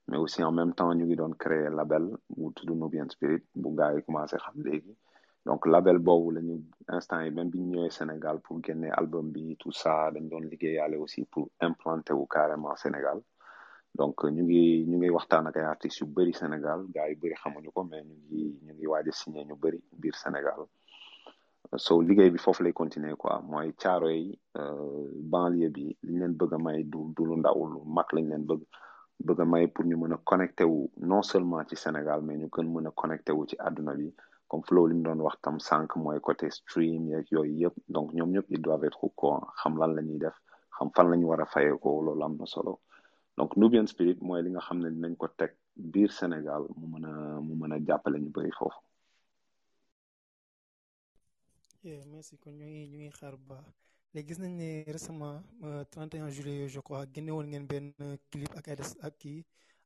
Mais 0.07 0.17
aussi 0.23 0.43
en 0.43 0.51
même 0.51 0.73
temps 0.77 0.93
ñu 0.97 1.05
ngi 1.05 1.15
doon 1.21 1.33
créer 1.43 1.69
label 1.79 2.05
bu 2.35 2.51
tudd 2.55 2.69
Nubian 2.81 3.09
Spirit 3.15 3.43
bu 3.61 3.69
gars 3.77 3.93
yi 3.95 4.03
commencé 4.03 4.35
xam 4.43 4.57
léegi. 4.65 4.93
Donc 5.45 5.65
label 5.65 5.97
boobu 5.99 6.31
la 6.35 6.41
ñu 6.41 6.55
instant 6.87 7.21
yi 7.21 7.31
même 7.31 7.49
bi 7.49 7.59
ñu 7.59 7.75
ñëwee 7.75 7.91
Sénégal 7.91 8.39
pour 8.39 8.63
génne 8.63 8.89
album 8.95 9.29
bi 9.31 9.55
tout 9.59 9.71
ça 9.73 10.09
dañ 10.11 10.27
doon 10.29 10.39
liggéeyaale 10.51 10.95
aussi 10.97 11.25
pour 11.25 11.49
implanter 11.59 12.13
wu 12.13 12.25
carrément 12.29 12.75
Sénégal. 12.77 13.19
Donc 13.95 14.23
ñu 14.23 14.43
ngi 14.43 14.85
ñu 14.87 14.97
ngi 14.97 15.09
waxtaan 15.09 15.47
ak 15.47 15.57
ay 15.57 15.63
artistes 15.65 15.99
yu 15.99 16.05
bëri 16.07 16.33
Sénégal 16.33 16.79
gars 16.95 17.09
yu 17.09 17.15
bëri 17.21 17.35
xamuñu 17.35 17.71
ko 17.75 17.83
mais 17.83 18.03
ñu 18.03 18.15
ngi 18.29 18.59
ñu 18.65 18.73
ngi 18.73 18.87
waaj 18.87 19.07
a 19.09 19.11
signé 19.11 19.43
ñu 19.45 19.55
bëri 19.55 19.79
biir 20.01 20.15
Sénégal. 20.15 20.61
So 21.75 22.01
liggéey 22.01 22.29
bi 22.31 22.37
foofu 22.37 22.63
lay 22.63 22.71
continuer 22.73 23.15
quoi. 23.17 23.41
Mooy 23.49 23.73
caaro 23.73 24.09
yi 24.09 24.39
banlieue 25.31 25.69
bi 25.69 25.97
liñ 26.03 26.19
leen 26.19 26.33
bëgg 26.39 26.53
may 26.65 26.83
du 26.83 26.99
du 27.15 27.25
lu 27.25 27.35
ndaw 27.37 27.65
lu 27.73 27.79
mag 27.85 28.05
lañ 28.13 28.25
leen 28.29 28.45
bëgg 28.45 28.61
bëgg 29.19 29.39
may 29.45 29.67
pour 29.67 29.83
ñu 29.85 29.95
mën 29.97 30.13
a 30.13 30.17
connecté 30.23 30.63
wu 30.63 30.89
non 30.97 31.21
seulement 31.21 31.61
ci 31.67 31.75
Sénégal 31.75 32.21
mais 32.21 32.37
ñu 32.37 32.47
gën 32.53 32.63
mën 32.73 32.87
a 32.87 32.91
connecté 32.91 33.31
wu 33.33 33.45
ci 33.49 33.55
àdduna 33.59 33.93
bi. 33.95 34.13
Comme 34.53 34.61
flow 34.69 34.85
li 34.85 34.93
mu 34.93 35.01
doon 35.07 35.19
wax 35.25 35.37
tam 35.41 35.57
sànq 35.67 35.95
mooy 36.03 36.19
côté 36.21 36.45
stream 36.51 37.07
yeeg 37.11 37.25
yooyu 37.33 37.53
yëpp. 37.61 37.75
Donc 37.95 38.13
ñoom 38.13 38.29
ñëpp 38.35 38.47
ils 38.53 38.61
doivent 38.61 38.85
être 38.85 39.03
au 39.03 39.09
courant 39.09 39.47
xam 39.59 39.73
lan 39.79 39.91
la 39.97 40.01
ñuy 40.03 40.19
def 40.19 40.35
xam 40.77 40.89
fan 40.95 41.09
la 41.09 41.15
ñu 41.17 41.25
war 41.25 41.41
a 41.41 41.45
fayee 41.53 41.73
ko 41.81 42.01
loolu 42.05 42.23
am 42.23 42.35
na 42.37 42.45
solo. 42.45 42.73
Donc 43.37 43.57
Nubian 43.57 43.87
Spirit 43.87 44.19
mooy 44.21 44.43
li 44.43 44.49
nga 44.51 44.59
xam 44.67 44.77
ne 44.83 44.89
dinañ 44.95 45.15
ko 45.17 45.27
teg 45.39 45.51
biir 45.75 46.11
Sénégal 46.19 46.63
mu 46.77 46.85
mën 46.93 47.05
a 47.09 47.13
mu 47.45 47.53
mën 47.59 47.71
a 47.75 47.77
jàppale 47.87 48.17
ñu 48.23 48.29
bëri 48.35 48.51
foofu. 48.59 48.79
merci. 52.13 52.37
Kon 52.37 52.51
ñu 52.59 52.65
ngi 52.65 52.87
ñu 52.91 52.97
ngi 52.99 53.09
xaar 53.19 53.35
bu 53.37 53.45
baax. 53.55 53.65
Léegi 54.13 54.33
nañ 54.41 54.51
ne 54.61 54.69
récemment 54.95 55.41
31 55.89 56.29
juillet 56.29 56.67
je 56.69 56.79
crois 56.79 57.05
génne 57.11 57.31
woon 57.31 57.47
ngeen 57.49 57.65
benn 57.65 57.87
clip 58.29 58.51
ak 58.55 58.67
Aïda 58.67 58.83
ak 59.01 59.13
kii 59.17 59.39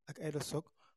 ak 0.09 0.19
Aïda 0.19 0.39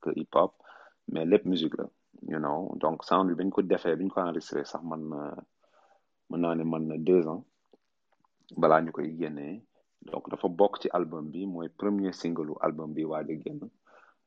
que 0.00 0.10
hip 0.16 0.34
hop 0.34 0.52
mais 1.12 1.24
lépp 1.24 1.44
musique 1.46 1.76
la 1.78 1.86
you 2.26 2.38
know. 2.38 2.74
Donc 2.82 3.04
sound 3.04 3.30
bañ 3.38 3.50
ko 3.50 3.62
defee 3.62 3.96
biñ 3.96 4.08
ko 4.08 4.20
enregistré 4.20 4.64
sax 4.64 4.82
man 4.90 5.02
na 5.10 5.20
mën 6.30 6.40
naa 6.40 6.54
ne 6.54 6.64
man 6.64 6.84
na 6.88 6.96
deux 6.98 7.26
ans 7.26 7.44
balaa 8.56 8.80
ñu 8.82 8.92
koy 8.92 9.16
génnee. 9.18 9.62
Donc 10.02 10.28
dafa 10.30 10.48
bokk 10.48 10.74
ci 10.82 10.88
album 10.92 11.24
bi 11.32 11.46
mooy 11.46 11.68
premier 11.68 12.12
single 12.12 12.52
album 12.60 12.92
bi 12.94 13.04
waaj 13.04 13.28
a 13.30 13.36
génn. 13.44 13.60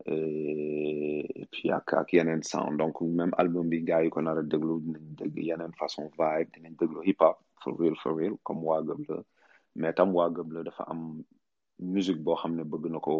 Et 0.05 1.47
puis 1.51 1.71
ak 1.71 1.93
ak 1.93 2.13
yeneen 2.13 2.43
sound. 2.43 2.77
Donc 2.77 3.01
même 3.01 3.33
album 3.37 3.69
bi 3.69 3.81
gars 3.83 4.03
yi 4.03 4.09
ko 4.09 4.21
nar 4.21 4.37
a 4.37 4.43
déglu 4.43 4.79
dinañ 4.81 5.05
dégg 5.19 5.37
yeneen 5.49 5.73
façon 5.79 6.09
vibe 6.19 6.49
dinañ 6.53 6.73
déglu 6.79 7.01
hip 7.03 7.19
hop 7.21 7.37
for 7.61 7.73
real 7.79 7.95
for 8.01 8.15
real 8.17 8.35
comme 8.43 8.63
waa 8.63 8.81
la. 8.81 8.95
Mais 9.75 9.93
tam 9.93 10.13
waa 10.15 10.29
la 10.29 10.63
dafa 10.63 10.83
am 10.91 11.23
musique 11.79 12.21
boo 12.23 12.35
xam 12.35 12.55
ne 12.55 12.63
bëgg 12.63 12.85
na 12.91 12.99
ko 12.99 13.13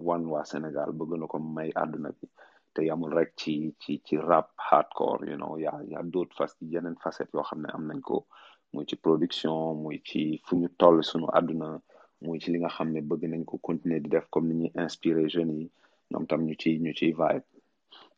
wan 0.00 0.24
waa 0.32 0.44
Sénégal 0.44 0.90
bëgg 0.98 1.12
na 1.18 1.26
ko 1.26 1.38
may 1.38 1.70
àdduna 1.82 2.10
bi. 2.18 2.26
Te 2.74 2.82
yamul 2.84 3.12
rek 3.18 3.32
ci 3.36 3.74
ci 3.80 4.00
ci 4.04 4.16
rap 4.16 4.50
hardcore 4.56 5.26
you 5.30 5.36
know 5.36 5.56
yaa 5.58 5.80
yaa 5.92 6.02
d'autres 6.02 6.36
facettes 6.36 6.68
yeneen 6.72 6.96
facettes 7.02 7.32
yoo 7.34 7.42
xam 7.48 7.62
ne 7.62 7.68
am 7.74 7.86
nañ 7.88 8.00
ko. 8.00 8.26
Muy 8.72 8.84
ci 8.86 8.96
production 8.96 9.74
muy 9.82 10.02
ci 10.04 10.40
fu 10.44 10.56
ñu 10.56 10.68
toll 10.78 11.02
suñu 11.02 11.26
àdduna 11.38 11.80
muy 12.22 12.38
ci 12.40 12.50
li 12.52 12.58
nga 12.58 12.68
xam 12.68 12.92
ne 12.92 13.00
bëgg 13.00 13.22
nañ 13.30 13.44
ko 13.44 13.58
continuer 13.58 14.00
di 14.00 14.08
def 14.08 14.26
comme 14.30 14.48
ni 14.48 14.54
ñuy 14.54 14.72
inspiré 14.84 15.28
jeunes 15.28 15.56
yi 15.60 15.70
ñoom 16.10 16.26
tam 16.26 16.40
ñu 16.46 16.54
ci 16.60 16.78
ñu 16.78 16.92
ciy 16.98 17.12
vibe. 17.12 17.44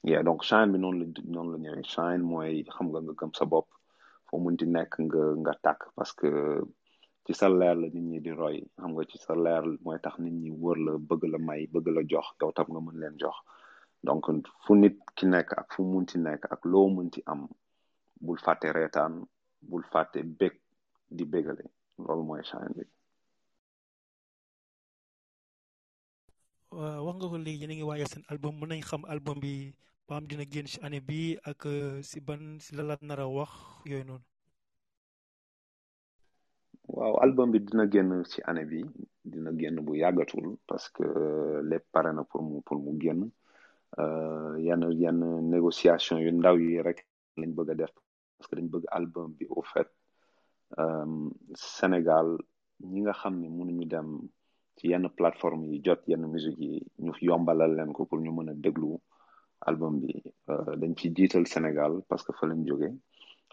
Yeah 0.05 0.23
donc 0.23 0.43
Shine 0.45 0.73
bi 0.73 0.79
noonu 0.79 0.99
la 1.01 1.23
noonu 1.25 1.51
la 1.53 1.59
ñëwee. 1.59 1.85
Shine 1.85 2.23
mooy 2.23 2.65
xam 2.65 2.89
nga 2.91 3.01
nga 3.01 3.13
gëm 3.19 3.33
sa 3.35 3.45
bopp. 3.45 3.69
Foo 4.27 4.39
munti 4.39 4.67
nekk 4.67 4.93
nga 5.07 5.23
nga 5.43 5.53
tàkk 5.65 5.81
parce 5.97 6.13
que 6.13 6.61
ci 7.27 7.33
sa 7.35 7.49
leer 7.49 7.75
la 7.77 7.87
nit 7.89 8.01
ñi 8.11 8.19
di 8.21 8.31
roy. 8.31 8.57
Xam 8.77 8.91
nga 8.95 9.05
ci 9.11 9.19
sa 9.19 9.35
leer 9.35 9.65
mooy 9.85 9.99
tax 10.03 10.19
nit 10.19 10.33
ñi 10.43 10.51
wër 10.63 10.79
la 10.87 10.93
bëgg 11.09 11.23
la 11.33 11.39
may 11.39 11.67
bëgg 11.73 11.87
la 11.97 12.03
jox 12.11 12.27
yow 12.41 12.53
tam 12.53 12.67
nga 12.73 12.81
mën 12.81 12.97
leen 13.01 13.17
jox. 13.21 13.37
Donc 14.03 14.25
fu 14.65 14.73
nit 14.75 14.97
ki 15.17 15.27
nekk 15.27 15.53
ak 15.61 15.67
fu 15.75 15.83
munti 15.85 16.17
nekk 16.19 16.43
ak 16.55 16.65
loo 16.65 16.89
munti 16.89 17.21
am 17.27 17.41
bul 18.21 18.39
fàtte 18.45 18.69
reetaan 18.73 19.13
bul 19.69 19.85
fàtte 19.93 20.19
bég 20.39 20.55
di 21.11 21.25
bégale. 21.25 21.65
Loolu 21.99 22.23
mooy 22.25 22.43
Shine 22.49 22.73
bi. 22.77 22.85
Wax 27.05 27.15
nga 27.19 27.29
ko 27.29 27.37
léegi 27.39 27.61
yéen 27.61 27.73
a 27.73 27.75
ngi 27.75 27.83
waajal 27.89 28.09
seen 28.13 28.25
album. 28.33 28.55
Mën 28.61 28.69
nañ 28.71 28.83
xam 28.89 29.03
album 29.13 29.39
bi 29.45 29.75
ba 30.09 30.17
am 30.17 30.25
dina 30.27 30.45
génn 30.53 30.67
ci 30.73 30.79
année 30.83 31.01
bi 31.09 31.37
ak 31.51 31.63
si 32.09 32.19
ban 32.21 32.43
si 32.65 32.71
la 32.77 32.83
la 32.89 32.97
nar 33.03 33.21
a 33.21 33.27
wax 33.29 33.51
yooyu 33.85 34.05
noonu. 34.09 34.25
Waaw 36.97 37.15
album 37.25 37.51
bi 37.53 37.61
dina 37.61 37.85
génn 37.93 38.25
ci 38.25 38.41
année 38.45 38.65
bi 38.65 38.81
dina 39.25 39.51
génn 39.57 39.77
bu 39.87 39.95
yàggatul 39.97 40.57
parce 40.67 40.89
que 40.91 41.05
lépp 41.71 41.85
pare 41.93 42.13
na 42.13 42.25
pour 42.25 42.43
mu 42.43 42.61
pour 42.63 42.79
mu 42.79 42.99
génn. 43.01 43.31
Yenn 44.67 44.83
yenn 44.93 45.21
négociation 45.51 46.19
yu 46.19 46.31
ndaw 46.33 46.57
yi 46.59 46.81
rek 46.83 47.07
lañ 47.37 47.51
bëgg 47.57 47.71
a 47.71 47.75
def 47.75 47.93
parce 48.39 48.49
que 48.51 48.57
dañ 48.57 48.69
bëgg 48.69 48.85
album 48.91 49.33
bi 49.39 49.47
au 49.51 49.63
fait 49.63 49.89
Sénégal 51.55 52.29
ñi 52.81 53.01
nga 53.03 53.13
xam 53.13 53.35
ne 53.41 53.49
mënuñu 53.49 53.85
dem 53.87 54.09
ci 54.77 54.89
yenn 54.89 55.09
plateforme 55.19 55.65
yi 55.71 55.81
jot 55.85 56.01
yenn 56.07 56.25
musique 56.27 56.59
yi 56.59 56.83
ñu 56.99 57.13
yombalal 57.21 57.73
leen 57.77 57.93
ko 57.93 58.07
pour 58.07 58.21
ñu 58.21 58.31
mën 58.33 58.51
a 58.51 58.55
déglu 58.55 58.97
album 59.69 60.01
bi. 60.01 60.23
Dañ 60.81 60.95
ci 60.97 61.13
jiital 61.15 61.47
Sénégal 61.47 61.93
parce 62.09 62.23
que 62.25 62.33
fa 62.33 62.47
lañ 62.47 62.65
jóge. 62.67 62.91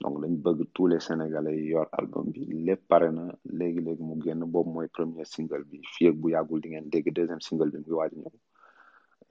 Donc 0.01 0.15
dañ 0.21 0.33
bëgg 0.43 0.59
tous 0.75 0.87
les 0.91 0.99
Sénégalais 1.07 1.57
yor 1.71 1.87
album 1.99 2.25
bi 2.33 2.41
lépp 2.67 2.81
pare 2.89 3.09
na 3.17 3.23
léegi 3.57 3.81
léegi 3.87 4.03
mu 4.07 4.15
génn 4.23 4.41
boobu 4.53 4.69
mooy 4.73 4.87
premier 4.97 5.25
single 5.33 5.63
bi 5.69 5.77
fii 5.93 6.11
bu 6.19 6.27
yàggul 6.33 6.59
di 6.61 6.67
ngeen 6.69 6.89
dégg 6.93 7.07
deuxième 7.17 7.41
single 7.47 7.69
bi 7.71 7.77
mu 7.77 7.83
ngi 7.83 7.93
waaj 7.99 8.11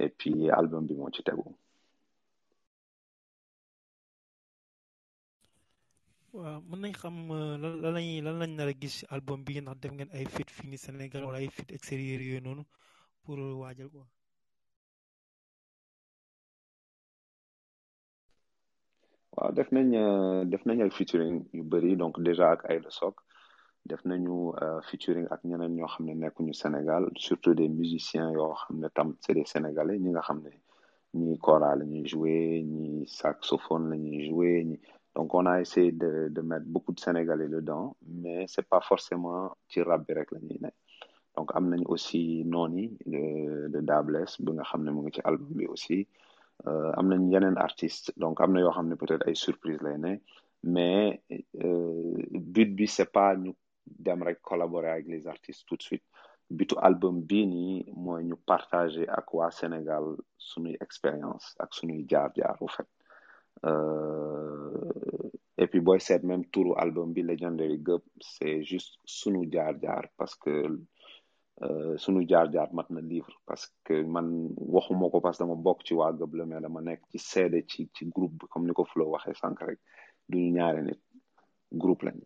et 0.05 0.09
puis 0.19 0.51
album 0.51 0.83
bi 0.87 0.95
moo 0.95 1.11
ci 1.15 1.23
tegu. 1.29 1.45
waaw 6.37 6.61
mën 6.69 6.79
nañ 6.83 6.93
xam 7.01 7.17
lan 7.63 7.75
lan 7.83 7.93
lañ 7.97 8.09
lan 8.27 8.37
lañ 8.41 8.53
nar 8.57 8.69
a 8.73 8.75
gis 8.83 8.97
album 9.15 9.39
bi 9.47 9.61
ndax 9.63 9.79
def 9.83 9.93
ngeen 9.95 10.11
ay 10.17 10.25
fit 10.35 10.49
fii 10.57 10.69
ni 10.71 10.79
Sénégal 10.85 11.23
wala 11.27 11.39
ay 11.41 11.49
fit 11.57 11.69
extérieur 11.77 12.21
yooyu 12.27 12.41
noonu 12.45 12.63
pour 13.23 13.39
waajal 13.63 13.89
quoi. 13.95 14.07
Waaw 19.37 19.53
def 19.53 19.69
nañ 19.77 19.89
def 20.51 20.63
nañ 20.69 20.79
ay 20.83 20.91
featuring 20.99 21.37
yu 21.57 21.63
bëri 21.71 21.97
donc 21.97 22.15
déjà 22.29 22.47
ak 22.55 22.61
Aïda 22.71 22.91
Sock 22.91 23.17
def 23.91 24.03
nañu 24.05 24.53
featuring 24.89 25.27
ak 25.35 25.41
ñeneen 25.45 25.73
ñoo 25.77 25.89
xam 25.93 26.07
ne 26.07 26.15
nekkuñu 26.15 26.55
Sénégal 26.55 27.05
surtout 27.17 27.55
des 27.55 27.69
musiciens 27.69 28.31
yoo 28.33 28.55
xam 28.61 28.77
ne 28.83 28.89
tam 28.89 29.09
c'est 29.21 29.35
des 29.35 29.45
Sénégalais 29.45 29.99
ñi 29.99 30.11
nga 30.11 30.23
xam 30.23 30.39
ne 30.45 30.51
ñi 31.21 31.39
kora 31.39 31.77
la 31.77 31.85
ñuy 31.85 32.07
jouer 32.13 32.63
ñi 32.63 33.07
saxophone 33.07 33.91
la 33.91 33.97
ñuy 33.97 34.29
jouer 34.29 34.65
ñi 34.65 34.79
donc 35.15 35.33
on 35.35 35.47
a 35.47 35.61
essayé 35.61 35.93
de 35.93 36.29
de 36.37 36.41
mettre 36.43 36.67
beaucoup 36.67 36.93
de 36.93 37.01
Sénégalais 37.01 37.49
dedans 37.49 37.97
mais 38.07 38.45
c'est 38.49 38.67
pas 38.69 38.81
forcément 38.81 39.57
ci 39.69 39.83
rap 39.83 40.01
bi 40.07 40.13
rek 40.15 40.31
la 40.33 40.41
ñuy 40.41 40.59
ne 40.65 40.71
donc 41.37 41.49
am 41.55 41.69
nañ 41.69 41.83
aussi 41.87 42.43
Noni 42.45 42.97
de 43.07 43.69
de 43.69 43.81
Dabless 43.81 44.41
bi 44.41 44.51
nga 44.53 44.65
xam 44.65 44.83
ne 44.85 44.91
mu 44.95 45.01
ngi 45.03 45.13
ci 45.17 45.21
album 45.25 45.53
bi 45.59 45.67
aussi 45.67 45.99
am 46.67 47.09
nañ 47.09 47.31
yeneen 47.33 47.57
artistes 47.59 48.13
donc 48.17 48.41
am 48.41 48.53
na 48.53 48.61
yoo 48.61 48.73
xam 48.73 48.89
ne 48.89 48.95
peut-être 48.97 49.27
ay 49.29 49.35
surprise 49.37 49.81
lay 49.83 49.99
ne 49.99 50.17
mais 50.65 51.21
but 52.55 52.71
bi 52.77 52.87
c'est 52.89 53.11
pas 53.13 53.37
ñu 53.37 53.53
dem 53.87 54.23
rek 54.23 54.41
collaborer 54.43 54.91
avec 54.91 55.07
les 55.07 55.27
artistes 55.29 55.65
tout 55.69 55.77
de 55.77 55.83
suite. 55.83 56.03
Butu 56.51 56.77
album 56.81 57.21
bii 57.23 57.47
nii 57.47 57.85
mooy 57.95 58.25
ñu 58.25 58.37
partager 58.37 59.07
ak 59.09 59.33
waa 59.35 59.51
Sénégal 59.51 60.05
suñuy 60.39 60.77
expérience 60.81 61.55
ak 61.59 61.75
suñuy 61.75 62.05
jaar-jaar 62.09 62.57
au 62.61 62.69
fait. 62.69 62.87
Et 65.59 65.67
puis 65.69 65.81
booy 65.81 66.01
seet 66.01 66.23
même 66.23 66.45
turu 66.53 66.73
album 66.77 67.13
bi 67.13 67.23
Legendary 67.23 67.79
Gëb 67.83 68.03
c'est 68.21 68.63
juste 68.63 68.99
sunu 69.05 69.49
jaar-jaar 69.51 70.05
parce 70.17 70.35
que 70.37 70.79
sunu 71.97 72.21
jaar-jaar 72.29 72.69
mat 72.73 72.89
na 72.91 73.01
livre 73.01 73.33
parce 73.47 73.67
que 73.85 74.03
man 74.05 74.53
waxuma 74.59 75.09
ko 75.11 75.21
parce 75.21 75.39
que 75.39 75.45
dama 75.45 75.55
bokk 75.57 75.85
ci 75.87 75.95
waa 75.95 76.13
gëb 76.13 76.35
la 76.35 76.45
mais 76.45 76.61
dama 76.61 76.81
nekk 76.83 77.01
ci 77.11 77.19
seede 77.19 77.65
ci 77.67 77.89
ci 77.95 78.05
groupe 78.15 78.35
bi 78.39 78.47
comme 78.51 78.67
ni 78.67 78.73
ko 78.75 78.85
Flo 78.85 79.09
waxee 79.11 79.35
sànq 79.35 79.61
rek. 79.67 79.79
Duñu 80.29 80.51
ñaari 80.53 80.83
nit 80.83 81.01
groupe 81.73 82.03
lañ 82.07 82.19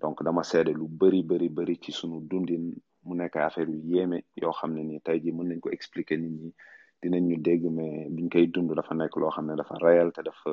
donc 0.00 0.22
dama 0.24 0.42
seede 0.42 0.72
lu 0.74 0.88
bëri 0.88 1.22
bëri 1.22 1.48
bëri 1.48 1.76
ci 1.80 1.92
sunu 1.92 2.20
dundin. 2.28 2.74
Mu 3.04 3.14
nekk 3.14 3.36
affaire 3.36 3.68
yu 3.70 3.80
yéeme 3.94 4.24
yoo 4.36 4.52
xam 4.52 4.74
ne 4.74 4.82
nii 4.82 5.00
tey 5.06 5.20
jii 5.22 5.32
mën 5.32 5.46
nañ 5.48 5.60
ko 5.60 5.70
expliquer 5.70 6.18
nit 6.18 6.30
ñi. 6.40 6.54
Dinañ 7.02 7.22
ñu 7.28 7.36
dégg 7.38 7.64
mais 7.70 8.08
biñ 8.10 8.28
koy 8.28 8.46
dund 8.48 8.74
dafa 8.74 8.94
nekk 8.94 9.14
loo 9.16 9.30
xam 9.30 9.46
ne 9.46 9.54
dafa 9.56 9.74
réel 9.78 10.10
te 10.12 10.22
dafa 10.22 10.50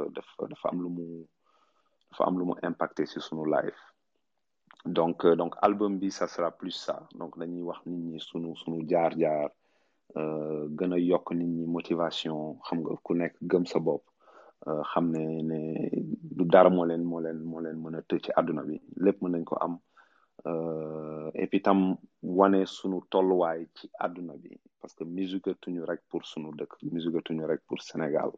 dafa 0.50 0.70
am 0.70 0.82
lu 0.84 0.90
mu 0.90 1.06
dafa 2.12 2.24
am 2.28 2.38
lu 2.38 2.46
mu 2.46 2.54
impacté 2.62 3.06
si 3.06 3.20
sunu 3.20 3.46
life. 3.46 3.82
Donc 4.86 5.26
donc 5.28 5.56
album 5.62 6.00
bi 6.00 6.10
ça 6.12 6.28
sera 6.28 6.52
plus 6.52 6.72
ça. 6.72 7.08
Donc 7.16 7.38
dañuy 7.38 7.62
wax 7.62 7.80
nit 7.86 7.98
ñi 7.98 8.20
sunu 8.20 8.56
sunu 8.56 8.86
jaar-jaar 8.90 9.52
gën 10.16 10.94
a 10.94 10.98
yokk 11.00 11.32
nit 11.32 11.46
ñi 11.48 11.66
motivation. 11.66 12.58
Xam 12.66 12.80
nga 12.82 12.96
ku 13.04 13.14
nekk 13.14 13.36
gëm 13.42 13.66
sa 13.66 13.80
bopp. 13.80 14.04
Xam 14.94 15.12
ne 15.12 15.42
ne 15.42 15.60
du 16.38 16.46
dara 16.46 16.70
moo 16.70 16.86
leen 16.86 17.04
moo 17.04 17.20
leen 17.20 17.40
leen 17.62 17.78
ci 18.24 18.32
bi. 18.64 18.82
Lépp 18.98 19.22
mën 19.22 19.32
nañ 19.32 19.44
ko 19.44 19.56
am. 19.62 19.78
Et 21.36 21.48
puis 21.48 21.62
tam 21.62 21.98
wane 22.24 22.66
sunu 22.66 23.02
tolluwaay 23.10 23.68
ci 23.76 23.90
bi. 24.38 24.58
Parce 24.82 24.96
que 24.96 25.04
musique 25.04 25.50
tuñu 25.62 25.84
rek 25.86 26.02
pour 26.10 26.26
sunu 26.26 26.52
dëkk. 26.58 26.82
Musique 26.92 27.24
tuñu 27.24 27.46
rek 27.46 27.62
pour 27.68 27.82
Sénégal. 27.82 28.32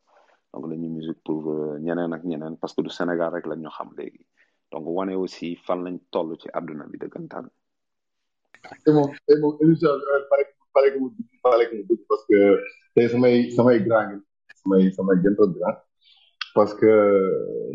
Donc 0.54 0.70
dañuy 0.70 0.90
musique 0.90 1.24
pour 1.24 1.44
ñeneen 1.80 2.12
ak 2.14 2.24
ñeneen. 2.26 2.58
Parce 2.58 2.74
que 2.76 2.82
du 2.82 2.90
Sénégal 2.90 3.32
rek 3.34 3.46
lañ 3.48 3.60
ñu 3.62 3.70
xam 3.70 3.90
donc 4.74 4.86
wane 4.98 5.14
aussi 5.24 5.48
fan 5.66 5.80
lañ 5.86 5.96
toll 6.14 6.30
ci 6.42 6.48
àdduna 6.58 6.86
bi 6.92 6.98
dëggantaan. 7.04 7.46
te 8.86 8.90
moom 9.42 9.54
émission 9.62 9.94
pare 10.30 10.44
pare 10.74 10.88
que 10.94 10.98
dugg 11.00 11.30
pare 11.44 11.64
que 11.70 11.76
mu 11.78 11.84
dugg 11.90 12.02
parce 12.10 12.26
que 12.30 12.40
tey 12.96 13.08
samay 13.14 13.36
samay 13.56 13.78
grand 13.88 14.10
ngi 14.80 14.92
samay 14.98 15.18
grand 15.24 15.78
parce 16.56 16.74
que 16.80 16.92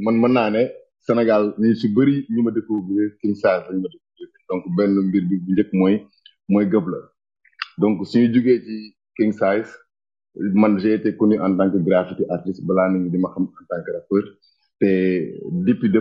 man 0.04 0.16
mën 0.22 0.32
naa 0.38 0.50
ne 0.56 0.64
Sénégal 1.06 1.42
ñu 1.60 1.74
si 1.80 1.86
bëri 1.96 2.16
ñu 2.32 2.40
ma 2.42 2.50
découvrir 2.58 3.04
King 3.20 3.34
Size 3.42 3.62
la 3.66 3.72
ñu 3.74 3.80
ma 3.84 3.88
découvrir 3.94 4.28
donc 4.50 4.62
benn 4.76 4.92
mbir 5.08 5.22
bi 5.30 5.36
bu 5.44 5.50
njëkk 5.52 5.70
mooy 5.80 5.94
mooy 6.52 6.66
gëb 6.72 6.86
la 6.92 7.00
donc 7.80 7.94
suñu 8.10 8.26
jugee 8.34 8.58
ci 8.66 8.76
King 9.16 9.32
Size 9.40 9.70
man 10.60 10.78
j'ai 10.80 10.94
été 10.98 11.16
connu 11.16 11.36
en 11.40 11.56
tant 11.56 11.70
que 11.72 11.78
graffiti 11.88 12.24
artiste 12.34 12.62
balaa 12.66 12.88
di 13.12 13.18
ma 13.24 13.28
xam 13.34 13.44
en 13.60 13.64
tant 13.70 13.82
que 13.84 13.90
rappeur 13.96 14.24
te 14.80 14.88
depuis 15.66 15.90
de 15.94 16.00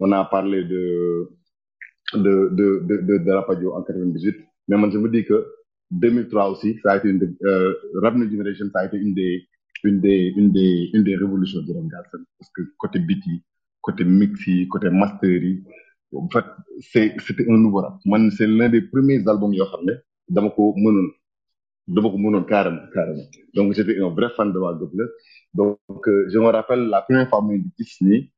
on 0.00 0.12
a 0.12 0.24
parlé 0.24 0.64
de 0.64 1.28
de 2.14 2.48
de 2.58 2.66
de 2.88 2.96
de, 3.08 3.18
de 3.24 3.30
Rapadio 3.32 3.74
en 3.74 3.82
98 3.82 4.36
mais 4.68 4.76
man 4.76 4.90
je 4.92 4.98
me 4.98 5.08
dis 5.08 5.24
que 5.24 5.46
2003 5.90 6.50
aussi 6.50 6.78
ça 6.82 6.92
a 6.92 6.96
été 6.98 7.08
une 7.08 7.36
euh, 7.44 7.72
Rap 8.02 8.14
New 8.16 8.30
Generation 8.30 8.66
ça 8.72 8.80
a 8.80 8.86
été 8.86 8.96
une 8.98 9.14
des 9.14 9.46
une 9.84 10.00
des 10.00 10.32
une 10.36 10.52
des 10.52 10.90
une 10.94 11.04
des 11.04 11.16
révolutions 11.16 11.60
rap 11.60 11.86
galsen. 11.92 12.24
Parce 12.38 12.50
que 12.54 12.62
côté 12.78 12.98
beat 12.98 13.22
côté 13.82 14.04
mix 14.04 14.46
yi 14.46 14.68
côté 14.68 14.90
master 14.90 15.30
yi 15.30 15.62
en 16.14 16.28
fait 16.30 16.44
c'est 16.80 17.14
c'était 17.20 17.46
un 17.50 17.58
nouveau 17.58 17.80
rap. 17.82 17.96
Man 18.06 18.30
c'est 18.30 18.46
l'un 18.46 18.68
des 18.68 18.82
premiers 18.82 19.22
albums 19.28 19.54
yoo 19.54 19.66
xam 19.70 19.82
ne 19.88 19.94
dama 20.28 20.50
ko 20.50 20.74
dama 21.86 22.08
ko 22.10 22.44
carrément 22.52 22.86
carrément. 22.94 23.26
Donc 23.54 23.74
j'étais 23.74 23.98
un 24.00 24.08
vrai 24.10 24.30
fan 24.36 24.52
de 24.52 24.58
Goblet 24.58 25.04
donc 25.54 25.78
euh, 26.08 26.26
je 26.32 26.38
me 26.38 26.46
rappelle 26.46 26.88
la 26.88 27.02
première 27.02 27.28
fois 27.28 27.42
muy 27.42 27.62
gis 27.78 28.30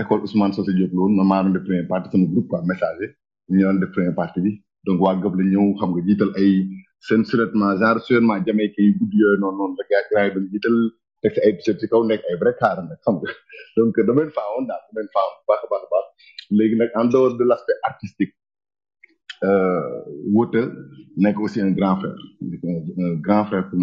école 0.00 0.20
Ousmane 0.22 0.52
Socé 0.52 0.72
Diop 0.74 0.90
la 0.92 0.98
woon 1.00 1.14
man 1.16 1.26
maa 1.26 1.42
doon 1.42 2.10
sama 2.12 2.26
groupe 2.32 2.48
quoi 2.48 2.62
messager 2.64 3.10
ñu 3.50 3.62
doon 3.62 3.74
def 3.80 3.90
première 3.92 4.14
partie 4.14 4.40
bi. 4.40 4.52
Donc 4.86 5.00
waa 5.00 5.14
Goblet 5.22 5.46
ñëw 5.52 5.74
xam 5.78 5.90
nga 5.92 6.02
ay 6.40 6.52
genre 7.80 8.00
gudd 8.98 9.12
yooyu 9.20 9.38
noonu 9.40 9.56
noonu 9.58 9.74
la 9.78 9.84
vrai 10.10 10.28
donc 13.76 13.94
baax 15.48 15.62
baax 15.68 17.36
de 17.38 17.44
artistique 17.88 18.34
nekk 21.22 21.36
aussi 21.40 21.60
un 21.60 21.72
grand 21.72 21.96
frère 22.00 22.16
grand 23.26 23.44
frère 23.46 23.64
pour 23.68 23.78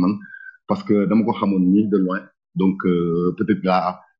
parce 0.67 0.83
que 0.83 0.93
de 1.05 1.97
loin. 1.97 2.21
Donc 2.55 2.77
euh, 2.85 3.35
peut-être 3.37 3.63
là 3.63 3.99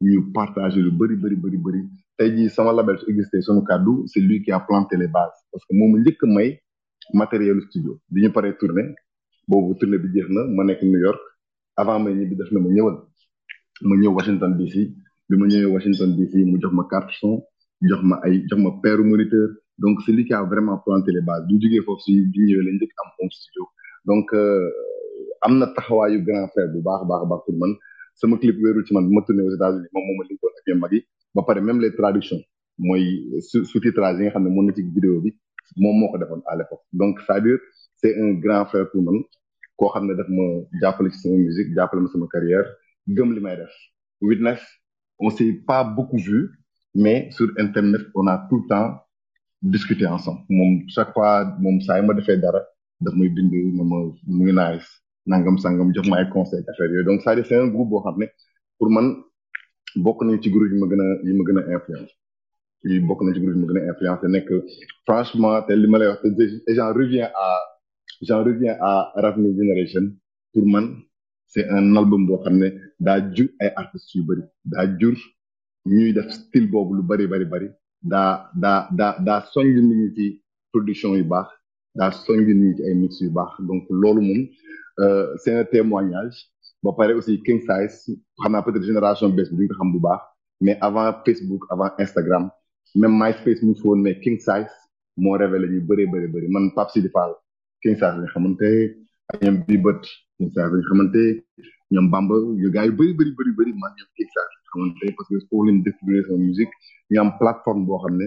ñu 0.00 0.30
partagé 0.32 0.80
lu 0.80 0.90
bëri 0.90 1.16
bëri 1.16 1.36
c'est 4.06 4.20
lui 4.20 4.42
qui 4.42 4.50
a 4.52 4.60
planté 4.60 4.96
les 4.96 5.08
bases. 5.08 5.38
Parce 5.52 5.64
que 5.66 5.74
matériel 7.14 7.60
studio. 7.68 7.98
New 10.82 10.98
York. 10.98 11.20
Avant 11.76 12.00
Washington 14.16 14.56
DC 14.56 14.74
Washington 15.30 16.16
DC 16.16 16.34
mu 16.44 16.58
jox 16.60 16.74
carte 16.90 17.10
son 17.20 17.42
jox 17.82 18.02
ma 18.02 18.20
ay 18.24 18.44
jox 18.48 18.60
ma 18.60 18.70
donc 19.78 20.00
c'est 20.04 20.12
lui 20.12 20.24
qui 20.24 20.32
a 20.32 20.42
vraiment 20.42 20.78
planté 20.78 21.12
les 21.12 21.20
bases. 21.22 21.44
Studio. 23.30 23.64
Donc 24.04 24.30
taxawaayu 25.74 26.22
grand 26.22 26.48
sama 28.20 28.36
clip 28.42 28.56
wéeru 28.62 28.80
ci 28.86 28.92
man 28.94 29.04
bu 29.08 29.12
ma 29.16 29.22
tourné 29.26 29.42
aux 29.46 29.54
États-Unis 29.58 29.88
moom 29.94 30.04
moo 30.06 30.16
ma 30.18 30.24
linkoon 30.28 30.52
ak 30.58 30.66
yéen 30.68 30.78
mag 30.82 30.92
yi 30.96 31.00
ba 31.34 31.42
pare 31.48 31.60
même 31.68 31.80
les 31.84 31.92
traductions 32.00 32.42
mooy 32.86 33.02
sous-titrage 33.70 34.18
yi 34.18 34.24
nga 34.24 34.32
xam 34.34 34.44
ne 34.44 34.62
na 34.66 34.72
ci 34.76 34.82
vidéo 34.96 35.20
bi 35.24 35.30
moom 35.82 35.94
moo 36.00 36.08
ko 36.10 36.16
à 36.52 36.56
l'époque. 36.56 36.84
Donc 36.92 37.20
c'est-à-dire 37.24 37.58
c'est 37.96 38.14
un 38.20 38.32
grand 38.44 38.64
frère 38.70 38.86
pour 38.90 39.02
man 39.02 39.16
koo 39.78 39.88
xam 39.92 40.04
ne 40.08 40.14
daf 40.18 40.28
ma 40.36 40.44
jàppale 40.80 41.10
ci 41.12 41.18
sama 41.22 41.36
musique 41.46 41.70
jàppale 41.76 42.00
ma 42.02 42.08
sama 42.12 42.26
carrière 42.34 42.66
gëm 43.16 43.28
li 43.34 43.40
def. 43.60 43.74
Witness 44.28 44.60
on 45.18 45.30
s'est 45.30 45.52
pas 45.70 45.82
beaucoup 45.96 46.18
vu 46.28 46.40
mais 46.94 47.18
sur 47.36 47.48
internet 47.58 48.02
on 48.14 48.26
a 48.26 48.36
tout 48.48 48.60
le 48.62 48.66
temps 48.72 48.90
discuté 49.62 50.06
ensemble. 50.06 50.40
Moom 50.56 50.72
chaque 50.94 51.12
fois 51.12 51.32
moom 51.62 51.80
saa 51.86 51.98
yi 52.00 52.06
ma 52.06 52.14
defee 52.14 52.38
dara 52.44 52.60
daf 53.04 53.14
may 53.18 53.28
bind 53.28 53.52
na 53.76 53.82
ma 53.90 53.96
mu 54.36 54.42
ngi 54.44 54.52
nice 54.62 54.88
nangam 55.32 55.56
sangam 55.62 55.88
jox 55.94 56.06
ma 56.10 56.16
ay 56.20 56.28
conseils 56.36 56.64
affaire 56.70 56.90
yooyu. 56.92 57.04
Donc 57.04 57.20
c'est-à-dire 57.22 57.46
c'est 57.46 57.70
boo 57.70 58.00
xam 58.04 58.16
ne 58.20 58.26
pour 58.78 58.88
man 58.90 59.06
bokk 60.04 60.18
nañ 60.26 60.36
ci 60.42 60.50
groupe 60.50 60.70
yi 60.72 60.78
ma 60.82 60.86
gën 60.90 61.00
a 61.04 61.06
yi 61.26 61.32
ma 61.38 61.42
gën 61.46 61.58
a 61.60 61.62
influence. 61.76 62.12
Yi 62.90 63.00
bokk 63.08 63.20
nañ 63.22 63.34
ci 63.34 63.40
groupe 63.40 63.56
yi 63.56 63.62
ma 63.62 63.66
gën 63.72 64.10
a 64.24 64.28
nekk 64.34 64.48
franchement 65.06 65.54
te 65.66 65.72
li 65.82 65.86
ma 65.92 65.98
lay 65.98 66.08
wax 66.10 66.20
te 66.38 66.72
j'en 66.76 66.90
reviens 67.00 67.30
à 67.44 67.46
j'en 68.26 68.40
reviens 68.48 68.76
à 68.80 68.92
Rap 69.22 69.36
New 69.42 69.52
Generation. 69.60 70.04
Pour 70.52 70.66
man 70.72 70.86
c'est 71.52 71.66
un 71.76 71.96
album 72.00 72.22
boo 72.26 72.38
xam 72.42 72.56
ne 72.62 72.68
daa 73.06 73.18
jur 73.34 73.48
ay 73.62 73.70
artistes 73.82 74.14
yu 74.14 74.22
bëri 74.28 74.42
daa 74.72 74.86
jur 74.98 75.14
ñuy 75.86 76.12
def 76.16 76.28
style 76.38 76.68
boobu 76.72 76.92
lu 76.96 77.02
bari 77.10 77.26
bari 77.32 77.44
bëri 77.52 77.68
daa 78.12 78.30
daa 78.62 78.80
daa 78.98 79.12
daa 79.26 79.40
soññ 79.52 79.68
nit 79.88 80.16
ñi 80.18 80.26
production 80.72 81.12
yu 81.20 81.24
baax. 81.32 81.57
Daa 81.96 82.10
soññ 82.24 82.40
nit 82.46 82.54
ñi 82.62 82.70
ci 82.76 82.82
ay 82.88 82.94
mix 83.02 83.12
yu 83.20 83.30
baax. 83.36 83.52
Donc 83.68 83.82
loolu 84.00 84.20
moom 84.28 84.40
c'est 85.42 85.54
un 85.54 85.64
témoignage. 85.64 86.36
Ba 86.82 86.90
pare 86.96 87.12
aussi 87.18 87.42
King 87.46 87.60
Size 87.68 87.96
xam 88.40 88.52
naa 88.52 88.62
génération 88.88 89.28
bés 89.36 89.48
bi 89.50 89.56
duñ 89.58 89.68
ko 89.68 89.74
xam 89.78 89.92
bu 89.92 89.98
baax. 90.06 90.20
Mais 90.60 90.76
avant 90.80 91.12
Facebook 91.24 91.62
avant 91.70 91.90
Instagram 91.98 92.44
même 93.00 93.14
MySpace 93.20 93.62
mu 93.62 93.74
foon 93.80 93.96
mais 94.04 94.18
King 94.20 94.38
Size 94.46 94.72
moo 95.16 95.32
révélé 95.42 95.66
ñu 95.72 95.80
bëree 95.88 96.06
bëri 96.12 96.28
bëri. 96.32 96.46
Man 96.54 96.64
Pape 96.76 96.90
Sidi 96.94 97.08
Fall 97.14 97.32
King 97.82 97.94
Size 98.00 98.16
lañ 98.20 98.26
xamante 98.34 98.68
ñoom 99.42 99.56
bii 99.66 99.78
bët 99.84 100.02
King 100.36 100.50
Size 100.54 100.70
lañ 100.74 100.82
xamante 100.88 101.22
ñoom 101.92 102.06
Bamba 102.12 102.34
yu 102.62 102.68
gars 102.74 102.86
yu 102.86 102.92
bëri 102.98 103.12
bëri 103.58 103.72
man 103.80 103.92
ñoom 103.98 104.10
King 104.16 104.28
que 105.28 105.36
foofu 105.48 105.64
lañ 105.66 105.78
ñu 107.10 107.20
am 107.20 107.30
plateforme 107.40 107.84
boo 107.86 107.98
xam 108.02 108.14
ne 108.20 108.26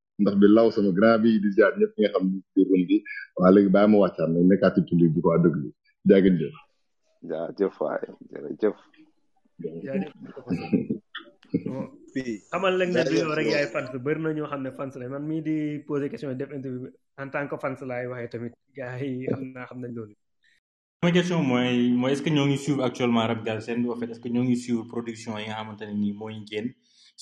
ndax 0.21 0.35
bi 0.41 0.47
law 0.57 0.67
sama 0.75 0.91
grand 0.97 1.17
bi 1.23 1.39
di 1.43 1.49
jaar 1.57 1.73
ñëpp 1.79 1.93
nga 1.99 2.09
xam 2.13 2.23
ni 2.31 2.39
ci 2.53 2.59
room 2.69 2.83
bi 2.89 2.97
waa 3.37 3.51
léegi 3.55 3.69
bàyyi 3.75 3.89
ma 3.91 3.97
wàccaat 4.03 4.29
nag 4.33 4.43
nekkaat 4.49 4.73
ci 4.75 4.81
tulli 4.87 5.05
bi 5.13 5.19
quoi 5.23 5.37
dëgg 5.43 5.55
li 5.63 5.69
jaagin 6.09 6.35
jëf 6.41 6.55
jaajëf 7.29 7.75
waay 7.81 8.03
jërëjëf 8.31 8.77
jaajëf 9.85 10.13
puis 12.13 12.43
xamal 12.51 12.73
leen 12.79 12.89
ne 12.95 13.03
du 13.03 13.15
jaajëf 13.15 13.23
yow 13.23 13.35
rek 13.39 13.47
yaay 13.53 13.67
fans. 13.73 13.91
Bëri 14.05 14.19
na 14.21 14.29
ñoo 14.33 14.47
xam 14.51 14.61
ne 14.63 14.71
fans 14.77 14.93
la 14.99 15.09
man 15.13 15.23
mii 15.29 15.41
di 15.47 15.57
poser 15.87 16.09
question 16.09 16.33
def 16.41 16.51
interview 16.57 16.89
en 17.21 17.27
tant 17.33 17.47
que 17.49 17.57
fans 17.63 17.79
laay 17.89 18.07
waxee 18.11 18.29
tamit 18.31 18.53
gars 18.77 18.99
yi 19.01 19.25
xam 19.31 19.41
naa 19.55 19.65
xam 19.69 19.79
nañ 19.83 19.93
loolu 19.97 20.15
sama 21.01 21.11
question 21.15 21.41
mooy 21.51 21.91
mooy 21.99 22.11
est-ce 22.13 22.21
que 22.23 22.29
ñoo 22.35 22.45
ngi 22.47 22.57
suivre 22.65 22.83
actuellement 22.87 23.25
Rap 23.31 23.41
Galsen 23.47 23.77
en 23.89 23.95
fait 23.99 24.09
est-ce 24.11 24.19
que 24.23 24.29
ñoo 24.29 24.43
ngi 24.43 24.55
suivre 24.63 24.83
production 24.93 25.31
yi 25.39 25.45
nga 25.47 25.55
xamante 25.59 25.83
ne 25.89 25.93
nii 26.01 26.13
moo 26.19 26.29
ñu 26.29 26.43
génn 26.51 26.67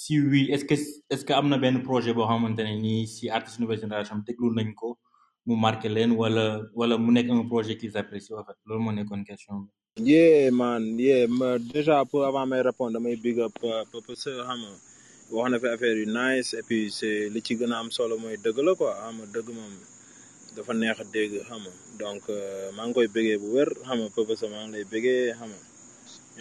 si 0.02 0.14
oui 0.32 0.42
est-ce 0.54 0.66
que 0.70 0.76
est-ce 1.14 1.24
que 1.28 1.34
am 1.40 1.48
na 1.52 1.58
benn 1.64 1.78
projet 1.90 2.14
boo 2.18 2.26
xamante 2.32 2.62
ne 2.68 2.74
nii 2.86 3.08
si 3.16 3.24
artiste 3.38 3.60
nouvelle 3.62 3.82
génération 3.86 4.16
déglu 4.28 4.48
nañ 4.58 4.70
ko 4.80 4.88
mu 5.48 5.54
marqué 5.66 5.88
leen 5.96 6.12
wala 6.22 6.46
wala 6.80 6.96
mu 7.04 7.10
nekk 7.16 7.28
un 7.32 7.48
projet 7.54 7.76
qu'ils 7.80 7.96
apprécient 8.02 8.38
en 8.42 8.46
fait 8.48 8.58
loolu 8.68 8.82
moo 8.86 8.94
nekkoon 8.98 9.24
question 9.30 9.54
bi. 9.64 9.70
yeah 10.12 10.52
man 10.60 10.84
yeah 11.08 11.28
ma 11.40 11.48
déjà 11.74 11.96
pour 12.10 12.22
avant 12.30 12.46
may 12.52 12.62
répondre 12.70 12.94
damay 12.94 13.16
big 13.26 13.38
up 13.48 13.56
euh, 13.64 13.84
Papa 13.92 14.14
Sœur 14.24 14.40
xam 14.48 14.60
nga 14.64 14.72
wax 15.38 15.48
na 15.52 15.58
fi 15.62 15.68
affaire 15.76 15.98
yu 16.02 16.06
nice 16.20 16.50
et 16.60 16.64
puis 16.68 16.82
c'est 16.98 17.20
li 17.34 17.42
ci 17.46 17.54
gën 17.60 17.72
a 17.76 17.78
am 17.84 17.90
solo 17.98 18.16
mooy 18.24 18.36
dëgg 18.46 18.58
la 18.68 18.72
quoi 18.80 18.94
xam 19.02 19.16
nga 19.20 19.26
dëgg 19.36 19.48
moom 19.58 19.74
dafa 20.56 20.72
neex 20.82 20.98
a 21.04 21.06
dégg 21.16 21.34
xam 21.50 21.64
donc 22.02 22.24
euh, 22.30 22.72
maa 22.76 22.86
ngi 22.88 22.94
koy 22.98 23.08
bëggee 23.16 23.38
bu 23.42 23.48
wér 23.56 23.70
xam 23.86 23.98
nga 24.02 24.10
Papa 24.18 24.34
Sœur 24.40 24.50
maa 24.54 24.64
ngi 24.66 24.72
lay 24.76 24.86
bëggee 24.94 25.34
xam 25.40 25.50
nga 25.54 25.62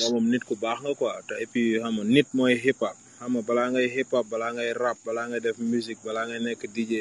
yow 0.00 0.08
moom 0.14 0.26
nit 0.32 0.42
ku 0.48 0.54
baax 0.64 0.78
nga 0.84 0.92
quoi 1.00 1.12
te 1.28 1.34
et 1.42 1.48
puis 1.52 1.66
xam 1.82 1.94
nit 2.16 2.28
mooy 2.38 2.54
hip 2.66 2.80
hop 2.86 2.96
xam 3.18 3.30
nga 3.34 3.42
balaa 3.48 3.68
ngay 3.72 3.88
hip 3.94 4.10
hop 4.12 4.26
balaa 4.32 4.52
ngay 4.56 4.70
rap 4.82 4.98
balaa 5.06 5.26
ngay 5.28 5.40
def 5.40 5.58
musique 5.58 6.02
balaa 6.06 6.26
ngay 6.28 6.40
nekk 6.46 6.62
DJ 6.74 6.92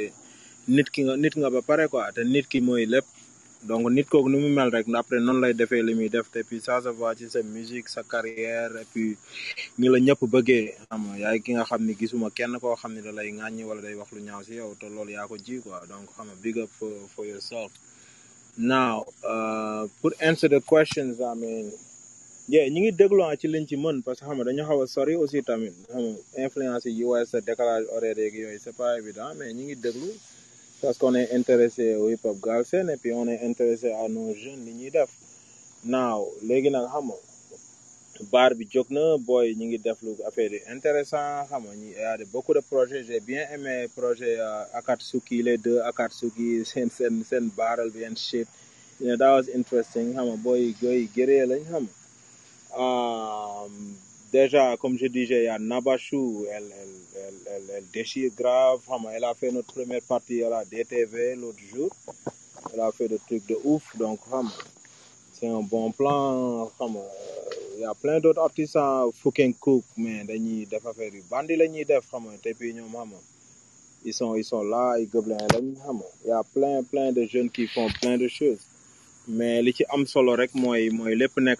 nit 0.75 0.87
ki 0.93 1.01
nga 1.07 1.13
nit 1.23 1.35
nga 1.39 1.49
ba 1.55 1.61
pare 1.69 1.85
quoi 1.91 2.11
te 2.15 2.21
nit 2.23 2.45
ki 2.51 2.59
mooy 2.61 2.85
lépp. 2.85 3.05
Donc 3.67 3.89
nit 3.89 4.05
kooku 4.07 4.29
ni 4.29 4.37
mu 4.37 4.49
mel 4.53 4.69
rek 4.69 4.85
après 4.93 5.19
noonu 5.19 5.41
lay 5.41 5.53
defee 5.53 5.81
li 5.81 5.93
muy 5.95 6.09
def 6.09 6.29
te 6.31 6.43
puis 6.47 6.61
ça 6.61 6.79
se 6.81 6.89
voit 6.89 7.15
ci 7.15 7.27
sa 7.29 7.41
musique 7.41 7.89
sa 7.89 8.03
carrière 8.03 8.71
et 8.77 8.85
puis 8.93 9.17
ni 9.79 9.87
la 9.89 9.97
ñëpp 9.99 10.21
bëggee. 10.33 10.75
Xam 10.89 11.01
nga 11.17 11.33
ki 11.39 11.51
nga 11.53 11.63
xam 11.69 11.81
ni 11.87 11.93
gisuma 11.99 12.29
kenn 12.29 12.59
koo 12.61 12.75
xam 12.75 12.93
ni 12.93 13.01
da 13.01 13.11
lay 13.11 13.31
ŋàññi 13.31 13.63
wala 13.69 13.81
day 13.81 13.95
wax 13.95 14.09
lu 14.13 14.21
ñaaw 14.21 14.43
si 14.43 14.53
yow 14.61 14.75
te 14.79 14.85
loolu 14.89 15.11
yaa 15.17 15.27
ko 15.27 15.37
ji 15.37 15.59
quoi. 15.63 15.81
Donc 15.89 16.05
xam 16.15 16.25
nga 16.27 16.35
big 16.43 16.57
up 16.59 16.69
for, 16.77 16.91
for 17.15 17.25
yourself. 17.25 17.71
Now 18.57 19.05
uh, 19.23 19.87
pour 20.01 20.11
answer 20.21 20.49
the 20.49 20.61
questions 20.61 21.19
I 21.19 21.33
yeah 22.49 22.63
ñi 22.71 22.79
ngi 22.81 22.91
déglu 22.99 23.21
ah 23.27 23.35
ci 23.35 23.47
liñ 23.53 23.65
ci 23.69 23.75
mën 23.75 24.01
parce 24.05 24.19
que 24.21 24.25
xam 24.27 24.39
dañu 24.47 24.63
xaw 24.69 24.79
a 24.83 24.87
sori 24.87 25.15
aussi 25.15 25.39
tamit. 25.43 25.73
Xam 25.91 26.15
influence 26.45 26.85
yi 26.85 27.03
US 27.03 27.31
décalage 27.49 27.85
horaire 27.93 28.17
yeeg 28.23 28.35
yooyu 28.43 28.59
c'est 28.63 28.75
pas 28.81 28.97
évident 28.97 29.31
mais 29.37 29.51
ñi 29.53 29.63
ngi 29.65 29.75
déglu 29.75 30.11
parce 30.81 30.97
qu'on 30.97 31.13
est 31.15 31.29
intéressé 31.39 31.95
au 31.95 32.09
hip 32.09 32.23
hop 32.23 32.37
galsen 32.41 32.89
et 32.89 32.95
puis 33.01 33.11
on 33.11 33.27
est 33.27 33.41
intéressé 33.49 33.91
à 33.91 34.07
nos 34.07 34.33
jeunes 34.33 34.63
li 34.65 34.73
ñuy 34.79 34.91
def. 34.91 35.09
Naaw 35.83 36.21
léegi 36.47 36.69
nag 36.69 36.85
xam 36.93 37.05
nga 37.11 37.17
baar 38.31 38.51
bi 38.57 38.65
jóg 38.73 38.87
na 38.95 39.03
booy 39.27 39.47
ñi 39.59 39.65
ngi 39.67 39.77
def 39.85 39.97
lu 40.05 40.11
affaire 40.29 40.53
yi 40.57 40.61
intéressant 40.75 41.43
xam 41.49 41.63
nga 41.67 41.75
ñi 41.81 41.89
y 41.99 42.03
a 42.11 42.15
beaucoup 42.33 42.53
de 42.53 42.61
projets 42.71 43.03
j'ai 43.07 43.19
bien 43.19 43.43
aimé 43.53 43.87
projet 43.99 44.35
euh, 44.39 44.63
Akatsuki 44.79 45.43
les 45.43 45.57
deux 45.57 45.81
seen 46.71 46.89
seen 46.97 47.13
seen 47.29 47.45
baaral 47.57 47.89
bi 47.91 48.05
and 48.05 48.17
shit. 48.17 48.47
You 48.99 49.07
know, 49.09 49.17
that 49.17 49.31
was 49.37 49.47
interesting 49.49 50.13
xam 50.15 50.25
nga 50.29 50.37
booy 50.45 50.63
booy 50.81 51.09
gëree 51.15 51.45
lañ 51.51 51.63
xam 51.71 51.85
déjà, 54.31 54.77
comme 54.77 54.97
je 54.97 55.07
disais, 55.07 55.41
il 55.43 55.45
y 55.45 55.47
a 55.47 55.57
Nabachou, 55.59 56.45
elle, 56.51 56.63
elle, 57.15 57.33
elle, 57.55 57.63
elle, 57.77 57.83
déchire 57.93 58.31
grave. 58.37 58.79
Elle 59.13 59.23
a 59.23 59.33
fait 59.33 59.51
notre 59.51 59.73
première 59.73 60.01
partie 60.01 60.43
à 60.43 60.49
la 60.49 60.65
DTV 60.65 61.35
l'autre 61.35 61.59
jour. 61.73 61.89
Elle 62.73 62.79
a 62.81 62.91
fait 62.91 63.07
des 63.07 63.19
trucs 63.19 63.45
de 63.47 63.57
ouf. 63.63 63.95
Donc, 63.97 64.19
c'est 65.33 65.47
un 65.47 65.61
bon 65.61 65.91
plan. 65.91 66.69
Il 67.77 67.81
y 67.81 67.85
a 67.85 67.93
plein 67.93 68.19
d'autres 68.19 68.41
artistes 68.41 68.75
en 68.75 69.11
fucking 69.11 69.53
cook, 69.53 69.83
mais 69.97 70.23
dañuy 70.23 70.65
def 70.65 70.83
affaire 70.87 71.13
yu 71.13 71.23
bandi 71.29 71.55
la 71.55 71.67
ñuy 71.67 71.85
def. 71.85 72.07
xam 72.09 72.23
nga, 72.25 72.37
te 72.41 72.51
puis 72.57 72.73
ñoom 72.73 72.89
xam 72.91 73.09
nga, 73.09 73.19
ils 74.03 74.13
sont, 74.15 74.33
ils 74.35 74.43
sont 74.43 74.63
là, 74.63 74.95
ils 74.97 75.07
nga. 75.07 75.37
Il 76.25 76.29
y 76.29 76.31
a 76.31 76.41
plein, 76.55 76.81
plein 76.81 77.11
de 77.11 77.23
jeunes 77.27 77.51
qui 77.51 77.67
font 77.67 77.87
plein 78.01 78.17
de 78.17 78.27
choses. 78.27 78.57
Mais 79.27 79.61
li 79.61 79.73
ci 79.73 79.83
am 79.93 80.05
solo 80.07 80.35
rek 80.35 80.51
mooy 80.55 80.89
mooy 80.89 81.13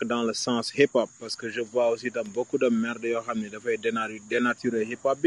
dans 0.06 0.24
le 0.24 0.34
sens 0.34 0.72
hip 0.78 0.92
hop 0.96 1.10
parce 1.20 1.36
que 1.36 1.50
je 1.50 1.60
vois 1.62 1.90
aussi 1.90 2.10
tam 2.12 2.26
beaucoup 2.34 2.58
de 2.58 2.70
merde 2.70 3.04
yoo 3.04 3.22
xam 3.22 3.40
ne 3.42 3.50
dafay 3.50 3.78
dénatu 3.78 4.22
dénaturer 4.30 4.86
hip 4.86 5.04
hop 5.04 5.20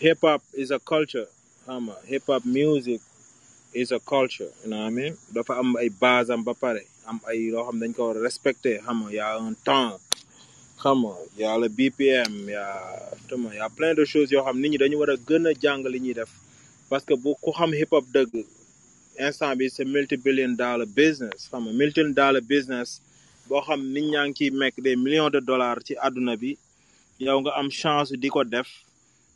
hip 0.00 0.18
hop 0.22 0.42
is 0.54 0.70
a 0.70 0.78
culture 0.78 1.26
hip 2.06 2.24
hop 2.28 2.44
music 2.44 3.00
is 3.74 3.90
a 3.90 3.98
culture 4.00 4.50
you 4.64 4.70
know 4.70 4.78
what 4.80 4.86
I 4.86 4.90
mean? 4.90 5.16
Dafa 5.32 5.58
am 5.58 5.76
ay 5.76 5.88
base 5.88 6.28
am 6.30 6.44
ba 6.44 6.52
pare 6.54 6.82
am 7.08 7.20
ay 7.26 7.48
a 7.48 7.62
y 9.10 9.18
a 9.18 9.38
un 9.38 9.54
temps 9.64 9.98
xam 10.82 10.98
nga? 11.04 11.14
Y 11.38 11.42
a 11.44 11.56
le 11.58 11.68
BPM 11.68 12.50
y 12.50 12.54
a 12.54 12.68
y 13.54 13.58
a 13.58 13.68
plein 13.70 13.94
de 13.94 14.04
choses 14.04 14.30
yoo 14.30 14.44
xam 14.44 14.60
nit 14.60 14.70
ñi 14.72 14.78
dañu 14.78 14.96
war 14.98 15.10
a 15.10 15.14
a 15.14 16.24
parce 16.90 17.04
que 17.06 17.14
bu 17.16 17.34
ku 17.42 17.50
xam 17.52 17.72
hip 17.72 17.92
hop 17.92 18.04
instant 19.18 19.54
bi 19.56 19.68
c'est 19.70 19.84
multi 19.84 20.16
billion 20.16 20.50
dollar 20.56 20.86
business. 20.86 21.48
Xam 21.50 21.64
nga 21.64 21.72
million 21.72 22.08
dollar 22.14 22.40
business 22.42 23.00
boo 23.48 23.60
xam 23.66 23.80
nit 23.92 24.04
ñaa 24.12 24.26
ngi 24.28 24.34
ciy 24.38 24.50
mekk 24.50 24.76
des 24.82 24.96
millions 24.96 25.30
de 25.30 25.40
dollars 25.40 25.78
ci 25.86 25.94
àdduna 26.06 26.36
bi. 26.36 26.56
Yow 27.18 27.40
nga 27.40 27.50
am 27.60 27.68
chance 27.70 28.12
di 28.22 28.28
ko 28.28 28.44
def. 28.44 28.68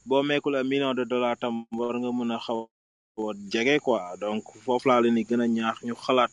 Boo 0.07 0.23
mekkul 0.23 0.57
a 0.57 0.65
million 0.65 0.95
de 0.95 1.05
dollars 1.05 1.39
tam 1.41 1.65
war 1.73 1.95
nga 1.99 2.11
mën 2.19 2.33
a 2.35 2.39
xaw 2.39 2.69
a 3.19 3.33
jege 3.53 3.79
quoi. 3.81 4.01
Donc 4.21 4.45
foofu 4.65 4.89
laa 4.89 5.01
leen 5.01 5.15
di 5.15 5.25
gën 5.25 5.41
a 5.43 5.47
ñaax 5.47 5.77
ñu 5.85 5.95
xalaat 5.95 6.31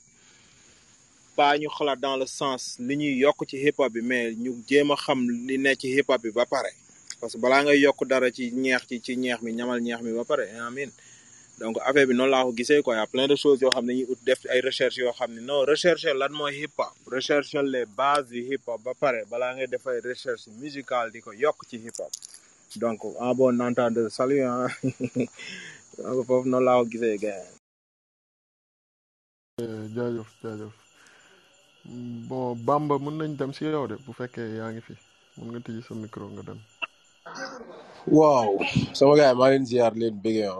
pas 1.36 1.58
ñu 1.58 1.70
xalaat 1.70 2.00
dans 2.00 2.18
le 2.18 2.26
sens 2.26 2.78
li 2.80 2.96
ñuy 2.98 3.14
yokk 3.24 3.40
ci 3.50 3.58
hip 3.58 3.76
hop 3.80 3.92
bi 3.94 4.02
mais 4.02 4.34
ñu 4.36 4.52
jéem 4.68 4.92
a 4.92 4.96
xam 4.96 5.20
li 5.48 5.58
ne 5.58 5.76
ci 5.76 5.88
hip 5.96 6.10
hop 6.10 6.22
bi 6.22 6.32
ba 6.32 6.46
pare. 6.46 6.72
Parce 7.20 7.34
que 7.34 7.40
balaa 7.40 7.64
ngay 7.64 7.80
yokk 7.80 8.06
dara 8.08 8.32
ci 8.32 8.52
ñeex 8.52 8.88
ci 8.88 9.02
ci 9.02 9.16
ñeex 9.18 9.42
mi 9.42 9.52
ñamal 9.54 9.80
ñeex 9.82 10.02
mi 10.02 10.12
ba 10.14 10.24
pare 10.24 10.46
amin 10.68 10.90
donc 11.60 11.76
affaire 11.88 12.08
bi 12.08 12.14
noonu 12.14 12.32
laa 12.32 12.44
ko 12.46 12.52
gisee 12.58 12.82
quoi. 12.84 12.96
Y 12.96 13.00
a 13.00 13.08
plein 13.08 13.28
de 13.28 13.36
choses 13.36 13.60
yoo 13.62 13.72
xam 13.72 13.86
ne 13.86 13.94
dañuy 13.94 14.06
ut 14.12 14.20
def 14.24 14.46
ay 14.54 14.62
recherche 14.62 14.98
yoo 14.98 15.12
xam 15.18 15.32
ne 15.36 15.42
non 15.42 15.66
recherche 15.66 16.06
lan 16.22 16.32
mooy 16.40 16.54
hip 16.62 16.74
hop 16.78 16.94
recherche 17.12 17.54
les 17.74 17.86
bases 17.86 18.28
du 18.30 18.42
hip 18.50 18.62
hop 18.68 18.82
ba 18.84 18.94
pare 18.94 19.22
balaa 19.32 19.54
ngay 19.56 19.68
def 19.68 19.86
ay 19.88 20.00
recherche 20.12 20.48
musicale 20.62 21.12
di 21.12 21.20
ko 21.22 21.32
yokk 21.34 21.60
ci 21.70 21.78
hip 21.86 21.98
hop 22.00 22.12
donc 22.76 23.00
en 23.20 23.34
bon 23.36 23.60
entendeur 23.62 24.12
salut 24.12 24.42
ah 24.44 24.68
donc 25.98 26.26
foofu 26.28 26.48
noonu 26.50 26.66
laa 26.66 26.78
ko 26.80 26.86
gisee 26.92 27.18
gars. 27.18 27.46
Jaajëf 29.96 30.30
jaajëf. 30.44 30.74
Bon 32.30 32.56
Bamba 32.68 32.96
mën 33.00 33.16
nañ 33.18 33.32
dem 33.40 33.52
si 33.54 33.64
yow 33.66 33.88
de 33.88 33.96
bu 34.06 34.12
fekkee 34.20 34.50
yaa 34.60 34.72
ngi 34.72 34.82
fi. 34.88 34.94
Mën 35.38 35.48
nga 35.52 35.60
tijji 35.66 35.82
sa 35.88 35.94
micro 35.96 36.26
nga 36.34 36.44
dem. 36.48 36.60
waaw 38.18 38.52
sama 38.98 39.14
gars 39.18 39.32
yi 39.34 39.38
maa 39.40 39.50
leen 39.52 39.66
ziar 39.70 39.94
leen 40.02 40.16
bëggee 40.24 40.52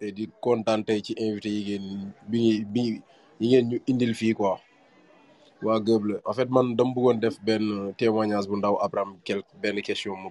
et 0.00 0.12
di 0.16 0.24
kontaan 0.40 0.80
tey 0.84 1.00
ci 1.04 1.12
invité 1.20 1.48
yi 1.48 1.62
ngeen 1.76 1.84
bi 2.30 2.66
bi 2.68 4.14
fii 4.14 4.34
quoi. 4.34 4.56
En 6.24 6.32
fait 6.32 6.48
man 6.48 6.74
dama 6.76 6.92
bëggoon 6.94 7.20
def 7.20 7.36
benn 7.44 7.92
témoignage 7.98 8.48
bu 8.48 8.56
ndaw 8.56 8.76
après 8.80 9.00
am 9.02 9.16
quelque 9.24 9.52
benn 9.62 9.82
question 9.82 10.16
ma 10.16 10.30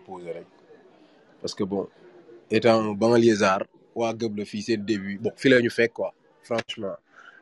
parce 1.42 1.54
que 1.54 1.64
bon 1.64 1.88
étant 2.50 2.94
banlieusard 2.96 3.64
waa 3.96 4.14
la 4.38 4.46
fii 4.46 4.62
seen 4.62 4.86
début 4.86 5.18
bon 5.20 5.32
fi 5.36 5.50
la 5.50 5.62
ñu 5.62 5.70
fekk 5.70 5.94
quoi 5.94 6.14
franchement. 6.44 6.96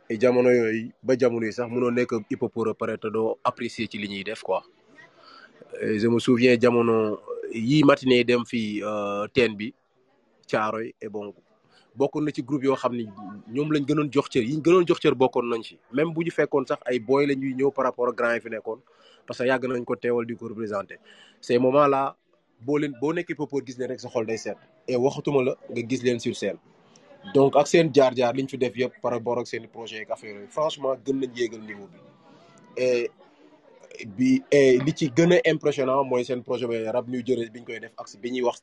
Et 0.10 0.20
jamono 0.20 0.49
yooyu 0.52 0.91
ba 1.04 1.16
jamono 1.18 1.45
yi 1.45 1.54
sax 1.54 1.70
mënoo 1.72 1.91
nekk 1.91 2.12
te 2.30 3.08
apprécier 3.44 3.88
ci 3.88 3.98
li 3.98 4.08
ñuy 4.10 4.24
def 4.24 4.41
quoi. 4.41 4.64
Je 5.82 6.08
me 6.08 6.20
souviens 6.20 6.58
jamono 6.60 7.20
yii 7.54 7.84
dem 8.26 8.44
fii 8.45 8.82
teen 9.34 9.56
bi 9.56 9.74
Caaroy 10.48 10.94
et 11.02 11.10
bon 11.10 11.34
bokkoon 11.98 12.26
na 12.26 12.32
ci 12.32 12.41
groupe 12.44 12.64
yoo 12.64 12.76
jox 14.14 14.30
cër. 14.30 14.44
Yi 14.44 14.56
ñu 14.57 14.61
gënoon 14.64 14.86
jox 14.88 14.99
nañ 15.49 15.61
ci. 15.64 15.78
Même 15.94 16.14
bu 16.14 16.24
ñu 16.24 16.32
fekkoon 16.32 16.65
sax 16.68 16.80
ay 16.86 16.99
la 17.28 17.34
ñuy 17.34 17.56
par 17.76 17.86
rapport 17.86 18.07
ak 18.10 18.15
grand 18.15 18.34
yi 18.34 18.40
parce 19.26 19.40
que 19.40 19.44
yàgg 19.45 19.65
nañ 19.65 19.84
ko 19.84 19.95
teewal 19.95 20.26
di 20.26 20.36
ko 20.36 20.48
représenté 20.48 20.95
ces 21.41 21.57
moments 21.60 21.88
là 21.88 22.15
boo 22.61 22.78
leen 22.78 22.94
boo 23.02 23.14
nekkee 23.14 23.36
pour 23.36 23.49
gis 23.65 23.78
leen 23.78 23.90
rek 23.90 23.99
sa 23.99 24.10
et 24.88 24.95
waxatuma 24.95 25.44
la 25.44 25.56
nga 25.69 25.82
gis 25.90 26.19
sur 26.19 26.36
scène. 26.36 26.57
Donc 27.34 27.56
ak 27.57 27.68
seen 27.68 27.91
jaar-jaar 27.94 28.34
liñ 28.34 28.48
par 29.02 29.11
rapport 29.11 29.40
ak 29.40 29.48
seen 29.48 29.68
projet 29.68 30.02
ak 30.02 30.11
affaire 30.11 30.38
franchement 30.49 30.95
gën 31.06 31.15
nañ 31.19 31.32
yéegal 31.36 31.61
niveau 31.61 31.88
bi. 31.91 31.99
Et 32.78 33.11
bi 34.06 34.41
li 34.86 34.94
ci 34.95 35.11
impressionnant 35.45 36.03
mooy 36.03 36.24
seen 36.24 36.44
projet 36.44 36.68
bi 36.68 36.78
rap 36.86 37.07
New 37.07 37.22
Jersey 37.26 37.49
bi 37.49 37.60
ñu 37.60 37.65
koy 37.65 37.80
def 37.80 37.91
ak 37.98 38.07
ñuy 38.32 38.41
wax 38.44 38.61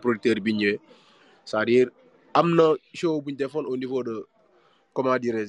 producteur 0.00 0.36
bi 0.40 0.52
c'est-à-dire 1.44 1.88
am 2.34 2.48
show 2.92 3.20
bu 3.20 3.30
ñu 3.32 3.46
au 3.72 3.76
niveau 3.76 4.02
de 4.02 4.26
comment 4.92 5.18
dirais 5.18 5.48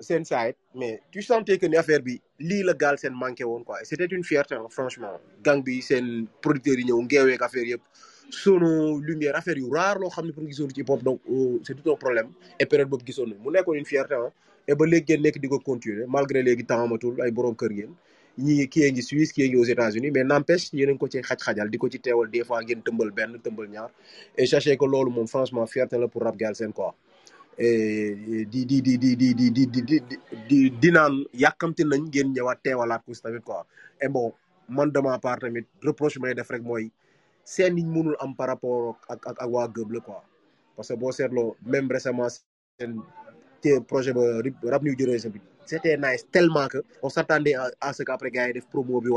seen 0.00 0.24
side 0.24 0.56
mais 0.74 1.00
tu 1.10 1.22
sentais 1.22 1.58
que 1.58 1.66
ni 1.66 1.76
affaire 1.76 2.00
bi 2.02 2.20
lii 2.38 2.62
la 2.68 2.74
gaal 2.74 2.98
seen 2.98 3.12
manqué 3.14 3.44
woon 3.44 3.62
quoi. 3.64 3.78
C'était 3.84 4.06
une 4.06 4.24
fierté 4.24 4.54
hein, 4.54 4.66
franchement. 4.70 5.14
Gang 5.42 5.62
bi 5.62 5.80
seen 5.82 6.26
producteurs 6.42 6.78
yi 6.78 6.84
ñëw 6.84 7.00
ngeeweeg 7.02 7.42
affaire 7.42 7.66
yëpp. 7.72 7.82
Sono 8.30 8.98
lumière 8.98 9.36
affaire 9.36 9.58
yu 9.58 9.68
rare 9.70 9.98
loo 10.00 10.10
xam 10.10 10.26
ne 10.26 10.32
pour 10.32 10.42
nga 10.42 10.50
gisoon 10.50 10.68
ci 10.70 10.80
hip 10.80 10.90
hop 10.90 11.02
donc 11.02 11.20
euh, 11.30 11.58
c'est 11.64 11.74
tout 11.80 11.90
un 11.92 11.96
problème. 11.96 12.28
Et 12.58 12.66
période 12.66 12.88
boobu 12.88 13.04
gisoon 13.06 13.26
nañ 13.26 13.38
mu 13.44 13.50
nekkoon 13.52 13.74
une 13.74 13.84
fierté 13.86 14.14
ah 14.14 14.30
et 14.66 14.74
ba 14.74 14.86
léegi 14.86 15.12
ngeen 15.12 15.22
nekk 15.22 15.38
di 15.40 15.48
ko 15.48 15.58
continuer. 15.58 16.06
Malgré 16.08 16.42
léegi 16.42 16.64
temps 16.64 16.82
amatul 16.82 17.20
ay 17.22 17.30
borom 17.30 17.54
kër 17.54 17.70
ngeen 17.72 17.92
ñi 18.38 18.66
kii 18.68 18.90
ngi 18.92 19.02
Suisse 19.02 19.32
kii 19.32 19.48
ngi 19.48 19.56
aux 19.56 19.64
États-Unis 19.64 20.10
mais 20.10 20.24
n'empêche 20.24 20.70
ngi 20.74 20.98
ko 20.98 21.08
ci 21.08 21.18
xaj-xajal 21.22 21.70
di 21.70 21.78
ko 21.78 21.88
ci 21.88 22.00
teewal 22.00 22.30
des 22.30 22.44
fois 22.44 22.62
ngeen 22.62 22.82
tëmbal 22.82 23.10
benn 23.12 23.38
tëmbal 23.44 23.68
ñaar 23.68 23.90
et 24.36 24.46
sachez 24.46 24.76
que 24.76 24.84
loolu 24.86 25.10
moom 25.10 25.26
franchement 25.28 25.66
fierté 25.66 25.98
la 25.98 26.08
pour 26.08 26.22
Rap 26.22 26.36
Galsen 26.36 26.72
quoi 26.72 26.94
et 27.58 28.46
di 28.50 28.66
di 28.66 28.82
di 28.82 28.98
di 28.98 29.16
di 29.16 29.34
di 29.34 29.50
di 29.52 29.66
di 29.70 29.82
di 29.86 30.00
di 30.48 30.70
di 30.70 30.90
naan 30.90 31.24
yàkkamti 31.34 31.84
nañ 31.84 32.02
ngeen 32.10 32.32
ñëwaat 32.34 32.58
teewalaat 32.64 33.02
ko 33.06 33.12
tamit 33.22 33.44
quoi 33.44 33.64
et 34.00 34.08
bon 34.08 34.32
man 34.68 34.90
de 34.90 35.00
ma 35.00 35.18
part 35.20 35.38
tamit 35.40 35.66
reproche 35.82 36.18
may 36.18 36.34
def 36.34 36.50
rek 36.50 36.62
mooy 36.62 36.90
seen 37.44 37.76
yiñ 37.78 37.86
mënul 37.94 38.16
am 38.20 38.34
par 38.34 38.48
rapport 38.48 38.98
ak 39.08 39.26
ak 39.26 39.36
ak 39.42 39.50
waa 39.50 39.68
gëb 39.68 39.90
la 39.92 40.00
quoi 40.00 40.22
parce 40.76 40.88
que 40.88 40.94
boo 40.94 41.12
seetloo 41.12 41.56
même 41.64 41.88
récemment 41.90 42.28
seen 42.80 43.00
projet 43.86 44.12
ba 44.12 44.22
Rap 44.72 44.82
New 44.82 44.96
Generation 44.98 45.30
bi 45.30 45.40
c'était 45.66 45.96
nice 45.96 46.26
tellement 46.30 46.68
que 46.68 46.78
on 47.02 47.08
s'attendait 47.08 47.54
à, 47.54 47.70
à 47.80 47.92
ce 47.92 48.02
qu'après 48.02 48.30
gars 48.30 48.46
yi 48.48 48.52
def 48.54 48.66
promo 48.66 49.00
bi 49.00 49.10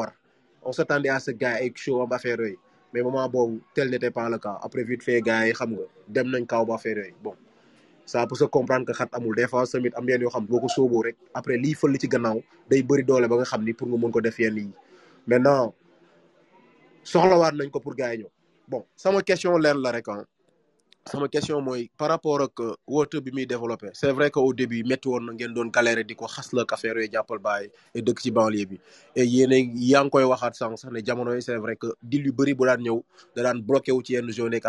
on 0.63 0.71
s'attendait 0.71 1.09
à 1.09 1.19
ce 1.19 1.31
gars 1.31 1.61
yi 1.61 1.71
show 1.75 2.01
am 2.01 2.11
affaire 2.11 2.37
yooyu 2.39 2.57
mais 2.93 3.01
moment 3.01 3.27
boobu 3.29 3.61
tel 3.73 3.89
n'était 3.89 4.11
pas 4.11 4.29
le 4.29 4.37
cas. 4.37 4.59
Après 4.61 4.83
vite 4.83 5.03
fait 5.03 5.21
gars 5.21 5.45
yi 5.47 5.53
xam 5.53 5.71
nga 5.73 5.83
dem 6.07 6.27
nañ 6.29 6.45
kaw 6.45 6.65
ba 6.65 6.75
affaire 6.75 6.97
yooyu 6.97 7.15
bon 7.23 7.35
ça 8.05 8.25
peut 8.27 8.35
se 8.35 8.45
comprendre 8.45 8.85
que 8.85 8.93
xat 8.93 9.09
amul. 9.11 9.35
Des 9.35 9.47
fois 9.47 9.65
tamit 9.67 9.91
am 9.95 10.07
yenn 10.09 10.21
yoo 10.21 10.29
xam 10.29 10.45
boo 10.45 10.59
ko 10.59 11.01
rek 11.01 11.15
après 11.33 11.57
lii 11.57 11.73
fël 11.73 11.97
ci 11.99 12.07
gannaaw 12.07 12.41
day 12.69 12.83
bëri 12.83 13.03
doole 13.03 13.27
ba 13.27 13.35
nga 13.37 13.43
xam 13.45 13.63
ni 13.63 13.73
pour 13.73 13.87
nga 13.87 13.97
mën 13.97 14.11
ko 14.11 14.21
def 14.21 14.39
yenn 14.39 14.57
yi. 14.57 14.71
Maintenant 15.27 15.73
soxlawaat 17.03 17.53
nañ 17.55 17.69
ko 17.69 17.79
pour 17.79 17.95
gars 17.95 18.13
yi 18.13 18.19
ñëw. 18.23 18.29
Bon 18.67 18.85
sama 18.95 19.21
question 19.21 19.57
leen 19.57 19.77
la 19.81 19.91
rek 19.91 20.07
ah 20.09 20.23
sama 21.07 21.27
question 21.31 21.63
par 21.97 22.09
rapport 22.09 22.41
ak 22.43 22.59
woote 22.87 23.17
bi 23.23 23.31
muy 23.31 23.45
développé 23.47 23.89
c'est 23.93 24.11
vrai 24.11 24.29
que 24.29 24.39
au 24.39 24.53
début 24.53 24.83
métti 24.83 25.07
woon 25.07 25.21
na 25.25 25.33
ngeen 25.33 25.53
doon 25.53 25.71
et 29.15 29.25
yéen 29.25 29.51
a 29.95 30.09
koy 30.09 30.23
c'est 31.41 31.55
vrai 31.55 31.75
que 31.75 31.87
dil 32.03 32.25
yu 32.25 32.31
bu 32.31 32.45
daan 33.35 33.61
bloqué 33.61 33.91
wu 33.91 34.01
ci 34.03 34.15
zone 34.31 34.59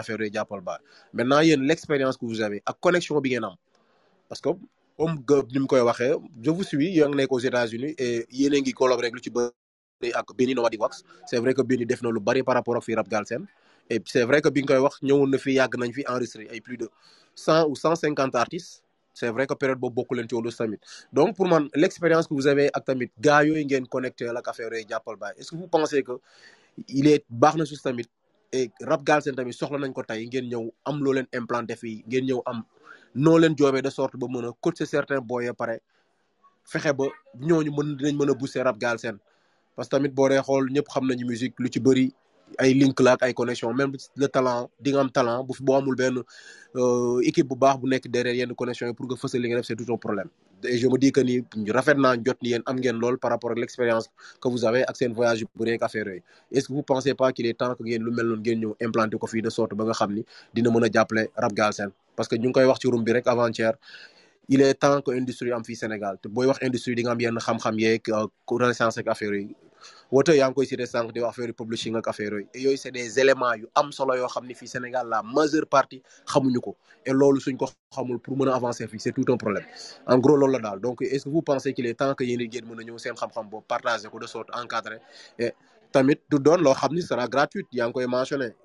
maintenant 1.13 1.41
l'expérience 1.41 2.17
que 2.17 2.25
vous 2.27 2.41
avez 2.41 2.63
ak 2.67 2.77
connexion 2.81 3.21
bi 3.21 3.31
ngeen 3.31 3.47
parce 4.29 4.41
que 4.41 4.51
je 4.99 6.51
vous 6.51 6.63
suis 6.65 7.03
aux 7.03 7.39
États-Unis 7.41 7.95
et 7.99 8.27
yéen 8.31 8.53
a 8.55 8.59
ngi 8.61 8.73
collaborer 8.73 9.11
lu 9.11 9.21
ci 9.23 9.31
ak 10.15 10.27
Benny 10.37 10.55
c'est 11.27 11.39
vrai 11.39 11.55
que 11.55 11.63
Benny 11.63 11.85
def 11.85 12.03
na 12.03 12.11
lu 12.11 12.21
par 12.45 12.55
rapport 12.55 12.77
ak 12.77 12.83
fii 12.85 12.95
Rap 12.95 13.09
Galsen 13.09 13.47
et 13.91 14.03
c'est 14.07 14.25
vrai 14.25 14.41
que 14.43 14.49
bi 14.49 14.65
enregistré 16.09 16.61
plus 16.61 16.77
de 16.77 16.89
cent 17.35 17.67
ou 17.69 17.75
cent 17.77 17.95
cinquante 17.95 18.35
artistes. 18.35 18.83
C'est 19.15 19.31
vrai 19.31 19.47
que 19.49 19.55
période 19.55 19.79
boobu 19.81 19.97
bokku 19.97 20.15
leen 20.15 20.29
ci 20.29 20.37
donc 21.13 21.35
pour 21.37 21.49
l'expérience 21.75 22.29
que 22.29 22.35
vous 22.35 22.47
avez 22.47 22.69
ak 22.73 22.85
tamit 22.85 23.11
ngeen 23.19 23.85
est-ce 25.37 25.51
que 25.51 25.57
vous 25.57 25.67
pensez 25.67 26.03
que 26.05 26.13
il 26.89 27.09
est 27.09 27.25
et 28.53 28.71
Rap 28.81 29.03
tamit 29.05 29.53
soxla 29.53 29.79
nañ 29.79 29.93
ko 29.93 30.03
ngeen 30.09 30.71
am 30.85 31.03
implanté 31.35 31.75
ngeen 32.07 32.31
am 32.47 32.63
de 33.17 33.91
sorte 33.91 34.17
ba 34.17 34.27
a 34.49 34.53
coacher 34.61 34.87
certains 34.87 35.21
boys 35.21 35.47
ya 35.47 35.53
pare 35.55 35.81
ba 36.95 37.07
a 38.31 38.35
booster 38.35 38.63
Rap 38.63 38.77
parce 39.75 39.89
que 39.89 39.97
tamit 39.97 40.11
boo 40.11 40.29
ñëpp 40.29 40.87
xam 40.89 41.07
musique 41.27 41.55
lu 41.59 41.69
ay 42.59 42.73
link 42.75 42.97
la 43.01 43.13
ak 43.15 43.23
ay 43.23 43.33
connexion 43.35 43.73
même 43.75 43.93
le 44.17 44.27
talent 44.29 44.71
di 44.81 44.91
nga 44.93 45.01
am 45.05 45.11
talent 45.11 45.45
bu 45.45 45.53
fi 45.55 45.63
boo 45.63 45.77
amul 45.77 45.97
benn 45.97 46.17
équipe 47.29 47.49
bu 47.49 47.57
baax 47.57 47.77
bu 47.81 47.89
nekk 47.89 48.09
derrière 48.09 48.35
yenn 48.35 48.55
connexion 48.55 48.93
pour 48.95 49.07
nga 49.07 49.17
fësal 49.17 49.41
li 49.43 49.49
nga 49.49 49.57
def 49.59 49.67
c'est 49.67 49.77
tout 49.77 49.93
un 49.93 49.97
problème. 49.97 50.29
Et 50.65 50.77
je 50.79 50.89
me 50.89 50.99
dis 50.99 51.13
que 51.13 51.21
ni 51.21 51.45
rafet 51.71 51.95
naa 51.95 52.15
jot 52.17 52.39
ni 52.43 52.51
yéen 52.51 52.63
am 52.67 52.77
ngeen 52.77 52.99
par 53.21 53.31
rapport 53.31 53.51
ak 53.53 53.59
l'expérience 53.59 54.09
que 54.41 54.49
vous 54.49 54.65
avez 54.65 54.83
ak 54.85 54.97
seen 54.97 55.13
voyage 55.13 55.45
bëri 55.57 55.73
ak 55.75 55.83
affaire 55.83 56.09
est-ce 56.51 56.69
que 56.69 56.73
vous 56.73 56.83
pensez 56.83 57.15
pas 57.15 57.33
qu'il 57.33 57.47
est 57.47 57.55
temps 57.55 57.75
que 57.75 57.83
ngeen 57.85 58.03
lu 58.05 58.11
mel 58.11 58.27
noonu 58.27 58.43
ngeen 58.43 58.75
implanter 58.81 59.19
ko 59.19 59.27
de 59.33 59.51
sorte 59.51 59.75
ba 59.75 59.85
nga 59.85 59.93
xam 59.93 60.15
dina 60.55 60.71
Rap 61.37 61.53
Galsen? 61.55 61.91
Parce 62.17 62.29
que 62.29 62.37
ñu 62.37 62.49
ngi 62.49 62.53
koy 62.53 62.65
wax 62.65 62.81
ci 62.81 62.89
room 62.89 63.05
bi 63.05 63.13
rek 63.13 63.27
avant-hier 63.27 63.75
il 64.49 64.61
est 64.63 64.75
temps 64.75 65.01
que 65.03 65.11
industrie 65.13 65.53
am 65.53 65.63
fii 65.65 65.77
Sénégal. 65.77 66.19
Te 66.23 66.29
booy 66.29 66.47
wax 66.47 66.59
industrie 66.63 66.95
di 66.95 67.03
nga 67.03 67.13
am 67.13 67.21
yenn 67.21 67.39
xam-xam 67.39 67.79
yi 67.79 68.01
wote 70.11 70.29
yaa 70.37 70.49
ngi 70.49 70.55
koy 70.55 70.67
cité 70.67 70.87
sànq 70.87 71.13
di 71.13 71.21
affaire 71.23 71.53
publishing 71.53 71.97
ak 71.97 72.09
affaire 72.09 72.33
yooyu. 72.33 72.49
Et 72.55 72.61
yooyu 72.63 72.77
c'est 72.77 72.91
des 72.91 73.19
éléments 73.21 73.53
yu 73.55 73.67
am 73.75 73.93
solo 73.93 74.15
yoo 74.15 74.27
xam 74.29 74.47
ne 74.47 74.55
Sénégal 74.55 75.09
la 75.09 75.23
majeure 75.23 75.67
partie 75.67 76.03
xamuñu 76.27 76.61
ko. 76.61 76.77
Et 77.07 77.13
suñ 77.41 77.57
ko 77.57 77.67
xamul 77.95 78.19
pour 78.19 78.37
mën 78.37 78.49
avancer 78.49 78.87
c'est 78.99 79.13
tout 79.13 79.25
un 79.33 79.37
problème. 79.37 79.65
En 80.07 80.19
gros 80.19 80.37
loolu 80.37 80.59
la 80.63 80.77
donc 80.77 81.03
est-ce 81.03 81.25
que 81.25 81.31
vous 81.31 81.43
pensez 81.43 81.73
qu'il 81.73 81.87
est 81.87 81.95
temps 81.95 82.15
que 82.15 82.25
yéen 82.25 82.41
a 82.41 82.83
ñëw 82.85 82.99
seen 82.99 83.15
xam-xam 83.15 83.49
partager 83.67 84.09
ko 84.09 84.19
de 84.19 84.27
sorte 84.27 84.51
encadré 84.55 84.99
et 85.39 85.53
tamit 85.93 86.21
du 86.31 86.39
doon 86.39 86.59
sera 87.01 87.27
gratuite 87.29 87.67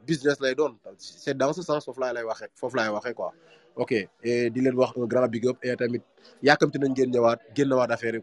business 0.05 0.39
lay 0.41 0.55
doon. 0.55 0.75
C'est 0.97 1.37
dans 1.37 1.53
ce 1.53 1.61
sens 1.61 1.85
foofu 1.85 1.99
laay 2.01 2.13
lay 2.13 3.13
quoi. 3.13 3.33
Ok. 3.75 3.91
Et 4.23 4.49
di 4.51 4.61
leen 4.61 4.75
wax 4.75 4.93
un 4.97 5.05
grand 5.07 5.27
big 5.27 5.47
up. 5.47 5.57
Et 5.63 5.75
tamit 5.75 6.01
yaakamti 6.47 6.77
nañ 6.79 6.91
ngeen 6.93 7.09
ñëwaat 7.13 7.39
génnewaat 7.55 7.91
affaire 7.91 8.19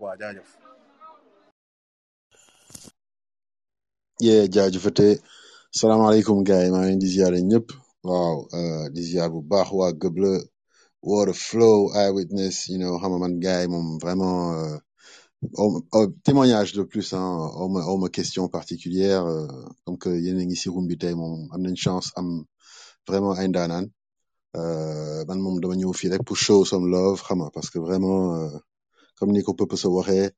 yee 4.26 4.42
jaajëfate. 4.54 5.06
Salaamaaleykum 5.78 6.38
gars 6.48 6.64
yi 6.64 6.70
maa 6.72 6.80
ngi 6.82 6.88
leen 6.90 7.02
di 7.02 7.08
ziare 7.14 7.38
ñëpp. 7.50 7.68
Waaw 8.08 8.36
di 8.94 9.02
ziar 9.08 9.28
bu 9.32 9.40
baax 9.50 9.68
waa 9.78 9.92
la. 10.22 10.32
Water 11.08 11.32
Flow 11.48 11.78
Eyewitness 12.00 12.56
you 12.72 12.78
know 12.78 12.94
xam 13.00 13.12
man 13.22 13.34
vraiment 14.04 14.52
euh, 14.60 14.78
témoignage 16.24 16.72
de 16.78 16.82
plus 16.82 17.08
hein 17.14 17.50
awma 17.62 18.08
question 18.10 18.48
particulière 18.48 19.24
euh, 19.26 19.46
comme 19.84 19.98
que 20.02 20.10
yéen 20.24 20.38
a 20.40 20.44
ngi 20.44 20.56
si 20.56 20.68
room 20.68 20.86
tey 21.02 21.14
moom 21.14 21.48
am 21.54 21.62
chance 21.84 22.08
am 22.16 22.28
vraiment 23.08 23.34
ay 23.40 23.48
ndaanaan. 23.48 23.86
Euh, 24.58 25.22
man 25.28 25.38
moom 25.44 25.56
dama 25.62 25.74
ñëw 25.78 25.92
fii 26.00 26.18
pour 26.26 26.36
show 26.44 26.60
some 26.70 26.86
love 26.94 27.18
xam 27.26 27.40
parce 27.54 27.70
que 27.72 27.78
vraiment 27.86 28.20
euh, 28.36 28.58
comme 29.18 29.32
ni 29.32 29.42
ko 29.46 29.54
Peuple 29.58 29.78
sa 29.82 29.88
waxee 29.96 30.30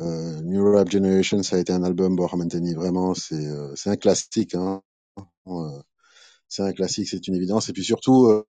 Euh, 0.00 0.40
New 0.42 0.72
Rap 0.72 0.90
Generation, 0.90 1.42
ça 1.42 1.56
a 1.56 1.58
été 1.58 1.72
un 1.72 1.82
album, 1.82 2.16
bon, 2.16 2.26
xamante 2.26 2.54
ni 2.54 2.74
vraiment, 2.74 3.14
c'est 3.14 3.46
euh, 3.46 3.74
c'est 3.76 3.90
un 3.90 3.96
classique, 3.96 4.54
hein. 4.54 4.82
Euh, 5.48 5.80
c'est 6.48 6.62
un 6.62 6.72
classique, 6.72 7.08
c'est 7.08 7.26
une 7.28 7.34
évidence. 7.36 7.68
Et 7.70 7.72
puis 7.72 7.84
surtout, 7.84 8.26
euh, 8.26 8.44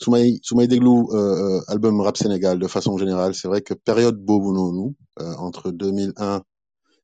su 0.00 0.10
may 0.10 0.38
su 0.42 0.54
may 0.56 0.68
déglu 0.68 1.06
euh, 1.12 1.60
album 1.68 2.00
rap 2.00 2.16
Sénégal 2.16 2.58
de 2.58 2.66
façon 2.68 2.96
générale, 2.98 3.34
c'est 3.34 3.48
vrai 3.48 3.62
que 3.62 3.74
période 3.74 4.18
euh, 4.28 5.34
entre 5.38 5.70
2001 5.72 6.42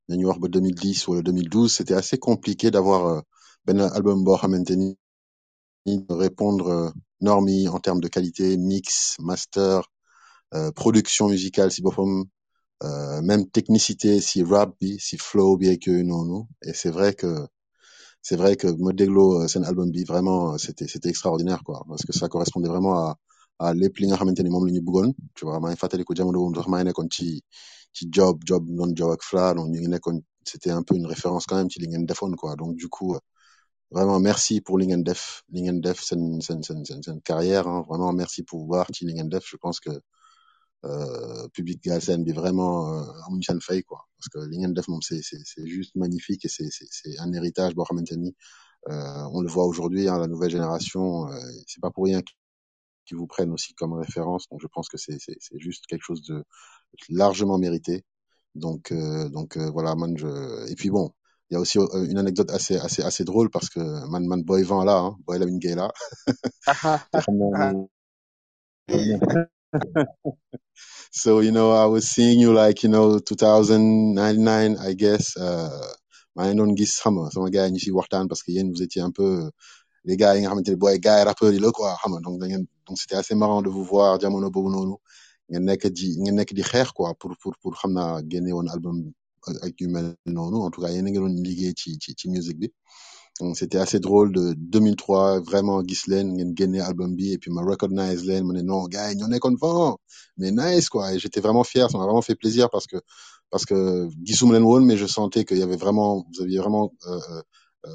nañu 0.09 0.27
wax 0.27 0.39
ba 0.41 0.49
2010 0.49 1.09
wala 1.09 1.23
2012, 1.23 1.73
c'était 1.73 1.95
assez 1.95 2.19
compliqué 2.19 2.71
d'avoir 2.71 3.07
euh, 3.07 3.21
benn 3.67 3.81
album 3.81 4.25
boo 4.25 4.37
xamante 4.37 4.71
ni 4.71 4.97
répondre 6.09 6.69
euh, 6.69 6.91
yi 7.49 7.69
en 7.69 7.81
termes 7.81 8.01
de 8.01 8.09
qualité, 8.09 8.57
mix, 8.57 9.17
master, 9.21 9.79
euh, 9.79 9.94
production 10.75 11.29
musicale 11.29 11.71
si 11.71 11.83
boppam. 11.83 12.25
Euh, 12.83 13.23
même 13.23 13.49
technicité 13.49 14.21
si 14.21 14.43
rap 14.43 14.71
bi 14.81 14.99
si 15.07 15.17
flow 15.17 15.57
bi 15.61 15.67
ak 15.73 15.87
yooyu 15.87 16.05
noonu 16.05 16.39
et 16.67 16.75
c'est 16.75 16.91
vrai 16.91 17.15
que 17.15 17.31
c'est 18.21 18.37
vrai 18.37 18.57
que 18.57 18.67
ma 18.85 18.93
dégloo 18.93 19.47
seen 19.49 19.65
album 19.65 19.91
bi 19.91 20.03
vraiment 20.05 20.59
c'était 20.59 20.89
c'était 20.89 21.09
extraordinaire 21.09 21.63
quoi 21.65 21.85
parce 21.89 22.03
que 22.07 22.13
ça 22.13 22.29
correspondait 22.29 22.69
vraiment 22.69 22.95
à 23.07 23.17
à 23.65 23.75
lépp 23.81 23.95
li 24.01 24.07
nga 24.09 24.17
xamante 24.21 24.41
ni 24.45 24.51
moom 24.51 24.67
la 24.67 25.09
tu 25.37 25.43
vois 25.47 25.61
maa 25.61 25.71
ngi 25.71 25.79
fàttaliku 25.83 26.13
jamono 26.19 26.39
boobu 26.41 26.57
sax 26.59 26.69
maa 26.73 26.81
ngi 26.81 26.87
nekkoon 26.89 27.09
ci 27.17 27.27
ci 27.97 28.03
job 28.17 28.35
job 28.49 28.63
doon 28.79 28.91
job 28.99 29.11
ak 29.17 29.23
Fla 29.29 29.55
donc 29.57 29.69
ñu 29.73 29.81
c'était 30.51 30.73
un 30.79 30.83
peu 30.87 30.95
une 31.01 31.07
référence 31.15 31.45
quand 31.49 31.57
même 31.61 31.71
ci 31.71 31.79
li 31.81 31.87
ngeen 31.89 32.07
quoi 32.41 32.57
donc 32.61 32.73
du 32.83 32.89
coup 32.89 33.17
vraiment 33.95 34.19
merci 34.29 34.55
pour 34.65 34.77
li 34.81 34.87
ngeen 34.89 35.03
def 35.11 35.23
li 35.53 35.61
ngeen 35.63 35.81
def 35.87 35.99
seen 36.09 36.23
seen 36.47 36.61
seen 36.67 36.81
seen 36.85 37.19
carrière 37.31 37.67
hein. 37.69 37.83
vraiment 37.89 38.13
merci 38.13 38.41
pour 38.49 38.61
voir 38.71 38.85
ci 38.95 39.03
li 39.07 39.15
def 39.35 39.45
je 39.53 39.57
pense 39.65 39.79
que 39.81 39.91
euh, 40.85 41.49
public 41.55 41.83
Galsen 41.85 42.23
bi 42.25 42.33
vraiment 42.33 42.73
euh, 42.99 43.27
amuñu 43.27 43.43
seen 43.43 43.61
fay 43.61 43.83
quoi. 43.83 44.01
Parce 44.19 44.29
que 44.33 44.39
li 44.51 44.59
ngeen 44.59 44.75
def 44.75 44.89
moom 44.89 45.01
c'est 45.03 45.23
juste 45.77 45.95
magnifique 45.97 46.45
et 46.45 46.49
c'est 46.49 46.69
c'est 46.71 47.19
un 47.25 47.33
héritage 47.33 47.75
boo 47.75 47.85
xamante 47.85 48.13
ni 48.25 48.31
euh, 48.91 49.25
on 49.37 49.41
le 49.41 49.49
voit 49.55 49.67
aujourd'hui 49.67 50.09
hein, 50.09 50.19
la 50.19 50.27
nouvelle 50.27 50.51
génération 50.51 51.05
euh, 51.31 51.39
c'est 51.67 51.81
pas 51.81 51.91
pour 51.91 52.05
rien 52.05 52.21
qu'ils 53.07 53.17
vous 53.19 53.27
prennent 53.27 53.53
aussi 53.53 53.75
comme 53.75 53.95
référence. 53.95 54.49
Donc 54.51 54.61
je 54.63 54.69
pense 54.75 54.89
que 54.89 54.99
c'est 54.99 55.19
c'est 55.25 55.37
c'est 55.41 55.59
juste 55.59 55.87
quelque 55.87 56.03
chose 56.11 56.23
de 56.23 56.45
largement 57.09 57.59
mérité. 57.59 58.05
Donc 58.55 58.93
euh, 58.93 59.29
donc 59.31 59.57
euh, 59.57 59.71
voilà 59.71 59.95
man 59.97 60.17
je 60.17 60.71
et 60.71 60.75
puis 60.77 60.91
bon 60.91 61.11
il 61.51 61.55
y 61.55 61.57
a 61.57 61.61
aussi 61.61 61.79
euh, 61.79 62.05
une 62.11 62.19
anecdote 62.19 62.51
assez 62.51 62.77
assez 62.77 63.03
assez 63.03 63.25
drôle 63.25 63.51
parce 63.51 63.69
que 63.69 63.81
man 64.11 64.27
man 64.27 64.43
boy 64.43 64.63
vent 64.63 64.85
là 64.85 64.99
hein, 64.99 65.17
boy 65.27 65.39
Gueye 65.59 65.75
là 65.75 65.91
So, 71.13 71.41
you 71.41 71.53
know, 71.53 71.73
I 71.73 71.87
was 71.87 72.09
seeing 72.09 72.41
you 72.41 72.53
like, 72.53 72.83
you 72.83 72.89
know, 72.91 73.19
2099, 73.19 74.77
I 74.79 74.93
guess. 74.95 75.37
Euh, 75.37 75.69
maa 76.37 76.47
ngi 76.49 76.57
doon 76.59 76.73
gis 76.79 76.95
gars 77.55 77.71
waxtaan 77.99 78.27
parce 78.29 78.43
que 78.43 78.51
yéen 78.53 78.69
vous 78.73 78.83
étiez 78.83 79.01
un 79.03 79.13
peu 79.13 79.51
les 80.05 80.17
gars 80.17 80.35
yi 80.35 80.41
nga 80.41 80.49
xamante 80.51 80.69
ne 80.71 80.99
gars 81.05 81.19
yi 81.21 81.25
rappeurs 81.29 81.53
yi 81.53 81.61
la 81.61 81.71
quoi 81.71 81.97
donc 82.87 82.99
c'était 83.01 83.15
assez 83.15 83.37
marrant 83.37 83.63
de 83.63 83.69
vous 83.71 83.85
voir 83.85 84.19
jamono 84.21 84.51
boobu 84.51 84.71
noonu 84.75 84.95
ngeen 85.51 85.65
nekk 85.69 85.83
di 85.97 86.09
ngeen 86.23 86.35
nekk 86.39 86.51
di 86.59 86.63
quoi 86.97 87.15
pour 87.21 87.33
pour 87.41 87.55
pour 87.63 87.73
album 88.75 88.97
ak 89.49 89.55
ak 89.67 89.75
yu 89.81 89.89
en 90.67 90.71
tout 90.73 90.81
cas 90.83 90.91
yéen 90.95 91.07
a 91.07 91.11
ngi 91.11 91.21
doon 91.23 91.35
ci 91.81 91.91
ci 92.01 92.27
c'était 93.55 93.79
assez 93.79 93.99
drôle 94.01 94.33
de 94.33 94.55
2003 94.57 95.41
vraiment 95.41 95.83
génne 95.87 96.81
album 96.81 97.15
bi 97.17 97.33
et 97.33 97.39
puis 97.39 97.51
ma 97.51 97.63
recognize 97.63 98.25
leen 98.25 98.45
ma 98.47 98.53
ne 98.55 98.63
non 98.63 98.85
gars 98.87 99.11
yi 99.11 99.17
ñoo 99.17 99.29
nekkoon 99.29 99.57
fan 99.59 99.97
mais 100.39 100.53
nice 100.53 100.89
quoi. 100.89 101.13
Et 101.13 101.19
j'étais 101.19 101.41
vraiment 101.41 101.65
fier 101.65 101.91
ça 101.91 101.99
m'a 101.99 102.05
vraiment 102.05 102.23
fait 102.23 102.37
plaisir 102.37 102.71
parce 102.71 102.87
que 102.87 102.97
parce 103.51 103.67
que 103.67 104.09
leen 104.53 104.63
woon 104.63 104.83
mais 104.85 104.97
je 104.97 105.07
sentais 105.07 105.45
qu'il 105.45 105.59
y 105.59 105.63
avait 105.63 105.77
vraiment 105.77 106.25
vous 106.33 106.43
aviez 106.43 106.59
vraiment 106.59 106.93
euh, 107.09 107.19
euh, 107.31 107.43
euh, 107.87 107.91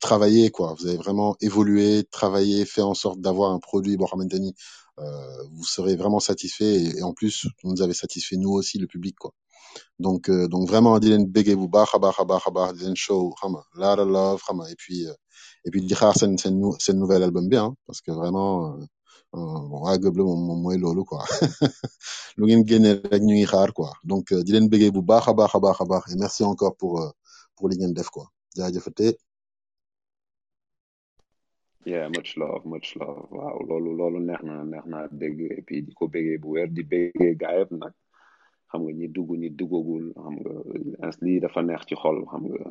travaillé 0.00 0.50
quoi. 0.50 0.74
Vous 0.78 0.86
avez 0.86 0.96
vraiment 0.96 1.36
évolué 1.40 2.04
travaillé 2.10 2.64
fait 2.64 2.82
en 2.82 2.94
sorte 2.94 3.20
d'avoir 3.20 3.52
un 3.52 3.58
produit. 3.58 3.96
Boo 3.96 4.06
xamante 4.06 4.34
ni 4.34 4.54
euh, 5.00 5.42
vous 5.52 5.64
serez 5.64 5.96
vraiment 5.96 6.20
satisfait 6.20 6.74
et, 6.84 6.98
et 6.98 7.02
en 7.02 7.12
plus 7.12 7.46
vous 7.62 7.70
nous 7.72 7.82
avez 7.82 7.92
satisfait 7.94 8.36
nous 8.36 8.50
aussi 8.52 8.78
le 8.78 8.86
public 8.86 9.16
quoi 9.18 9.32
donc 9.98 10.22
euh, 10.28 10.46
donc 10.52 10.62
vraiment 10.70 10.98
di 11.02 11.08
leen 11.12 11.24
béggee 11.34 11.56
bu 11.60 11.66
baax 11.68 11.90
a 11.94 11.98
baax 11.98 12.16
a 12.46 12.94
show 13.04 13.22
xam 13.40 13.52
nga 13.78 13.90
love 14.14 14.40
xam 14.46 14.58
et 14.72 14.76
puis 14.82 14.98
euh, 15.08 15.14
et 15.64 15.70
puis 15.70 15.80
di 15.88 15.94
xaar 16.00 16.14
seen 16.20 16.32
seen 16.42 16.54
nou- 16.60 16.76
nouvel 17.02 17.22
album 17.26 17.48
bi 17.50 17.56
hein 17.56 17.74
parce 17.86 18.00
que 18.04 18.10
vraiment 18.20 18.52
euh, 18.78 18.84
euh, 19.36 19.60
bon 19.70 19.78
waa 19.84 19.98
Gëb 20.02 20.16
la 20.18 20.24
moom 20.24 20.40
moom 20.62 21.04
quoi. 21.10 21.22
Lu 22.36 22.42
ngeen 22.46 22.62
génnee 22.68 22.94
rek 23.12 23.22
ñu 23.26 23.34
ngi 23.36 23.46
xaar 23.52 23.70
quoi. 23.76 23.90
Donc 24.10 24.24
euh, 24.32 24.42
di 24.44 24.50
leen 24.52 24.66
béggee 24.72 24.90
bu 24.96 25.02
baax 25.02 25.24
a 25.28 25.32
et 26.12 26.16
merci 26.24 26.42
encore 26.44 26.74
pour 26.80 26.92
euh, 27.02 27.10
pour 27.56 27.68
li 27.68 27.76
ngeen 27.78 27.92
def 27.98 28.08
quoi. 28.14 28.26
Jaajëfate. 28.56 29.08
Yeah 31.84 32.08
much 32.16 32.30
love 32.36 32.62
much 32.72 32.88
love. 33.00 33.26
Waaw 33.36 33.58
loolu 33.68 33.90
loolu 33.98 34.18
neex 34.28 34.42
na 34.48 34.54
neex 34.64 34.84
et 35.58 35.62
puis 35.66 35.82
di 35.86 35.92
ko 35.98 36.04
béggee 36.08 36.38
bu 36.42 36.48
wér 36.54 36.68
di 36.76 36.82
béggee 36.92 37.34
gaa 37.40 37.54
yëpp 37.58 37.70
nag 37.80 37.92
xam 38.70 38.80
nga 38.84 38.92
ñi 38.98 39.06
dugg 39.16 39.30
ñi 39.42 39.48
duggagul 39.58 40.04
xam 40.22 40.34
nga 40.40 40.52
lii 41.24 41.38
dafa 41.44 41.60
neex 41.62 41.82
ci 41.88 41.94
xol 42.02 42.18
xam 42.30 42.42
nga 42.50 42.64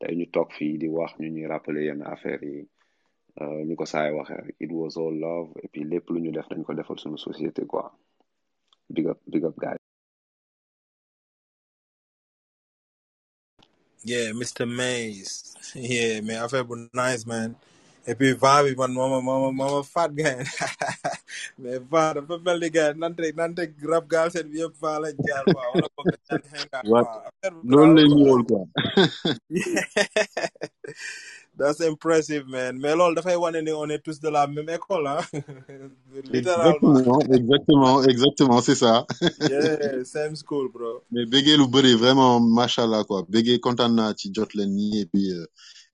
tey 0.00 0.12
ñu 0.18 0.26
toog 0.34 0.48
fii 0.56 0.74
di 0.82 0.88
wax 0.96 1.10
ñu 1.20 1.28
ñuy 1.34 1.46
rappeler 1.52 1.84
yenn 1.88 2.02
affaires 2.14 2.42
yi 2.54 2.60
euh, 3.40 3.60
ñu 3.66 3.74
ko 3.80 3.84
saay 3.92 4.10
waxee 4.18 4.42
rek 4.46 4.56
it 4.64 4.70
was 4.78 4.94
all 5.02 5.14
love 5.26 5.48
et 5.62 5.68
puis 5.72 5.84
lépp 5.92 6.06
lu 6.12 6.18
ñu 6.24 6.30
def 6.36 6.48
dañ 6.50 6.62
ko 6.66 6.72
defal 6.78 6.98
suñu 7.02 7.18
société 7.28 7.62
quoi 7.72 7.84
big 8.94 9.06
up 9.12 9.18
big 9.32 9.44
up 9.48 9.56
guys. 9.64 9.80
Yeah, 14.04 14.30
mais 16.26 16.36
affaire 16.44 16.64
bu 16.64 16.74
nice 16.94 17.26
man. 17.26 17.56
Et 18.08 18.14
puis 18.14 18.32
vent 18.42 18.62
bi 18.64 18.74
man 18.78 18.92
moo 18.96 19.08
ma 19.12 19.20
moo 19.26 19.38
ma 19.44 19.50
moo 19.58 19.70
ma 19.76 19.82
faat 19.82 20.10
gain 20.18 20.38
mais 21.58 21.78
vent 21.90 22.14
dafa 22.16 22.34
mel 22.44 22.58
ni 22.62 22.70
gain 22.76 22.94
nante 23.02 23.22
nante 23.40 23.62
rap 23.92 24.04
gaal 24.12 24.28
seen 24.34 24.46
bi 24.52 24.58
yëpp 24.62 24.74
vent 24.82 24.98
lañ 25.04 25.16
jaar 25.26 25.44
quoi 25.52 25.64
wala 25.72 25.88
boog 25.96 26.08
dañ 26.12 26.20
daan 26.28 26.42
xengaat 26.52 26.86
wa 26.92 27.00
quoi 27.02 27.20
affaire 27.28 27.54
bu 27.56 27.62
loolu 27.70 27.94
grave 27.94 27.96
lay 27.96 28.06
quoi. 28.06 28.16
ñëwoon 28.16 28.42
quoi 28.48 28.62
That's 31.58 31.80
impressive 31.80 32.44
man. 32.48 32.78
Mais 32.82 32.94
loolu 32.94 33.14
dafay 33.16 33.36
wane 33.36 33.60
ni 33.64 33.72
on 33.72 33.88
est 33.88 34.02
tous 34.04 34.20
de 34.20 34.28
la 34.28 34.46
même 34.46 34.68
école 34.68 35.06
ah 35.06 35.20
littéralement 36.34 36.94
exactement 36.98 37.22
exactement 37.38 38.02
exactement 38.12 38.60
c'est 38.60 38.74
ça. 38.84 39.06
Yeah 39.50 40.04
same 40.04 40.36
school 40.36 40.68
bro. 40.74 40.92
Mais 41.10 41.24
béggee 41.26 41.56
lu 41.56 41.66
bëri 41.66 41.94
vraiment 41.94 42.40
quoi 43.08 43.24
béggee 43.28 43.58
kontaan 43.60 43.92
naa 43.98 44.12
ci 44.14 44.26
jot 44.34 44.50
leen 44.54 44.70
nii 44.76 45.00
et 45.02 45.06
puis 45.06 45.26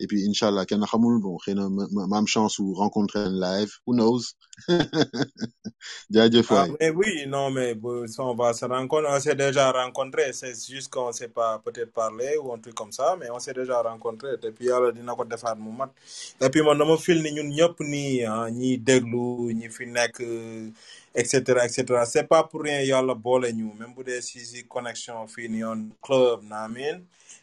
et 0.02 0.06
puis 0.08 0.20
incha 0.28 0.48
allah 0.48 0.66
kenn 0.66 0.84
xamul 0.92 1.16
bon 1.24 1.38
xëy 1.44 1.54
na 1.58 1.68
ma 2.10 2.18
am 2.18 2.26
chance 2.34 2.58
ou 2.62 2.74
rencontrer 2.84 3.24
leen 3.26 3.38
live 3.46 3.72
who 3.86 3.92
knows? 4.00 4.24
Jaajëf 6.14 6.50
Ah, 6.50 6.54
waay 6.54 6.70
mais 6.80 6.90
oui, 6.90 7.26
non, 7.26 7.50
mais 7.50 7.74
bon, 7.74 8.06
ça, 8.06 8.22
on 8.24 8.34
va 8.34 8.52
se 8.52 8.64
rencontrer. 8.66 9.10
On 9.10 9.20
s'est 9.20 9.34
déjà 9.34 9.72
rencontrés. 9.72 10.32
C'est 10.32 10.54
juste 10.68 10.92
qu'on 10.92 11.08
ne 11.08 11.12
s'est 11.12 11.28
pas 11.28 11.58
peut-être 11.64 11.92
parlé 11.92 12.36
ou 12.42 12.52
un 12.52 12.58
truc 12.58 12.74
comme 12.74 12.92
ça, 12.92 13.16
mais 13.18 13.30
on 13.30 13.38
s'est 13.38 13.54
déjà 13.54 13.80
rencontrés. 13.82 14.34
Et 14.42 14.50
puis, 14.52 14.66
yàlla 14.66 14.92
dina 14.92 15.14
ko 15.14 15.24
defaat 15.24 15.54
mu 15.56 15.72
mat. 15.72 15.90
Et 16.40 16.50
puis, 16.50 16.62
man, 16.62 16.78
dama 16.78 16.96
feel 16.98 17.22
ni 17.22 17.32
ñun 17.32 17.50
ñëpp 17.58 17.80
nii, 17.80 18.24
ah, 18.24 18.50
ñi 18.50 18.78
déglu, 18.78 19.52
ñi 19.54 19.68
fi 19.70 19.86
nekk, 19.86 20.20
et 21.14 21.24
cetera, 21.24 21.64
et 21.66 21.68
cetera. 21.70 22.04
C'est 22.06 22.28
pas 22.28 22.44
pour 22.44 22.62
rien 22.62 22.80
yàlla 22.82 23.14
boole 23.14 23.52
ñu, 23.52 23.72
même 23.78 23.94
bu 23.96 24.04
dee 24.04 24.20
si 24.22 24.40
si 24.46 24.64
connexion 24.66 25.26
fii 25.28 25.48
nii 25.48 25.64
on 25.64 25.88
club, 26.02 26.42
naa 26.44 26.68
miin. 26.68 27.02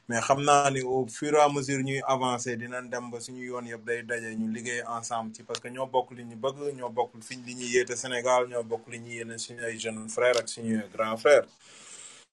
Mais 0.10 0.22
xam 0.26 0.40
naa 0.44 0.70
ni 0.72 0.82
au 0.82 1.06
fur 1.08 1.34
et 1.36 1.40
à 1.40 1.48
mesure 1.50 1.82
ñuy 1.88 2.02
avancer 2.08 2.56
dinañ 2.58 2.90
dem 2.90 3.12
ba 3.12 3.20
suñu 3.20 3.44
yoon 3.50 3.66
yëpp 3.72 3.84
day 3.86 4.02
daje 4.10 4.30
ñu 4.40 4.48
liggéey 4.56 4.82
ensemble 4.98 5.36
ci 5.36 5.44
parce 5.44 5.60
que 5.60 5.68
ñoo 5.70 5.86
bokk 5.86 6.08
li 6.18 6.24
ñu 6.26 6.36
bëgg 6.44 6.58
ñoo 6.78 6.90
bokk 6.90 7.12
fi 7.28 7.36
li 7.46 7.54
ñuy 7.60 7.70
yéete 7.76 7.96
Sénégal 7.96 8.48
ñoo 8.50 8.64
bokk 8.64 8.84
li 8.92 8.98
ñuy 9.00 9.16
yéene 9.20 9.38
suñu 9.38 9.62
ay 9.64 9.78
jeunes 9.78 10.10
frères 10.16 10.38
ak 10.42 10.48
suñu 10.50 10.82
grand 10.94 11.16
frère 11.24 11.46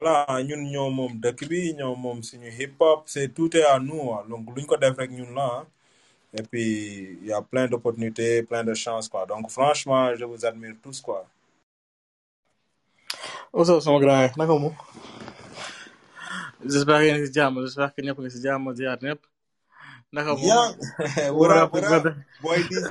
voilà 0.00 0.42
ñun 0.48 0.62
ñoo 0.72 0.88
moom 0.98 1.12
dëkk 1.24 1.40
bi 1.50 1.74
ñoo 1.78 1.94
moom 2.04 2.22
suñu 2.22 2.48
hip 2.58 2.74
hop 2.80 3.00
c'est 3.06 3.28
tout 3.36 3.54
est 3.56 3.64
à 3.74 3.78
nous 3.78 4.10
ah. 4.14 4.24
donc 4.30 4.44
luñ 4.56 4.64
ko 4.66 4.76
def 4.78 4.96
rek 4.96 5.10
ñun 5.10 5.34
la 5.34 5.46
ah. 5.58 5.66
et 6.38 6.42
puis 6.42 7.18
il 7.20 7.26
y 7.26 7.32
a 7.32 7.42
plein 7.42 7.66
d'opportunités 7.68 8.42
plein 8.42 8.64
de 8.64 8.72
chances 8.74 9.08
quoi. 9.08 9.26
Donc 9.26 9.50
franchement 9.50 10.14
je 10.16 10.24
vous 10.24 10.44
admire 10.46 10.74
tous 10.82 11.00
quoi. 11.02 11.26
Up 13.54 13.64
sama 13.82 13.98
grand? 14.00 14.30
Naka 14.36 14.54
mu 14.58 14.70
j'espère 16.64 16.98
que 17.00 17.04
yéen 17.04 17.16
a 17.16 17.18
ngi 17.18 17.26
si 17.26 17.32
jàmm 17.34 17.54
j'espère 17.64 17.94
que 17.94 18.00
ñëpp 18.02 18.18
ngi 18.20 18.30
si 18.30 18.40
jàmm 18.42 18.74
ziar 18.74 18.98
ñëpp. 19.02 19.22
Naka 20.12 20.32
mu 20.38 20.46
boy 22.42 22.58
DC 22.70 22.86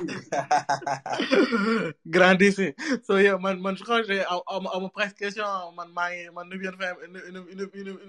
grand 2.14 2.40
ici 2.42 2.74
so 3.06 3.16
yeah 3.16 3.36
man 3.40 3.56
man 3.62 3.74
je 3.76 3.82
crois 3.84 4.02
que 4.02 4.08
j'ai 4.12 4.20
am 4.28 4.40
am 4.52 4.66
am 4.74 4.90
presque 4.90 5.16
question 5.18 5.46
man 5.76 5.88
maa 5.96 6.10
ngi 6.12 6.28
man 6.36 6.46
nu 6.48 6.56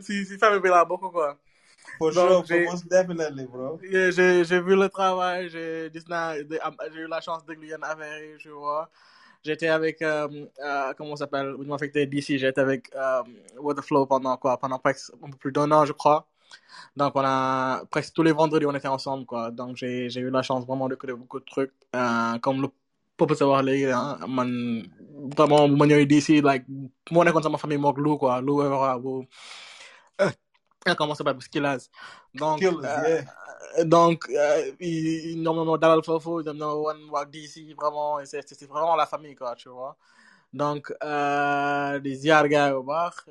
si 0.05 0.25
si 0.27 0.37
famille 0.37 0.61
bi 0.61 0.69
laa 0.69 0.85
bokk 0.85 1.11
quoi. 1.15 1.33
For 1.99 2.11
sure 2.13 2.43
for 2.43 2.59
most 2.69 2.85
definitely 2.89 3.45
bro. 3.47 3.79
Yeah, 3.81 4.11
j'ai 4.11 4.59
vu 4.61 4.75
le 4.75 4.89
travail 4.89 5.47
j'ai 5.49 5.87
eu 5.87 7.07
la 7.07 7.21
chance 7.21 7.45
de 7.45 7.53
yenn 7.55 7.83
affaires 7.83 8.19
yi 8.21 8.37
tu 8.43 8.49
vois 8.49 8.89
J'étais 9.47 9.69
avec, 9.69 10.01
euh, 10.01 10.27
euh, 10.61 10.93
comment 10.97 11.15
ça 11.15 11.23
s'appelle, 11.23 11.55
ils 11.57 11.65
m'ont 11.65 11.75
affecté 11.75 12.05
d'ici, 12.05 12.37
j'étais 12.37 12.59
avec 12.59 12.93
euh, 12.93 13.23
Waterflow 13.57 14.05
pendant 14.05 14.35
quoi, 14.35 14.57
pendant 14.57 14.77
presque 14.77 15.13
un 15.23 15.29
peu 15.29 15.37
plus 15.37 15.53
d'un 15.53 15.71
an, 15.71 15.85
je 15.85 15.93
crois. 15.93 16.27
Donc, 16.97 17.13
on 17.15 17.21
a, 17.23 17.81
presque 17.89 18.13
tous 18.13 18.23
les 18.23 18.33
vendredis, 18.33 18.65
on 18.65 18.75
était 18.75 18.89
ensemble, 18.89 19.25
quoi. 19.25 19.49
Donc, 19.51 19.77
j'ai, 19.77 20.13
eu 20.19 20.29
la 20.29 20.41
chance 20.41 20.65
vraiment 20.65 20.89
d'écouter 20.89 21.13
beaucoup 21.13 21.39
de 21.39 21.45
trucs, 21.45 21.71
euh, 21.95 22.37
comme 22.39 22.61
le 22.61 22.67
pour 23.15 23.33
savoir 23.35 23.63
les, 23.63 23.89
hein, 23.89 24.17
man, 24.27 24.83
vraiment, 25.37 25.67
ma 25.69 25.85
ñëwee 25.87 26.05
d'ici, 26.05 26.41
like, 26.41 26.65
moo 27.11 27.23
nekkoon 27.23 27.43
sama 27.43 27.57
famille 27.57 27.79
mook 27.79 27.97
Lou, 27.97 28.17
quoi, 28.17 28.41
Lou, 28.41 28.61
Evra, 28.63 28.99
bu, 28.99 29.25
euh, 30.21 30.29
comment 30.97 31.15
ça 31.15 31.23
s'appelle, 31.23 31.41
Skillaz. 31.41 31.89
Donc, 32.35 32.61
euh, 32.63 32.71
yeah 32.83 33.23
donc, 33.85 34.25
euh, 34.29 34.71
ñoom 35.43 35.57
ñoo 35.65 35.77
dalal 35.77 36.01
foofu, 36.03 36.41
ñoom 36.45 36.57
ñoo 36.57 36.83
wan 36.85 36.99
waa 37.11 37.25
DC, 37.25 37.73
vraiment, 37.77 38.19
c'est, 38.25 38.41
c'est 38.47 38.65
vraiment 38.67 38.95
la 38.95 39.05
famille, 39.05 39.35
quoi, 39.35 39.55
tu 39.55 39.69
vois. 39.69 39.95
Donc, 40.53 40.93
euh, 41.03 41.99
di 41.99 42.15
ziar 42.15 42.47
gars 42.47 42.69
yi 42.69 42.73
bu 42.75 42.83
baax, 42.83 43.25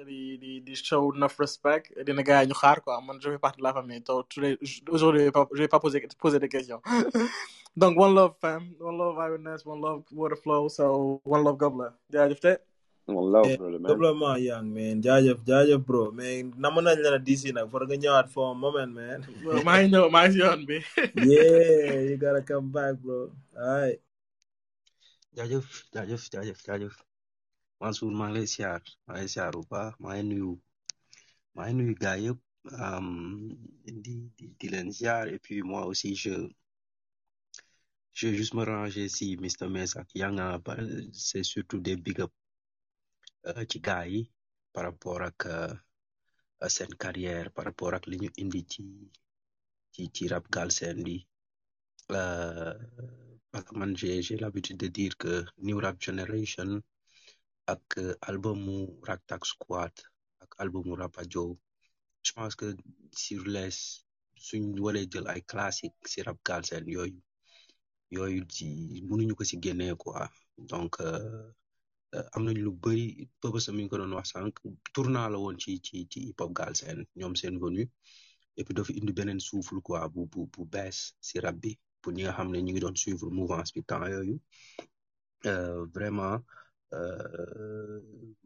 show 0.74 1.12
enough 1.14 1.36
respect, 1.38 1.84
dina 2.06 2.22
gars 2.22 2.42
yi 2.42 2.48
ñu 2.48 2.54
quoi. 2.84 3.00
Man, 3.00 3.18
je 3.20 3.30
fais 3.30 3.38
partie 3.38 3.58
de 3.58 3.64
la 3.64 3.72
famille, 3.72 4.00
donc, 4.00 4.28
tous 4.28 4.40
les, 4.40 4.58
aujourd'hui, 4.90 5.20
je 5.20 5.58
vais 5.62 5.68
pas, 5.68 5.80
poser, 5.80 6.06
poser 6.18 6.38
des 6.38 6.48
questions. 6.48 6.80
donc, 7.76 7.98
one 7.98 8.14
love, 8.14 8.34
fam. 8.40 8.70
One 8.80 8.98
love, 8.98 9.16
Ironess, 9.18 9.64
one 9.66 9.80
love, 9.80 10.02
Waterflow, 10.12 10.68
so, 10.68 11.20
one 11.24 11.42
love, 11.44 11.56
Gobler. 11.58 11.90
jaajëf 12.12 12.40
te. 12.40 12.75
One 13.06 13.30
love 13.32 13.46
Yeah, 13.46 13.56
brother 13.58 13.78
man. 13.78 13.88
développement 13.92 14.38
young 14.40 14.68
man. 14.74 15.02
Jaajëf 15.02 15.38
jaajëf 15.46 15.80
bro. 15.86 16.10
Mais 16.12 16.42
namm 16.42 16.76
nañ 16.82 16.98
la 17.02 17.18
DC 17.18 17.52
nag 17.54 17.70
for 17.70 17.86
nga 17.86 17.96
ñëwaat 17.96 18.28
for 18.28 18.50
a 18.50 18.54
moment 18.54 18.92
man. 18.92 19.20
Maa 19.66 19.78
ngi 19.82 19.90
ñëw, 19.94 20.10
maa 20.10 20.26
ngi 20.26 20.32
si 20.34 20.38
yoon 20.42 20.62
bi. 20.66 20.78
yeah 21.30 22.00
you 22.08 22.16
gotta 22.18 22.42
come 22.42 22.68
back 22.74 22.94
bro. 23.02 23.30
Alright 23.56 24.00
jaajëf 25.36 25.66
jaajëf 25.94 26.22
jaajëf 26.32 26.58
jaajëf. 26.66 26.94
Mansour 27.80 28.10
maa 28.10 28.28
ngi 28.30 28.36
lay 28.38 28.46
siyaar 28.54 28.82
maa 29.06 29.14
ngi 29.14 29.20
lay 29.22 29.28
siyaar 29.34 29.52
bu 29.54 29.62
baax 29.70 29.94
maa 30.02 30.14
ngi 30.16 30.24
nuyu 30.30 30.50
maa 31.54 31.66
ngi 31.68 31.74
nuyu 31.78 31.94
gars 32.02 32.18
yëpp 32.26 32.40
am, 32.82 33.06
di 33.84 34.14
di 34.36 34.44
di 34.58 34.66
leen 34.72 34.90
siyaar 34.92 35.28
et 35.30 35.38
puis 35.38 35.62
moi 35.62 35.86
aussi 35.86 36.14
je 36.16 36.34
je 38.16 38.28
vais 38.28 38.34
juste 38.40 38.54
me 38.54 38.64
ranger 38.64 39.08
si 39.08 39.36
Mr 39.36 39.68
Mess 39.68 39.94
ak 39.96 40.08
Yanga 40.16 40.58
ba- 40.64 40.80
c'est 41.12 41.44
surtout 41.44 41.78
des 41.78 41.96
big 41.96 42.18
up. 42.20 42.32
Euh, 43.48 43.64
ci 43.70 43.78
gars 43.86 44.06
yi 44.12 44.20
par 44.72 44.84
rapport 44.88 45.22
ak 45.30 45.46
euh, 45.46 45.74
seen 46.68 46.92
carrière 47.02 47.48
par 47.56 47.64
rapport 47.68 47.94
ak 47.98 48.04
li 48.10 48.16
ñu 48.22 48.30
indi 48.42 48.60
ci 48.72 48.82
ci 49.92 50.02
ci 50.14 50.22
rap 50.32 50.44
galsen 50.54 50.96
bi 51.06 51.16
euh, 52.18 52.74
parce 53.50 53.64
que 53.66 53.74
man 53.78 53.96
j'ai 53.96 54.22
j'ai 54.26 54.36
l'habitude 54.42 54.78
de 54.84 54.88
dire 54.98 55.14
que 55.22 55.32
New 55.66 55.78
Rap 55.84 55.96
Generation 56.06 56.70
ak 57.74 57.84
euh, 57.98 58.14
albumu 58.28 58.78
Raktak 59.08 59.42
Squad 59.52 59.94
ak 60.42 60.50
albumu 60.62 60.92
Rapadio 61.02 61.44
je 62.26 62.32
pense 62.36 62.54
que 62.60 62.68
sur 63.24 63.42
les 63.54 63.74
suñ 64.46 64.64
waree 64.84 65.08
jël 65.12 65.26
ay 65.32 65.42
classique 65.52 65.96
si 66.10 66.18
rap 66.26 66.38
galsen 66.48 66.84
yooyu 66.94 67.20
yooyu 68.14 68.42
ci 68.54 68.66
mënuñu 69.08 69.34
ko 69.38 69.44
si 69.44 69.56
génnee 69.64 69.94
quoi. 70.02 70.28
Donc 70.58 70.92
euh, 71.00 71.50
am 72.34 72.44
nañ 72.44 72.56
lu 72.64 72.70
bëri 72.72 73.28
Peubeus 73.40 73.68
mi 73.68 73.82
ngi 73.82 73.88
ko 73.90 73.96
doon 73.98 74.12
wax 74.14 74.28
sànq 74.32 74.54
tournant 74.94 75.28
la 75.32 75.38
woon 75.38 75.56
ci 75.58 75.80
ci 75.80 76.06
ci 76.10 76.20
hip 76.26 76.40
hop 76.40 76.52
Galsen 76.52 77.04
ñoom 77.16 77.34
seen 77.36 77.58
venue. 77.58 77.88
Et 78.58 78.64
puis 78.64 78.74
dafa 78.74 78.92
indi 78.92 79.12
beneen 79.12 79.40
souffle 79.40 79.80
quoi 79.82 80.08
bu 80.08 80.26
bu 80.32 80.46
bu 80.52 80.64
bees 80.64 81.12
si 81.20 81.38
rab 81.40 81.56
bi 81.60 81.78
pour 82.00 82.12
ñi 82.12 82.22
nga 82.22 82.32
xam 82.32 82.50
ne 82.52 82.58
ñu 82.62 82.72
ngi 82.72 82.80
doon 82.80 82.96
suivre 82.96 83.28
mouvance 83.30 83.72
bi 83.74 83.82
temps 83.84 84.06
yooyu. 84.06 84.40
Vraiment 85.94 86.38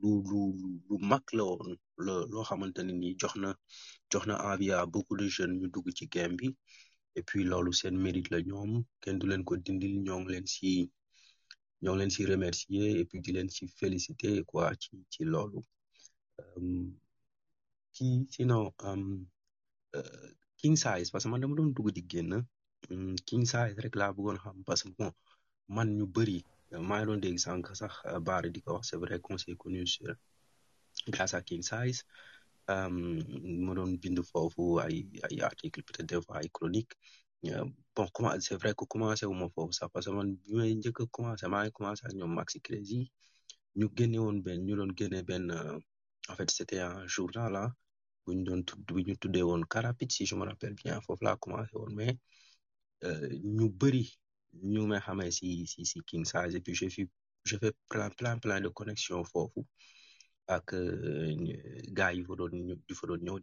lu 0.03 0.13
lu 0.31 0.41
lu 0.89 0.97
mag 1.11 1.23
la 1.33 1.45
woon 1.45 1.77
lo 1.99 2.27
loo 2.33 2.43
xamante 2.49 2.81
ne 2.83 2.93
nii 2.93 3.15
jox 3.21 3.35
na 3.37 3.55
jox 4.11 4.27
na 4.27 4.35
envie 4.53 4.73
à 4.73 4.87
beaucoup 4.87 5.17
de 5.17 5.27
jeunes 5.29 5.55
ñu 5.61 5.69
dugg 5.69 5.87
ci 5.95 6.07
game 6.09 6.35
bi. 6.37 6.57
Et 7.17 7.23
puis 7.23 7.45
loolu 7.45 7.73
seen 7.73 7.97
mérite 7.97 8.31
la 8.31 8.41
ñoom 8.41 8.85
kenn 9.01 9.19
du 9.19 9.27
leen 9.27 9.45
ko 9.45 9.57
dindil 9.57 9.95
ñoo 10.03 10.25
leen 10.29 10.47
si 10.47 10.91
ñoo 11.83 11.97
leen 11.99 12.11
si 12.15 12.23
remercier 12.33 12.87
et 13.01 13.05
puis 13.09 13.21
di 13.25 13.31
leen 13.37 13.49
si 13.57 13.65
féliciter 13.79 14.35
quoi 14.51 14.65
ci 14.83 14.91
ci 15.13 15.23
loolu. 15.33 15.61
Ci 17.95 18.07
sinon 18.31 18.73
king 20.61 20.77
size 20.77 21.11
parce 21.11 21.25
que 21.25 21.31
man 21.31 21.41
dama 21.41 21.55
doon 21.57 21.73
dugg 21.77 21.91
di 21.97 22.03
génn 22.13 22.33
king 23.29 23.45
size 23.53 23.77
rek 23.85 23.95
laa 24.01 24.13
bëggoon 24.17 24.39
xam 24.43 24.59
parce 24.69 24.83
que 24.85 24.91
bon 24.99 25.13
man 25.75 25.89
ñu 25.99 26.07
bëri 26.15 26.39
maa 26.89 26.99
ngi 27.01 27.07
doon 27.09 27.21
dégg 27.25 27.39
sànq 27.45 27.67
sax 27.81 27.95
Baara 28.27 28.49
di 28.55 28.61
ko 28.65 28.71
wax 28.75 28.85
c'est 28.91 28.97
vrai 29.05 29.19
qu'on 29.25 29.39
s'est 29.43 29.57
connu 29.63 29.87
sur 29.87 30.11
grâce 31.15 31.35
à 31.39 31.41
king 31.49 31.63
size. 31.71 32.01
Ma 33.65 33.73
doon 33.77 33.93
bind 34.03 34.19
foofu 34.31 34.65
ay 34.85 34.97
ay 35.29 35.37
article 35.51 35.83
peut-être 35.87 36.07
des 36.13 36.23
fois 36.25 36.39
ay 36.43 36.49
chronique 36.57 36.93
bon 37.43 38.07
comment 38.13 38.39
c'est 38.41 38.55
vrai 38.57 38.75
que 38.77 38.85
commencé 38.85 39.25
wu 39.27 39.35
ma 39.35 39.49
foofu 39.55 39.73
sax 39.73 39.91
parce 39.93 40.07
que 40.07 40.11
man 40.17 40.29
bi 40.37 40.53
may 40.59 40.75
njëkk 40.75 41.01
a 41.01 41.07
commencé 41.17 41.47
commencé 41.77 42.03
Maxi 42.39 42.61
Crazy. 42.61 43.11
Ñu 43.77 43.87
génne 43.97 44.19
woon 44.19 44.39
benn 44.45 45.23
benn 45.29 45.51
en 46.29 46.35
fait 46.37 46.51
un 46.79 47.07
journal 47.07 47.53
là 47.53 47.73
tudd 48.27 48.81
bu 48.87 49.03
ñu 49.07 49.65
Carapit 49.73 50.11
si 50.13 50.27
je 50.27 50.35
me 50.35 50.45
rappelle 50.45 50.75
bien 50.75 51.01
foofu 51.01 51.25
laa 51.25 51.37
commencé 51.37 51.73
mais 51.97 52.19
ñu 53.57 53.71
bëri 53.71 54.05
ñu 54.73 54.87
may 54.87 55.01
xamee 55.01 55.31
si 55.33 55.67
si 55.67 55.85
si 55.91 55.99
King 56.09 56.25
Size 56.27 56.55
et 56.57 56.61
puis 56.61 56.75
j'ai 56.75 56.91
fait 56.91 57.75
plein 57.89 58.11
plein 58.11 58.37
plein 58.39 58.61
de 58.61 58.69
connexions 58.69 59.25
foofu 59.25 59.61
ak 60.57 60.75
gars 61.97 62.13
yi 62.13 62.23
fa 62.29 62.35
doon 62.39 62.53
di 62.89 62.95
fa 62.99 63.07
doon 63.07 63.21
ñëw 63.25 63.39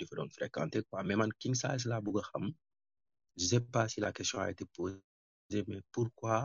King 1.41 1.55
Size 1.55 1.85
bëgg 2.05 2.17
je 3.37 3.45
sais 3.51 3.63
pas 3.73 3.85
si 3.91 3.97
la 4.05 4.11
question 4.17 4.39
a 4.39 4.49
été 4.53 4.65
posée 4.75 5.61
mais 5.67 5.81
pourquoi 5.93 6.37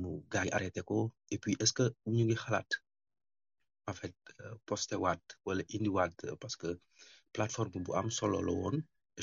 mu 0.00 0.10
gars 0.32 0.44
yi 0.46 0.50
arrêté 0.56 0.80
et 1.32 1.38
puis 1.42 1.54
est-ce 1.60 1.72
que 1.78 1.86
ñu 2.14 2.22
ngi 2.24 2.36
xalaat 2.42 2.70
en 3.90 3.94
fait 4.00 4.14
posté 4.68 4.94
waat 5.04 5.22
wala 5.46 5.62
indi 5.74 5.90
waat 5.96 6.14
parce 6.42 6.56
que 6.60 6.68
plateforme 7.34 7.78
bu 7.84 7.90
am 8.00 8.08
solo 8.18 8.38
la 8.48 8.54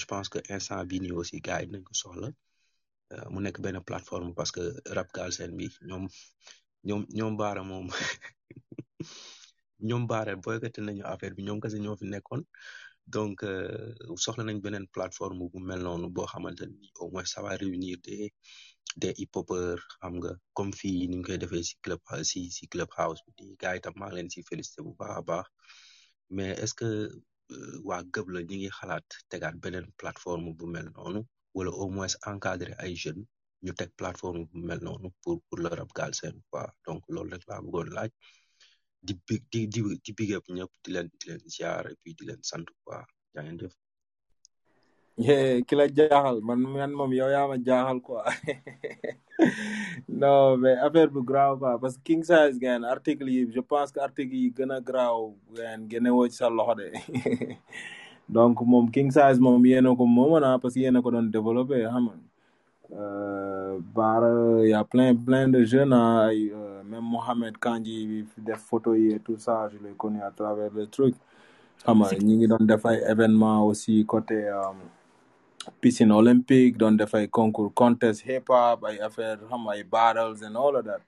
je 0.02 0.06
pense 0.12 0.28
que 0.34 0.40
instant 0.56 0.84
bii 0.90 1.02
nii 1.04 1.14
aussi 1.20 1.38
gars 1.48 1.62
yi 1.62 1.68
nañ 1.74 1.84
ko 1.88 1.94
soxla. 2.02 2.30
Mu 3.32 3.40
nekk 3.42 3.58
benn 3.64 3.80
plateforme 3.90 4.32
parce 4.38 4.52
que 4.56 4.64
rap 4.98 5.10
Galsen 5.18 5.52
bi 5.58 5.66
ñoom 5.90 6.04
ñoom 6.88 7.02
ñoom 7.18 7.34
baara 7.40 7.62
moom 7.70 7.88
ñoom 9.88 10.04
baara 10.12 10.32
boycotté 10.44 10.80
nañu 10.82 11.04
affaire 11.12 11.36
bi 11.38 11.46
ñoom 11.48 11.60
kese 11.64 11.78
ñoo 11.84 11.96
donc 13.16 13.38
soxla 14.24 14.44
nañ 14.48 14.58
beneen 14.66 14.86
plateforme 14.96 15.44
bu 15.52 15.60
mel 15.70 15.82
noonu 15.88 16.08
boo 16.16 16.28
xamante 16.34 16.64
ni 16.72 16.88
au 17.02 17.08
moins 17.14 17.28
ça 17.34 17.40
va 17.46 17.52
réunir 17.64 17.98
des 18.08 18.24
des 19.02 19.14
hip 19.22 19.34
hopeurs 19.38 19.82
xam 20.02 20.14
nga 20.20 20.32
comme 20.58 20.74
fii 20.80 21.08
ni 21.10 21.16
ñu 21.18 21.24
koy 21.28 21.38
defee 21.44 21.64
si 21.70 21.76
club 21.84 22.02
si 22.30 22.40
si 22.58 22.64
club 22.74 22.90
house 23.00 23.22
bi 23.36 23.46
gars 23.62 23.74
yi 23.76 23.82
tam 23.86 23.94
maa 24.00 24.08
ngi 24.10 24.16
leen 24.18 24.30
si 24.34 24.40
félicité 24.50 24.80
bu 24.86 24.92
baax 25.00 25.14
a 25.20 25.22
baax. 25.30 25.48
Mais 26.36 26.52
est-ce 26.64 26.74
que 26.80 26.90
waa 27.88 28.02
gëb 28.14 28.28
la 28.34 28.40
ngi 28.44 28.70
xalaat 28.78 29.08
tegaat 29.32 29.56
beneen 29.64 29.86
plateforme 30.02 30.50
bu 30.58 30.66
mel 30.76 30.88
noonu? 30.96 31.22
Wala 31.56 31.72
au 31.82 31.88
moins 31.96 32.14
encadrer 32.32 32.74
ay 32.84 32.94
jeunes 33.04 33.26
ñu 33.64 33.72
teg 33.80 33.90
plateforme 34.00 34.42
bu 34.52 34.58
mel 34.70 34.80
noonu 34.88 35.08
pour 35.22 35.36
pour 35.48 35.58
le 35.64 35.70
rap 35.80 35.92
Galsen 35.98 36.36
quoi. 36.50 36.64
Donc 36.86 37.02
loolu 37.14 37.32
rek 37.34 37.44
laa 37.50 37.62
bëggoon 37.66 37.90
laaj. 37.98 38.12
Di 39.06 39.14
big 39.28 39.42
di 39.52 39.60
di 39.74 39.80
di 40.06 40.12
big 40.18 40.32
up 40.38 40.46
ñëpp 40.58 40.74
di 40.84 40.90
leen 40.94 41.08
di 41.44 42.46
sant 42.50 42.68
quoi 42.84 43.02
jaa 43.34 43.44
jaaxal 45.98 46.38
man 46.48 46.60
man 46.76 46.92
moom 46.98 47.12
yow 47.20 47.30
yaa 47.36 47.48
ma 47.52 47.58
jaaxal 47.68 48.00
quoi. 48.08 48.24
Non 50.10 50.58
mais 50.58 50.76
affaire 50.78 51.10
bu 51.10 51.22
graaw 51.24 51.58
quoi 51.58 51.80
parce 51.80 51.96
que 51.98 52.04
king 52.04 52.24
size 52.24 52.58
ngeen 52.62 52.84
article 52.84 53.30
yi 53.30 53.52
je 53.54 53.60
pense 53.62 53.92
que 53.92 54.00
article 54.00 54.34
yi 54.36 54.50
gën 54.58 54.72
a 54.72 54.80
graaw 54.82 55.18
ngeen 55.86 56.08
a 56.08 56.12
woo 56.16 56.28
ci 56.28 56.38
sa 56.38 56.50
loxo 56.50 56.74
donc 58.36 58.56
moom 58.62 58.90
king 58.96 59.12
size 59.12 59.40
moom 59.40 59.62
ko 60.00 60.06
moom 60.06 60.40
na 60.42 60.58
parce 60.60 60.74
que 60.74 60.80
yéena 60.80 61.02
ko 61.02 61.12
doon 61.12 61.30
développé 61.36 61.78
nga 61.84 61.92
Baara 62.90 64.64
y 64.66 64.74
a 64.74 64.84
plein 64.84 65.14
plein 65.16 65.48
de 65.52 65.64
jeunes 65.66 65.94
ah 65.94 66.28
ay 66.30 66.52
même 66.86 67.04
Mohamed 67.04 67.58
Kandji 67.58 68.26
def 68.38 68.60
photo 68.60 68.94
et 68.94 69.20
tout 69.24 69.38
ça 69.38 69.70
je 69.72 69.78
l'ai 69.86 69.94
connu 69.98 70.22
à 70.22 70.32
travers 70.32 70.72
le 70.74 70.88
truc. 70.88 71.16
Xam 71.84 72.00
nga 72.00 72.16
ñi 72.18 72.36
ngi 72.38 72.48
doon 72.48 73.64
aussi 73.68 74.06
côté 74.06 74.50
piscine 75.82 76.12
olympique 76.14 76.78
doon 76.78 76.94
def 76.94 77.14
ay 77.16 77.28
concours 77.28 77.74
contest 77.74 78.24
hip 78.26 78.48
hop 78.50 78.86
ay 78.86 79.00
affaire 79.00 79.38
xam 79.50 79.62
nga 79.68 79.84
battles 79.92 80.42
and 80.44 80.56
all 80.56 80.76
of 80.76 80.86
that. 80.86 81.02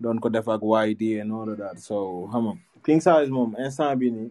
Doon 0.00 0.18
ko 0.20 0.28
def 0.30 0.48
ak 0.48 0.60
YD 0.62 1.20
and 1.20 1.32
all 1.32 1.48
of 1.50 1.58
that 1.58 1.78
so 1.78 2.28
xam 2.32 2.44
nga 2.48 2.54
king 2.82 3.00
size 3.00 3.28
moom 3.28 3.54
instant 3.58 3.94
bi 4.00 4.10
nii 4.10 4.30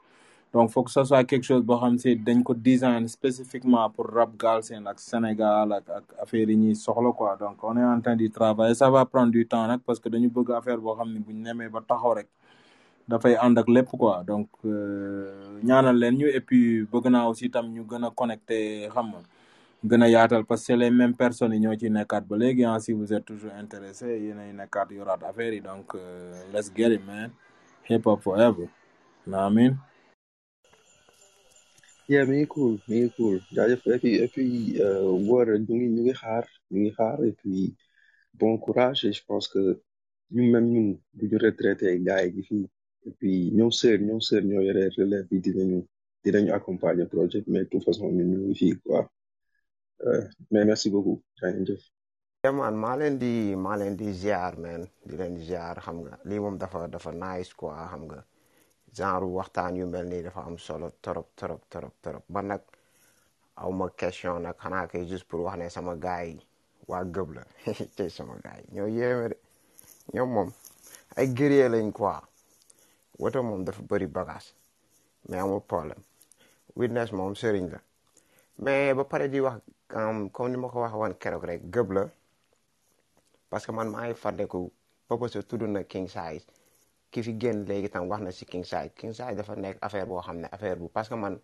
donc 0.53 0.69
faut 0.69 0.83
que 0.83 0.91
ça 0.91 1.05
soit 1.05 1.23
quelque 1.23 1.45
chose 1.45 1.63
boo 1.63 1.77
xam 1.79 1.97
si 1.97 2.15
dañ 2.15 2.43
ko 2.43 2.53
design 2.53 3.07
spécifiquement 3.07 3.89
pour 3.89 4.05
rap 4.11 4.31
Galsen 4.37 4.85
ak 4.87 4.99
Sénégal 4.99 5.71
ak 5.71 5.85
ak 5.89 6.03
affaire 6.23 6.49
yi 6.49 6.57
ñuy 6.57 6.75
soxla 6.75 7.11
quoi. 7.13 7.37
Donc 7.39 7.63
on 7.63 7.77
est 7.77 7.83
en 7.83 8.01
train 8.01 8.15
d'y 8.17 8.29
travailler. 8.29 8.75
Ça 8.75 8.89
va 8.89 9.05
prendre 9.05 9.31
du 9.31 9.47
temps 9.47 9.65
nag 9.67 9.79
parce 9.85 9.99
que 9.99 10.09
dañu 10.09 10.27
bëgg 10.29 10.51
affaire 10.51 10.77
boo 10.77 10.93
xam 10.95 11.13
ne 11.13 11.19
bu 11.19 11.33
ñu 11.33 11.41
nemee 11.43 11.69
ba 11.69 11.79
taxaw 11.87 12.13
rek 12.15 12.27
dafay 13.07 13.35
ànd 13.37 13.57
ak 13.59 13.67
lépp 13.69 13.89
quoi. 14.01 14.23
Donc 14.27 14.49
ñaanal 15.63 15.95
leen 15.97 16.17
ñu 16.17 16.27
et 16.27 16.41
puis 16.41 16.83
bëgg 16.91 17.05
naa 17.09 17.27
aussi 17.29 17.49
tam 17.49 17.71
ñu 17.71 17.85
gën 17.89 18.03
a 18.03 18.09
connecté 18.11 18.89
xam 18.93 19.07
nga 19.11 19.21
gën 19.89 20.01
a 20.03 20.09
yaatal 20.09 20.43
parce 20.43 20.67
que 20.67 20.73
les 20.73 20.91
mêmes 20.91 21.15
personnes 21.15 21.53
yi 21.53 21.59
ñoo 21.61 21.75
ci 21.79 21.89
nekkaat 21.89 22.21
ba 22.27 22.35
léegi 22.35 22.65
ah 22.65 22.77
si 22.79 22.91
vous 22.91 23.13
êtes 23.13 23.23
toujours 23.25 23.51
intéressé 23.57 24.19
yéenay 24.19 24.51
nekkaat 24.51 24.91
yoraat 24.91 25.23
affaire 25.29 25.53
yi. 25.53 25.61
Donc 25.61 25.93
let's 26.53 26.69
get 26.75 26.91
it 26.91 27.05
man. 27.07 27.31
Hip 27.89 28.05
hop 28.05 28.21
forever. 28.21 28.67
Naa 29.25 29.45
amin. 29.45 29.77
Yeah 32.11 32.23
mi 32.29 32.35
ngi 32.37 32.47
cool 32.53 32.73
mi 32.87 32.95
ngi 32.99 33.09
cool 33.17 33.37
jaajëf 33.55 33.81
et 33.93 33.99
puis 34.03 34.13
et 34.23 34.31
ñu 35.67 35.73
ngi 35.77 35.87
ñu 35.95 36.01
ngi 36.05 36.13
xaar 36.21 36.45
ñu 36.71 36.77
ngi 36.81 36.91
xaar 36.97 37.17
et 37.29 37.35
puis 37.39 37.61
bon 38.39 38.53
courage 38.65 39.01
et 39.07 39.13
je 39.17 39.23
pense 39.29 39.45
que 39.53 39.61
ñu 40.35 40.41
même 40.53 40.67
ñun 40.73 40.87
bu 41.17 41.23
ñu 41.31 41.37
gars 42.07 42.23
yi 42.33 42.41
fii 42.49 42.65
et 43.07 43.13
puis 43.17 43.35
ñoom 43.57 43.71
sœur 43.79 43.97
ñoom 44.07 44.21
sœur 44.27 44.41
ñoo 44.49 44.61
yore 44.67 44.83
relève 44.99 45.25
bi 45.29 45.37
dinañu 45.45 45.79
dinañu 46.23 46.49
accompagner 46.59 47.05
projet 47.13 47.43
mais 47.51 47.63
de 47.65 47.69
toute 47.71 47.85
façon 47.87 48.05
ñun 48.17 48.27
ñu 48.31 48.37
ngi 48.45 48.55
fii 48.61 48.75
quoi. 48.85 49.01
Mais 50.51 50.65
merci 50.65 50.89
beaucoup. 50.89 51.21
Jaa 51.39 51.51
ngeen 51.51 51.65
jëf. 51.69 51.81
Yeah 52.43 52.53
man 52.57 52.75
maa 52.83 52.95
leen 52.99 53.15
di 53.23 53.33
maa 53.55 53.77
di 54.01 54.07
ziar 54.21 54.53
man. 54.63 54.81
Di 55.07 55.13
leen 55.19 55.35
xam 55.85 55.97
nga 56.03 56.13
lii 56.29 56.39
moom 56.43 56.57
dafa 56.61 56.79
dafa 56.93 57.11
nice 57.23 57.51
quoi 57.59 57.73
xam 57.91 58.03
nga. 58.09 58.19
Genre 58.95 59.25
waxtaan 59.37 59.75
yu 59.75 59.85
mel 59.87 60.05
nii 60.07 60.23
dafa 60.23 60.41
am 60.43 60.57
solo 60.57 60.91
trop 61.01 61.27
trop 61.35 61.61
trop 61.69 61.93
trop 62.01 62.23
man 62.29 62.47
nag 62.47 62.61
aw 63.61 63.71
ma 63.71 63.87
question 63.99 64.41
nag 64.41 64.55
xanaa 64.63 64.87
kay 64.87 65.05
juste 65.09 65.27
pour 65.29 65.39
wax 65.45 65.57
ne 65.57 65.69
sama 65.69 65.95
gars 65.95 66.25
yi 66.27 66.39
waa 66.87 67.03
gëb 67.03 67.29
la. 67.35 67.43
Tey 67.95 68.09
sama 68.09 68.35
gars 68.43 68.57
yi 68.59 68.75
ñoo 68.75 68.87
yéeme 68.87 69.27
de. 69.29 69.37
Ñoom 70.13 70.29
moom 70.35 70.49
ay 71.17 71.27
guerrier 71.37 71.69
lañ 71.71 71.91
quoi. 71.91 72.19
Woto 73.19 73.43
moom 73.43 73.63
dafa 73.65 73.81
bëri 73.89 74.07
bagage 74.07 74.53
mais 75.29 75.39
amul 75.41 75.61
problème. 75.61 76.03
Witness 76.75 77.11
moom 77.11 77.35
sëriñ 77.35 77.67
la. 77.71 77.79
Mais 78.63 78.93
ba 78.93 79.03
pare 79.03 79.29
di 79.29 79.39
wax 79.39 79.61
comme 79.87 80.49
ni 80.51 80.57
ma 80.57 80.67
ko 80.69 80.79
wax 80.81 80.93
woon 80.93 81.13
keroog 81.21 81.43
rek 81.43 81.61
gëb 81.73 81.91
la. 81.91 82.03
Parce 83.49 83.65
que 83.65 83.71
man 83.71 83.89
maa 83.91 84.05
ngi 84.07 84.13
fàtteku 84.15 84.71
Peubeus 85.07 85.33
tudd 85.47 85.61
na 85.67 85.83
king 85.83 86.07
size. 86.07 86.45
Ki 87.11 87.19
fi 87.25 87.31
génn 87.41 87.65
léegi 87.69 87.89
tam 87.93 88.07
wax 88.09 88.21
na 88.23 88.31
si 88.31 88.45
king 88.45 88.63
size 88.71 88.91
king 88.99 89.13
size 89.13 89.35
dafa 89.35 89.55
nekk 89.55 89.77
affaire 89.85 90.05
boo 90.09 90.21
xam 90.21 90.37
ne 90.41 90.47
affaire 90.51 90.75
bu 90.79 90.87
parce 90.95 91.09
que 91.09 91.15
man 91.15 91.39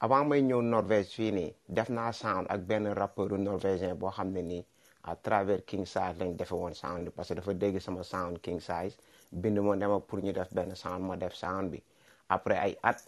avant 0.00 0.24
may 0.24 0.42
ñëw 0.42 0.60
Norvège 0.62 1.10
fii 1.16 1.32
nii 1.38 1.54
def 1.68 1.88
naa 1.88 2.12
sound 2.12 2.46
ak 2.54 2.60
benn 2.68 2.86
rappeur 3.00 3.30
norvégien 3.38 3.94
boo 4.00 4.10
xam 4.10 4.28
ne 4.32 4.42
nii 4.42 4.64
à 5.04 5.16
travers 5.16 5.64
King 5.66 5.84
Size 5.86 6.16
lañ 6.20 6.36
defe 6.36 6.52
woon 6.54 6.74
sound 6.74 7.04
bi 7.04 7.10
parce 7.10 7.28
que 7.28 7.34
dafa 7.34 7.52
dégg 7.54 7.78
sama 7.80 8.02
sound 8.02 8.40
King 8.40 8.60
Size 8.60 8.96
bind 9.32 9.58
ma 9.58 9.76
dema 9.76 10.00
pour 10.00 10.18
ñu 10.22 10.32
def 10.32 10.52
benn 10.54 10.74
sound 10.74 11.02
ma 11.04 11.16
def 11.16 11.34
sound 11.34 11.70
bi. 11.70 11.82
Après 12.28 12.56
ay 12.58 12.76
at 12.82 12.98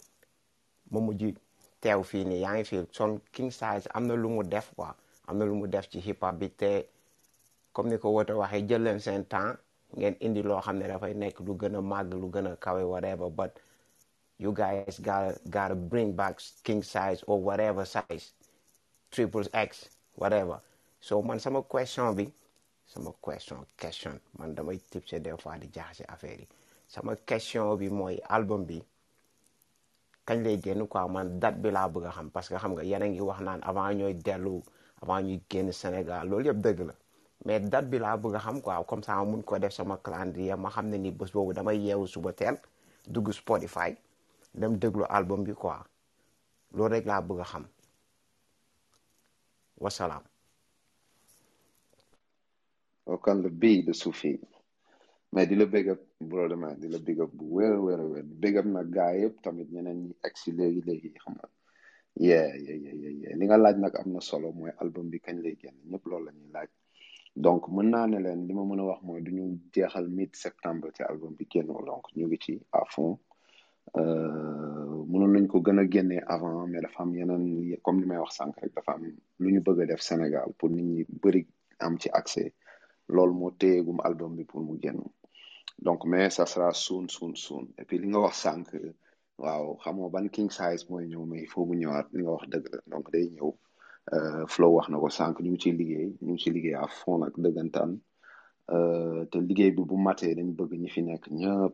ma 0.91 0.99
mujj 0.99 1.33
teew 1.81 2.03
fii 2.03 2.25
nii 2.25 2.41
yaa 2.45 2.53
ngi 2.55 2.63
fii 2.69 2.83
son 2.91 3.19
King 3.31 3.51
Size 3.51 3.87
am 3.93 4.07
na 4.07 4.13
lu 4.15 4.29
mu 4.29 4.43
def 4.43 4.67
quoi 4.75 4.91
am 5.27 5.37
na 5.37 5.45
lu 5.45 5.55
mu 5.55 5.67
def 5.67 5.89
ci 5.89 5.99
hip 5.99 6.21
hop 6.23 6.35
bi 6.39 6.49
te 6.49 6.71
comme 7.73 7.89
ni 7.89 7.97
ko 7.97 8.09
woote 8.15 8.33
waxee 8.41 8.65
jël 8.67 8.83
leen 8.83 8.99
seen 8.99 9.25
temps 9.25 9.55
ngeen 9.97 10.15
indi 10.19 10.43
loo 10.43 10.61
xam 10.61 10.77
ne 10.79 10.87
dafay 10.87 11.13
nekk 11.13 11.39
lu 11.39 11.53
gën 11.55 11.75
a 11.77 11.81
màgg 11.81 12.13
lu 12.13 12.27
gën 12.29 12.47
a 12.51 12.55
kawe 12.55 12.83
whatever 12.83 13.29
but 13.29 13.59
you 14.37 14.51
guys 14.51 14.99
gotta 14.99 15.39
gotta 15.49 15.75
bring 15.75 16.11
back 16.15 16.39
king 16.63 16.83
size 16.83 17.23
or 17.27 17.39
whatever 17.41 17.85
size 17.85 18.33
triple 19.11 19.47
x 19.53 19.89
whatever. 20.15 20.59
So 20.99 21.21
man 21.21 21.39
sama 21.39 21.61
question 21.63 22.15
bi 22.15 22.27
sama 22.85 23.11
question 23.21 23.65
question. 23.79 24.19
Man 24.37 24.55
damay 24.55 24.79
tipse 24.91 25.19
des 25.23 25.37
fois 25.39 25.57
di 25.57 25.67
jaxase 25.71 26.03
affaire 26.07 26.39
yi. 26.39 26.47
Sama 26.87 27.15
question 27.15 27.77
bi 27.77 27.89
mooy 27.89 28.19
album 28.29 28.65
bi 28.65 28.81
kañ 30.27 30.43
lay 30.43 30.57
génn 30.59 30.87
quoi? 30.87 31.07
Man 31.07 31.39
date 31.39 31.61
bi 31.61 31.71
laa 31.71 31.87
bëgg 31.87 32.05
a 32.07 32.11
xam 32.11 32.29
parce 32.31 32.49
que 32.49 32.55
xam 32.57 32.73
nga 32.75 32.83
yéen 32.83 33.03
a 33.03 33.07
ngi 33.07 33.21
wax 33.21 33.39
naan 33.41 33.61
avant 33.63 33.93
ñooy 33.93 34.13
dellu 34.13 34.61
avant 35.01 35.21
ñuy 35.21 35.39
génn 35.49 35.71
Sénégal 35.71 36.27
loolu 36.27 36.45
yëpp 36.49 36.59
dëgg 36.61 36.79
la 36.87 36.93
mais 37.45 37.59
date 37.59 37.89
bi 37.89 37.97
laa 37.99 38.17
bëgg 38.17 38.35
a 38.35 38.39
xam 38.39 38.61
quoi 38.61 38.83
comme 38.87 39.03
ça 39.03 39.23
mun 39.23 39.41
ko 39.43 39.59
def 39.59 39.73
sama 39.73 39.97
calendrier 40.03 40.55
ma 40.57 40.69
xam 40.69 40.89
ne 40.89 40.97
ni 40.97 41.11
bés 41.11 41.31
boobu 41.33 41.53
damay 41.53 41.77
yeewu 41.77 42.07
suba 42.07 42.33
teel 42.33 42.57
dugg 43.07 43.31
Spotify 43.31 43.95
dem 44.53 44.77
déglu 44.77 45.03
album 45.09 45.43
bi 45.43 45.53
quoi. 45.53 45.77
Loolu 46.75 46.91
rek 46.93 47.05
laa 47.09 47.21
bëgg 47.27 47.39
a 47.43 47.45
xam. 47.51 47.65
Wasalaam. 49.83 50.23
kan 53.23 53.37
la 53.43 53.49
bii 53.61 53.79
de 53.85 53.93
Soufi 54.01 54.31
mais 55.33 55.47
di 55.49 55.55
la 55.55 55.65
big 55.65 55.87
up 55.93 56.01
brother 56.29 56.57
man 56.57 56.79
di 56.81 56.87
la 56.93 56.99
big 57.07 57.19
up 57.23 57.31
bu 57.37 57.45
wér 57.55 57.73
a 57.73 57.79
wér. 57.85 57.99
Wér 58.11 58.23
big 58.41 58.55
up 58.59 58.65
nag 58.65 58.87
gaa 58.95 59.11
yëpp 59.21 59.35
tamit 59.43 59.69
ñeneen 59.73 59.99
ñi 60.05 60.13
egg 60.25 60.35
si 60.41 60.49
léegi 60.57 60.81
léegi 60.87 61.09
xam 61.21 61.35
yeah 62.27 62.47
yeah 62.65 62.77
yeah 62.83 62.95
yeah. 63.21 63.33
Li 63.39 63.43
nga 63.45 63.57
laaj 63.63 63.75
nag 63.83 63.93
am 63.99 64.09
na 64.13 64.21
solo 64.29 64.47
mooy 64.57 64.71
album 64.81 65.05
bi 65.11 65.17
kañ 65.25 65.37
lay 65.43 65.55
génn. 65.61 65.77
Ñëpp 65.91 66.03
loolu 66.09 66.25
la 66.25 66.31
ñuy 66.37 66.49
laaj 66.55 66.69
donc 67.35 67.67
mën 67.69 67.89
naa 67.93 68.07
ne 68.07 68.17
leen 68.25 68.47
li 68.47 68.53
ma 68.53 68.63
mën 68.63 68.79
a 68.79 68.83
wax 68.89 69.01
mooy 69.03 69.21
du 69.21 69.31
ñu 69.37 69.59
jeexal 69.73 70.07
mid 70.07 70.31
septembre 70.35 70.89
ci 70.95 71.03
album 71.03 71.33
bi 71.37 71.45
génnoo 71.51 71.81
donc 71.85 72.03
ñu 72.15 72.25
ngi 72.27 72.37
ci 72.43 72.53
à 72.71 72.81
fond. 72.93 73.17
Mënoon 73.95 75.31
nañ 75.33 75.47
ko 75.47 75.59
gën 75.65 75.79
a 75.79 75.85
génnee 75.93 76.21
avant 76.27 76.67
mais 76.67 76.81
dafa 76.81 77.03
yeneen 77.05 77.77
comme 77.83 77.99
li 78.01 78.07
may 78.07 78.17
wax 78.17 78.33
sànq 78.37 78.55
rek 78.61 78.73
dafa 78.75 78.91
am 78.93 79.03
lu 79.39 79.51
ñu 79.53 79.61
bëgg 79.61 79.81
a 79.81 79.85
def 79.85 80.01
Sénégal 80.01 80.49
pour 80.57 80.69
nit 80.69 80.81
ñi 80.83 81.05
bëri 81.21 81.45
am 81.79 81.97
ci 81.99 82.09
accès. 82.19 82.53
Loolu 83.07 83.33
moo 83.33 83.51
téyegum 83.51 83.99
album 84.03 84.35
bi 84.35 84.43
pour 84.43 84.61
mu 84.61 84.79
génn. 84.81 84.99
Donc 85.79 86.05
mais 86.05 86.29
ça 86.29 86.45
sera 86.45 86.71
soon 86.73 87.07
soon 87.07 87.35
soon. 87.35 87.67
Et 87.77 87.85
puis 87.85 87.99
li 87.99 88.07
nga 88.07 88.19
wax 88.19 88.35
sànq 88.45 88.67
waaw 89.37 89.75
xamoo 89.83 90.09
ban 90.09 90.27
king 90.29 90.49
size 90.49 90.85
mooy 90.89 91.05
ñëw 91.07 91.25
mais 91.25 91.41
il 91.41 91.47
faut 91.47 91.65
mu 91.65 91.75
ñëwaat 91.77 92.07
li 92.13 92.21
nga 92.23 92.31
wax 92.31 92.47
dëgg 92.49 92.65
la. 92.73 92.79
Donc 92.87 93.11
day 93.11 93.29
ñëw. 93.35 93.51
Flow 94.53 94.71
wax 94.77 94.87
na 94.89 94.97
ko 95.03 95.09
sànq 95.17 95.35
ñu 95.43 95.49
ngi 95.51 95.61
ciy 95.63 95.73
liggéey 95.79 96.07
ñu 96.25 96.33
ngi 96.35 96.71
à 96.73 96.85
fond 96.99 97.17
nag 97.21 97.33
dëggantaan. 97.43 97.91
Te 99.31 99.37
liggéey 99.47 99.71
bi 99.75 99.81
bu 99.89 99.95
matee 100.07 100.33
dañ 100.37 100.49
bëgg 100.57 100.71
ñi 100.81 100.89
fi 100.93 101.01
nekk 101.07 101.23
ñëpp 101.39 101.73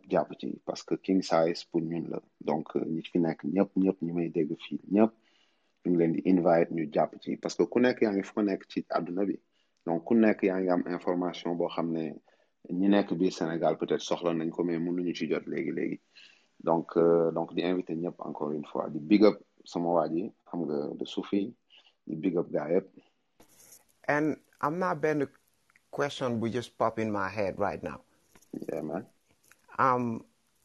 parce 0.66 0.84
que 0.88 0.96
king 1.06 1.22
size 1.30 1.62
pour 1.70 1.82
ñun 1.90 2.06
la. 2.12 2.20
Donc 2.48 2.68
ñi 2.94 3.02
fi 3.10 3.18
nekk 3.26 3.40
ñëpp 3.56 3.70
ñëpp 3.84 3.98
ñi 4.06 4.12
may 4.18 4.30
dégg 4.36 4.52
fii 4.64 4.80
ñëpp 4.96 5.12
ñu 5.84 5.90
ngi 5.92 5.98
leen 6.00 6.14
invite 6.32 6.70
ñu 6.76 6.84
jàpp 6.96 7.12
ci. 7.22 7.32
Parce 7.42 7.56
que 7.58 7.64
ku 7.72 7.78
nekk 7.80 7.98
yaa 8.04 8.14
ngi 8.14 8.24
nekk 8.50 8.62
donc 9.86 10.00
ku 10.08 10.14
nekk 10.24 10.40
yaa 10.48 10.60
ngi 10.60 10.70
am 10.76 10.84
information 10.96 11.56
boo 11.60 11.68
xam 11.76 11.88
ne 11.92 12.06
Sénégal 13.32 13.74
peut-être 13.80 14.02
soxla 14.10 14.34
nañ 14.34 14.50
ko 14.56 14.64
mais 14.64 14.78
mënuñu 14.86 15.14
ci 15.18 15.26
jot 15.30 15.46
léegi 15.52 15.72
léegi. 15.78 15.98
Donc 16.68 16.88
donc 17.36 17.54
di 17.56 17.62
invité 17.64 17.96
ñëpp 17.96 18.18
encore 18.20 18.52
une 18.52 18.66
fois. 18.72 18.90
Di 18.90 19.00
big 19.00 19.24
up 19.26 19.38
de 21.00 21.06
big 22.16 22.38
up 22.38 22.52
guy 22.52 22.82
and 24.08 24.38
am 24.62 24.80
naa 24.80 24.96
benn 24.96 25.28
question 25.92 26.40
bu 26.40 26.50
just 26.50 26.78
pop 26.78 27.00
in 27.00 27.12
my 27.12 27.28
head 27.30 27.60
right 27.60 27.84
now. 27.84 28.00
Yeah 28.72 28.82
man. 28.82 29.06
Um 29.78 30.24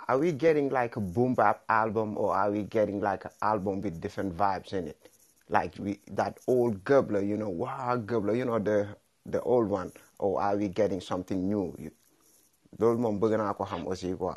are 0.08 0.18
we 0.18 0.32
getting 0.32 0.68
like 0.70 0.96
a 0.96 1.00
boom 1.00 1.34
bap 1.34 1.62
album 1.68 2.16
or 2.16 2.34
are 2.34 2.50
we 2.50 2.62
getting 2.62 3.00
like 3.00 3.24
an 3.24 3.32
album 3.42 3.80
with 3.80 4.00
different 4.00 4.36
vibes 4.36 4.72
in 4.72 4.88
it? 4.88 5.08
Like 5.48 5.74
we 5.78 5.98
that 6.12 6.38
old 6.46 6.84
Gubler 6.84 7.26
you 7.26 7.36
know 7.36 7.48
wow 7.50 7.96
Gubler 7.96 8.36
you 8.36 8.44
know 8.44 8.58
the 8.58 8.88
the 9.26 9.40
old 9.42 9.68
one. 9.68 9.92
Or 10.18 10.40
are 10.40 10.56
we 10.56 10.68
getting 10.68 11.00
something 11.00 11.46
new? 11.48 11.74
Loolu 12.80 12.98
moom 13.00 13.18
bëgg 13.20 13.36
naa 13.40 13.52
ko 13.58 13.64
xam 13.64 13.86
aussi 13.88 14.14
quoi. 14.16 14.36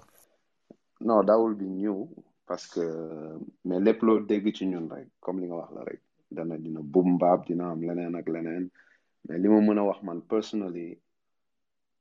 Non 1.01 1.25
that 1.25 1.37
will 1.39 1.55
be 1.55 1.65
new 1.69 2.07
parce 2.47 2.67
que 2.67 2.83
mais 3.65 3.79
lépp 3.79 4.01
loo 4.01 4.19
dégg 4.19 4.53
ci 4.55 4.65
ñun 4.65 4.87
rek 4.91 5.07
comme 5.21 5.39
li 5.39 5.47
nga 5.47 5.55
wax 5.61 5.71
la 5.75 5.83
rek 5.83 6.01
dana 6.31 6.57
dina 6.57 6.81
boom 6.81 7.17
bap 7.17 7.45
dina 7.47 7.71
am 7.71 7.81
leneen 7.81 8.15
ak 8.15 8.27
leneen. 8.29 8.69
Mais 9.27 9.37
li 9.37 9.47
ma 9.49 9.59
mën 9.61 9.77
a 9.79 9.83
wax 9.83 10.01
man 10.03 10.21
personally 10.21 10.97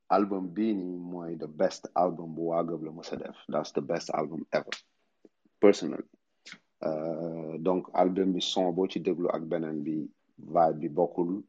album 0.09 0.47
bii 0.55 0.73
nii 0.73 0.97
mooy 1.11 1.35
the 1.37 1.47
best 1.47 1.87
album 1.95 2.33
bu 2.35 2.41
waa 2.49 2.63
la 2.63 2.91
mës 2.91 3.11
a 3.13 3.17
def. 3.17 3.37
That's 3.47 3.71
the 3.73 3.81
best 3.81 4.09
album 4.13 4.45
ever 4.51 4.75
personally. 5.59 6.07
Donc 7.59 7.89
album 7.93 8.33
bi 8.33 8.41
son 8.41 8.71
boo 8.73 8.87
ci 8.87 8.99
déglu 8.99 9.27
ak 9.29 9.43
beneen 9.51 9.83
bi 9.83 10.09
vibe 10.37 10.79
bi 10.79 10.89
bokkul 10.89 11.43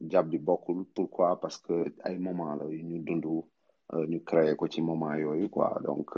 jàpp 0.00 0.26
bi 0.30 0.38
bokkul. 0.38 0.84
Pourquoi? 0.94 1.40
Parce 1.40 1.58
que 1.58 1.92
ay 2.04 2.18
moment 2.18 2.54
la 2.56 2.64
yu 2.70 2.82
ñu 2.82 2.98
dund 3.04 3.24
ñu 4.08 4.20
créé 4.24 4.56
ko 4.56 4.66
ci 4.68 4.80
moment 4.82 5.14
yooyu 5.14 5.48
quoi. 5.50 5.78
Donc 5.84 6.10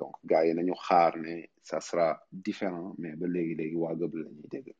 donc 0.00 0.14
gars 0.24 0.44
yi 0.46 0.54
nañu 0.54 0.74
xaar 0.74 1.16
ne 1.18 1.44
ça 1.62 1.80
sera 1.80 2.18
différent 2.32 2.94
mais 2.98 3.14
ba 3.16 3.26
léegi 3.26 3.54
léegi 3.54 3.76
waa 3.76 3.94
Gubler 3.94 4.24
la 4.24 4.30
ñuy 4.30 4.48
dégg. 4.50 4.74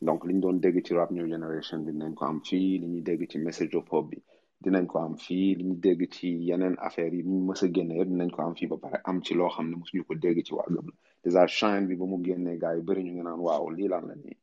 Donc 0.00 0.24
li 0.26 0.34
ñu 0.34 0.40
doon 0.40 0.60
rap 0.98 1.10
new 1.10 1.26
generation 1.26 1.78
bi 1.84 1.92
dinañ 1.92 2.14
ko 2.14 2.24
am 2.26 2.40
fii 2.48 2.78
li 2.82 3.38
message 3.46 3.74
of 3.74 3.86
hope 3.90 4.08
bi 4.10 4.18
dinañ 4.64 4.86
ko 4.86 4.98
am 4.98 5.14
fii 5.24 5.54
li 5.58 5.64
ñu 5.68 5.74
dégg 5.84 6.00
ci 6.14 6.28
yeneen 6.48 6.74
affaires 6.78 7.14
yi 7.16 7.22
ñu 7.22 7.38
mës 7.48 7.60
a 7.64 7.68
génne 7.74 7.94
yëpp 7.98 8.08
dinañ 8.12 8.30
ko 8.34 8.40
am 8.42 8.54
fii 8.58 8.66
ba 8.70 8.76
pare 8.82 8.98
am 9.04 9.22
ci 9.24 9.32
loo 9.34 9.48
xam 9.54 9.66
ne 9.70 9.76
mosuñu 9.76 10.04
ko 10.08 10.14
dégg 10.14 10.38
ci 10.46 10.52
waa 10.54 10.66
Gubler 10.68 10.96
déjà 11.24 11.46
Shine 11.46 11.86
bi 11.88 11.96
ba 11.96 12.04
mu 12.06 12.16
génnee 12.24 12.58
gars 12.58 12.74
la 12.76 14.14
nii? 14.14 14.36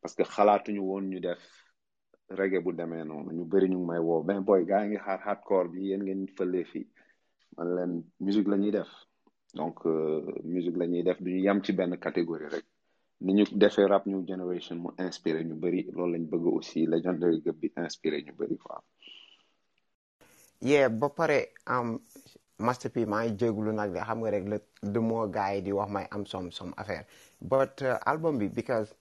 Parce 0.00 0.14
que 0.14 0.22
xalaatuñu 0.24 0.80
woon 0.88 1.04
ñu 1.10 1.20
def 1.20 1.40
reggae 2.28 2.60
bu 2.64 2.72
demee 2.72 3.04
noonu. 3.04 3.30
Ñu 3.36 3.44
bëri 3.50 3.68
ñu 3.68 3.78
ngi 3.78 3.86
may 3.86 3.98
woo 4.06 4.22
ben 4.22 4.40
boy 4.40 4.64
gars 4.64 4.82
yi 4.84 4.88
ngi 4.90 4.98
xaar 5.04 5.20
hardcore 5.26 5.68
man 7.56 7.68
leen 7.74 7.92
musique 8.20 8.48
la 8.48 8.56
ñuy 8.56 8.70
def. 8.70 8.88
Donc 9.54 9.84
musique 10.44 10.76
la 10.76 10.86
ñuy 10.86 11.02
def 11.02 11.18
duñu 11.22 11.38
yem 11.46 11.62
ci 11.64 11.72
benn 11.72 11.96
catégorie 11.98 12.48
ni 13.24 13.32
ñu 13.36 13.44
defee 13.62 13.86
rap 13.92 14.04
new 14.06 14.22
generation 14.30 14.76
mu 14.82 14.90
inspiré 15.06 15.40
ñu 15.48 15.54
bëri 15.62 15.80
loolu 15.94 16.12
lañ 16.12 16.24
bëgg 16.30 16.44
aussi 16.56 16.80
legendary 16.92 17.38
gëb 17.44 17.56
bi 17.60 17.68
inspiré 17.84 18.16
ñu 18.26 18.32
bëri 18.38 18.56
quoi. 18.64 18.78
Yeah 20.60 20.88
ba 20.88 21.08
pare 21.08 21.38
am 21.66 22.00
Master 22.58 22.90
P 22.90 23.04
maa 23.06 23.24
ngi 23.24 23.36
jéglu 23.40 23.72
nag 23.72 23.90
de 23.94 24.00
xam 24.06 24.18
nga 24.20 24.30
rek 24.34 24.44
le 24.52 24.58
de 24.92 25.00
moo 25.08 25.26
gars 25.28 25.52
yi 25.54 25.60
di 25.62 25.72
wax 25.72 25.90
may 25.90 26.06
am 26.14 26.24
some 26.26 26.50
some 26.50 26.72
affaire. 26.76 27.04
But 27.40 27.82
uh, 27.82 27.98
album 28.06 28.38
bi 28.38 28.48
because 28.48 28.94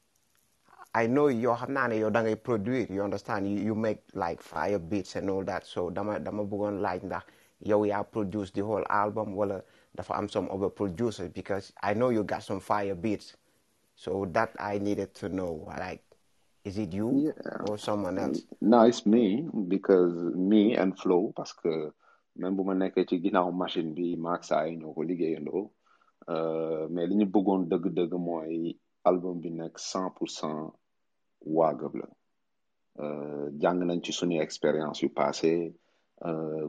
I 0.93 1.07
know 1.07 1.27
yoo 1.27 1.55
xam 1.55 1.71
naa 1.73 1.87
ne 1.87 1.95
yow 1.99 2.09
da 2.09 2.21
produire 2.35 2.89
you 2.89 3.01
understand 3.03 3.47
you, 3.47 3.57
you 3.67 3.75
make 3.75 4.01
like 4.13 4.41
fire 4.41 4.79
beats 4.79 5.15
and 5.15 5.29
all 5.29 5.43
that. 5.45 5.65
So 5.65 5.89
dama 5.89 6.19
dama 6.19 6.43
bëggoon 6.43 6.79
laaj 6.81 7.01
ndax 7.03 7.23
yow 7.61 7.83
yaa 7.85 8.03
produce 8.03 8.51
the 8.51 8.61
whole 8.63 8.85
album 8.89 9.35
wala 9.35 9.61
dafa 9.95 10.15
am 10.17 10.27
some 10.29 10.47
other 10.51 10.69
producers 10.69 11.29
because 11.29 11.71
I 11.81 11.93
know 11.93 12.09
you 12.09 12.23
got 12.23 12.43
some 12.43 12.59
fire 12.59 12.95
beats 12.95 13.35
so 13.95 14.25
that 14.33 14.51
I 14.59 14.77
needed 14.79 15.13
to 15.15 15.29
know 15.29 15.65
like 15.79 16.03
is 16.65 16.77
it 16.77 16.93
you 16.93 17.31
yeah. 17.31 17.69
or 17.69 17.77
someone 17.77 18.17
else? 18.19 18.41
No 18.61 18.81
it's 18.83 19.05
me 19.05 19.47
because 19.67 20.13
me 20.35 20.75
and 20.75 20.97
Flow 20.99 21.31
parce 21.35 21.53
que 21.53 21.91
même 22.37 22.55
bu 22.57 22.63
ma 22.67 22.73
nekkee 22.73 23.05
ci 23.07 23.19
ginnaaw 23.23 23.51
machine 23.53 23.93
bi 23.95 24.15
maak 24.17 24.43
saa 24.43 24.65
yi 24.67 24.75
ñoo 24.77 24.93
ko 24.93 25.01
liggéeyandoo 25.03 25.63
mais 26.93 27.07
li 27.09 27.15
ñu 27.15 27.25
bëggoon 27.33 27.69
dëgg-dëgg 27.71 28.13
mooy 28.27 28.75
album 29.05 29.39
bi 29.41 29.49
nekk 29.51 29.79
cent 29.79 30.09
pour 30.15 30.29
cent 30.29 30.73
Gubler 31.79 32.09
jàng 33.61 33.79
nañ 33.85 34.01
ci 34.03 34.11
suñu 34.11 34.41
expérience 34.41 35.01
yu 35.01 35.09
passé 35.09 35.73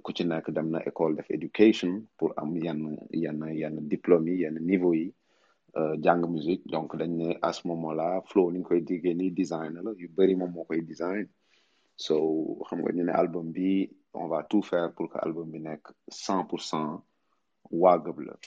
ku 0.05 0.13
ci 0.13 0.25
nekk 0.25 0.51
dem 0.51 0.71
na 0.71 0.81
école 0.87 1.17
def 1.17 1.31
education 1.31 2.05
pour 2.19 2.31
am 2.37 2.55
yenn 2.57 2.99
yenn 3.11 3.41
yenn 3.61 3.89
diplôme 3.89 4.29
yi 4.29 4.43
yenn 4.43 4.59
niveau 4.61 4.93
yi. 4.95 5.13
Jàng 6.05 6.23
musique. 6.35 6.65
Donc 6.75 6.97
dañ 6.97 7.11
ne 7.21 7.29
à 7.43 7.53
ce 7.53 7.63
moment 7.69 7.93
là 7.93 8.09
Flow 8.31 8.51
ni 8.51 8.59
ñu 8.59 8.65
koy 8.65 8.81
diggee 8.89 9.15
ni 9.15 9.31
design 9.31 9.73
la 9.85 9.91
yu 10.01 10.09
bëri 10.17 10.35
moom 10.37 10.51
moo 10.55 10.65
koy 10.65 10.81
design. 10.93 11.27
So 12.05 12.15
xam 12.69 12.79
nga 12.83 12.93
ñu 12.97 13.03
ne 13.05 13.13
album 13.23 13.47
bi 13.57 13.89
on 14.15 14.29
va 14.29 14.43
tout 14.51 14.63
faire 14.63 14.93
pour 14.95 15.07
que 15.11 15.19
album 15.27 15.51
bi 15.53 15.59
nekk 15.61 15.83
cent 16.09 16.45
pour 16.45 16.61
cent 16.71 17.03
waa 17.71 17.99
Gubler 17.99 18.41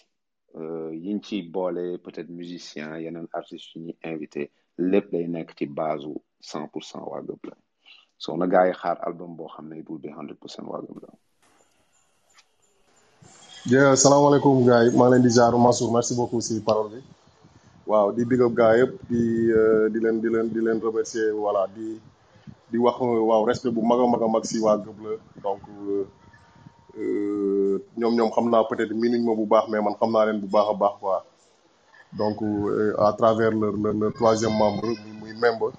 euh, 0.56 0.92
yiñ 0.96 1.20
ci 1.24 1.42
boole 1.44 1.98
peut-être 2.04 2.30
musicien 2.30 2.98
yeneen 3.04 3.28
artistes 3.34 3.74
yu 3.76 3.80
ñuy 3.82 3.96
invité 4.04 4.52
lépp 4.92 5.12
day 5.12 5.28
nekk 5.28 5.50
ci 5.58 5.66
base 5.66 6.06
u 6.06 6.16
cent 6.50 6.68
pour 6.72 6.84
cent 6.84 7.04
waa 7.12 7.22
Gëb 7.28 7.42
la. 7.50 7.56
So 8.18 8.36
na 8.38 8.48
gars 8.48 8.66
yi 8.68 8.74
xaar 8.82 8.98
album 9.08 9.36
boo 9.38 9.48
xam 9.54 9.66
ne 9.70 9.76
it 9.80 9.90
will 9.90 10.00
be 10.06 10.10
hundred 10.20 10.38
percent 10.40 10.66
waa 10.72 10.82
Gëb 10.86 11.00
la. 11.04 11.10
Yeah, 13.74 13.96
salaamaaleykum 13.96 14.66
gars 14.68 14.84
yi. 14.86 14.98
Maa 14.98 15.10
ngi 15.20 15.92
merci 15.96 16.14
beaucoup 16.16 16.42
si 16.42 16.62
parole 16.62 16.90
bi 16.94 17.02
waaw 17.90 18.08
di 18.16 18.22
big 18.30 18.42
up 18.46 18.54
gars 18.60 18.76
yëpp 18.80 18.94
di 19.10 19.22
euh, 19.60 19.86
di 19.94 19.98
leen 20.04 20.18
di 20.24 20.30
leen 20.34 20.48
di 20.54 20.60
leen 20.66 20.78
remercier 20.88 21.30
voilà 21.34 21.64
di 21.76 21.88
di 22.72 22.78
wax 22.78 22.96
euh, 23.02 23.22
waaw 23.30 23.42
respect 23.50 23.74
bu 23.76 23.82
mag 23.82 24.00
a 24.00 24.06
mag 24.14 24.22
a 24.22 24.28
mag 24.36 24.44
si 24.46 24.58
waa 24.66 24.78
Gëb 24.84 24.98
la. 25.06 25.12
Donc 25.46 25.62
euh, 27.02 27.76
ñoom 28.00 28.14
ñoom 28.18 28.30
xam 28.36 28.46
naa 28.54 28.64
peut-être 28.70 28.94
miinuñ 29.02 29.22
ma 29.26 29.34
bu 29.40 29.46
baax 29.54 29.66
mais 29.72 29.82
man 29.82 29.96
xam 30.00 30.12
naa 30.14 30.26
leen 30.28 30.40
bu 30.44 30.48
baax 30.56 30.68
a 30.70 30.74
baax 30.82 30.96
quoi. 31.02 31.18
Donc 32.20 32.38
à 33.08 33.12
travers 33.20 33.52
leur 33.62 33.74
leur 33.84 33.94
leur 34.02 34.14
troisième 34.14 34.54
membre 34.62 34.86
muy 34.86 35.12
muy 35.22 35.34
membre 35.44 35.72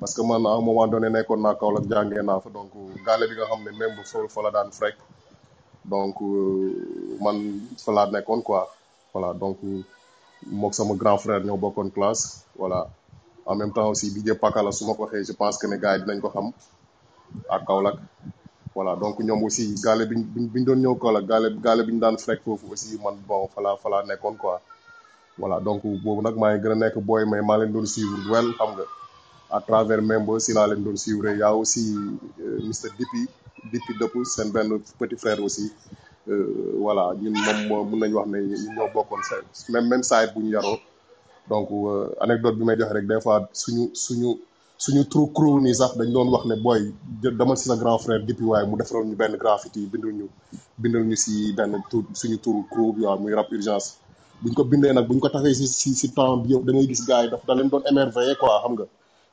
parce 0.00 0.12
que 0.14 0.22
man 0.22 0.44
à 0.46 0.50
un 0.58 0.60
moment 0.68 0.86
donné 0.92 1.08
nekkoon 1.08 1.40
naa 1.40 1.54
Kaolack 1.60 1.84
jàngee 1.90 2.22
naa 2.28 2.40
fa 2.44 2.50
donc 2.56 2.70
gaale 3.06 3.24
bi 3.28 3.34
nga 3.36 3.46
xam 3.50 3.60
ne 3.64 3.70
membre 3.80 4.02
fa 4.10 4.18
fa 4.34 4.40
la 4.44 4.50
daan 4.56 4.68
frekk 4.78 4.98
donc 5.92 6.16
man 7.24 7.36
fa 7.84 7.90
laa 7.96 8.06
nekkoon 8.12 8.42
quoi. 8.42 8.68
Voilà 9.14 9.34
donc 9.34 9.58
mook 10.46 10.74
sama 10.74 10.94
grand 10.94 11.18
frère 11.18 11.42
ñoo 11.44 11.56
bokkoon 11.56 11.90
classe 11.90 12.44
voilà. 12.56 12.88
En 13.44 13.56
même 13.56 13.72
temps 13.72 13.88
aussi 13.88 14.06
DJ 14.14 14.34
Pakala 14.38 14.70
su 14.72 14.84
ma 14.86 14.94
ko 14.94 15.02
waxee 15.04 15.24
je 15.28 15.32
pense 15.32 15.58
que 15.58 15.66
ne 15.66 15.76
gars 15.76 15.98
dinañ 15.98 16.20
ko 16.20 16.28
xam 16.28 16.46
ak 17.50 17.62
Kaolack. 17.66 17.96
Voilà 18.74 18.96
donc 18.96 19.18
ñoom 19.20 19.42
aussi 19.44 19.74
gaale 19.84 20.06
biñ 20.10 20.22
biñ 20.52 20.64
doon 20.64 20.76
ñëw 20.82 20.94
Kaolack 21.02 21.26
gaale 21.30 21.48
gaale 21.64 21.82
bi 21.86 21.92
ñu 21.92 22.00
daan 22.00 22.16
fekk 22.18 22.40
foofu 22.44 22.66
aussi 22.72 22.98
man 23.04 23.16
bon 23.28 23.48
falaa 23.54 23.76
falaa 23.82 24.02
nekkoon 24.08 24.36
quoi. 24.42 24.60
Voilà 25.38 25.60
donc 25.60 25.82
boobu 26.04 26.22
nag 26.22 26.36
maa 26.36 26.50
ngi 26.52 26.62
gën 26.62 26.72
a 26.72 26.74
nekk 26.82 26.96
booy 27.06 27.24
mais 27.30 27.42
maa 27.48 27.58
leen 27.58 27.72
doon 27.72 27.86
suivre 27.86 28.16
wel 28.32 28.48
xam 28.58 28.70
nga. 28.76 28.84
À 29.56 29.60
travers 29.60 30.02
membre 30.02 30.38
si 30.44 30.52
laa 30.56 30.66
leen 30.70 30.82
doon 30.84 30.96
suivre 30.96 31.28
yaa 31.40 31.48
a 31.52 31.56
aussi 31.60 31.84
euh, 32.44 32.58
Mr 32.68 32.90
Dipi 32.98 33.22
Dipi 33.72 33.92
dëpp 34.00 34.14
seen 34.34 34.48
benn 34.54 34.70
petit 34.98 35.16
frère 35.22 35.40
aussi. 35.46 35.66
Voilà 36.26 37.04
ñun 37.20 37.34
moom 37.44 37.58
moo 37.68 37.82
mun 37.88 37.98
nañu 38.00 38.14
wax 38.18 38.28
ne 38.32 38.38
ñun 38.50 38.62
ñoo 38.76 38.88
bokkoon 38.94 39.22
sa 39.28 39.36
même 39.72 39.86
même 39.90 40.04
saa 40.10 40.26
bu 40.32 40.38
ñu 40.44 40.50
yaroo. 40.56 40.78
Donc 41.50 41.68
euh, 41.72 42.06
anecdote 42.24 42.56
bi 42.58 42.64
may 42.64 42.76
joxe 42.78 42.92
rek 42.96 43.06
des 43.12 43.20
fois 43.24 43.38
suñu 43.62 43.84
suñu 44.04 44.30
suñu 44.84 45.02
trou 45.12 45.26
crew 45.36 45.54
nii 45.64 45.74
sax 45.80 45.92
dañ 45.98 46.08
doon 46.14 46.28
wax 46.34 46.44
ne 46.50 46.54
booy 46.64 46.82
dama 47.38 47.54
si 47.56 47.64
sa 47.70 47.76
grand 47.82 47.98
frère 48.04 48.20
Dipi 48.26 48.44
waaye 48.50 48.66
mu 48.70 48.76
defaroon 48.80 49.08
ñu 49.10 49.16
benn 49.20 49.34
graffiti 49.42 49.80
bindal 49.92 50.12
ñu 50.18 50.26
bindal 50.82 51.04
ñu 51.10 51.16
si 51.24 51.32
benn 51.58 51.72
tur 51.90 52.02
suñu 52.20 52.36
turu 52.44 52.60
crew 52.72 52.88
bi 52.96 53.00
waaw 53.06 53.18
muy 53.22 53.34
rap 53.38 53.48
urgence. 53.56 53.88
Buñ 54.42 54.52
ko 54.56 54.62
bindee 54.70 54.92
nag 54.94 55.06
buñ 55.08 55.18
ko 55.22 55.28
taxee 55.34 55.54
si 55.60 55.66
si 55.80 55.90
si 56.00 56.08
temps 56.16 56.36
bi 56.42 56.48
yëpp 56.52 56.64
da 56.66 56.72
gis 56.90 57.02
gars 57.08 57.22
yi 57.24 57.28
daf 57.32 57.42
da 57.46 57.52
leen 57.56 57.68
doon 57.72 57.82
émerveillé 57.90 58.34
quoi 58.40 58.60
xam 58.62 58.72
nga. 58.76 58.86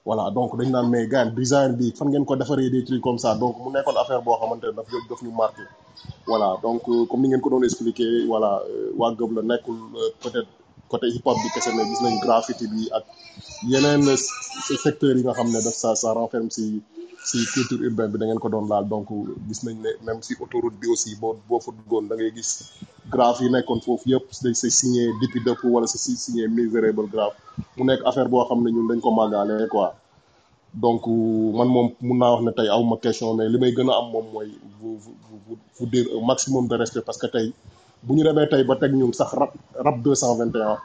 Voilà 0.05 0.31
donc 0.31 0.49
dañ 0.57 0.69
naan 0.75 0.87
mais 0.89 1.07
gars 1.07 1.25
design 1.25 1.71
bi 1.79 1.91
fan 1.97 2.07
ngeen 2.09 2.25
ko 2.25 2.35
defaree 2.35 2.69
des 2.71 2.83
trucs 2.87 3.01
comme 3.01 3.17
ça 3.23 3.35
donc 3.35 3.55
mu 3.63 3.69
nekkoon 3.71 3.97
affaire 4.01 4.21
boo 4.25 4.35
xamante 4.41 4.63
ne 4.65 4.71
daf 4.77 4.87
daf 5.09 5.21
ñu 5.23 5.31
marqué. 5.31 5.63
Voilà 6.27 6.57
donc 6.63 6.81
euh, 6.87 7.05
comme 7.09 7.21
ni 7.21 7.27
ngeen 7.29 7.41
ko 7.41 7.49
doon 7.49 7.63
expliqué 7.63 8.05
voilà 8.31 8.51
euh, 8.69 8.91
waa 8.99 9.11
Gëb 9.17 9.31
la 9.37 9.41
nekkul 9.49 9.75
euh, 9.95 10.09
peut-être 10.23 10.47
côté 10.91 11.07
hip 11.13 11.25
hop 11.25 11.37
bi 11.43 11.49
kese 11.53 11.69
mais 11.75 11.85
gis 11.89 12.01
nañ 12.03 12.15
graffiti 12.25 12.65
bi 12.67 12.81
ak 12.97 13.03
yeneen 13.71 14.03
secteurs 14.83 15.17
yi 15.17 15.23
nga 15.25 15.33
xam 15.37 15.47
ne 15.53 15.59
daf 15.65 15.75
ça 15.83 15.89
ça 16.01 16.13
renferme 16.13 16.49
si 16.49 16.81
si 17.27 17.37
culture 17.53 17.81
urbaine 17.87 18.11
bi 18.11 18.17
da 18.19 18.25
ngeen 18.25 18.39
ko 18.39 18.49
doon 18.49 18.67
laal. 18.71 18.85
Donc 18.87 19.07
gis 19.47 19.59
nañ 19.65 19.75
ne 19.83 19.89
même 20.05 20.21
si 20.21 20.33
autoroute 20.39 20.77
bi 20.81 20.87
aussi 20.87 21.15
boo 21.21 21.35
boo 21.47 21.59
fa 21.59 21.71
duggoon 21.77 22.07
da 22.09 22.15
ngay 22.15 22.31
gis 22.35 22.51
graphe 23.11 23.41
yi 23.43 23.49
nekkoon 23.49 23.81
foofu 23.85 24.09
yëpp. 24.09 24.25
Dañ 24.43 24.53
say 24.61 24.69
signé 24.69 25.03
depuis 25.21 25.41
dëpp 25.45 25.61
wala 25.63 25.87
sa 25.87 25.97
si 25.97 26.15
signé 26.15 26.47
miserable 26.47 27.07
graphe. 27.13 27.35
Mu 27.77 27.83
nekk 27.85 28.01
affaire 28.05 28.29
boo 28.29 28.45
xam 28.47 28.59
ne 28.63 28.69
ñun 28.71 28.87
dañ 28.89 28.99
ko 29.01 29.09
màggaale 29.11 29.67
quoi. 29.67 29.91
Donc 30.73 31.03
man 31.57 31.67
moom 31.75 31.87
mun 32.01 32.17
naa 32.19 32.31
wax 32.33 32.43
ne 32.45 32.51
tey 32.57 32.67
awma 32.69 32.95
question 33.01 33.33
mais 33.35 33.49
li 33.49 33.57
may 33.59 33.71
gën 33.75 33.89
a 33.89 33.93
am 33.99 34.07
moom 34.13 34.25
mooy 34.33 34.49
vous 34.81 35.87
dire 35.87 36.05
un 36.15 36.25
maximum 36.25 36.67
de 36.67 36.75
respect 36.75 37.01
parce 37.01 37.17
que 37.17 37.27
tey 37.27 37.51
bu 38.03 38.13
ñu 38.15 38.23
demee 38.23 38.47
tey 38.51 38.63
ba 38.63 38.75
teg 38.75 38.93
ñun 38.93 39.11
sax 39.13 39.31
rap 39.33 39.51
rap 39.85 39.97
221 40.03 40.77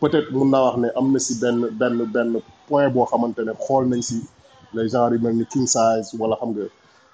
peut-être 0.00 0.30
mun 0.32 0.50
naa 0.50 0.62
wax 0.66 0.76
ne 0.82 0.88
am 0.98 1.06
na 1.12 1.18
si 1.18 1.34
benn 1.40 1.58
benn 1.80 1.96
benn 2.14 2.30
point 2.68 2.90
boo 2.90 3.06
xamante 3.10 3.38
ne 3.40 3.52
xool 3.64 3.84
nañ 3.88 4.02
si 4.02 4.20
les 4.74 4.88
genres 4.92 5.12
yu 5.14 5.18
mel 5.24 5.36
king 5.52 5.66
size 5.66 6.08
wala 6.20 6.36
xam 6.40 6.50
nga 6.54 6.64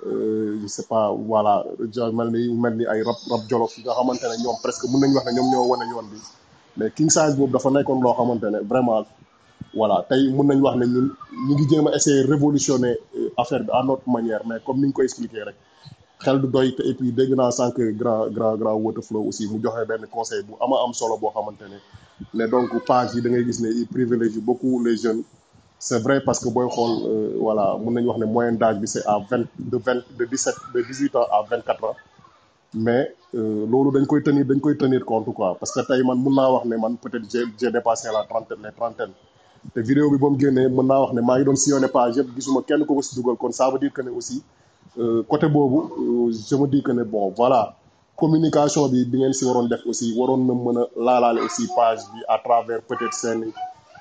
euh, 0.07 0.59
je 0.63 0.67
sais 0.77 0.87
pas 0.93 1.05
voilà 1.31 1.65
genre 1.95 2.13
mel 2.19 2.29
ni 2.35 2.41
mel 2.63 2.75
ni 2.79 2.85
ay 2.93 3.01
rap 3.09 3.19
rap 3.31 3.43
jolof 3.51 3.73
yi 3.79 3.85
ne 3.85 4.63
presque 4.63 4.85
ne 4.85 6.19
mais 6.79 6.91
king 6.97 7.11
size 7.11 7.35
boobu 7.37 7.53
dafa 7.55 7.71
nekkoon 7.71 8.01
loo 8.05 8.15
xamante 8.19 8.47
ne 8.55 8.59
vraiment 8.71 9.05
voilà 9.75 9.97
tey 10.09 10.23
nañu 10.49 10.63
wax 10.67 10.77
ne 10.81 10.87
ñun 10.95 11.07
révolutionner 12.33 12.95
euh, 13.19 13.31
affaire 13.43 13.63
bi 13.67 13.71
à 13.73 13.83
notre 13.83 14.09
manière 14.09 14.43
mais 14.47 14.59
comme 14.65 14.79
ni 14.81 14.87
ñu 14.87 14.93
ko 14.93 15.03
expliqué 15.03 15.43
rek 15.49 15.57
xel 16.25 16.41
du 16.43 16.49
doy 16.49 16.75
te 16.77 16.83
et 16.83 16.95
puis 16.95 17.11
dégg 17.13 17.31
naa 17.37 17.51
sànq 17.51 17.77
grand 18.01 18.23
grand 18.37 18.55
grand 18.57 18.75
Waterflow 18.85 19.23
aussi 19.29 19.45
mu 19.51 19.61
joxe 19.63 19.83
benn 19.89 20.07
conseil 20.17 20.43
bu 20.47 20.53
ama 20.65 20.77
am 20.85 20.93
solo 20.93 21.17
boo 21.19 21.31
xamante 21.35 21.65
ne 21.73 21.79
ne 22.39 22.45
donc 22.53 22.71
page 22.87 23.15
yi 23.15 23.21
da 23.23 23.29
ngay 23.31 23.45
ne 23.45 24.41
beaucoup 24.49 24.75
les 24.85 24.97
jeunes 24.97 25.23
c'est 25.79 26.01
vrai 26.03 26.21
parce 26.25 26.41
que 26.41 26.49
booy 26.49 26.69
xool 26.69 26.91
euh, 27.07 27.37
voilà 27.39 27.77
mun 27.83 27.93
nañu 27.93 28.09
wax 28.09 28.19
ne 28.19 28.27
moyenne 28.27 28.57
d'âge 28.59 28.79
c'est 28.87 29.07
à 29.07 29.19
de 29.59 29.77
vingt 29.77 30.03
de 30.19 30.25
dix 30.25 30.39
sept 30.39 30.55
de 30.75 30.83
dix 30.83 30.99
huit 31.01 31.15
ans 31.17 31.27
à 31.31 31.43
vingt 31.49 31.65
quatre 31.65 31.85
ans. 31.85 31.97
Mais 32.75 33.15
euh, 33.35 33.67
tenir 34.25 34.45
tenir 34.79 35.05
compte 35.05 35.27
parce 35.61 35.73
que 35.73 35.81
tey 35.87 36.03
man 36.03 36.19
man 36.83 36.97
peut-être 36.97 37.71
dépassé 37.73 38.09
la 38.13 38.25
trentaine 38.25 38.59
les 38.65 38.73
trentaines. 38.73 39.13
Mën 39.75 39.85
ça 43.53 43.71
veut 43.71 43.79
dire 43.79 43.93
que 43.93 44.03
ne 44.03 44.11
euh, 44.11 45.23
je 45.31 46.57
me 46.57 46.67
dis 46.67 46.83
que 46.83 46.93
bon 47.05 47.33
voilà. 47.37 47.75
Communication 48.17 48.89
bi 48.89 49.05
bi 49.05 49.19
ngeen 49.19 49.31
aussi 49.87 50.13
mën 50.17 51.39
aussi 51.45 51.69
page 51.77 52.01
à 52.29 52.39
travers 52.45 52.83
peut-être 52.83 53.15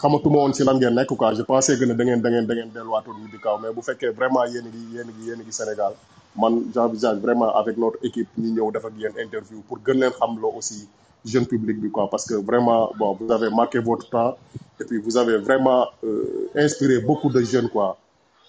xamatuma 0.00 0.38
woon 0.42 0.52
ci 0.56 0.62
lan 0.64 0.76
ngeen 0.78 0.94
nekk 0.94 1.12
quoi. 1.16 1.34
Je 1.34 1.42
pensais 1.42 1.78
que 1.78 1.84
ne 1.84 1.94
da 1.94 2.04
ngeen 2.04 2.20
da 2.22 2.28
ngeen 2.30 2.46
da 2.46 2.54
ngeen 2.54 2.70
delluwaatoon 2.74 3.16
di 3.32 3.38
kaw 3.38 3.56
mais 3.62 3.72
bu 3.74 3.82
fekkee 3.82 4.10
vraiment 4.18 4.44
yéen 4.52 4.64
a 4.66 4.70
ngi 4.70 4.82
yéen 4.94 5.08
a 5.08 5.12
ngi 5.12 5.24
yéen 5.28 5.40
a 5.40 5.44
ngi 5.44 5.52
Sénégal 5.52 5.92
man 6.36 6.52
j'envisage 6.74 7.18
vraiment 7.18 7.50
avec 7.60 7.76
notre 7.76 7.98
équipe 8.02 8.28
ñu 8.38 8.48
ñëw 8.56 8.70
def 8.72 8.84
ak 8.84 8.92
yéen 8.98 9.12
interview 9.24 9.60
pour 9.68 9.78
gën 9.86 9.98
leen 10.00 10.10
xam 10.18 10.32
loo 10.40 10.52
aussi 10.58 10.88
jeune 11.24 11.46
public 11.46 11.76
bi 11.80 11.90
quoi. 11.90 12.08
Parce 12.10 12.24
que 12.26 12.34
vraiment 12.34 12.90
bon 12.98 13.16
vous 13.20 13.30
avez 13.32 13.50
marqué 13.50 13.78
votre 13.78 14.08
temps 14.08 14.36
et 14.80 14.84
puis 14.84 14.98
vous 14.98 15.16
avez 15.16 15.36
vraiment 15.38 15.86
euh, 16.04 16.48
inspiré 16.56 16.98
beaucoup 17.00 17.30
de 17.30 17.40
jeunes 17.42 17.68
quoi. 17.68 17.96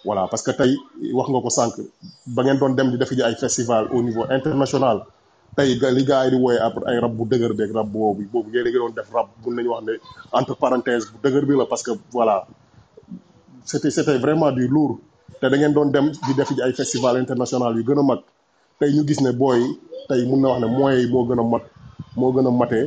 Voilà 0.06 0.28
parce 0.30 0.44
que 0.44 0.52
tey 0.52 0.72
wax 1.18 1.28
nga 1.30 1.40
ko 1.42 1.50
sànq 1.50 1.74
ba 2.28 2.44
ngeen 2.44 2.58
doon 2.60 2.74
dem 2.78 2.92
di 2.92 2.98
def 2.98 3.12
ji 3.18 3.22
ay 3.22 3.36
festival 3.36 3.84
au 3.92 4.02
niveau 4.02 4.24
international 4.30 4.98
tey 5.56 5.70
li 5.98 6.04
gars 6.10 6.26
yi 6.26 6.32
di 6.34 6.38
wooye 6.44 6.60
après 6.68 6.86
ay 6.92 6.98
rab 7.04 7.14
bu 7.18 7.24
dëgër 7.32 7.54
beeg 7.60 7.72
rab 7.78 7.88
boobu 7.94 8.24
boobu 8.32 8.50
ngeen 8.50 8.66
a 8.68 8.70
ngi 8.70 8.80
doon 8.82 8.94
def 8.98 9.10
rab 9.16 9.28
mun 9.44 9.54
nañu 9.56 9.70
wax 9.74 9.84
ne 9.88 9.94
entre 10.38 10.54
parenthèse 10.64 11.06
bu 11.12 11.18
dëgër 11.24 11.44
bi 11.50 11.54
la 11.60 11.66
parce 11.66 11.84
que 11.84 11.92
voilà. 12.12 12.38
C'était 13.66 13.90
c'était 13.90 14.20
vraiment 14.20 14.52
du 14.52 14.68
lourd. 14.68 15.00
Te 15.42 15.48
da 15.52 15.58
ngeen 15.58 15.74
doon 15.74 15.90
dem 15.96 16.08
di 16.26 16.34
def 16.38 16.50
ji 16.56 16.62
ay 16.62 16.74
festival 16.74 17.18
international 17.24 17.72
yu 17.78 17.84
gën 17.88 18.00
a 18.00 18.04
mag. 18.04 18.20
Tey 18.80 18.90
ñu 18.96 19.02
gis 19.08 19.20
ne 19.26 19.32
booy 19.32 19.62
tey 20.08 20.22
mun 20.30 20.40
na 20.42 20.48
wax 20.50 20.60
ne 20.62 20.68
moyens 20.78 21.02
yi 21.04 21.08
gën 21.30 21.40
a 21.40 21.44
mat 21.54 21.64
moo 22.20 22.32
gën 22.36 22.48
a 22.48 22.52
matee 22.52 22.86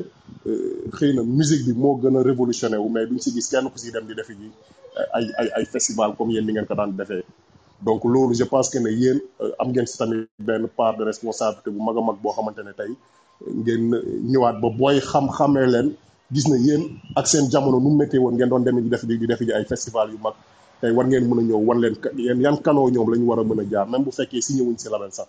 xëy 0.96 1.10
na 1.16 1.22
musique 1.22 1.64
bi 1.66 1.72
moo 1.82 1.94
gën 2.02 2.16
a 2.18 2.22
révolutionné 2.22 2.76
wu 2.82 2.88
mais 2.94 3.06
duñ 3.08 3.18
si 3.24 3.30
gis 3.34 3.48
kenn 3.50 3.66
ku 3.72 3.78
si 3.82 3.90
di 3.90 4.14
def 4.18 4.28
ji 4.40 4.48
ay 5.14 5.64
comme 6.16 6.30
yéen 6.34 6.44
ni 6.46 6.52
ngeen 6.52 6.66
ko 6.66 6.74
daan 6.74 6.92
defee. 6.96 7.24
Donc 7.86 8.04
loolu 8.04 8.34
je 8.34 8.44
pense 8.44 8.68
que 8.70 8.78
ne 8.78 8.90
yéen 8.90 9.18
am 9.58 9.68
ngeen 9.70 9.86
si 9.86 9.96
tamit 9.98 10.26
benn 10.38 10.66
part 10.76 10.96
de 10.98 11.04
responsabilité 11.04 11.70
bu 11.70 11.80
mag 11.82 11.96
a 11.96 12.00
mag 12.00 12.16
boo 12.22 12.32
xamante 12.32 12.58
ne 12.68 12.72
tey 12.72 12.90
ngeen 13.62 13.84
ñëwaat 14.30 14.56
ba 14.62 14.68
booy 14.78 14.96
xam-xamee 15.00 15.66
leen 15.74 15.88
gis 16.32 16.46
na 16.48 16.56
yéen 16.56 16.82
ak 17.16 17.26
seen 17.26 17.44
jamono 17.50 17.78
nu 17.80 17.90
méttee 17.96 18.18
woon 18.18 18.34
ngeen 18.34 18.48
doon 18.48 18.64
demee 18.64 18.82
di 18.82 18.88
def 18.88 19.04
di 19.06 19.26
def 19.26 19.40
ji 19.40 19.52
ay 19.52 19.64
festival 19.64 20.10
yu 20.12 20.18
mag 20.22 20.34
tey 20.80 20.90
war 20.96 21.06
ngeen 21.06 21.24
mën 21.28 21.38
a 21.40 21.42
ñëw 21.48 21.60
wan 21.68 21.78
leen 21.80 21.94
yéen 22.16 22.40
yan 22.40 22.56
kanoo 22.64 22.90
ñoom 22.90 23.08
la 23.10 23.16
ñu 23.16 23.26
war 23.30 23.38
a 23.40 23.44
mën 23.44 23.60
a 23.60 23.64
jaar 23.70 23.86
même 23.88 24.04
bu 24.04 24.10
fekkee 24.10 24.40
si 24.42 24.54
ñëwuñ 24.54 24.76
si 24.78 24.88
label 24.90 25.12
sax. 25.12 25.28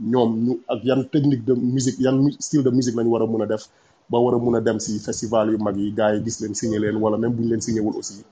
Ñoom 0.00 0.30
ñu 0.44 0.52
ak 0.68 0.80
yan 0.84 1.04
technique 1.12 1.44
de 1.44 1.52
musique 1.54 1.98
yan 2.00 2.16
style 2.40 2.62
de 2.64 2.70
musique 2.70 2.96
la 2.96 3.02
ñu 3.04 3.10
war 3.10 3.22
a 3.22 3.26
mën 3.26 3.42
a 3.42 3.46
def 3.46 3.68
ba 4.10 4.18
war 4.18 4.34
a 4.34 4.38
mën 4.38 4.56
a 4.56 4.60
dem 4.60 4.78
si 4.80 4.98
festival 4.98 5.50
yu 5.52 5.58
mag 5.58 5.76
yi 5.76 5.92
gars 5.92 6.14
yi 6.16 6.24
gis 6.24 6.40
leen 6.40 6.54
signé 6.54 6.78
leen 6.78 6.96
wala 6.96 7.16
même 7.18 7.32
bu 7.34 7.42
ñu 7.42 7.48
leen 7.50 7.60
signé 7.60 7.80
wul 7.80 7.96
aussi 7.96 8.24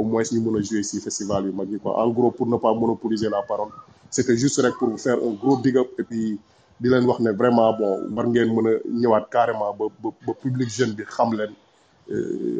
au 0.00 0.04
moins 0.10 0.22
ñu 0.32 0.40
mën 0.44 0.58
a 0.58 0.62
jouer 0.68 0.82
si 0.90 0.96
festival 1.06 1.42
yu 1.46 1.52
mag 1.52 1.68
yi 1.72 1.78
quoi. 1.82 1.92
En 2.02 2.08
gros 2.16 2.30
pour 2.36 2.46
ne 2.46 2.56
pas 2.64 2.72
monopoliser 2.82 3.28
la 3.36 3.42
parole 3.50 3.72
c'était 4.10 4.36
juste 4.42 4.58
rek 4.64 4.74
pour 4.78 4.90
faire 5.06 5.18
un 5.28 5.32
gros 5.42 5.56
big 5.64 5.76
up 5.82 5.88
et 6.00 6.04
puis 6.08 6.38
di 6.80 6.88
leen 6.92 7.04
wax 7.08 7.20
ne 7.26 7.30
vraiment 7.40 7.72
bon 7.78 7.92
war 8.16 8.26
ngeen 8.32 8.48
mën 8.56 8.66
a 8.70 8.72
ñëwaat 9.00 9.24
carrément 9.34 9.72
ba 9.78 9.84
ba 10.02 10.08
ba 10.26 10.32
public 10.42 10.68
jeune 10.76 10.92
bi 10.98 11.04
xam 11.14 11.30
leen 11.38 11.52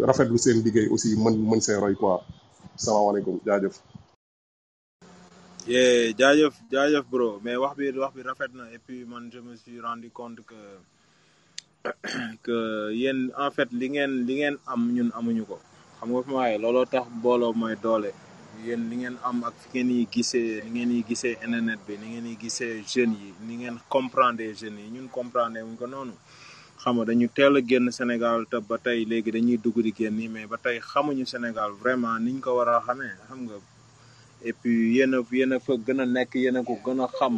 rafetlu 0.08 0.38
seen 0.44 0.58
liggéey 0.66 0.88
aussi 0.94 1.08
mën 1.24 1.34
mën 1.50 1.60
seen 1.66 1.78
roy 1.84 1.94
quoi. 2.02 2.14
Salaamaaleykum 2.84 3.36
jaajëf. 3.46 3.74
yeah 5.66 6.12
jaajëf 6.18 6.54
jaajëf 6.72 7.04
bro. 7.12 7.28
Mais 7.44 7.56
wax 7.62 7.74
bi 7.78 7.90
wax 8.04 8.12
bi 8.16 8.22
rafet 8.30 8.50
na 8.58 8.64
et 8.74 8.78
puis 8.86 9.04
man 9.04 9.24
je 9.32 9.40
me 9.46 9.54
suis 9.56 9.80
rendu 9.80 10.10
compte 10.10 10.40
que 10.50 10.60
que 12.44 12.56
yéen 13.00 13.30
en 13.44 13.50
fait 13.56 13.68
li 13.80 13.88
ngeen 13.94 14.12
li 14.26 14.34
ngeen 14.40 14.56
am 14.72 14.80
ñun 14.96 15.10
amuñu 15.18 15.44
ko 15.50 15.56
xam 15.98 16.08
nga 16.14 16.22
fi 16.26 16.30
ma 16.32 16.44
looloo 16.62 16.86
tax 16.92 17.06
booloo 17.22 17.52
mooy 17.60 17.74
doole. 17.84 18.10
Yéen 18.64 18.82
li 18.90 18.96
ngeen 19.00 19.16
am 19.28 19.38
ak 19.48 19.54
ngeen 19.72 19.90
yi 19.96 20.02
gisee 20.12 20.62
ni 20.64 20.70
ngeen 20.74 20.90
yi 20.96 21.02
gisee 21.08 21.34
internet 21.44 21.80
bi 21.86 21.94
ni 22.00 22.06
ngeen 22.12 22.26
yi 22.30 22.36
gisee 22.42 22.72
jeunes 22.90 23.18
yi 23.22 23.30
ni 23.46 23.54
ngeen 23.60 23.76
comprendre 23.94 24.46
jeunes 24.58 24.82
yi 24.84 24.90
ñun 24.94 25.08
comprendre 25.16 25.60
wuñ 25.66 25.76
ko 25.80 25.86
noonu. 25.92 26.14
Xam 26.82 26.94
nga 26.96 27.04
dañu 27.08 27.28
teel 27.36 27.56
a 27.56 27.60
génn 27.68 27.90
Sénégal 27.98 28.40
te 28.50 28.56
ba 28.68 28.76
tey 28.84 29.00
léegi 29.10 29.30
dañuy 29.36 29.58
dugg 29.64 29.78
di 29.86 29.92
génn 29.98 30.16
mais 30.32 30.46
ba 30.50 30.56
tey 30.64 30.78
xamuñu 30.90 31.24
Sénégal 31.32 31.70
vraiment 31.82 32.18
niñ 32.26 32.36
ko 32.44 32.50
war 32.58 32.68
a 32.68 32.80
xamee 32.86 33.14
xam 33.28 33.40
nga. 33.46 33.56
Et 34.48 34.52
puis 34.60 34.94
yéen 34.96 35.12
yéen 35.32 35.52
a 35.52 35.58
fa 35.60 35.72
gën 35.86 36.00
a 36.00 36.06
nekk 36.06 36.32
yéen 36.42 36.56
a 36.56 36.62
ko 36.68 36.74
gën 36.84 37.00
a 37.04 37.08
xam. 37.18 37.34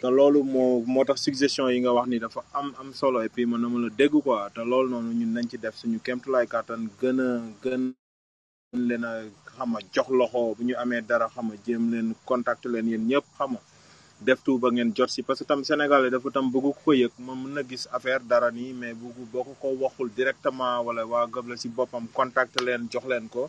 Te 0.00 0.08
loolu 0.16 0.40
moo 0.54 0.82
moo 0.92 1.04
tax 1.08 1.18
suggestion 1.26 1.68
yi 1.74 1.78
nga 1.80 1.92
wax 1.96 2.06
ni 2.08 2.18
dafa 2.24 2.40
am 2.58 2.68
am 2.80 2.88
solo 3.00 3.18
et 3.26 3.30
puis 3.34 3.46
man 3.46 3.60
na 3.60 3.68
ma 3.68 3.78
la 3.84 3.88
dégg 4.00 4.14
quoi 4.24 4.50
te 4.54 4.60
loolu 4.70 4.88
noonu 4.92 5.10
ñun 5.18 5.32
nañ 5.34 5.46
ci 5.50 5.56
def 5.58 5.74
suñu 5.80 5.98
kéemtulaay 6.06 6.46
kàttan 6.52 6.82
gën 7.00 7.18
a 7.26 7.28
gën 7.62 7.82
leen 8.88 9.04
a 9.10 9.12
xam 9.56 9.68
nga 9.72 9.80
jox 9.94 10.08
loxo 10.18 10.54
bu 10.56 10.62
ñu 10.68 10.74
amee 10.82 11.02
dara 11.08 11.26
xam 11.34 11.46
nga 11.48 11.56
jéem 11.66 11.84
leen 11.92 12.08
contact 12.28 12.62
leen 12.72 12.86
yéen 12.92 13.04
ñëpp 13.10 13.26
xam 13.38 13.52
def 14.26 14.42
tout 14.44 14.58
ba 14.58 14.68
ngeen 14.70 14.90
jot 14.96 15.08
si. 15.14 15.22
Parce 15.22 15.38
que 15.40 15.44
tam 15.44 15.62
Sénégalais 15.64 16.10
dafa 16.10 16.28
tam 16.30 16.50
bëgg 16.50 16.74
ko 16.84 16.90
yëg 16.92 17.12
moom 17.18 17.38
mën 17.44 17.52
na 17.54 17.62
gis 17.68 17.84
affaire 17.96 18.20
dara 18.30 18.50
nii 18.50 18.72
mais 18.80 18.94
bu 18.94 19.06
boo 19.32 19.44
ko 19.46 19.52
ko 19.62 19.68
waxul 19.82 20.08
directement 20.18 20.82
wala 20.86 21.02
waa 21.06 21.26
gëb 21.26 21.46
la 21.50 21.56
si 21.56 21.68
boppam 21.68 22.06
contact 22.18 22.60
leen 22.66 22.82
jox 22.92 23.04
leen 23.06 23.28
ko. 23.28 23.42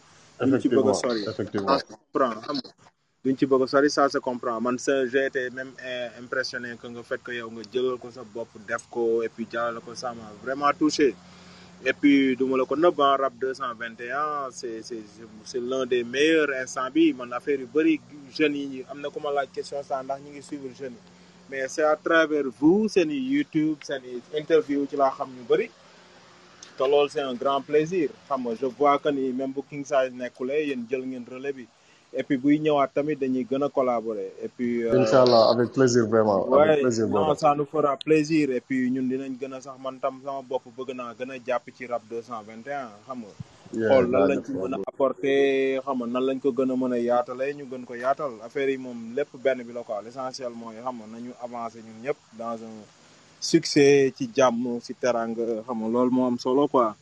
ñu 0.47 0.59
ci 0.61 0.69
bëgg 0.69 0.89
a 0.89 0.93
sori. 0.93 1.21
effectivement. 1.31 1.77
Comprend 1.89 2.35
xam 2.45 2.57
nga. 2.61 2.71
Duñ 3.23 3.35
ci 3.37 3.45
bëgg 3.45 3.67
sori 3.67 3.89
ça 3.89 4.07
se 4.09 4.17
comprend. 4.19 4.61
Man 4.61 4.77
sa 4.79 5.05
j'ai 5.07 5.25
été 5.25 5.49
même 5.49 5.71
impressionné 6.21 6.69
que 6.81 6.87
nga 6.87 7.01
que 7.25 7.31
yow 7.39 7.49
nga 7.51 7.63
jëlal 7.73 7.97
ko 7.99 8.09
sa 8.11 8.23
bopp 8.23 8.49
def 8.67 8.83
ko 8.89 9.21
et 9.23 9.29
puis 9.29 9.45
jàllale 9.51 9.81
ko 9.85 9.93
ça 9.95 10.13
m'a 10.13 10.31
vraiment 10.43 10.71
touché. 10.79 11.13
et 11.85 11.93
puis 11.93 12.35
du 12.37 12.43
ma 12.45 12.55
la 12.57 12.65
ko 12.65 12.75
nëbb 12.75 12.99
ah 13.01 13.17
rap 13.17 13.33
221 13.41 14.49
c'est 14.51 14.81
c'est 14.83 15.03
c'est 15.45 15.59
l'un 15.61 15.85
des 15.85 16.03
meilleurs 16.03 16.49
instant 16.61 16.89
bi. 16.93 17.13
Man 17.13 17.31
affaire 17.33 17.59
yu 17.59 17.67
bëri 17.73 17.99
jeunes 18.37 18.55
yi 18.55 18.85
am 18.89 19.01
na 19.01 19.09
ku 19.09 19.19
ma 19.19 19.31
laaj 19.31 19.49
question 19.53 19.83
sax 19.83 20.03
ndax 20.05 20.19
ñu 20.23 20.29
ngi 20.31 20.41
suivre 20.41 20.69
jeunes 20.79 20.95
yi. 20.99 21.11
Mais 21.49 21.67
c'est 21.67 21.83
à 21.83 21.95
travers 21.97 22.43
vous 22.59 22.87
seen 22.87 23.09
YouTube 23.11 23.77
seen 23.83 24.01
interview 24.41 24.85
ci 24.89 24.95
laa 24.95 25.11
xam 25.17 25.29
ñu 25.37 25.43
bëri 25.49 25.69
te 26.77 26.83
loolu 26.83 27.09
c'est 27.09 27.21
un 27.21 27.33
grand 27.33 27.61
plaisir. 27.61 28.09
Xam 28.27 28.41
nga 28.47 28.55
je 28.55 28.65
vois 28.65 28.97
que 28.99 29.09
ni 29.09 29.33
même 29.33 29.51
bu 29.51 29.61
King 29.69 29.83
Size 29.83 30.13
nekkulee 30.13 30.67
yéen 30.67 30.85
jël 30.89 31.03
ngeen 31.05 31.25
relais 31.29 31.51
bi 31.53 31.67
et 32.11 32.23
puis 32.23 32.37
buy 32.37 32.59
ñëwaat 32.59 32.89
tamit 32.93 33.15
dañuy 33.19 33.45
gën 33.49 33.63
a 33.63 33.69
collaborer 33.69 34.33
et 34.43 34.47
puis. 34.49 34.87
incha 34.89 35.21
allah 35.21 35.49
avec 35.53 35.71
plaisir 35.71 36.07
vraiment. 36.07 36.45
avec 36.45 36.69
ouais 36.69 36.81
plaisir 36.81 37.07
non 37.07 37.35
ça 37.35 37.53
nous 37.55 37.65
fera 37.65 37.95
plaisir 37.97 38.49
et 38.51 38.61
puis 38.61 38.89
ñun 38.89 39.03
dinañ 39.07 39.33
gën 39.39 39.53
a 39.53 39.61
sax 39.61 39.77
man 39.83 39.99
tam 39.99 40.15
sama 40.25 40.41
bopp 40.41 40.63
bëgg 40.77 40.95
naa 40.95 41.13
gën 41.17 41.31
a 41.31 41.35
jàpp 41.45 41.65
ci 41.75 41.85
rap 41.85 42.01
221 42.09 42.89
xam 43.05 43.19
nga. 43.19 43.33
Yeah, 43.71 43.89
xool 43.89 44.05
nan 44.09 44.27
lañ 44.29 44.41
ci 44.45 44.51
mën 44.53 44.73
a 44.73 44.77
apporter 44.91 45.79
xam 45.85 45.97
nga 45.99 46.07
nan 46.13 46.23
lañ 46.27 46.39
ko 46.41 46.49
gën 46.57 46.71
a 46.73 46.75
mën 46.81 46.93
a 46.93 46.97
yaatalee 47.09 47.53
ñu 47.53 47.65
gën 47.71 47.83
ko 47.85 47.93
yaatal 47.93 48.33
affaire 48.45 48.69
yi 48.71 48.77
moom 48.77 49.13
lépp 49.15 49.29
benn 49.43 49.61
bi 49.67 49.71
la 49.73 49.83
quoi 49.83 50.01
l'essentiel 50.03 50.53
mooy 50.61 50.75
xam 50.85 50.95
nga 50.99 51.07
nañu 51.13 51.31
avancer 51.45 51.81
ñun 51.87 51.99
ñëpp 52.05 52.17
dans 52.39 52.57
un 52.69 52.75
succès 53.39 54.11
ci 54.17 54.25
jàmm 54.35 54.79
ci 54.81 54.93
teranga 54.95 55.45
xam 55.65 55.77
nga 55.81 55.87
loolu 55.93 56.11
moo 56.11 56.25
am 56.27 56.37
solo 56.39 56.67
quoi. 56.67 56.95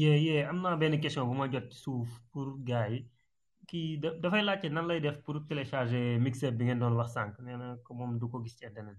Yee 0.00 0.16
yee 0.26 0.42
am 0.50 0.58
naa 0.64 0.76
benn 0.80 1.00
question 1.02 1.26
bu 1.28 1.34
ma 1.40 1.46
jot 1.52 1.68
suuf 1.82 2.08
pour 2.32 2.48
gars 2.68 2.88
yi. 2.92 3.00
Kii 3.68 3.88
da 4.02 4.08
dafay 4.22 4.42
laajte 4.44 4.68
nan 4.72 4.86
lay 4.90 5.00
def 5.04 5.16
pour 5.24 5.36
télécharger 5.50 6.18
mixtape 6.24 6.56
bi 6.58 6.64
ngeen 6.64 6.80
doon 6.82 6.96
wax 7.00 7.10
sànq. 7.16 7.34
Nee 7.44 7.56
na 7.60 7.66
ko 7.84 7.90
moom 7.98 8.12
du 8.20 8.26
ko 8.32 8.36
gis 8.44 8.56
ci 8.58 8.64
internet 8.70 8.98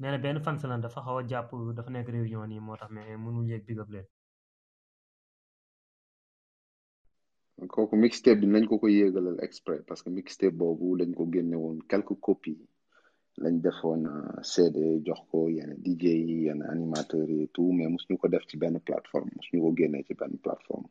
nee 0.00 0.10
na 0.10 0.18
benn 0.24 0.40
fan 0.44 0.56
dafa 0.84 1.00
xaw 1.06 1.16
a 1.20 1.22
jàpp 1.30 1.50
dafa 1.76 1.90
nekk 1.90 2.08
réunion 2.14 2.46
nii 2.50 2.60
moo 2.66 2.76
tax 2.80 2.90
mais 2.94 3.16
mënul 3.24 3.46
yéeg 3.50 3.62
big 3.68 3.78
up 3.82 3.90
leen. 3.94 4.06
Bi 8.40 8.46
nañ 8.54 8.64
ko 8.68 8.74
ko 8.80 8.86
yéegalal 8.96 9.36
parce 9.88 10.02
que 10.02 10.10
mixtape 10.16 10.56
boobu 10.58 10.96
dañ 10.98 11.10
ko 11.18 11.22
génne 11.32 11.56
woon 11.62 11.78
quelques 11.90 12.18
copies. 12.26 12.58
Lañ 13.42 13.54
defoon 13.64 14.02
euh, 14.14 14.42
CD 14.52 14.76
jox 15.06 15.20
ko 15.30 15.38
yenn 15.56 15.72
DJ 15.84 16.04
yi 16.28 16.36
yenn 16.46 16.60
animateurs 16.74 17.30
yi 17.38 17.44
tout 17.54 17.70
mais 17.76 17.88
mosuñu 17.92 18.16
ko 18.20 18.26
def 18.32 18.44
ci 18.48 18.54
benn 18.62 18.76
plateforme 18.88 19.30
mosuñu 19.36 19.60
ko 19.64 19.70
génnee 19.78 20.04
ci 20.06 20.14
plateforme. 20.44 20.88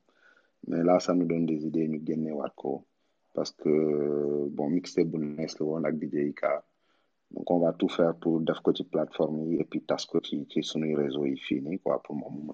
Mais 0.68 0.82
là 0.84 1.00
ça 1.00 1.14
nous 1.14 1.26
donne 1.32 1.46
des 1.46 1.62
idées 1.70 1.88
ñu 1.92 2.00
génneewaat 2.08 2.54
ko 2.62 2.72
parce 3.36 3.52
que 3.62 3.74
bon 4.58 4.68
mixtape 4.76 5.10
bu 5.12 5.18
nees 5.20 5.54
la 5.60 5.64
woon 5.68 5.84
ak 5.90 5.96
DJ 6.02 6.16
yi 6.28 6.34
car 6.42 6.58
donc 7.34 7.48
on 7.56 7.60
va 7.66 7.72
tout 7.80 7.92
faire 7.98 8.14
pour 8.22 8.36
def 8.48 8.60
ko 8.66 8.72
plateforme 8.96 9.38
et 9.62 9.66
puis 9.70 9.82
tas 9.90 10.04
ko 10.10 10.18
ci 10.28 10.36
ci 10.52 10.60
sunuy 10.70 10.94
réseau 11.04 11.26
yi 11.32 11.38
fii 11.46 11.62
nii 11.66 11.80
quoi 11.84 11.96
pour 12.04 12.16
moom 12.20 12.36
mu 12.48 12.54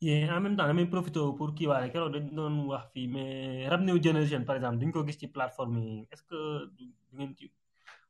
yee 0.00 0.28
en 0.30 0.40
même 0.40 0.56
temps 0.56 0.66
damay 0.68 0.86
profité 0.86 1.20
pour 1.38 1.54
kii 1.56 1.66
waale 1.70 1.90
keroog 1.92 2.12
dañ 2.14 2.26
doon 2.38 2.56
wax 2.70 2.84
fii 2.92 3.08
mais 3.14 3.68
Rap 3.70 3.80
New 3.88 3.98
Generation 4.06 4.42
par 4.44 4.56
exemple 4.56 4.78
duñ 4.80 4.90
ko 4.92 5.06
gis 5.06 5.18
ci 5.20 5.26
plateforme 5.28 5.78
yi. 5.86 6.08
Est-ce 6.12 6.22
que 6.30 6.40
du 6.76 6.84
ngeen 7.14 7.34
ci 7.38 7.46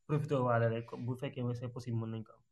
profité 0.08 0.34
waale 0.34 0.66
rek 0.74 0.88
bu 1.06 1.12
fekkee 1.20 1.54
c'est 1.54 1.72
possible 1.76 1.98
mën 2.00 2.10
nañ 2.12 2.22
ko 2.26 2.32
am? 2.36 2.42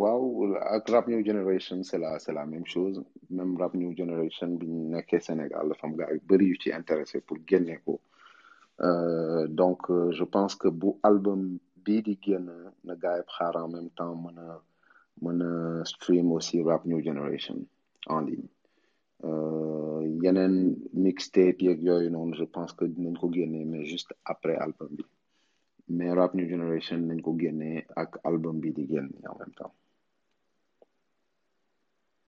Waaw 0.00 0.54
ak 0.76 0.88
rap 0.94 1.06
new 1.08 1.22
generation 1.30 1.82
c'est 1.82 1.98
la 2.04 2.18
c'est 2.22 2.32
la 2.40 2.46
même 2.46 2.66
chose. 2.74 2.98
Même 3.30 3.56
rap 3.60 3.74
new 3.74 3.92
generation 4.00 4.48
bi 4.60 4.66
ñu 4.66 4.82
nekkee 4.94 5.20
Sénégal 5.28 5.68
dafa 5.68 5.86
am 5.86 5.96
gars 5.96 6.12
yu 6.14 6.20
bëri 6.28 6.46
yu 6.50 6.56
ci 6.62 6.68
intéressé 6.80 7.20
pour 7.20 7.38
génne 7.48 7.78
ko. 7.84 8.00
Euh, 8.80 9.48
donc 9.48 9.90
euh, 9.90 10.12
je 10.12 10.22
pense 10.34 10.54
que 10.54 10.68
bu 10.68 10.90
album 11.02 11.58
bii 11.84 12.02
di 12.06 12.14
génn 12.22 12.46
na 12.84 12.94
gars 13.02 13.16
yi 13.18 13.24
xaar 13.34 13.56
en 13.56 13.68
même 13.68 13.90
temps 13.98 14.14
mën 14.14 14.38
a 14.38 14.62
mën 15.22 15.38
a 15.50 15.52
stream 15.92 16.26
aussi 16.36 16.56
rap 16.68 16.82
new 16.90 17.00
generation 17.08 17.58
en 18.14 18.20
ligne 18.28 18.48
Euh, 19.24 20.06
yeneen 20.22 20.76
mixtape 20.94 21.58
yeeg 21.66 21.80
yooyu 21.82 22.10
noonu 22.10 22.36
je 22.38 22.44
pense 22.46 22.72
que 22.78 22.84
dinañ 22.86 23.16
ko 23.18 23.26
génnee 23.34 23.64
mais 23.64 23.84
juste 23.84 24.14
après 24.24 24.54
album 24.54 24.88
bi. 24.96 25.04
Mais 25.88 26.12
rap 26.14 26.34
new 26.34 26.46
generation 26.48 26.98
nañ 27.02 27.18
ko 27.20 27.34
génnee 27.40 27.82
ak 27.96 28.20
album 28.22 28.60
bi 28.62 28.70
di 28.72 28.86
génn 28.86 29.10
en 29.26 29.34
même 29.40 29.54
temps. 29.58 29.74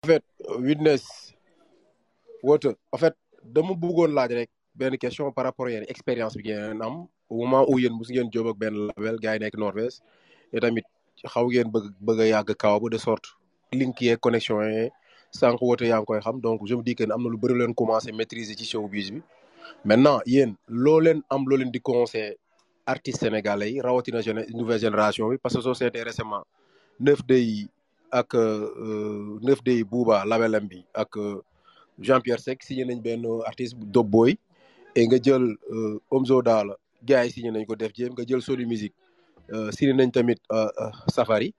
En 0.03 0.07
fait 0.09 0.25
witness 0.59 1.05
woote 2.43 2.67
en 2.91 2.99
fait 2.99 3.15
dama 3.45 3.75
bëggoon 3.83 4.11
laaj 4.19 4.31
rek 4.41 4.51
benn 4.75 4.99
question 4.99 5.31
par 5.31 5.45
rapport 5.45 5.69
yéen 5.71 5.85
expérience 5.87 6.35
bi 6.37 6.43
ngeen 6.51 6.83
am 6.83 7.07
au 7.29 7.37
moment 7.39 7.65
où 7.71 7.79
yéen 7.79 7.95
mus 7.95 8.11
ngeen 8.11 8.33
jóg 8.35 8.59
benn 8.59 8.75
label 8.91 9.17
gars 9.23 9.35
yi 9.35 9.41
nekk 9.45 9.57
Norvège 9.57 10.03
tamit 10.61 10.87
xaw 11.27 11.47
ngeen 11.47 11.71
bëgg 11.71 12.21
de 12.91 12.99
sorte. 12.99 13.29
Connexion 14.21 14.61
donc 16.43 16.67
je 16.67 16.75
me 16.75 16.83
dis 16.83 16.95
que 16.95 17.05
am 17.05 17.23
na 17.23 17.29
lu 17.31 17.37
bëri 17.37 17.55
leen 17.55 17.75
commencé 17.75 18.11
maîtriser 18.13 18.55
ci 18.57 18.65
maintenant 19.85 20.21
yéen 20.27 20.55
loo 20.69 21.01
leen 21.01 21.23
sénégalais 23.13 23.73
yi 23.73 23.81
nouvelle 24.55 24.81
génération 24.81 25.31
parce 25.43 25.55
que 25.55 25.61
soo 25.63 25.75
seetee 25.75 26.03
récemment 26.03 26.45
neuf 26.99 27.25
day 27.27 27.69
ak 28.11 28.35
neuf 28.35 29.63
day 29.63 29.85
euh, 31.17 31.43
Jean-Pierre 32.01 32.41
Seck 32.41 32.63
signé 32.63 32.85
nañ 32.85 33.01
benn 33.01 33.25
artiste 33.47 33.77
Dope 33.79 34.09
Boy 34.11 34.39
et 34.97 35.07
nga 35.07 35.17
jël 35.23 35.57
euh, 35.71 36.01
gars 37.05 37.29
signé 37.29 37.51
def 37.77 37.93
jéem 37.95 38.13
nga 38.13 38.25
euh, 39.53 39.71
signé 39.73 39.93
nañ 39.93 40.11
tamit 40.11 40.41
euh, 40.53 40.69
euh, 40.81 40.91
Safari. 41.09 41.55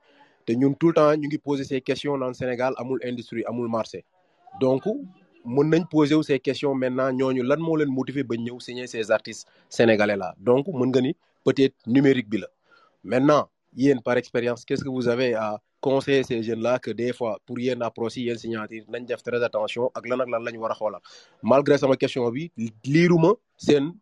Te 0.45 0.53
ñun 0.53 0.73
tout 0.73 0.87
le 0.89 0.93
temps 0.93 1.13
ñu 1.15 1.27
ngi 1.27 1.37
poser 1.37 1.63
ces 1.63 1.81
questions 1.81 2.17
le 2.17 2.33
Sénégal 2.33 2.73
amul 2.77 2.99
industrie 3.03 3.43
amul 3.45 3.67
marché. 3.69 4.03
Donc 4.59 4.83
mën 5.45 5.63
nañ 5.69 5.83
poser 5.89 6.21
ces 6.23 6.39
questions 6.39 6.73
maintenant 6.75 7.11
ñooñu 7.11 7.43
lan 7.43 7.59
moo 7.59 7.75
leen 7.77 7.89
motiver 7.89 8.23
ba 8.23 8.35
ñëw 8.35 8.59
signer 8.59 8.87
ces 8.87 9.11
artistes 9.11 9.47
sénégalais 9.69 10.17
là. 10.17 10.33
Donc 10.37 10.67
mën 10.67 10.87
nga 10.87 11.01
ni 11.01 11.15
peut-être 11.45 11.75
numérique 11.87 12.29
bi 12.29 12.37
la. 12.39 12.47
Maintenant 13.03 13.49
yéen 13.75 13.99
par 14.01 14.17
expérience 14.17 14.65
qu'est-ce 14.65 14.83
que 14.83 14.89
vous 14.89 15.07
avez 15.07 15.33
à 15.33 15.59
conseiller 15.79 16.23
ces 16.23 16.43
jeunes 16.43 16.61
là 16.61 16.79
que 16.79 16.91
des 16.91 17.13
fois 17.13 17.39
pour 17.45 17.59
yéen 17.59 17.81
approche 17.81 18.17
yi 18.17 18.23
yéen 18.25 18.37
signature 18.37 18.83
nañ 18.89 19.05
def 19.05 19.23
très 19.23 19.41
attention 19.43 19.89
ak 19.95 20.07
lan 20.07 20.19
ak 20.21 20.29
lan 20.29 20.43
la 20.43 20.51
ñu 20.51 20.59
war 20.59 20.71
a 20.71 20.75
xoolal 20.75 21.01
malgré 21.41 21.77
sama 21.77 21.95
question 21.97 22.29
bi 22.31 22.51
liiruma 22.85 23.31
seen 23.57 23.93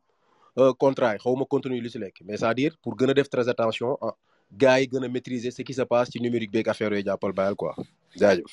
contrat 0.83 1.13
yi 1.13 1.19
xaw 1.23 1.35
ma 1.35 1.45
contenu 1.53 1.79
lu 1.81 1.89
si 1.89 1.99
lekk 1.99 2.17
mais 2.25 2.37
c'est-à-dire 2.37 2.73
pour 2.81 2.93
gën 2.97 3.09
a 3.09 3.13
def 3.13 3.29
très 3.29 3.47
attention 3.53 3.97
ah 4.01 4.15
gars 4.61 4.79
yi 4.81 4.87
gën 4.91 5.03
a 5.03 5.07
maîtriser 5.15 5.51
ce 5.51 5.61
qui 5.67 5.73
se 5.73 5.81
passe 5.91 6.09
ci 6.11 6.19
numérique 6.21 6.51
beeg 6.55 6.67
affaire 6.69 6.91
yooyu 6.93 7.05
jàppal 7.05 7.31
bayal 7.39 7.55
quoi 7.55 7.75
jaajëf. 8.15 8.51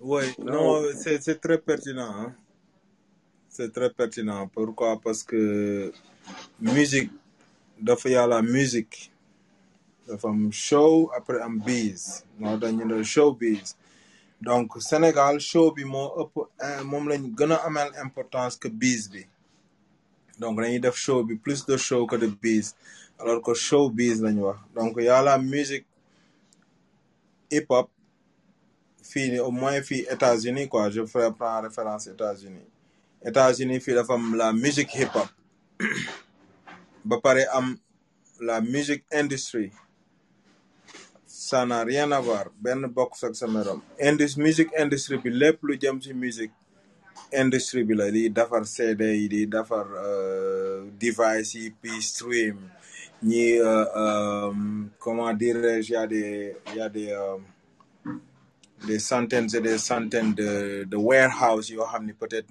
Oui, 0.00 0.22
non, 0.38 0.82
c'est 0.94 1.20
c'est 1.24 1.40
très 1.40 1.58
pertinent. 1.58 2.12
hein. 2.20 2.32
C'est 3.48 3.72
très 3.72 3.90
pertinent. 3.90 4.46
Pourquoi? 4.46 5.00
Parce 5.04 5.22
que 5.24 5.92
musique, 6.60 7.10
dafa 7.80 8.08
y 8.08 8.14
a 8.14 8.24
la 8.26 8.40
musique, 8.40 9.10
dafa 10.06 10.28
am 10.28 10.52
show 10.52 11.10
après 11.16 11.40
am 11.40 11.58
biz. 11.66 12.24
moo 12.38 12.56
tax 12.58 12.72
ñu 12.72 12.84
ne 12.84 13.02
showbiz. 13.02 13.74
Donc 14.40 14.68
Sénégal 14.90 15.40
show 15.40 15.72
bi 15.76 15.84
moo 15.84 16.06
ëpp 16.22 16.34
euh, 16.38 16.84
moom 16.84 17.08
lañ 17.10 17.22
gën 17.38 17.50
a 17.52 17.56
amal 17.66 17.90
importance 18.06 18.54
que 18.56 18.68
biz 18.68 19.08
bi. 19.10 19.26
Donc 20.38 20.60
dañuy 20.60 20.78
def 20.80 20.96
show 20.96 21.22
bi 21.24 21.34
plus 21.36 21.64
de 21.66 21.76
show 21.76 22.06
que 22.06 22.16
de 22.16 22.26
biz. 22.26 22.74
Alors 23.18 23.42
que 23.42 23.54
showbiz 23.54 24.20
lañu 24.22 24.42
wax. 24.42 24.58
Donc 24.74 24.96
y 25.00 25.08
a 25.08 25.22
la 25.22 25.38
musique 25.38 25.86
hip 27.50 27.66
hop 27.68 27.90
fii 29.02 29.38
au 29.40 29.50
moins 29.50 29.80
fii 29.82 30.06
États-Unis 30.10 30.68
quoi. 30.68 30.90
Je 30.90 31.04
ferai 31.06 31.32
prendre 31.32 31.68
référence 31.68 32.06
États-Unis. 32.06 32.66
États-Unis 33.24 33.80
fii 33.80 33.94
dafa 33.94 34.14
am 34.14 34.34
la 34.36 34.52
musique 34.52 34.94
hip 34.94 35.10
hop 35.14 35.28
ba 37.04 37.20
pare 37.20 37.46
am 37.52 37.76
la 38.40 38.60
musique 38.60 39.04
industrie. 39.12 39.72
Ça 41.26 41.64
n'a 41.64 41.82
rien 41.82 42.10
à 42.12 42.20
voir. 42.20 42.46
Benn 42.60 42.86
bokk 42.86 43.14
ak 43.24 43.34
sa 43.34 43.46
morom 43.46 43.80
indus 44.00 44.36
musique 44.36 44.70
industrie 44.78 45.18
bi 45.18 45.30
lépp 45.30 45.62
lu 45.62 45.78
jëm 45.80 46.00
ci 46.00 46.12
musique 46.14 46.52
industrie 47.32 47.84
bi 47.84 47.94
la 47.94 48.10
di 48.10 48.28
defar 48.30 48.64
CD 48.66 49.02
yi 49.16 49.28
di 49.28 49.46
defar 49.46 49.86
euh, 49.96 50.84
device 50.98 51.54
yi 51.54 51.70
puis 51.70 52.02
stream 52.02 52.56
ñi 53.22 53.58
euh, 53.58 53.84
euh, 53.96 54.52
comment 54.98 55.32
dirais-je 55.34 55.92
y 55.92 55.96
a 55.96 56.06
des 56.06 56.56
y 56.74 56.80
a 56.80 56.88
des 56.88 57.14
des 58.86 58.98
centaines 58.98 59.46
de 60.34 60.84
de 60.84 60.96
warehouse 60.96 61.68
yoo 61.70 61.84
xam 61.92 62.06
ni 62.06 62.12
peut-être 62.12 62.48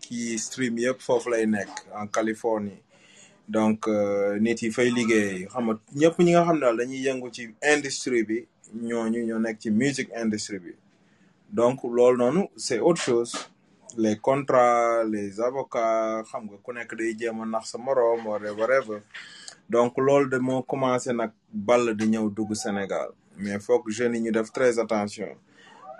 kii 0.00 0.38
stream 0.38 0.78
yëpp 0.78 1.00
foofu 1.00 1.30
lay 1.30 1.46
nekk 1.46 1.70
en 1.94 2.06
Californie. 2.06 2.80
Donc 3.48 3.86
nit 4.40 4.62
yi 4.62 4.70
fay 4.72 4.90
liggéey 4.90 5.46
xam 5.52 5.64
nga 5.68 5.78
ñëpp 6.00 6.16
ñi 6.24 6.30
nga 6.32 6.44
xam 6.46 6.56
ne 6.56 6.60
daal 6.60 6.76
dañuy 6.78 7.02
yëngu 7.06 7.28
ci 7.34 7.42
industrie 7.74 8.22
bi 8.24 8.38
ñooñu 8.88 9.20
ñoo 9.28 9.38
nekk 9.38 9.60
ci 9.60 9.70
music 9.70 10.08
industrie 10.16 10.58
bi. 10.58 10.72
Donc 11.52 11.82
loolu 11.84 12.16
noonu 12.18 12.48
c'est 12.56 12.78
autre 12.80 13.02
chose. 13.02 13.51
Les 13.96 14.16
contrats 14.18 15.04
les 15.04 15.40
avocats 15.40 16.22
xam 16.30 16.42
nga 16.48 16.56
ku 16.64 16.72
nekk 16.72 16.94
day 16.98 17.14
jéem 17.18 17.40
a 17.42 17.46
nax 17.46 17.64
sa 17.72 17.78
moroom 17.78 18.26
wala 18.26 18.52
whatever. 18.52 19.02
Donc 19.68 19.96
loolu 19.98 20.28
de 20.30 20.38
moo 20.38 20.62
commencé 20.62 21.12
nag 21.12 21.32
ball 21.52 21.94
di 21.96 22.06
ñëw 22.08 22.30
dugg 22.30 22.54
Sénégal. 22.54 23.10
Mais 23.36 23.58
foog 23.58 23.90
jeunes 23.90 24.14
yi 24.16 24.20
ñu 24.22 24.32
def 24.32 24.50
très 24.52 24.78
attention. 24.78 25.36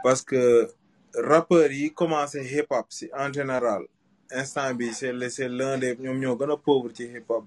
Parce 0.02 0.22
que 0.22 0.68
rappeurs 1.14 1.72
yi 1.72 1.92
commencé 1.92 2.40
hip 2.44 2.66
hop 2.70 2.86
si 2.90 3.08
en 3.16 3.32
général 3.32 3.82
instant 4.30 4.74
bi 4.74 4.92
c'est 4.92 5.12
l'un 5.48 5.78
des 5.78 5.96
ñoom 5.96 6.18
ñoo 6.18 6.36
gën 6.38 6.50
a 6.50 6.56
pauvre 6.56 6.90
ci 6.94 7.04
hip 7.04 7.28
hop 7.28 7.44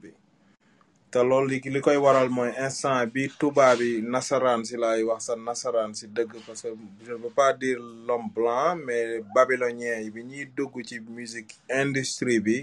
te 1.15 1.23
loolu 1.23 1.47
li 1.47 1.59
li 1.73 1.79
koy 1.85 1.95
waral 2.05 2.27
mooy 2.37 2.51
instant 2.65 3.07
bi 3.13 3.23
tubaab 3.39 3.77
bi 3.79 3.89
nasaraan 4.13 4.61
si 4.67 4.75
laay 4.83 5.01
wax 5.09 5.21
sa 5.27 5.33
nasaraan 5.47 5.91
si 5.99 6.05
dëgg 6.15 6.31
parce 6.45 6.63
que 6.67 6.71
je 7.05 7.11
ne 7.13 7.19
veux 7.23 7.35
pas 7.41 7.53
dire 7.53 7.79
l'homme 8.07 8.27
blanc 8.35 8.75
mais 8.85 9.21
babylonien 9.35 9.95
yi 10.03 10.09
bi 10.15 10.21
ñuy 10.29 10.45
dugg 10.57 10.73
ci 10.87 10.99
musique 11.17 11.53
industrie 11.83 12.39
bi 12.45 12.57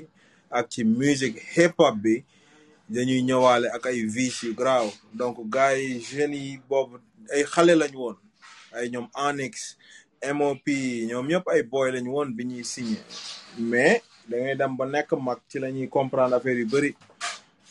ak 0.50 0.68
musique 0.84 1.40
hip 1.56 1.72
hop 1.78 1.96
bi 2.04 2.14
dañuy 2.94 3.22
ñëwaale 3.28 3.68
ak 3.76 3.86
ay 3.86 4.04
vices 4.16 4.42
yu 4.42 4.52
graaw 4.60 4.86
donc 5.20 5.36
gars 5.54 5.72
yi 5.80 6.00
jeunes 6.10 6.36
yi 6.44 6.60
boobu 6.68 6.96
ay 7.34 7.44
xale 7.52 7.72
lañ 7.80 7.94
woon 8.00 8.16
ay 8.76 8.86
ñoom 8.92 9.08
Onyx 9.28 9.54
MOP 10.38 10.66
ñoom 11.08 11.26
ñëpp 11.30 11.46
ay 11.54 11.62
boy 11.72 11.88
lañ 11.94 12.04
woon 12.14 12.28
bi 12.36 12.44
ñuy 12.50 12.64
signé 12.72 13.00
mais 13.70 14.02
da 14.28 14.36
ngay 14.36 14.56
dem 14.60 14.76
ba 14.76 14.84
nekk 14.86 15.10
mag 15.26 15.38
ci 15.48 15.56
la 15.58 15.68
comprendre 15.96 16.36
affaire 16.36 16.58
yu 16.60 16.68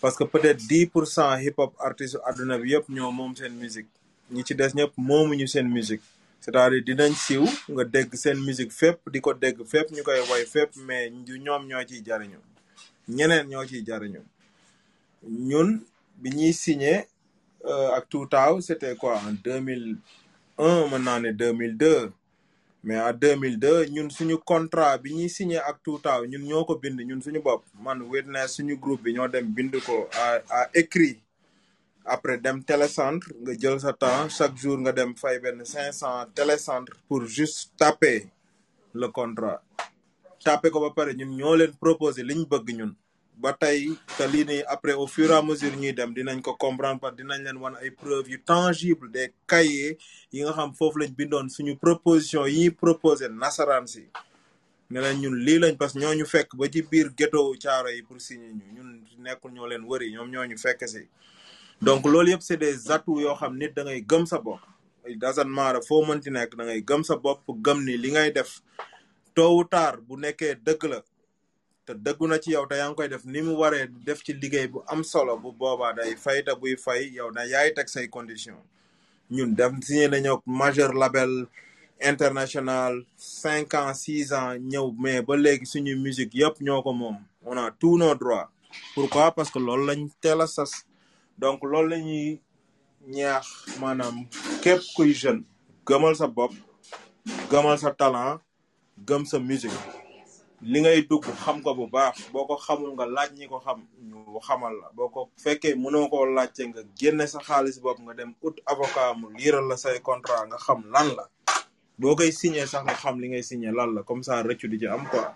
parce 0.01 0.15
que 0.17 0.23
peut-être 0.23 0.57
dix 0.67 0.87
pour 0.87 1.05
cent 1.07 1.37
hip 1.37 1.53
hop 1.57 1.73
artiste 1.79 2.17
àdduna 2.27 2.57
bi 2.57 2.71
yëpp 2.73 2.89
ñoo 2.89 3.11
moom 3.11 3.35
seen 3.35 3.53
musique. 3.55 3.87
des 4.31 4.73
ñëpp 4.75 4.93
musique. 5.77 6.01
c'est-à-dire 6.43 6.83
dinañ 6.83 7.13
siiw 7.25 7.45
nga 7.69 7.83
dégg 7.93 8.09
seen 8.15 8.39
musique 8.47 8.71
fépp 8.81 8.97
di 9.13 9.19
ko 9.21 9.33
dégg 9.33 9.57
fépp 9.71 9.87
ñu 9.91 10.01
koy 10.03 10.19
woy 10.29 10.43
fépp 10.53 10.71
mais 10.87 11.09
ñoom 11.45 11.63
ñoo 11.69 11.83
ciy 11.87 12.01
jariñu. 12.07 12.39
ñeneen 13.17 13.45
ñoo 13.51 13.63
ciy 13.69 13.83
jariñu. 13.87 14.21
ñun 15.49 15.69
bi 16.21 16.29
ñuy 16.37 16.53
signé 16.53 17.07
euh, 17.65 17.91
ak 17.97 18.09
Two 18.09 18.25
Taw 18.25 18.59
c'était 18.61 18.95
quoi 18.95 19.17
en 19.27 19.33
2001 19.33 20.87
mën 20.89 20.99
naa 21.05 21.19
ne 21.19 21.31
2002 21.31 22.11
mais 22.83 22.97
en 22.99 23.13
2002 23.13 23.85
ñun 23.93 24.09
suñu 24.09 24.37
contrat 24.39 24.97
bi 24.97 25.13
ñuy 25.13 25.29
signé 25.29 25.57
ak 25.57 25.77
Two 25.83 25.99
Taw 25.99 26.25
ñun 26.25 26.41
ñoo 26.49 26.65
ko 26.65 26.75
bind 26.81 26.99
ñun 26.99 27.21
suñu 27.21 27.41
bopp. 27.41 27.63
Man 27.83 28.01
Witness 28.01 28.55
suñu 28.57 28.75
groupe 28.79 29.03
bi 29.03 29.13
ñoo 29.13 29.27
dem 29.27 29.47
bind 29.53 29.73
ko 29.85 30.07
à 30.13 30.69
écrit. 30.73 31.19
Après 32.05 32.37
dem 32.39 32.63
télécentre 32.63 33.27
nga 33.41 33.53
jël 33.61 33.79
sa 33.79 33.93
temps 33.93 34.27
chaque 34.29 34.57
jour 34.57 34.77
nga 34.79 34.91
dem 34.91 35.13
fay 35.15 35.39
benn 35.39 35.63
500 35.63 36.25
télécentre 36.33 36.93
pour 37.07 37.25
juste 37.25 37.71
taper 37.77 38.27
le 38.93 39.07
contrat. 39.09 39.61
Taper 40.43 40.71
ko 40.71 40.79
ba 40.81 40.89
pare 40.97 41.13
ñun 41.13 41.37
ñoo 41.37 41.55
leen 41.55 41.73
proposer 41.79 42.23
liñ 42.25 42.45
bëgg 42.49 42.67
ñun. 42.79 42.95
Ba 43.41 43.51
tey 43.53 43.89
te 44.17 44.27
lii 44.27 44.45
nii 44.45 44.63
après 44.67 44.93
au 44.93 45.07
fur 45.07 45.31
et 45.31 45.41
mesure 45.43 45.75
ñuy 45.75 45.93
dem 45.93 46.13
dinañ 46.13 46.41
ko 46.41 46.53
comprendre 46.55 47.11
dinañ 47.17 47.41
leen 47.43 47.57
wan 47.57 47.75
ay 47.81 47.89
preuves 47.91 48.29
yu 48.29 48.37
tangible 48.43 49.09
des 49.11 49.33
cahiers 49.47 49.97
yi 50.31 50.41
nga 50.43 50.53
xam 50.53 50.73
foofu 50.73 50.99
lañ 50.99 51.11
bindoon 51.17 51.49
suñu 51.49 51.75
proposition 51.77 52.45
yi 52.47 52.59
ñuy 52.59 52.71
proposer 52.71 53.29
nasaraan 53.31 53.87
si. 53.87 54.03
Ne 54.91 54.99
leen 55.01 55.17
ñun 55.21 55.35
lii 55.45 55.59
lañ 55.59 55.75
parce 55.77 55.93
que 55.93 55.99
ñoo 55.99 56.13
ñu 56.13 56.25
fekk 56.25 56.55
ba 56.55 56.65
ci 56.71 56.81
biir 56.81 57.09
ghetto 57.17 57.53
caaro 57.63 57.89
yi 57.89 58.01
pour 58.03 58.19
signer 58.21 58.51
ñu 58.53 58.65
ñun 58.75 58.89
nekkul 59.19 59.51
ñoo 59.51 59.67
leen 59.67 59.83
wëri 59.89 60.11
ñoom 60.13 60.29
ñoo 60.31 60.45
ñu 60.45 60.57
fekk 60.57 60.87
si. 60.87 61.07
Donc 61.81 62.05
loolu 62.05 62.29
yëpp 62.31 62.41
c'est 62.41 62.57
des 62.57 62.91
atouts 62.91 63.19
yoo 63.21 63.35
xam 63.35 63.57
nit 63.57 63.73
da 63.75 63.83
ngay 63.83 64.01
gëm 64.09 64.25
sa 64.25 64.37
bopp. 64.39 64.59
Doesn't 65.17 65.49
matter 65.49 65.81
foo 65.87 66.05
mënti 66.05 66.29
nekk 66.29 66.55
da 66.57 66.63
ngay 66.65 66.81
gëm 66.85 67.03
sa 67.03 67.15
bopp 67.15 67.41
gëm 67.65 67.79
ni 67.85 67.97
li 67.97 68.11
ngay 68.11 68.31
def 68.31 68.61
tôt 69.33 69.49
ou 69.57 69.63
tard 69.63 69.97
bu 70.07 70.15
nekkee 70.17 70.55
dëgg 70.65 70.83
la 70.91 70.99
te 71.85 71.93
dëggu 71.93 72.27
na 72.27 72.37
ci 72.39 72.51
yow 72.53 72.65
te 72.69 72.75
yaa 72.77 72.89
ngi 72.89 72.95
koy 72.97 73.07
def 73.09 73.23
ni 73.25 73.41
mu 73.41 73.53
waree 73.57 73.87
def 74.05 74.21
ci 74.23 74.33
liggéey 74.33 74.67
bu 74.67 74.79
am 74.87 75.03
solo 75.03 75.37
bu 75.37 75.51
boobaa 75.51 75.93
day 75.97 76.15
fay 76.15 76.43
te 76.45 76.53
buy 76.61 76.75
fay 76.77 77.09
yow 77.17 77.31
da 77.31 77.41
yaay 77.45 77.73
teg 77.75 77.87
say 77.89 78.07
conditions. 78.07 78.61
Ñun 79.31 79.55
def 79.55 79.71
signé 79.81 80.07
nañu 80.07 80.37
majeur 80.45 80.93
label 80.93 81.47
international 81.99 83.05
cinq 83.17 83.73
ans 83.73 83.93
six 83.93 84.31
ans 84.33 84.55
ñëw 84.71 84.91
mais 84.99 85.21
ba 85.21 85.35
léegi 85.35 85.65
suñu 85.65 85.95
musique 85.97 86.33
yëpp 86.33 86.61
ñoo 86.61 86.81
ko 86.83 86.93
moom. 86.93 87.17
On 87.43 87.57
a 87.57 87.71
tous 87.71 87.97
nos 87.97 88.13
droits. 88.15 88.49
Pourquoi? 88.93 89.31
Parce 89.31 89.49
que 89.49 89.57
loolu 89.59 89.85
lañ 89.87 90.07
teel 90.21 90.41
a 90.41 90.47
sas. 90.47 90.85
Donc 91.37 91.63
loolu 91.63 91.89
la 91.89 91.97
ñuy 91.97 92.39
ñaax 93.07 93.45
maanaam 93.79 94.27
képp 94.61 94.81
kuy 94.95 95.13
jeune 95.13 95.43
gëmal 95.87 96.15
sa 96.15 96.27
bopp 96.27 96.53
gëmal 97.49 97.77
sa 97.79 97.91
talent 97.91 98.39
gëm 99.07 99.25
sa 99.25 99.39
musique. 99.39 99.71
Li 100.61 100.81
ngay 100.81 101.01
dugg 101.09 101.25
xam 101.43 101.61
ko 101.63 101.73
bu 101.73 101.87
baax 101.89 102.29
boo 102.31 102.45
ko 102.45 102.55
xamul 102.57 102.93
nga 102.93 103.05
laaj 103.05 103.31
ñi 103.33 103.47
ko 103.49 103.57
xam 103.65 103.79
ñu 104.09 104.39
xamal 104.47 104.73
la. 104.81 104.87
Boo 104.95 105.09
ko 105.09 105.29
fekkee 105.43 105.73
mënoo 105.75 106.09
koo 106.09 106.25
laajte 106.25 106.61
nga 106.69 106.81
génne 106.99 107.25
sa 107.27 107.39
xaalis 107.41 107.79
bopp 107.81 107.99
nga 107.99 108.13
dem 108.13 108.33
ut 108.43 108.61
avocat 108.65 109.17
mu 109.17 109.27
liiral 109.37 109.65
la 109.67 109.77
say 109.77 109.99
contrat 109.99 110.45
nga 110.47 110.57
xam 110.57 110.83
lan 110.93 111.07
la. 111.17 111.25
Boo 111.97 112.15
koy 112.15 112.31
signé 112.31 112.65
sax 112.67 112.83
nga 112.85 112.93
xam 112.93 113.19
li 113.19 113.27
ngay 113.29 113.43
signé 113.43 113.71
lan 113.71 113.93
la 113.95 114.03
comme 114.03 114.23
ça 114.23 114.43
rëccu 114.43 114.67
di 114.69 114.77
ci 114.79 114.87
am 114.87 115.07
quoi. 115.09 115.33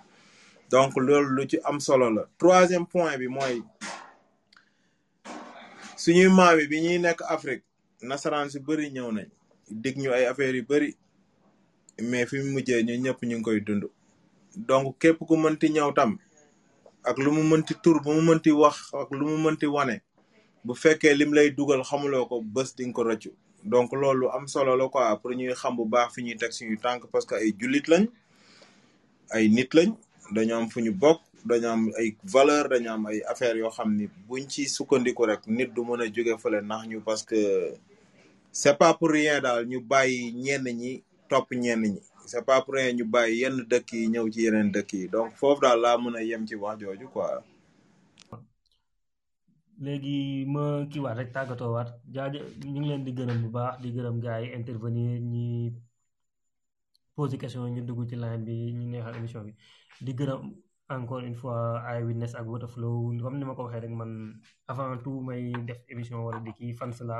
Donc 0.70 0.94
loolu 0.98 1.30
lu 1.36 1.48
ci 1.50 1.58
am 1.64 1.80
solo 1.80 2.10
la. 2.10 2.24
Troisième 2.38 2.86
point 2.86 3.18
bi 3.18 3.28
mooy 3.28 3.64
suñuy 5.98 6.30
maam 6.30 6.58
bi 6.70 6.82
ñuy 6.82 7.00
nekk 7.00 7.22
Afrique 7.28 7.64
nasaraan 8.02 8.50
si 8.50 8.60
bëri 8.60 8.92
ñëw 8.92 9.12
nañ. 9.12 9.28
Dig 9.72 9.98
ñu 9.98 10.12
ay 10.14 10.26
affaires 10.26 10.54
yu 10.56 10.64
bëri 10.64 10.96
mais 12.02 12.26
fi 12.28 12.38
mu 12.38 12.52
mujjee 12.54 12.84
ñu 12.84 12.94
ñëpp 13.04 13.24
ñu 13.24 13.36
ngi 13.38 13.42
koy 13.44 13.60
dund. 13.62 13.84
Donc 14.58 14.98
képp 15.00 15.20
ku 15.20 15.36
mënti 15.38 15.70
ñëw 15.70 15.94
tam 15.94 16.18
ak 17.04 17.18
lu 17.18 17.32
mu 17.32 17.44
mënti 17.44 17.74
tur 17.84 18.02
bu 18.02 18.14
mu 18.14 18.22
mënti 18.22 18.52
wax 18.52 18.94
ak 18.94 19.12
lu 19.12 19.26
mu 19.28 19.38
mënti 19.38 19.66
wane 19.68 20.02
bu 20.64 20.74
fekkee 20.74 21.14
lim 21.14 21.34
lay 21.34 21.50
dugal 21.52 21.84
xamuloo 21.84 22.26
ko 22.28 22.42
bés 22.42 22.76
di 22.76 22.86
nga 22.86 22.94
ko 22.94 23.04
rëccu. 23.04 23.32
Donc 23.64 23.94
loolu 23.94 24.30
am 24.30 24.48
solo 24.48 24.76
la 24.76 24.88
quoi 24.90 25.18
pour 25.22 25.32
ñuy 25.32 25.54
xam 25.54 25.76
bu 25.76 25.86
baax 25.86 26.14
fi 26.14 26.22
ñuy 26.24 26.36
teg 26.38 26.52
suñu 26.52 26.78
tànk 26.78 27.06
parce 27.12 27.26
que 27.26 27.36
ay 27.36 27.54
jullit 27.60 27.88
lañ 27.88 28.06
ay 29.32 29.50
nit 29.50 29.74
lañ 29.74 29.94
dañu 30.32 30.54
am 30.56 30.70
fu 30.70 30.80
ñu 30.82 30.92
bokk 30.92 31.22
dañu 31.46 31.68
am 31.68 31.92
ay 31.98 32.16
valeur 32.24 32.70
dañu 32.70 32.90
am 32.90 33.06
ay 33.08 33.22
affaires 33.28 33.58
yoo 33.60 33.70
xam 33.72 33.96
ni 33.96 34.08
buñ 34.28 34.48
ci 34.50 34.66
sukkandiku 34.70 35.26
rek 35.26 35.48
nit 35.48 35.68
du 35.74 35.82
mën 35.84 36.02
a 36.02 36.06
jóge 36.14 36.38
fële 36.42 36.62
nax 36.62 36.88
ñu 36.88 37.02
parce 37.02 37.24
que 37.24 37.74
c'est 38.52 38.78
pas 38.78 38.94
pour 38.94 39.10
rien 39.10 39.42
daal 39.42 39.66
ñu 39.68 39.80
bàyyi 39.82 40.32
ñenn 40.34 40.64
ñi 40.64 41.04
topp 41.30 41.52
ñenn 41.52 41.82
ñi. 41.82 42.02
C'est 42.32 42.46
pas 42.46 42.62
pour 42.62 42.74
rien 42.76 42.92
ñu 42.98 43.04
bàyyi 43.14 43.42
yenn 43.42 43.58
dëkk 43.72 43.88
yi 43.94 44.08
ñëw 44.14 44.26
ci 44.34 44.40
yeneen 44.46 44.70
dëkk 44.76 44.90
yi. 44.94 45.08
Donc 45.16 45.30
foofu 45.40 45.62
daal 45.64 45.80
laa 45.84 45.98
mën 45.98 46.16
a 46.20 46.22
yem 46.30 46.44
ci 46.48 46.56
wax 46.56 46.76
jooju 46.82 47.08
quoi. 47.14 47.44
léegi 49.86 50.46
ma 50.54 50.64
kii 50.92 51.00
waat 51.06 51.18
rek 51.20 51.32
tàggatoo 51.36 51.72
waat. 51.76 51.90
Jaaja 52.16 52.40
ñu 52.64 52.80
ngi 52.80 52.90
leen 52.90 53.04
di 53.06 53.12
gërëm 53.18 53.40
bu 53.44 53.50
baax 53.58 53.74
di 53.84 53.90
gërëm 53.96 54.18
gars 54.24 54.42
yi 54.44 54.48
intervenir 54.60 55.14
ñi 55.32 55.48
poser 57.16 57.38
question 57.42 57.68
ñu 57.76 57.82
dugg 57.88 58.02
ci 58.10 58.16
line 58.24 58.44
bi 58.48 58.56
ñu 58.78 58.86
neexal 58.92 59.16
émission 59.20 59.44
bi. 59.48 59.54
Di 60.06 60.12
gërëm 60.20 60.42
encore 60.96 61.24
une 61.30 61.36
fois 61.42 61.82
ay 61.90 62.00
witness 62.08 62.34
ak 62.40 62.46
Waterflow. 62.52 63.00
Comme 63.22 63.38
ni 63.40 63.46
ma 63.46 63.56
ko 63.58 63.64
waxee 63.66 63.82
rek 63.84 63.92
man 64.00 64.12
avant 64.72 64.98
tout 65.04 65.20
may 65.28 65.52
def 65.68 65.80
émission 65.94 66.18
wala 66.26 66.40
di 66.46 66.52
kii 66.58 66.74
fans 66.80 66.98
la 67.10 67.20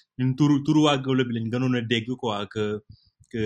ñun 0.21 0.31
turu 0.37 0.55
turu 0.65 0.79
waa 0.85 0.97
Gawlo 1.03 1.23
bi 1.27 1.33
lañ 1.37 1.47
gënoon 1.51 1.75
a 1.79 1.81
dégg 1.91 2.07
quoi 2.21 2.45
que 2.53 2.65
que 3.31 3.43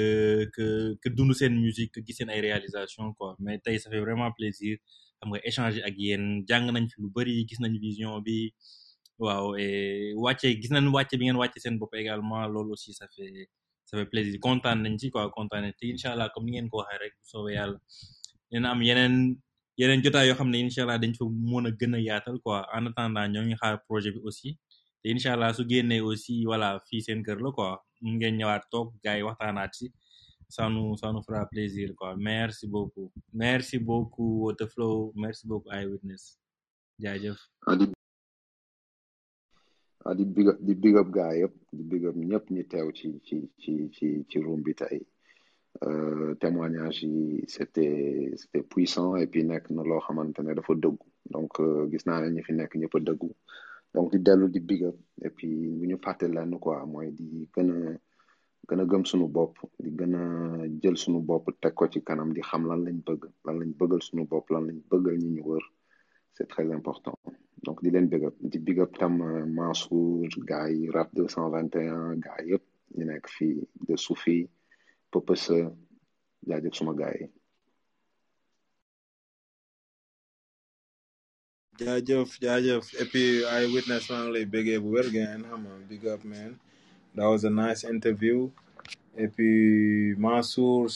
que 0.56 0.66
que 1.02 1.10
dund 1.16 1.32
seen 1.40 1.54
musique 1.66 1.92
que 1.96 2.00
gis 2.06 2.16
seen 2.18 2.30
ay 2.34 2.42
réalisation 2.48 3.14
quoi. 3.18 3.36
Mais 3.44 3.60
tey 3.64 3.78
ça 3.80 3.88
fait 3.92 4.00
vraiment 4.06 4.32
plaisir 4.38 4.74
xam 5.20 5.30
nga 5.32 5.40
échanger 5.50 5.82
ak 5.88 5.96
yéen. 6.04 6.24
Jàng 6.50 6.66
nañ 6.76 6.86
fi 6.92 6.98
lu 7.04 7.10
bëri 7.16 7.34
gis 7.50 7.60
nañ 7.64 7.74
vision 7.86 8.12
bi. 8.26 8.38
Waaw 9.24 9.46
et 9.64 10.14
wàcce 10.26 10.48
gis 10.62 10.72
nañ 10.76 10.86
wàcce 10.96 11.16
bi 11.20 11.24
ngeen 11.26 11.38
wàcce 11.42 11.60
seen 11.64 11.76
bopp 11.80 11.94
également. 12.02 12.42
Loolu 12.54 12.72
aussi 12.76 12.92
ça 13.00 13.06
fait 13.16 13.48
ça 13.88 13.94
fait 13.98 14.06
plaisir. 14.14 14.34
Kontaan 14.46 14.78
nañ 14.84 14.96
ci 15.02 15.08
quoi 15.14 15.30
kontaan 15.38 15.62
nañ 15.66 15.74
te 15.80 15.86
incha 15.94 16.10
allah 16.14 16.28
comme 16.34 16.46
ni 16.48 16.52
ngeen 16.54 16.68
ko 16.72 16.78
waxee 16.82 17.00
rek 17.04 17.14
bu 17.18 17.24
soobee 17.32 17.54
yàlla 17.60 17.80
dina 18.52 18.68
am 18.74 18.82
yeneen 18.90 19.16
yeneen 19.80 20.00
jotaay 20.04 20.26
yoo 20.30 20.36
xam 20.40 20.50
ne 20.54 20.58
incha 20.66 20.82
allah 20.84 20.98
dañ 21.04 21.14
fa 21.20 21.24
mën 21.52 21.66
a 21.70 21.72
gën 21.80 21.94
a 21.98 22.00
yaatal 22.08 22.38
quoi. 22.44 22.60
En 22.76 22.84
attendant 22.90 23.28
ñoo 23.34 23.44
ngi 23.48 23.56
xaar 23.62 23.76
projet 23.88 24.12
bi 24.16 24.20
aussi 24.28 24.50
te 25.06 25.12
incha 25.12 25.34
allah 25.34 25.54
su 25.54 25.64
génnee 25.70 26.02
aussi 26.02 26.36
voilà 26.50 26.70
fii 26.90 27.02
seen 27.06 27.20
kër 27.26 27.40
la 27.46 27.50
quoi. 27.58 27.78
Mun 28.02 28.16
ngeen 28.18 28.38
ñëwaat 28.40 28.64
toog 28.72 28.88
gars 29.04 29.18
yi 29.20 29.24
waxtaanaat 29.28 29.74
si. 29.80 29.88
Ça 30.56 30.64
nous 30.70 30.98
ça 30.98 31.12
nous 31.14 31.22
fera 31.28 31.46
plaisir 31.54 31.88
quoi. 31.96 32.16
Merci 32.18 32.66
beaucoup. 32.68 33.12
Merci 33.34 33.78
beaucoup 33.80 34.32
Waterflow. 34.46 35.12
Merci 35.16 35.44
beaucoup 35.48 35.72
Eyewitness. 35.78 36.24
Jaajëf. 37.00 37.38
Ah 40.08 40.14
di 40.18 40.26
big 40.36 40.48
di 40.68 40.74
big 40.84 40.96
up 41.02 41.10
gaa 41.18 41.34
yëpp 41.42 41.54
di 41.78 41.84
big 41.92 42.04
up 42.10 42.16
ñëpp 42.16 42.46
ñi 42.56 42.64
teew 42.72 42.88
ci 42.98 43.08
ci 43.28 43.38
ci 43.62 43.72
ci 43.96 44.08
ci 44.30 44.38
bi 44.66 44.74
tey. 44.82 45.00
Euh, 45.84 46.34
témoignage 46.36 47.04
yi 47.04 47.44
c'était 47.48 48.32
c'était 48.40 48.64
puissant 48.64 49.16
et 49.22 49.28
puis 49.28 49.44
nekk 49.44 49.70
na 49.70 49.84
loo 49.84 50.00
xamante 50.06 50.40
ne 50.40 50.54
dafa 50.58 50.74
dëggu. 50.74 51.06
Donc 51.34 51.52
euh, 51.60 51.88
gis 51.92 52.04
naa 52.08 52.22
ne 52.22 52.30
ñi 52.36 52.42
fi 52.44 52.54
nekk 52.54 52.72
ñëpp 52.82 52.96
a 52.98 53.00
dëggu. 53.08 53.30
Donc 53.96 54.12
di 54.14 54.20
dellu 54.28 54.48
di 54.56 54.60
big 54.70 54.82
up 54.90 54.98
et 55.26 55.30
puis 55.36 55.54
bu 55.78 55.86
ñu 55.88 55.98
quoi 56.64 56.86
mooy 56.92 57.08
di 57.20 57.28
gën 57.54 57.70
a 57.76 57.80
gën 58.68 58.80
a 58.82 58.86
gëm 58.92 59.04
suñu 59.10 59.28
bopp 59.36 59.54
di 59.84 59.90
gën 60.00 60.14
a 60.22 60.24
jël 60.82 60.98
suñu 61.04 61.22
c'est 66.38 66.48
très 66.50 66.70
important. 66.78 67.18
Donc 67.66 67.82
di 67.84 67.90
leen 67.90 68.08
big 68.12 68.24
up 68.26 68.36
di 68.52 68.60
big 68.60 68.80
up 68.84 68.92
tam 69.00 69.22
euh, 69.22 69.46
Mansour 69.46 70.28
rap 70.96 71.10
221 71.16 72.18
gars 72.18 72.42
yëpp 72.50 72.64
de 73.88 73.96
Soufi 73.96 74.48
jaajëf 76.48 76.74
suma 76.78 76.94
gars 76.94 77.16
jaajëf 81.80 82.30
jaajëf. 82.42 82.86
Et 83.02 83.06
puis 83.06 83.44
ngi 83.44 84.32
lay 84.34 84.46
béggee 84.46 84.80
bu 84.84 84.90
wér 84.96 85.08
ngeen 85.14 85.42
xam 85.50 85.62
nga 85.66 85.76
big 85.90 86.06
up 86.14 86.24
man. 86.24 86.52
That 87.16 87.28
was 87.30 87.44
a 87.46 87.50
nice 87.50 87.84
interview. 87.84 88.50
Et 89.18 89.28
puis 89.30 90.16
Mansour 90.18 90.88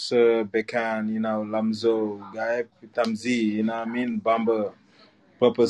Bekan 0.51 1.09
you 1.13 1.19
know 1.19 1.43
Lamzo 1.43 2.19
yëpp 2.35 2.67
Tamzi 2.93 3.55
you 3.57 3.63
know 3.63 3.79
what 3.79 3.87
I 3.87 3.91
mean? 3.91 4.19
Bamba 4.21 4.73
Papa 5.39 5.63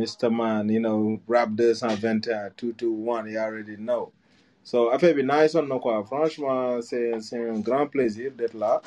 Mr 0.00 0.30
Man 0.32 0.68
you 0.68 0.80
know 0.80 1.20
rap 1.26 1.50
221 1.56 2.20
221 2.56 3.28
you 3.30 3.38
already 3.38 3.76
know 3.76 4.12
so 4.62 4.90
nice 5.22 5.54
on 5.54 6.04
franchement 6.04 6.80
c'est 6.82 7.12
un 7.32 7.58
grand 7.60 7.86
plaisir 7.86 8.30
d'être 8.32 8.54
là. 8.54 8.80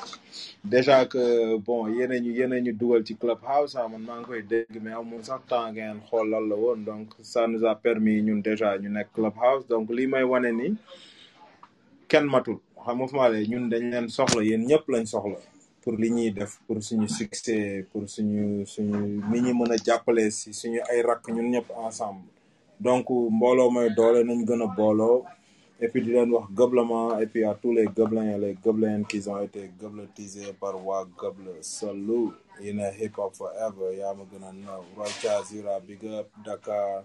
Déjà 0.64 1.04
que 1.06 1.56
bon 1.56 1.88
yéen 1.88 2.10
ñu 2.20 2.32
yéen 2.32 2.54
ñu 2.62 2.72
dugal 2.72 3.04
ci 3.06 3.16
clubhouse 3.16 3.76
ah 3.76 3.88
temps 5.48 5.72
donc 6.86 7.08
ça 7.22 7.46
nous 7.48 7.64
a 7.64 7.74
permis 7.74 8.22
ñun 8.22 8.36
déjà 8.38 8.78
ñu 8.78 8.88
nekk 8.88 9.12
clubhouse. 9.12 9.66
Donc 9.68 9.90
lii 9.90 10.06
may 10.06 10.22
wane 10.22 10.52
ni 10.52 10.74
kenn 12.08 12.24
matul. 12.26 12.58
Xam 12.84 12.98
nga 12.98 13.06
fu 13.08 13.16
ma 13.16 13.30
ñun 13.30 13.68
pour 15.82 15.92
li 15.98 16.32
pour 16.66 16.82
succès 17.08 17.84
pour 17.92 18.08
suñu 18.08 18.64
suñu 18.66 19.20
ni 19.30 19.40
ñu 19.42 19.52
mën 19.54 19.72
a 19.72 19.76
jàppale 19.76 20.30
ensemble. 21.76 22.22
Donc 22.80 23.10
mbooloo 23.10 23.70
mooy 23.70 23.90
doole 23.90 24.22
a 24.62 25.43
et 25.84 25.88
puis 25.88 26.00
di 26.00 26.12
leen 26.12 26.30
wax 26.32 26.48
et 27.22 27.26
puis 27.26 27.44
à 27.44 27.54
tous 27.54 27.72
les 27.72 27.84
gobelins 27.84 28.36
et 28.36 28.38
les 28.38 28.54
gobelins 28.54 29.02
qui 29.04 29.20
ont 29.28 29.38
été 29.42 29.70
gobletisés 29.78 30.54
par 30.58 30.74
waa 30.86 31.04
Goble 31.16 31.52
salut 31.60 32.30
a 32.58 32.90
hip 32.98 33.18
hop 33.18 33.34
forever 33.36 33.92
yaa 33.98 34.14
ma 34.14 34.24
gën 34.24 34.44
a 34.48 34.52
naw. 34.52 34.80
Roy 34.96 35.10
Chazira 35.20 35.80
big 35.86 36.02
up 36.06 36.28
Dakar 36.44 37.04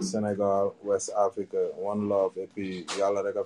Sénégal 0.00 0.72
West 0.82 1.12
Africa 1.14 1.58
one 1.76 2.08
love. 2.08 2.32
Et 2.38 2.46
puis 2.46 2.86
yàlla 2.98 3.20
rek 3.22 3.36
a 3.36 3.44